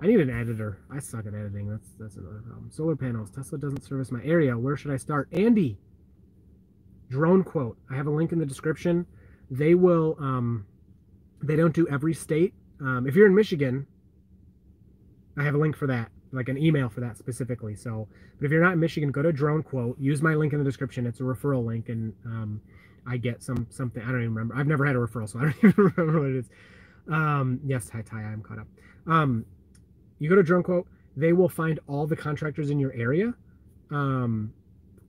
I 0.01 0.07
need 0.07 0.20
an 0.20 0.30
editor. 0.30 0.80
I 0.91 0.99
suck 0.99 1.26
at 1.26 1.34
editing. 1.34 1.70
That's 1.70 1.89
that's 1.97 2.18
another 2.18 2.41
problem. 2.45 2.70
Solar 2.72 2.95
panels. 2.95 3.32
Tesla 3.32 3.57
doesn't 3.57 3.84
service 3.84 4.11
my 4.11 4.22
area. 4.24 4.57
Where 4.57 4.76
should 4.76 4.91
I 4.91 4.97
start? 4.97 5.30
Andy. 5.32 5.78
Drone 7.09 7.43
quote. 7.43 7.78
I 7.89 7.95
have 7.95 8.07
a 8.07 8.11
link 8.11 8.32
in 8.32 8.39
the 8.39 8.45
description. 8.45 9.05
They 9.49 9.76
will. 9.76 10.18
Um, 10.20 10.66
they 11.41 11.55
don't 11.55 11.74
do 11.74 11.88
every 11.88 12.14
state. 12.14 12.53
Um, 12.82 13.05
if 13.07 13.16
you're 13.16 13.28
in 13.28 13.36
Michigan, 13.36 13.88
I 15.38 15.43
have 15.43 15.55
a 15.55 15.57
link 15.57 15.76
for 15.76 15.88
that, 15.88 16.11
like 16.32 16.49
an 16.49 16.57
email 16.57 16.89
for 16.89 16.99
that 17.01 17.18
specifically. 17.18 17.76
So, 17.76 18.07
but 18.39 18.45
if 18.45 18.51
you're 18.51 18.64
not 18.64 18.74
in 18.74 18.80
Michigan, 18.80 19.11
go 19.11 19.22
to 19.22 19.32
Drone 19.32 19.64
Quote. 19.64 19.97
Use 19.99 20.22
my 20.22 20.36
link 20.36 20.53
in 20.53 20.59
the 20.59 20.66
description. 20.66 21.05
It's 21.05 21.20
a 21.20 21.24
referral 21.24 21.66
link, 21.66 21.89
and 21.89 22.14
um, 22.26 22.61
I 23.08 23.18
get 23.18 23.43
some 23.43 23.68
something. 23.70 24.01
I 24.01 24.08
don't 24.08 24.22
even 24.22 24.34
remember. 24.36 24.56
I've 24.56 24.68
never 24.68 24.86
had 24.86 24.95
a 24.95 24.99
referral, 24.99 25.30
so 25.30 25.39
I 25.39 25.43
don't 25.43 25.58
even 25.64 25.91
remember 25.95 26.22
what 26.22 26.30
it 26.30 26.36
is. 26.38 26.45
Um, 27.12 27.60
yes, 27.66 27.89
hi 27.89 28.01
Ty, 28.01 28.24
I'm 28.24 28.41
caught 28.41 28.60
up. 28.60 28.68
Um, 29.08 29.45
you 30.20 30.30
go 30.30 30.36
to 30.36 30.43
Drone 30.43 30.64
Quote, 30.64 30.88
they 31.18 31.34
will 31.34 31.49
find 31.49 31.80
all 31.88 32.08
the 32.08 32.16
contractors 32.16 32.70
in 32.70 32.80
your 32.80 32.93
area. 32.93 33.34
Um, 33.91 34.54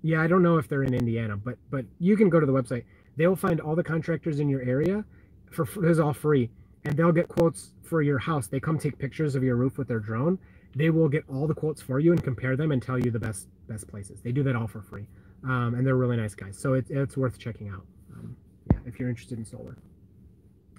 yeah, 0.03 0.21
I 0.21 0.27
don't 0.27 0.43
know 0.43 0.59
if 0.59 0.69
they're 0.69 0.83
in 0.83 0.95
Indiana, 0.95 1.37
but 1.37 1.57
but 1.71 1.85
you 1.99 2.17
can 2.17 2.29
go 2.29 2.41
to 2.41 2.47
the 2.47 2.53
website. 2.53 2.85
They 3.17 3.27
will 3.27 3.37
find 3.37 3.61
all 3.61 3.77
the 3.77 3.85
contractors 3.85 4.41
in 4.41 4.49
your 4.49 4.63
area 4.63 5.05
for 5.53 5.65
this 5.65 5.93
is 5.93 6.01
all 6.01 6.13
free, 6.13 6.51
and 6.85 6.97
they'll 6.97 7.13
get 7.13 7.29
quotes 7.29 7.73
for 7.83 8.03
your 8.03 8.19
house. 8.19 8.49
They 8.49 8.61
come 8.61 8.79
take 8.79 8.99
pictures 8.99 9.35
of 9.35 9.45
your 9.45 9.57
roof 9.57 9.79
with 9.79 9.89
their 9.89 10.01
drone. 10.01 10.39
They 10.77 10.91
will 10.91 11.09
get 11.09 11.25
all 11.29 11.47
the 11.47 11.55
quotes 11.55 11.81
for 11.81 12.01
you 12.01 12.11
and 12.11 12.23
compare 12.23 12.57
them 12.57 12.73
and 12.73 12.83
tell 12.83 12.99
you 12.99 13.11
the 13.11 13.21
best 13.21 13.47
best 13.69 13.87
places. 13.89 14.21
They 14.23 14.33
do 14.33 14.43
that 14.43 14.57
all 14.57 14.67
for 14.67 14.83
free 14.83 15.07
um, 15.45 15.75
and 15.75 15.87
they're 15.87 15.97
really 15.97 16.17
nice 16.17 16.35
guys. 16.35 16.59
So 16.59 16.75
it, 16.75 16.87
it's 16.91 17.17
worth 17.17 17.39
checking 17.39 17.69
out. 17.69 17.87
Um, 18.15 18.37
yeah, 18.73 18.79
if 18.87 18.99
you're 18.99 19.09
interested 19.09 19.39
in 19.39 19.45
solar, 19.45 19.77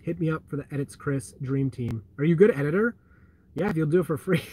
hit 0.02 0.20
me 0.20 0.30
up 0.30 0.44
for 0.48 0.58
the 0.58 0.66
edits, 0.72 0.96
Chris 0.96 1.34
Dream 1.42 1.70
Team. 1.70 2.04
Are 2.18 2.24
you 2.24 2.36
good 2.36 2.52
editor? 2.52 2.96
Yeah, 3.56 3.70
if 3.70 3.78
you'll 3.78 3.88
do 3.88 4.02
it 4.02 4.06
for 4.06 4.18
free. 4.18 4.44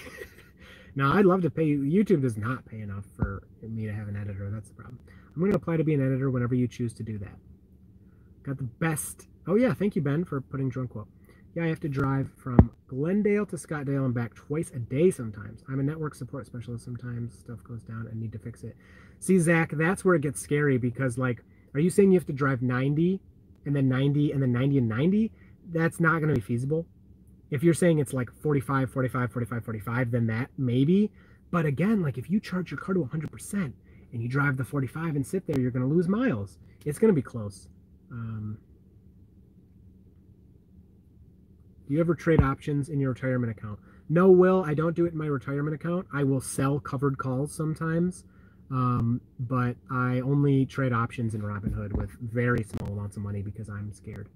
now 0.94 1.12
I'd 1.12 1.26
love 1.26 1.42
to 1.42 1.50
pay 1.50 1.64
you. 1.64 1.80
YouTube 1.80 2.22
does 2.22 2.36
not 2.36 2.64
pay 2.66 2.80
enough 2.80 3.04
for 3.16 3.42
me 3.62 3.86
to 3.86 3.92
have 3.92 4.08
an 4.08 4.16
editor. 4.16 4.50
That's 4.50 4.68
the 4.68 4.74
problem. 4.74 4.98
I'm 5.34 5.40
going 5.40 5.52
to 5.52 5.56
apply 5.56 5.78
to 5.78 5.84
be 5.84 5.94
an 5.94 6.04
editor 6.04 6.30
whenever 6.30 6.54
you 6.54 6.68
choose 6.68 6.92
to 6.94 7.02
do 7.02 7.18
that. 7.18 7.36
Got 8.42 8.58
the 8.58 8.64
best. 8.64 9.28
Oh 9.46 9.56
yeah, 9.56 9.72
thank 9.74 9.96
you 9.96 10.02
Ben 10.02 10.24
for 10.24 10.40
putting 10.40 10.68
drunk 10.68 10.90
quote. 10.90 11.08
Yeah, 11.54 11.64
I 11.64 11.68
have 11.68 11.80
to 11.80 11.88
drive 11.88 12.30
from 12.36 12.70
Glendale 12.86 13.44
to 13.46 13.56
Scottsdale 13.56 14.06
and 14.06 14.14
back 14.14 14.34
twice 14.34 14.70
a 14.74 14.78
day 14.78 15.10
sometimes. 15.10 15.62
I'm 15.68 15.80
a 15.80 15.82
network 15.82 16.14
support 16.14 16.46
specialist. 16.46 16.84
Sometimes 16.84 17.38
stuff 17.38 17.62
goes 17.64 17.82
down 17.82 18.08
and 18.10 18.20
need 18.20 18.32
to 18.32 18.38
fix 18.38 18.62
it. 18.62 18.76
See, 19.22 19.38
Zach, 19.38 19.70
that's 19.76 20.04
where 20.04 20.16
it 20.16 20.22
gets 20.22 20.40
scary 20.40 20.78
because, 20.78 21.16
like, 21.16 21.44
are 21.74 21.80
you 21.80 21.90
saying 21.90 22.10
you 22.10 22.18
have 22.18 22.26
to 22.26 22.32
drive 22.32 22.60
90 22.60 23.20
and 23.64 23.76
then 23.76 23.88
90 23.88 24.32
and 24.32 24.42
then 24.42 24.50
90 24.50 24.78
and 24.78 24.88
90? 24.88 25.30
That's 25.72 26.00
not 26.00 26.18
going 26.20 26.28
to 26.28 26.34
be 26.34 26.40
feasible. 26.40 26.86
If 27.52 27.62
you're 27.62 27.72
saying 27.72 28.00
it's 28.00 28.12
like 28.12 28.32
45, 28.42 28.90
45, 28.90 29.30
45, 29.32 29.64
45, 29.64 30.10
then 30.10 30.26
that 30.26 30.50
maybe. 30.58 31.12
But 31.52 31.66
again, 31.66 32.02
like 32.02 32.18
if 32.18 32.28
you 32.30 32.40
charge 32.40 32.72
your 32.72 32.80
car 32.80 32.94
to 32.94 33.00
100% 33.04 33.72
and 34.12 34.22
you 34.22 34.28
drive 34.28 34.56
the 34.56 34.64
45 34.64 35.14
and 35.14 35.24
sit 35.24 35.46
there, 35.46 35.60
you're 35.60 35.70
going 35.70 35.88
to 35.88 35.94
lose 35.94 36.08
miles. 36.08 36.58
It's 36.84 36.98
going 36.98 37.14
to 37.14 37.14
be 37.14 37.22
close. 37.22 37.68
Um, 38.10 38.58
Do 41.86 41.94
you 41.94 42.00
ever 42.00 42.14
trade 42.14 42.40
options 42.40 42.88
in 42.88 42.98
your 42.98 43.12
retirement 43.12 43.56
account? 43.56 43.78
No, 44.08 44.30
Will. 44.30 44.64
I 44.66 44.74
don't 44.74 44.96
do 44.96 45.04
it 45.04 45.12
in 45.12 45.18
my 45.18 45.26
retirement 45.26 45.74
account. 45.74 46.06
I 46.12 46.24
will 46.24 46.40
sell 46.40 46.80
covered 46.80 47.18
calls 47.18 47.54
sometimes, 47.54 48.24
um, 48.72 49.20
but 49.38 49.76
I 49.90 50.20
only 50.20 50.64
trade 50.64 50.94
options 50.94 51.34
in 51.34 51.42
Robinhood 51.42 51.92
with 51.92 52.10
very 52.20 52.64
small 52.64 52.92
amounts 52.92 53.18
of 53.18 53.22
money 53.22 53.42
because 53.42 53.68
I'm 53.68 53.92
scared. 53.92 54.30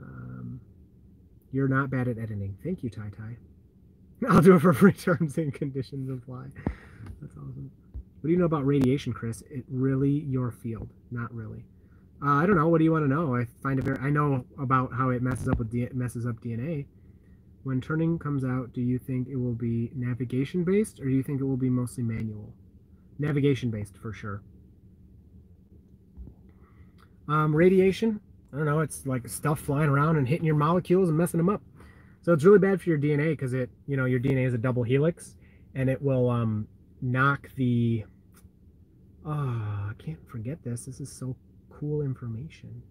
Um, 0.00 0.60
you're 1.50 1.66
not 1.66 1.90
bad 1.90 2.06
at 2.06 2.18
editing. 2.18 2.56
Thank 2.62 2.84
you, 2.84 2.90
Tai 2.90 3.10
Tai. 3.16 3.36
I'll 4.28 4.42
do 4.42 4.54
it 4.54 4.60
for 4.60 4.72
free 4.72 4.92
terms 4.92 5.38
and 5.38 5.52
conditions 5.52 6.08
apply. 6.08 6.46
That's 7.20 7.32
awesome. 7.32 7.72
What 8.20 8.28
do 8.28 8.30
you 8.30 8.36
know 8.36 8.44
about 8.44 8.64
radiation, 8.64 9.12
Chris? 9.12 9.42
It 9.50 9.64
really 9.68 10.10
your 10.10 10.52
field? 10.52 10.90
Not 11.10 11.34
really. 11.34 11.64
Uh, 12.24 12.34
I 12.34 12.46
don't 12.46 12.56
know. 12.56 12.68
What 12.68 12.78
do 12.78 12.84
you 12.84 12.92
want 12.92 13.04
to 13.04 13.08
know? 13.08 13.34
I 13.34 13.46
find 13.60 13.80
it 13.80 13.84
very. 13.84 13.98
I 13.98 14.10
know 14.10 14.44
about 14.58 14.92
how 14.92 15.10
it 15.10 15.20
messes 15.20 15.48
up 15.48 15.58
with 15.58 15.70
D, 15.70 15.88
messes 15.92 16.26
up 16.26 16.40
DNA. 16.40 16.86
When 17.64 17.80
turning 17.80 18.20
comes 18.20 18.44
out, 18.44 18.72
do 18.72 18.80
you 18.80 18.98
think 18.98 19.26
it 19.28 19.36
will 19.36 19.52
be 19.52 19.90
navigation 19.96 20.62
based, 20.62 21.00
or 21.00 21.04
do 21.04 21.10
you 21.10 21.24
think 21.24 21.40
it 21.40 21.44
will 21.44 21.56
be 21.56 21.70
mostly 21.70 22.04
manual? 22.04 22.54
Navigation 23.18 23.70
based 23.70 23.96
for 23.96 24.12
sure. 24.12 24.42
Um, 27.28 27.54
radiation. 27.54 28.20
I 28.52 28.56
don't 28.56 28.66
know. 28.66 28.80
It's 28.80 29.06
like 29.06 29.28
stuff 29.28 29.60
flying 29.60 29.90
around 29.90 30.16
and 30.16 30.26
hitting 30.26 30.46
your 30.46 30.54
molecules 30.54 31.08
and 31.08 31.18
messing 31.18 31.38
them 31.38 31.48
up. 31.48 31.62
So 32.22 32.32
it's 32.32 32.44
really 32.44 32.58
bad 32.58 32.80
for 32.80 32.88
your 32.88 32.98
DNA 32.98 33.30
because 33.30 33.52
it, 33.52 33.70
you 33.86 33.96
know, 33.96 34.06
your 34.06 34.20
DNA 34.20 34.46
is 34.46 34.54
a 34.54 34.58
double 34.58 34.82
helix, 34.82 35.36
and 35.74 35.90
it 35.90 36.00
will 36.00 36.30
um, 36.30 36.66
knock 37.02 37.48
the. 37.56 38.04
Oh, 39.26 39.30
I 39.30 39.92
can't 39.98 40.26
forget 40.28 40.62
this. 40.64 40.86
This 40.86 41.00
is 41.00 41.12
so 41.12 41.36
cool 41.70 42.02
information. 42.02 42.82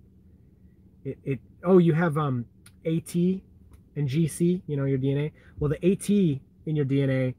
It, 1.03 1.17
it 1.23 1.39
oh 1.63 1.77
you 1.77 1.93
have 1.93 2.17
um 2.17 2.45
AT 2.85 3.15
and 3.15 4.07
GC, 4.07 4.61
you 4.67 4.77
know 4.77 4.85
your 4.85 4.99
DNA. 4.99 5.31
Well, 5.59 5.69
the 5.69 5.91
AT 5.91 6.09
in 6.09 6.75
your 6.75 6.85
DNA 6.85 7.33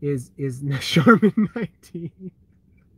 is 0.00 0.30
is 0.36 0.62
Charmin 0.80 1.48
19. 1.54 2.10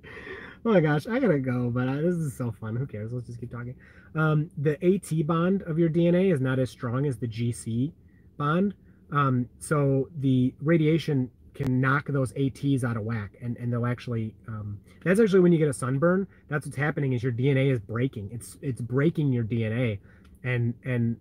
oh 0.04 0.72
my 0.72 0.80
gosh, 0.80 1.06
I 1.06 1.18
gotta 1.18 1.38
go, 1.38 1.70
but 1.70 1.88
I, 1.88 1.96
this 1.96 2.16
is 2.16 2.36
so 2.36 2.52
fun. 2.52 2.76
Who 2.76 2.86
cares? 2.86 3.12
Let's 3.12 3.26
just 3.26 3.40
keep 3.40 3.50
talking. 3.50 3.74
Um, 4.14 4.50
the 4.58 4.72
AT 4.84 5.26
bond 5.26 5.62
of 5.62 5.78
your 5.78 5.88
DNA 5.88 6.32
is 6.32 6.40
not 6.40 6.58
as 6.58 6.70
strong 6.70 7.06
as 7.06 7.18
the 7.18 7.26
GC 7.28 7.92
bond. 8.36 8.74
Um, 9.10 9.48
so 9.58 10.08
the 10.20 10.54
radiation 10.62 11.30
can 11.54 11.80
knock 11.80 12.06
those 12.08 12.32
ATs 12.32 12.84
out 12.84 12.96
of 12.96 13.04
whack, 13.04 13.32
and 13.42 13.56
and 13.58 13.72
they'll 13.72 13.86
actually. 13.86 14.34
Um, 14.48 14.78
that's 15.04 15.20
actually 15.20 15.40
when 15.40 15.52
you 15.52 15.58
get 15.58 15.68
a 15.68 15.72
sunburn. 15.74 16.26
That's 16.48 16.66
what's 16.66 16.78
happening 16.78 17.12
is 17.12 17.22
your 17.22 17.32
DNA 17.32 17.72
is 17.72 17.80
breaking. 17.80 18.30
It's 18.32 18.58
it's 18.62 18.80
breaking 18.80 19.32
your 19.32 19.44
DNA, 19.44 19.98
and 20.44 20.74
and 20.84 21.16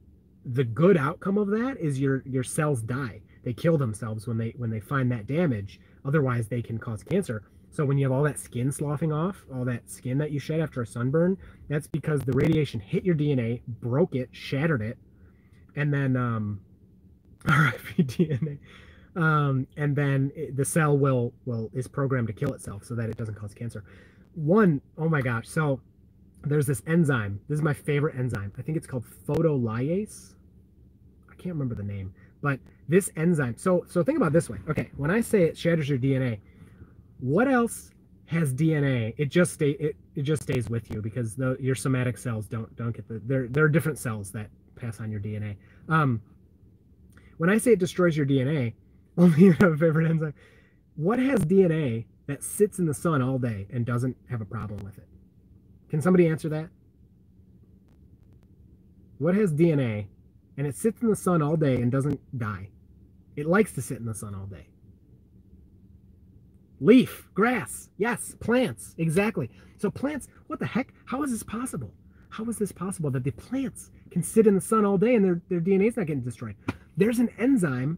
the 0.46 0.64
good 0.64 0.98
outcome 0.98 1.38
of 1.38 1.48
that 1.50 1.78
is 1.80 2.00
your 2.00 2.24
your 2.26 2.44
cells 2.44 2.82
die. 2.82 3.22
They 3.44 3.54
kill 3.54 3.78
themselves 3.78 4.28
when 4.28 4.38
they 4.38 4.54
when 4.58 4.70
they 4.70 4.80
find 4.80 5.12
that 5.12 5.28
damage. 5.28 5.80
Otherwise, 6.06 6.48
they 6.48 6.62
can 6.62 6.78
cause 6.78 7.04
cancer. 7.04 7.44
So 7.72 7.86
when 7.86 7.98
you 7.98 8.06
have 8.06 8.12
all 8.12 8.24
that 8.24 8.38
skin 8.38 8.72
sloughing 8.72 9.14
off, 9.14 9.46
all 9.54 9.64
that 9.66 9.90
skin 9.90 10.18
that 10.18 10.32
you 10.32 10.40
shed 10.40 10.60
after 10.60 10.82
a 10.82 10.88
sunburn, 10.88 11.38
that's 11.70 11.88
because 11.88 12.20
the 12.22 12.34
radiation 12.34 12.82
hit 12.82 13.06
your 13.06 13.16
DNA, 13.16 13.62
broke 13.66 14.14
it, 14.14 14.30
shattered 14.34 14.82
it, 14.82 14.98
and 15.76 15.94
then 15.94 16.18
um, 16.18 16.60
RIP 17.46 18.08
DNA, 18.08 18.58
um, 19.16 19.68
and 19.78 19.96
then 19.96 20.32
it, 20.36 20.58
the 20.58 20.66
cell 20.66 20.98
will 20.98 21.34
will 21.46 21.70
is 21.74 21.88
programmed 21.88 22.28
to 22.28 22.34
kill 22.34 22.54
itself 22.54 22.84
so 22.84 22.94
that 22.96 23.10
it 23.10 23.18
doesn't 23.18 23.36
cause 23.36 23.54
cancer. 23.54 23.86
One, 24.36 24.82
oh 24.98 25.08
my 25.10 25.22
gosh, 25.22 25.48
so 25.48 25.80
there's 26.44 26.66
this 26.66 26.82
enzyme. 26.88 27.40
This 27.48 27.58
is 27.58 27.64
my 27.64 27.74
favorite 27.74 28.18
enzyme. 28.18 28.52
I 28.58 28.62
think 28.62 28.78
it's 28.78 28.88
called 28.88 29.06
photolyase. 29.28 30.34
I 31.30 31.36
can't 31.36 31.56
remember 31.56 31.76
the 31.76 31.84
name, 31.84 32.14
but 32.42 32.60
this 32.88 33.10
enzyme. 33.16 33.56
So 33.58 33.86
so 33.88 34.04
think 34.04 34.18
about 34.18 34.34
this 34.34 34.50
way. 34.50 34.58
Okay, 34.70 34.90
when 34.98 35.12
I 35.12 35.22
say 35.22 35.44
it 35.44 35.58
shatters 35.58 35.88
your 35.88 36.00
DNA 36.00 36.40
what 37.22 37.48
else 37.48 37.92
has 38.26 38.54
DNA? 38.54 39.14
It 39.18 39.30
just 39.30 39.54
stay 39.54 39.72
it, 39.72 39.96
it 40.16 40.24
just 40.24 40.42
stays 40.44 40.70
with 40.70 40.90
you 40.92 41.02
because 41.02 41.36
the, 41.36 41.56
your 41.60 41.76
somatic 41.76 42.18
cells 42.18 42.48
don't 42.48 42.76
don't 42.76 42.94
get 42.94 43.08
the 43.08 43.22
there 43.26 43.48
there 43.48 43.64
are 43.64 43.70
different 43.70 43.98
cells 43.98 44.32
that 44.32 44.50
pass 44.76 45.00
on 45.00 45.12
your 45.12 45.22
DNA. 45.22 45.56
Um, 45.88 46.22
when 47.38 47.50
I 47.50 47.58
say 47.58 47.72
it 47.72 47.80
destroys 47.80 48.18
your 48.18 48.26
DNA, 48.26 48.74
only 49.18 49.44
you 49.46 49.54
have 49.54 49.72
a 49.74 49.78
favorite 49.78 50.10
enzyme. 50.10 50.34
What 50.96 51.20
has 51.20 51.40
DNA 51.46 52.06
that 52.28 52.44
sits 52.44 52.80
in 52.80 52.86
the 52.86 52.94
sun 52.94 53.22
all 53.22 53.38
day 53.38 53.68
and 53.72 53.86
doesn't 53.86 54.18
have 54.30 54.42
a 54.42 54.46
problem 54.46 54.84
with 54.84 54.98
it? 54.98 55.08
Can 55.90 56.02
somebody 56.02 56.28
answer 56.28 56.50
that? 56.50 56.70
What 59.20 59.36
has 59.36 59.54
DNA 59.54 60.08
and 60.62 60.68
it 60.68 60.76
sits 60.76 61.02
in 61.02 61.10
the 61.10 61.16
sun 61.16 61.42
all 61.42 61.58
day 61.58 61.82
and 61.82 61.92
doesn't 61.92 62.20
die? 62.38 62.70
It 63.36 63.48
likes 63.48 63.74
to 63.74 63.82
sit 63.82 63.98
in 63.98 64.06
the 64.06 64.14
sun 64.14 64.36
all 64.36 64.46
day. 64.46 64.68
Leaf, 66.80 67.28
grass, 67.34 67.90
yes, 67.98 68.36
plants, 68.40 68.94
exactly. 69.00 69.50
So 69.80 69.90
plants, 69.90 70.28
what 70.46 70.60
the 70.60 70.68
heck? 70.68 70.94
How 71.06 71.24
is 71.24 71.32
this 71.32 71.42
possible? 71.42 71.96
How 72.30 72.44
is 72.46 72.60
this 72.60 72.72
possible 72.72 73.10
that 73.10 73.24
the 73.24 73.32
plants 73.32 73.90
can 74.12 74.22
sit 74.22 74.46
in 74.46 74.54
the 74.54 74.62
sun 74.62 74.86
all 74.86 75.00
day 75.00 75.16
and 75.16 75.26
their, 75.26 75.42
their 75.50 75.62
DNA 75.62 75.88
is 75.88 75.98
not 75.98 76.06
getting 76.06 76.22
destroyed? 76.22 76.56
There's 76.96 77.18
an 77.18 77.30
enzyme 77.40 77.98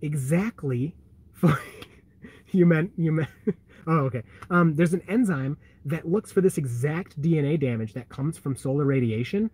exactly 0.00 0.94
for 1.32 1.60
you 2.52 2.66
meant 2.66 2.92
you 2.96 3.10
meant 3.10 3.30
oh 3.88 3.98
okay. 4.02 4.22
Um, 4.48 4.76
there's 4.76 4.94
an 4.94 5.02
enzyme 5.08 5.58
that 5.84 6.06
looks 6.06 6.30
for 6.30 6.40
this 6.40 6.56
exact 6.56 7.20
DNA 7.20 7.58
damage 7.58 7.94
that 7.94 8.08
comes 8.08 8.38
from 8.38 8.54
solar 8.54 8.84
radiation, 8.84 9.50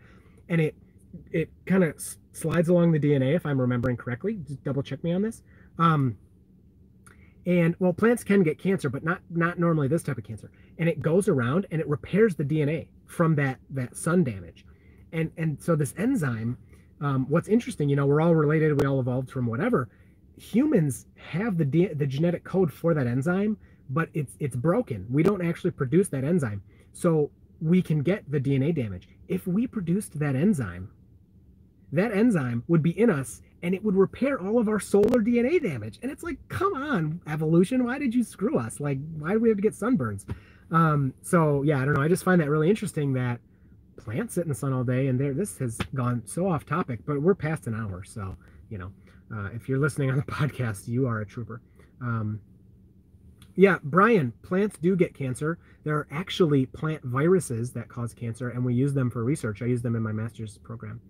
and 0.50 0.60
it 0.60 0.74
it 1.30 1.50
kind 1.66 1.84
of 1.84 1.94
slides 2.32 2.68
along 2.68 2.92
the 2.92 2.98
DNA 2.98 3.34
if 3.34 3.44
I'm 3.46 3.60
remembering 3.60 3.96
correctly. 3.96 4.38
Just 4.46 4.62
double 4.64 4.82
check 4.82 5.02
me 5.04 5.12
on 5.12 5.22
this. 5.22 5.42
Um, 5.78 6.16
and 7.44 7.74
well 7.78 7.92
plants 7.92 8.22
can 8.22 8.42
get 8.42 8.58
cancer 8.58 8.88
but 8.88 9.02
not 9.02 9.20
not 9.30 9.58
normally 9.58 9.88
this 9.88 10.02
type 10.02 10.18
of 10.18 10.24
cancer. 10.24 10.50
And 10.78 10.88
it 10.88 11.00
goes 11.00 11.28
around 11.28 11.66
and 11.70 11.80
it 11.80 11.88
repairs 11.88 12.36
the 12.36 12.44
dna 12.44 12.86
from 13.06 13.34
that 13.36 13.58
that 13.70 13.96
sun 13.96 14.24
damage. 14.24 14.64
And 15.12 15.30
and 15.36 15.60
so 15.60 15.74
this 15.74 15.94
enzyme 15.96 16.56
um, 17.00 17.26
what's 17.28 17.48
interesting 17.48 17.88
you 17.88 17.96
know 17.96 18.06
we're 18.06 18.20
all 18.20 18.34
related 18.34 18.80
we 18.80 18.86
all 18.86 19.00
evolved 19.00 19.30
from 19.30 19.46
whatever. 19.46 19.88
Humans 20.36 21.06
have 21.16 21.58
the 21.58 21.64
the 21.94 22.06
genetic 22.06 22.44
code 22.44 22.72
for 22.72 22.94
that 22.94 23.06
enzyme 23.06 23.56
but 23.90 24.08
it's 24.14 24.36
it's 24.38 24.56
broken. 24.56 25.06
We 25.10 25.22
don't 25.22 25.44
actually 25.44 25.72
produce 25.72 26.08
that 26.10 26.24
enzyme. 26.24 26.62
So 26.92 27.30
we 27.60 27.82
can 27.82 28.02
get 28.02 28.30
the 28.30 28.40
dna 28.40 28.74
damage. 28.74 29.08
If 29.28 29.46
we 29.46 29.66
produced 29.66 30.18
that 30.20 30.36
enzyme 30.36 30.90
that 31.92 32.12
enzyme 32.12 32.64
would 32.68 32.82
be 32.82 32.98
in 32.98 33.10
us 33.10 33.42
and 33.62 33.74
it 33.74 33.84
would 33.84 33.94
repair 33.94 34.40
all 34.40 34.58
of 34.58 34.68
our 34.68 34.80
solar 34.80 35.20
DNA 35.20 35.62
damage. 35.62 35.98
And 36.02 36.10
it's 36.10 36.24
like, 36.24 36.36
come 36.48 36.74
on, 36.74 37.20
evolution, 37.28 37.84
why 37.84 37.98
did 37.98 38.14
you 38.14 38.24
screw 38.24 38.58
us? 38.58 38.80
Like, 38.80 38.98
why 39.18 39.32
do 39.32 39.38
we 39.38 39.48
have 39.48 39.58
to 39.58 39.62
get 39.62 39.74
sunburns? 39.74 40.24
Um, 40.72 41.12
so 41.22 41.62
yeah, 41.62 41.80
I 41.80 41.84
don't 41.84 41.94
know. 41.94 42.02
I 42.02 42.08
just 42.08 42.24
find 42.24 42.40
that 42.40 42.50
really 42.50 42.70
interesting 42.70 43.12
that 43.12 43.40
plants 43.96 44.34
sit 44.34 44.42
in 44.42 44.48
the 44.48 44.54
sun 44.54 44.72
all 44.72 44.84
day, 44.84 45.08
and 45.08 45.20
there, 45.20 45.34
this 45.34 45.58
has 45.58 45.76
gone 45.94 46.22
so 46.24 46.48
off 46.48 46.66
topic, 46.66 47.00
but 47.06 47.20
we're 47.20 47.34
past 47.34 47.66
an 47.66 47.74
hour, 47.74 48.02
so 48.02 48.36
you 48.70 48.78
know, 48.78 48.90
uh, 49.34 49.50
if 49.54 49.68
you're 49.68 49.78
listening 49.78 50.10
on 50.10 50.16
the 50.16 50.22
podcast, 50.32 50.88
you 50.88 51.06
are 51.06 51.20
a 51.20 51.26
trooper. 51.26 51.60
Um, 52.00 52.40
yeah, 53.54 53.76
Brian, 53.82 54.32
plants 54.42 54.78
do 54.78 54.96
get 54.96 55.14
cancer. 55.14 55.58
There 55.84 55.94
are 55.94 56.08
actually 56.10 56.64
plant 56.66 57.04
viruses 57.04 57.70
that 57.72 57.88
cause 57.88 58.14
cancer, 58.14 58.48
and 58.48 58.64
we 58.64 58.74
use 58.74 58.94
them 58.94 59.10
for 59.10 59.24
research. 59.24 59.60
I 59.60 59.66
use 59.66 59.82
them 59.82 59.94
in 59.94 60.02
my 60.02 60.12
master's 60.12 60.56
program. 60.58 61.00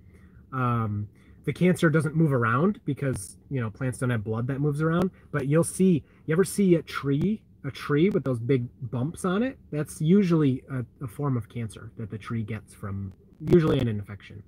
Um, 0.53 1.09
the 1.45 1.53
cancer 1.53 1.91
doesn't 1.91 2.15
move 2.15 2.33
around 2.33 2.81
because 2.85 3.37
you 3.51 3.61
know 3.61 3.71
plants 3.71 3.99
don't 3.99 4.11
have 4.11 4.25
blood 4.25 4.47
that 4.47 4.61
moves 4.61 4.81
around 4.81 5.11
but 5.33 5.49
you'll 5.49 5.65
see 5.65 6.05
you 6.27 6.33
ever 6.33 6.45
see 6.45 6.77
a 6.77 6.83
tree 6.83 7.43
a 7.65 7.71
tree 7.71 8.11
with 8.11 8.25
those 8.25 8.41
big 8.41 8.67
bumps 8.91 9.25
on 9.25 9.43
it? 9.43 9.57
That's 9.71 10.01
usually 10.01 10.65
a, 10.71 10.85
a 11.05 11.07
form 11.07 11.37
of 11.37 11.49
cancer 11.49 11.93
that 11.97 12.11
the 12.11 12.19
tree 12.19 12.43
gets 12.43 12.75
from 12.75 13.13
usually 13.41 13.79
an 13.79 13.89
infection 13.89 14.43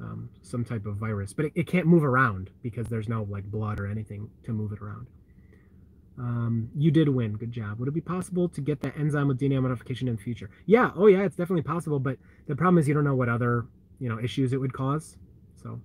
um, 0.00 0.28
some 0.42 0.64
type 0.64 0.86
of 0.86 0.96
virus 0.96 1.32
but 1.32 1.46
it, 1.46 1.52
it, 1.54 1.66
can't 1.68 1.86
move 1.86 2.04
around 2.04 2.50
because 2.62 2.88
there's 2.88 3.08
no 3.08 3.26
like 3.30 3.44
blood 3.44 3.78
or 3.78 3.86
anything 3.86 4.28
to 4.44 4.52
move 4.52 4.72
it 4.72 4.80
around. 4.80 5.06
Um, 6.16 6.68
you 6.76 6.92
did 6.92 7.08
win. 7.08 7.32
Good 7.32 7.50
job. 7.50 7.80
Would 7.80 7.88
it 7.88 7.94
be 7.94 8.00
possible 8.00 8.48
to 8.48 8.60
get 8.60 8.80
that 8.82 8.96
enzyme 8.96 9.28
with 9.28 9.40
dna 9.40 9.60
modification 9.60 10.06
in 10.06 10.16
the 10.16 10.22
future? 10.22 10.50
Yeah. 10.66 10.90
Oh 10.96 11.06
yeah 11.06 11.22
it's 11.22 11.36
definitely 11.36 11.62
possible 11.62 11.98
but 11.98 12.18
the 12.46 12.56
problem 12.56 12.78
is 12.78 12.88
you 12.88 12.94
don't 12.94 13.04
know 13.04 13.16
what 13.16 13.28
other 13.28 13.66
you 14.00 14.08
know 14.08 14.18
issues 14.20 14.52
it 14.52 14.60
would 14.60 14.72
cause 14.72 15.16
so 15.64 15.80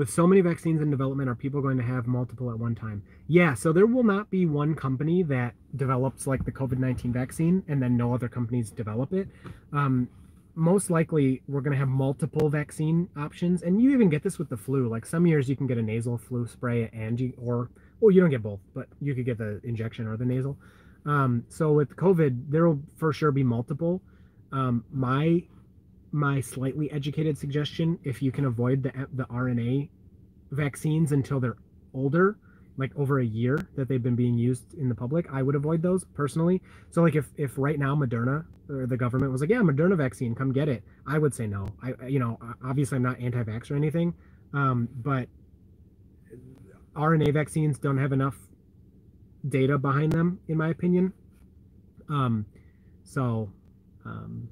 with 0.00 0.08
so 0.08 0.26
many 0.26 0.40
vaccines 0.40 0.80
in 0.80 0.90
development, 0.90 1.28
are 1.28 1.34
people 1.34 1.60
going 1.60 1.76
to 1.76 1.82
have 1.82 2.06
multiple 2.06 2.50
at 2.50 2.58
one 2.58 2.74
time? 2.74 3.02
Yeah, 3.28 3.52
so 3.52 3.70
there 3.70 3.84
will 3.84 4.02
not 4.02 4.30
be 4.30 4.46
one 4.46 4.74
company 4.74 5.22
that 5.24 5.54
develops 5.76 6.26
like 6.26 6.42
the 6.46 6.52
COVID 6.52 6.78
19 6.78 7.12
vaccine 7.12 7.62
and 7.68 7.82
then 7.82 7.98
no 7.98 8.14
other 8.14 8.26
companies 8.26 8.70
develop 8.70 9.12
it. 9.12 9.28
Um, 9.74 10.08
most 10.54 10.88
likely, 10.88 11.42
we're 11.48 11.60
going 11.60 11.72
to 11.74 11.78
have 11.78 11.88
multiple 11.88 12.48
vaccine 12.48 13.10
options. 13.14 13.62
And 13.62 13.82
you 13.82 13.90
even 13.92 14.08
get 14.08 14.22
this 14.22 14.38
with 14.38 14.48
the 14.48 14.56
flu. 14.56 14.88
Like 14.88 15.04
some 15.04 15.26
years, 15.26 15.50
you 15.50 15.54
can 15.56 15.66
get 15.66 15.76
a 15.76 15.82
nasal 15.82 16.16
flu 16.16 16.46
spray 16.46 16.88
and 16.94 17.20
you, 17.20 17.34
or, 17.36 17.68
well, 18.00 18.10
you 18.10 18.22
don't 18.22 18.30
get 18.30 18.42
both, 18.42 18.60
but 18.74 18.88
you 19.02 19.14
could 19.14 19.26
get 19.26 19.36
the 19.36 19.60
injection 19.64 20.06
or 20.06 20.16
the 20.16 20.24
nasal. 20.24 20.56
Um, 21.04 21.44
so 21.50 21.72
with 21.72 21.94
COVID, 21.96 22.50
there 22.50 22.66
will 22.66 22.80
for 22.96 23.12
sure 23.12 23.32
be 23.32 23.44
multiple. 23.44 24.00
Um, 24.50 24.82
my 24.90 25.44
my 26.12 26.40
slightly 26.40 26.90
educated 26.92 27.38
suggestion 27.38 27.98
if 28.04 28.22
you 28.22 28.32
can 28.32 28.44
avoid 28.46 28.82
the 28.82 28.92
the 29.14 29.24
RNA 29.24 29.88
vaccines 30.50 31.12
until 31.12 31.40
they're 31.40 31.56
older 31.94 32.36
like 32.76 32.90
over 32.96 33.20
a 33.20 33.24
year 33.24 33.68
that 33.76 33.88
they've 33.88 34.02
been 34.02 34.16
being 34.16 34.38
used 34.38 34.74
in 34.74 34.88
the 34.88 34.94
public 34.94 35.26
i 35.32 35.42
would 35.42 35.54
avoid 35.54 35.82
those 35.82 36.04
personally. 36.14 36.62
So 36.90 37.02
like 37.02 37.14
if 37.14 37.26
if 37.36 37.58
right 37.58 37.78
now 37.78 37.94
moderna 37.94 38.44
or 38.68 38.86
the 38.86 38.96
government 38.96 39.32
was 39.32 39.40
like 39.40 39.50
yeah 39.50 39.58
moderna 39.60 39.96
vaccine 39.96 40.34
come 40.34 40.52
get 40.52 40.68
it 40.68 40.82
i 41.06 41.18
would 41.18 41.34
say 41.34 41.46
no. 41.46 41.68
I 41.82 42.06
you 42.06 42.18
know 42.18 42.38
obviously 42.64 42.96
i'm 42.96 43.02
not 43.02 43.20
anti-vax 43.20 43.70
or 43.70 43.76
anything 43.76 44.14
um, 44.52 44.88
but 44.94 45.28
rna 46.96 47.32
vaccines 47.32 47.78
don't 47.78 47.98
have 47.98 48.12
enough 48.12 48.36
data 49.48 49.78
behind 49.78 50.12
them 50.12 50.40
in 50.48 50.56
my 50.56 50.70
opinion. 50.70 51.12
Um, 52.08 52.46
so 53.04 53.50
um, 54.04 54.48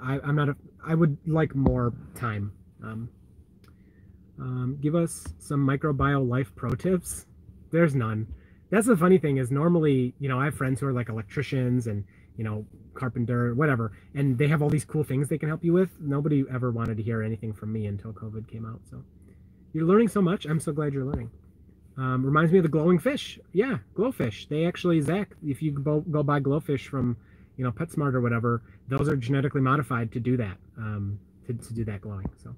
I, 0.00 0.20
I'm 0.22 0.36
not 0.36 0.48
a, 0.50 0.56
I 0.86 0.94
would 0.94 1.16
like 1.26 1.54
more 1.54 1.92
time. 2.14 2.52
Um, 2.82 3.08
um, 4.38 4.78
give 4.80 4.94
us 4.94 5.26
some 5.38 5.66
microbiome 5.66 6.28
life 6.28 6.52
pro 6.56 6.70
tips. 6.74 7.26
There's 7.70 7.94
none. 7.94 8.26
That's 8.70 8.86
the 8.86 8.96
funny 8.96 9.18
thing 9.18 9.36
is 9.36 9.50
normally, 9.50 10.14
you 10.18 10.28
know, 10.28 10.40
I 10.40 10.46
have 10.46 10.54
friends 10.54 10.80
who 10.80 10.86
are 10.86 10.92
like 10.92 11.08
electricians 11.08 11.86
and, 11.86 12.04
you 12.36 12.44
know, 12.44 12.66
carpenter, 12.94 13.54
whatever, 13.54 13.92
and 14.14 14.36
they 14.36 14.48
have 14.48 14.62
all 14.62 14.70
these 14.70 14.84
cool 14.84 15.04
things 15.04 15.28
they 15.28 15.38
can 15.38 15.48
help 15.48 15.64
you 15.64 15.72
with. 15.72 15.90
Nobody 16.00 16.44
ever 16.52 16.70
wanted 16.70 16.96
to 16.96 17.02
hear 17.02 17.22
anything 17.22 17.52
from 17.52 17.72
me 17.72 17.86
until 17.86 18.12
COVID 18.12 18.48
came 18.48 18.66
out. 18.66 18.80
So 18.90 19.02
you're 19.72 19.84
learning 19.84 20.08
so 20.08 20.22
much. 20.22 20.46
I'm 20.46 20.60
so 20.60 20.72
glad 20.72 20.92
you're 20.92 21.04
learning. 21.04 21.30
Um, 21.96 22.24
reminds 22.24 22.50
me 22.50 22.58
of 22.58 22.64
the 22.64 22.68
glowing 22.68 22.98
fish. 22.98 23.38
Yeah, 23.52 23.78
glowfish. 23.96 24.48
They 24.48 24.66
actually, 24.66 25.00
Zach, 25.00 25.30
if 25.46 25.62
you 25.62 25.70
go, 25.72 26.00
go 26.00 26.22
buy 26.22 26.40
glowfish 26.40 26.88
from 26.88 27.16
you 27.56 27.64
know 27.64 27.70
PetSmart 27.70 28.14
or 28.14 28.20
whatever, 28.20 28.62
those 28.88 29.08
are 29.08 29.16
genetically 29.16 29.60
modified 29.60 30.10
to 30.12 30.20
do 30.20 30.36
that, 30.38 30.56
um, 30.78 31.18
to, 31.46 31.54
to 31.54 31.74
do 31.74 31.84
that 31.84 32.00
glowing. 32.00 32.28
So, 32.42 32.54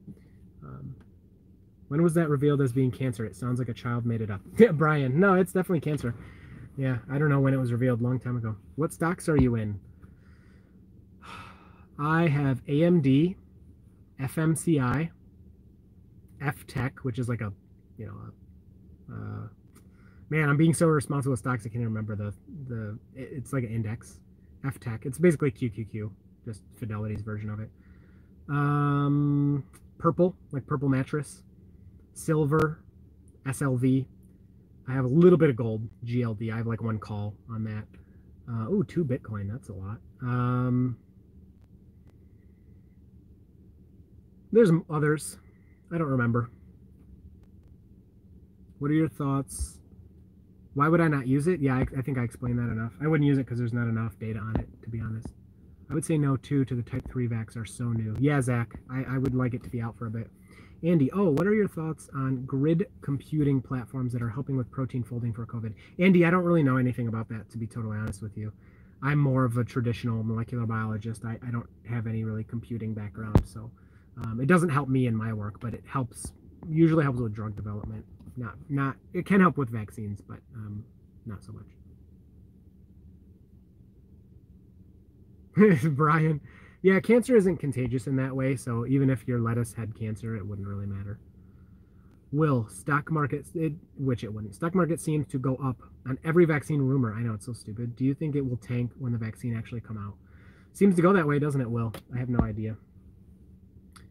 um, 0.62 0.94
when 1.88 2.02
was 2.02 2.14
that 2.14 2.28
revealed 2.28 2.60
as 2.60 2.72
being 2.72 2.90
cancer? 2.90 3.24
It 3.24 3.36
sounds 3.36 3.58
like 3.58 3.68
a 3.68 3.74
child 3.74 4.06
made 4.06 4.20
it 4.20 4.30
up. 4.30 4.40
Yeah, 4.58 4.72
Brian. 4.72 5.18
No, 5.20 5.34
it's 5.34 5.52
definitely 5.52 5.80
cancer. 5.80 6.14
Yeah, 6.76 6.98
I 7.10 7.18
don't 7.18 7.28
know 7.28 7.40
when 7.40 7.54
it 7.54 7.58
was 7.58 7.72
revealed. 7.72 8.02
Long 8.02 8.18
time 8.18 8.36
ago. 8.36 8.56
What 8.76 8.92
stocks 8.92 9.28
are 9.28 9.36
you 9.36 9.54
in? 9.54 9.80
I 11.98 12.26
have 12.26 12.64
AMD, 12.66 13.36
FMCI, 14.20 15.10
FTech, 16.42 16.92
which 17.02 17.18
is 17.18 17.28
like 17.28 17.40
a, 17.40 17.52
you 17.96 18.06
know, 18.06 18.14
a, 19.08 19.14
uh, 19.14 19.48
Man, 20.28 20.48
I'm 20.48 20.56
being 20.56 20.74
so 20.74 20.86
responsible 20.86 21.32
with 21.32 21.40
stocks. 21.40 21.64
I 21.66 21.68
can't 21.68 21.84
remember 21.84 22.16
the 22.16 22.34
the. 22.68 22.98
It's 23.14 23.52
like 23.52 23.62
an 23.62 23.70
index, 23.70 24.18
F 24.64 24.80
Tech. 24.80 25.06
It's 25.06 25.18
basically 25.18 25.52
QQQ, 25.52 26.10
just 26.44 26.62
Fidelity's 26.78 27.22
version 27.22 27.48
of 27.48 27.60
it. 27.60 27.70
Um, 28.48 29.64
purple, 29.98 30.36
like 30.52 30.66
purple 30.66 30.88
mattress. 30.88 31.42
Silver, 32.14 32.80
SLV. 33.44 34.06
I 34.88 34.92
have 34.92 35.04
a 35.04 35.08
little 35.08 35.38
bit 35.38 35.50
of 35.50 35.56
gold, 35.56 35.88
GLD. 36.04 36.52
I 36.52 36.58
have 36.58 36.66
like 36.66 36.82
one 36.82 36.98
call 36.98 37.34
on 37.50 37.64
that. 37.64 37.84
Uh, 38.48 38.66
oh, 38.68 38.82
two 38.82 39.04
Bitcoin. 39.04 39.50
That's 39.50 39.68
a 39.68 39.72
lot. 39.72 39.98
Um, 40.22 40.96
there's 44.52 44.70
others. 44.88 45.38
I 45.92 45.98
don't 45.98 46.08
remember. 46.08 46.50
What 48.78 48.90
are 48.90 48.94
your 48.94 49.08
thoughts? 49.08 49.80
Why 50.74 50.88
would 50.88 51.00
I 51.00 51.08
not 51.08 51.26
use 51.26 51.46
it? 51.46 51.60
Yeah, 51.60 51.74
I, 51.76 51.86
I 51.98 52.02
think 52.02 52.18
I 52.18 52.22
explained 52.22 52.58
that 52.58 52.70
enough. 52.70 52.92
I 53.02 53.06
wouldn't 53.06 53.26
use 53.26 53.38
it 53.38 53.46
because 53.46 53.58
there's 53.58 53.72
not 53.72 53.88
enough 53.88 54.18
data 54.18 54.38
on 54.38 54.54
it, 54.60 54.68
to 54.82 54.90
be 54.90 55.00
honest. 55.00 55.28
I 55.90 55.94
would 55.94 56.04
say 56.04 56.18
no, 56.18 56.36
too, 56.36 56.64
to 56.64 56.74
the 56.74 56.82
Type 56.82 57.08
3 57.08 57.28
vax 57.28 57.56
are 57.56 57.64
so 57.64 57.84
new. 57.84 58.16
Yeah, 58.18 58.40
Zach, 58.40 58.74
I, 58.90 59.04
I 59.08 59.18
would 59.18 59.34
like 59.34 59.54
it 59.54 59.62
to 59.64 59.70
be 59.70 59.80
out 59.80 59.96
for 59.96 60.06
a 60.06 60.10
bit. 60.10 60.30
Andy, 60.82 61.10
oh, 61.12 61.30
what 61.30 61.46
are 61.46 61.54
your 61.54 61.68
thoughts 61.68 62.10
on 62.14 62.44
grid 62.44 62.86
computing 63.00 63.62
platforms 63.62 64.12
that 64.12 64.22
are 64.22 64.28
helping 64.28 64.56
with 64.56 64.70
protein 64.70 65.02
folding 65.02 65.32
for 65.32 65.46
COVID? 65.46 65.74
Andy, 65.98 66.24
I 66.24 66.30
don't 66.30 66.44
really 66.44 66.62
know 66.62 66.76
anything 66.76 67.08
about 67.08 67.28
that, 67.30 67.48
to 67.50 67.58
be 67.58 67.66
totally 67.66 67.96
honest 67.96 68.20
with 68.20 68.36
you. 68.36 68.52
I'm 69.02 69.18
more 69.18 69.44
of 69.44 69.56
a 69.56 69.64
traditional 69.64 70.22
molecular 70.22 70.66
biologist. 70.66 71.24
I, 71.24 71.38
I 71.46 71.50
don't 71.50 71.68
have 71.88 72.06
any 72.06 72.24
really 72.24 72.44
computing 72.44 72.94
background, 72.94 73.42
so 73.46 73.70
um, 74.24 74.40
it 74.40 74.46
doesn't 74.46 74.70
help 74.70 74.88
me 74.88 75.06
in 75.06 75.16
my 75.16 75.32
work, 75.32 75.60
but 75.60 75.74
it 75.74 75.84
helps, 75.86 76.32
usually 76.68 77.04
helps 77.04 77.20
with 77.20 77.34
drug 77.34 77.56
development. 77.56 78.04
Not, 78.36 78.54
not, 78.68 78.96
it 79.12 79.24
can 79.24 79.40
help 79.40 79.56
with 79.56 79.70
vaccines, 79.70 80.20
but 80.20 80.38
um, 80.54 80.84
not 81.26 81.44
so 81.44 81.52
much. 81.52 81.75
Brian, 85.90 86.40
yeah, 86.82 87.00
cancer 87.00 87.36
isn't 87.36 87.56
contagious 87.56 88.06
in 88.06 88.16
that 88.16 88.34
way, 88.34 88.56
so 88.56 88.86
even 88.86 89.10
if 89.10 89.26
your 89.26 89.40
lettuce 89.40 89.72
had 89.72 89.98
cancer, 89.98 90.36
it 90.36 90.46
wouldn't 90.46 90.68
really 90.68 90.86
matter. 90.86 91.18
Will 92.32 92.68
stock 92.68 93.10
market, 93.10 93.46
it, 93.54 93.72
which 93.96 94.24
it 94.24 94.32
wouldn't. 94.32 94.54
Stock 94.54 94.74
market 94.74 95.00
seems 95.00 95.26
to 95.28 95.38
go 95.38 95.56
up 95.56 95.80
on 96.06 96.18
every 96.24 96.44
vaccine 96.44 96.80
rumor. 96.80 97.14
I 97.14 97.22
know 97.22 97.34
it's 97.34 97.46
so 97.46 97.52
stupid. 97.52 97.96
Do 97.96 98.04
you 98.04 98.14
think 98.14 98.36
it 98.36 98.42
will 98.42 98.58
tank 98.58 98.90
when 98.98 99.12
the 99.12 99.18
vaccine 99.18 99.56
actually 99.56 99.80
come 99.80 99.96
out? 99.96 100.14
Seems 100.72 100.94
to 100.96 101.02
go 101.02 101.12
that 101.12 101.26
way, 101.26 101.38
doesn't 101.38 101.60
it? 101.60 101.70
Will 101.70 101.92
I 102.14 102.18
have 102.18 102.28
no 102.28 102.40
idea. 102.40 102.76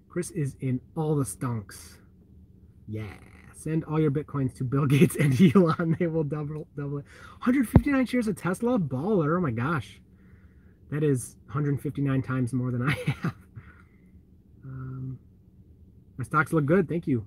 Chris 0.09 0.31
is 0.31 0.55
in 0.61 0.79
all 0.95 1.15
the 1.15 1.25
stunks. 1.25 1.99
Yeah, 2.87 3.13
send 3.53 3.83
all 3.83 3.99
your 3.99 4.11
bitcoins 4.11 4.55
to 4.55 4.63
Bill 4.63 4.85
Gates 4.87 5.15
and 5.17 5.39
Elon. 5.55 5.97
They 5.99 6.07
will 6.07 6.23
double 6.23 6.67
double 6.75 6.99
it. 6.99 7.05
159 7.43 8.05
shares 8.05 8.27
of 8.27 8.35
Tesla, 8.35 8.79
baller. 8.79 9.37
Oh 9.37 9.41
my 9.41 9.51
gosh. 9.51 9.99
That 10.91 11.03
is 11.03 11.35
159 11.45 12.21
times 12.21 12.53
more 12.53 12.71
than 12.71 12.81
I 12.81 12.91
have. 13.21 13.33
Um, 14.63 15.19
my 16.17 16.23
stocks 16.23 16.53
look 16.53 16.65
good. 16.65 16.87
Thank 16.87 17.07
you. 17.07 17.25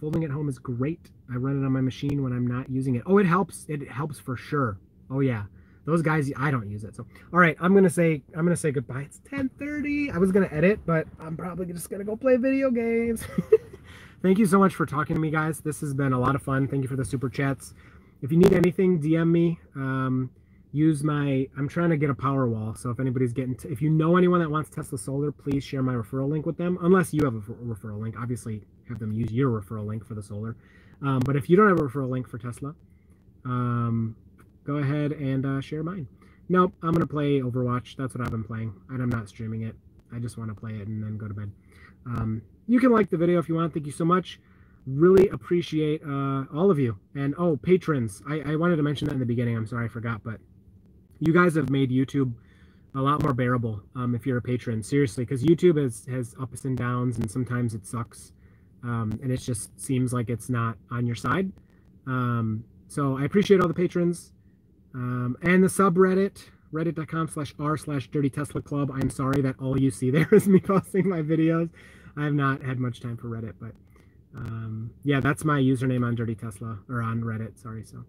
Folding 0.00 0.24
at 0.24 0.30
home 0.30 0.48
is 0.48 0.58
great. 0.58 1.10
I 1.32 1.36
run 1.36 1.62
it 1.62 1.64
on 1.64 1.72
my 1.72 1.80
machine 1.80 2.22
when 2.22 2.32
I'm 2.32 2.46
not 2.46 2.68
using 2.68 2.96
it. 2.96 3.02
Oh, 3.06 3.18
it 3.18 3.26
helps. 3.26 3.66
It 3.68 3.88
helps 3.88 4.18
for 4.18 4.36
sure. 4.36 4.78
Oh 5.10 5.20
yeah. 5.20 5.44
Those 5.84 6.02
guys, 6.02 6.30
I 6.36 6.50
don't 6.50 6.70
use 6.70 6.84
it. 6.84 6.94
So, 6.94 7.06
all 7.32 7.40
right, 7.40 7.56
I'm 7.60 7.74
gonna 7.74 7.90
say 7.90 8.22
I'm 8.36 8.44
gonna 8.44 8.56
say 8.56 8.70
goodbye. 8.70 9.02
It's 9.02 9.20
10:30. 9.30 10.12
I 10.12 10.18
was 10.18 10.30
gonna 10.30 10.48
edit, 10.52 10.80
but 10.86 11.06
I'm 11.20 11.36
probably 11.36 11.66
just 11.66 11.90
gonna 11.90 12.04
go 12.04 12.16
play 12.16 12.36
video 12.36 12.70
games. 12.70 13.24
Thank 14.22 14.38
you 14.38 14.46
so 14.46 14.58
much 14.58 14.74
for 14.74 14.86
talking 14.86 15.16
to 15.16 15.20
me, 15.20 15.30
guys. 15.30 15.60
This 15.60 15.80
has 15.80 15.94
been 15.94 16.12
a 16.12 16.18
lot 16.20 16.36
of 16.36 16.42
fun. 16.42 16.68
Thank 16.68 16.82
you 16.82 16.88
for 16.88 16.94
the 16.96 17.04
super 17.04 17.28
chats. 17.28 17.74
If 18.22 18.30
you 18.30 18.38
need 18.38 18.52
anything, 18.52 19.00
DM 19.00 19.28
me. 19.28 19.58
Um, 19.74 20.30
use 20.72 21.04
my 21.04 21.46
i'm 21.58 21.68
trying 21.68 21.90
to 21.90 21.96
get 21.98 22.08
a 22.08 22.14
powerwall 22.14 22.76
so 22.76 22.88
if 22.90 22.98
anybody's 22.98 23.32
getting 23.32 23.54
t- 23.54 23.68
if 23.68 23.82
you 23.82 23.90
know 23.90 24.16
anyone 24.16 24.40
that 24.40 24.50
wants 24.50 24.70
tesla 24.70 24.96
solar 24.96 25.30
please 25.30 25.62
share 25.62 25.82
my 25.82 25.92
referral 25.92 26.28
link 26.28 26.46
with 26.46 26.56
them 26.56 26.78
unless 26.82 27.12
you 27.12 27.24
have 27.24 27.34
a 27.34 27.40
referral 27.40 28.00
link. 28.00 28.16
Obviously 28.18 28.62
have 28.88 28.98
them 28.98 29.12
use 29.12 29.30
your 29.30 29.50
referral 29.60 29.86
link 29.86 30.04
for 30.04 30.14
the 30.14 30.22
solar. 30.22 30.56
Um, 31.02 31.20
but 31.20 31.36
if 31.36 31.50
you 31.50 31.56
don't 31.56 31.68
have 31.68 31.78
a 31.78 31.82
referral 31.82 32.08
link 32.08 32.26
for 32.26 32.38
tesla 32.38 32.74
um, 33.44 34.16
go 34.64 34.76
ahead 34.76 35.12
and 35.12 35.44
uh, 35.44 35.60
share 35.60 35.82
mine. 35.82 36.08
Nope 36.48 36.72
i'm 36.82 36.92
gonna 36.92 37.06
play 37.06 37.40
overwatch. 37.40 37.96
That's 37.96 38.14
what 38.14 38.24
i've 38.24 38.30
been 38.32 38.44
playing. 38.44 38.72
And 38.88 39.02
i'm 39.02 39.10
not 39.10 39.28
streaming 39.28 39.62
it. 39.62 39.76
I 40.14 40.18
just 40.18 40.38
want 40.38 40.50
to 40.50 40.54
play 40.58 40.72
it 40.72 40.88
and 40.88 41.02
then 41.02 41.18
go 41.18 41.28
to 41.28 41.34
bed. 41.34 41.50
Um, 42.06 42.40
you 42.66 42.80
can 42.80 42.92
like 42.92 43.10
the 43.10 43.18
video 43.18 43.38
if 43.38 43.48
you 43.48 43.56
want. 43.56 43.74
Thank 43.74 43.86
you 43.86 43.92
so 43.92 44.04
much. 44.06 44.40
Really 44.86 45.28
appreciate 45.28 46.02
uh, 46.02 46.44
all 46.54 46.70
of 46.70 46.78
you. 46.78 46.96
And 47.14 47.34
oh 47.38 47.56
patrons. 47.56 48.22
I, 48.28 48.40
I 48.52 48.56
wanted 48.56 48.76
to 48.76 48.82
mention 48.82 49.08
that 49.08 49.14
in 49.14 49.20
the 49.20 49.26
beginning. 49.26 49.56
I'm 49.56 49.66
sorry 49.66 49.84
i 49.84 49.88
forgot 49.88 50.22
but 50.24 50.40
you 51.26 51.32
guys 51.32 51.54
have 51.54 51.70
made 51.70 51.90
YouTube 51.90 52.32
a 52.94 53.00
lot 53.00 53.22
more 53.22 53.32
bearable 53.32 53.80
um, 53.96 54.14
if 54.14 54.26
you're 54.26 54.38
a 54.38 54.42
patron. 54.42 54.82
Seriously, 54.82 55.24
because 55.24 55.42
YouTube 55.42 55.80
has 55.82 56.04
has 56.06 56.34
ups 56.40 56.64
and 56.64 56.76
downs, 56.76 57.18
and 57.18 57.30
sometimes 57.30 57.74
it 57.74 57.86
sucks, 57.86 58.32
um, 58.84 59.18
and 59.22 59.32
it 59.32 59.38
just 59.38 59.78
seems 59.80 60.12
like 60.12 60.28
it's 60.30 60.50
not 60.50 60.76
on 60.90 61.06
your 61.06 61.16
side. 61.16 61.50
Um, 62.06 62.64
so 62.88 63.16
I 63.16 63.24
appreciate 63.24 63.60
all 63.60 63.68
the 63.68 63.74
patrons 63.74 64.32
um, 64.94 65.36
and 65.42 65.62
the 65.62 65.68
subreddit 65.68 66.44
reddit.com 66.72 67.28
slash 67.28 67.54
r 67.58 67.76
slash 67.76 68.08
dirty 68.08 68.30
tesla 68.30 68.60
club 68.62 68.90
i'm 68.94 69.10
sorry 69.10 69.42
that 69.42 69.54
all 69.60 69.78
you 69.80 69.90
see 69.90 70.10
there 70.12 70.28
is 70.32 70.48
me 70.48 70.60
posting 70.60 71.08
my 71.08 71.20
videos 71.22 71.70
i 72.16 72.24
have 72.24 72.34
not 72.34 72.62
had 72.62 72.78
much 72.78 73.00
time 73.00 73.16
for 73.16 73.28
reddit 73.28 73.54
but 73.60 73.72
um, 74.36 74.90
yeah 75.04 75.20
that's 75.20 75.44
my 75.44 75.60
username 75.60 76.04
on 76.06 76.14
dirty 76.14 76.34
tesla 76.34 76.78
or 76.88 77.02
on 77.02 77.20
reddit 77.20 77.58
sorry 77.60 77.84
so 77.84 78.04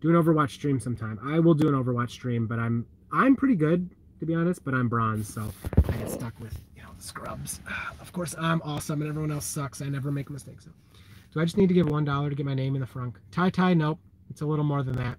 do 0.00 0.08
an 0.10 0.22
Overwatch 0.22 0.50
stream 0.50 0.78
sometime. 0.78 1.18
I 1.24 1.38
will 1.38 1.54
do 1.54 1.68
an 1.68 1.74
Overwatch 1.74 2.10
stream, 2.10 2.46
but 2.46 2.58
I'm 2.58 2.86
I'm 3.12 3.36
pretty 3.36 3.56
good 3.56 3.88
to 4.20 4.26
be 4.26 4.34
honest, 4.34 4.64
but 4.64 4.74
I'm 4.74 4.88
bronze, 4.88 5.32
so 5.32 5.52
I 5.88 5.92
get 5.92 6.10
stuck 6.10 6.38
with 6.40 6.58
you 6.74 6.82
know 6.82 6.88
the 6.96 7.02
scrubs. 7.02 7.60
Of 8.00 8.12
course, 8.12 8.34
I'm 8.38 8.62
awesome 8.62 9.02
and 9.02 9.10
everyone 9.10 9.32
else 9.32 9.44
sucks. 9.44 9.82
I 9.82 9.86
never 9.86 10.10
make 10.10 10.30
mistakes. 10.30 10.64
mistake. 10.64 10.74
So, 10.94 11.00
so 11.34 11.40
I 11.40 11.44
just 11.44 11.56
need 11.58 11.68
to 11.68 11.74
give 11.74 11.90
one 11.90 12.04
dollar 12.04 12.30
to 12.30 12.36
get 12.36 12.46
my 12.46 12.54
name 12.54 12.74
in 12.76 12.80
the 12.80 12.86
frunk. 12.86 13.16
Tie 13.30 13.50
tie, 13.50 13.74
nope, 13.74 13.98
it's 14.30 14.40
a 14.40 14.46
little 14.46 14.64
more 14.64 14.82
than 14.82 14.96
that. 14.96 15.18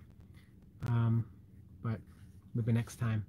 Um, 0.85 1.25
but 1.83 1.99
maybe 2.55 2.71
next 2.71 2.95
time. 2.95 3.25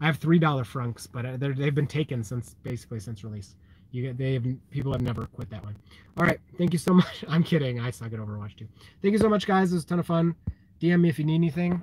I 0.00 0.06
have 0.06 0.16
three 0.18 0.38
dollar 0.38 0.64
frunks, 0.64 1.08
but 1.10 1.24
uh, 1.24 1.36
they've 1.38 1.74
been 1.74 1.86
taken 1.86 2.22
since 2.24 2.54
basically 2.62 3.00
since 3.00 3.24
release. 3.24 3.54
You 3.94 4.02
get 4.02 4.18
they 4.18 4.34
have 4.34 4.44
people 4.72 4.90
have 4.90 5.02
never 5.02 5.26
quit 5.26 5.48
that 5.50 5.62
one. 5.64 5.76
All 6.16 6.26
right, 6.26 6.40
thank 6.58 6.72
you 6.72 6.80
so 6.80 6.92
much. 7.00 7.24
I'm 7.28 7.44
kidding. 7.44 7.78
I 7.78 7.92
suck 7.92 8.12
at 8.12 8.18
Overwatch 8.18 8.56
too. 8.56 8.66
Thank 9.00 9.12
you 9.12 9.18
so 9.18 9.28
much, 9.28 9.46
guys. 9.46 9.70
It 9.70 9.76
was 9.76 9.84
a 9.84 9.86
ton 9.86 10.00
of 10.00 10.06
fun. 10.06 10.34
DM 10.80 11.00
me 11.00 11.08
if 11.08 11.18
you 11.20 11.24
need 11.24 11.36
anything, 11.36 11.80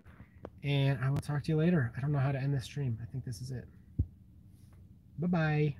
and 0.62 1.00
I 1.02 1.10
will 1.10 1.20
talk 1.20 1.42
to 1.44 1.52
you 1.52 1.58
later. 1.58 1.94
I 1.96 2.02
don't 2.02 2.12
know 2.12 2.20
how 2.20 2.34
to 2.34 2.38
end 2.38 2.54
this 2.54 2.66
stream. 2.66 2.98
I 3.02 3.06
think 3.14 3.24
this 3.24 3.40
is 3.40 3.52
it. 3.52 3.66
Bye 5.20 5.28
bye. 5.28 5.76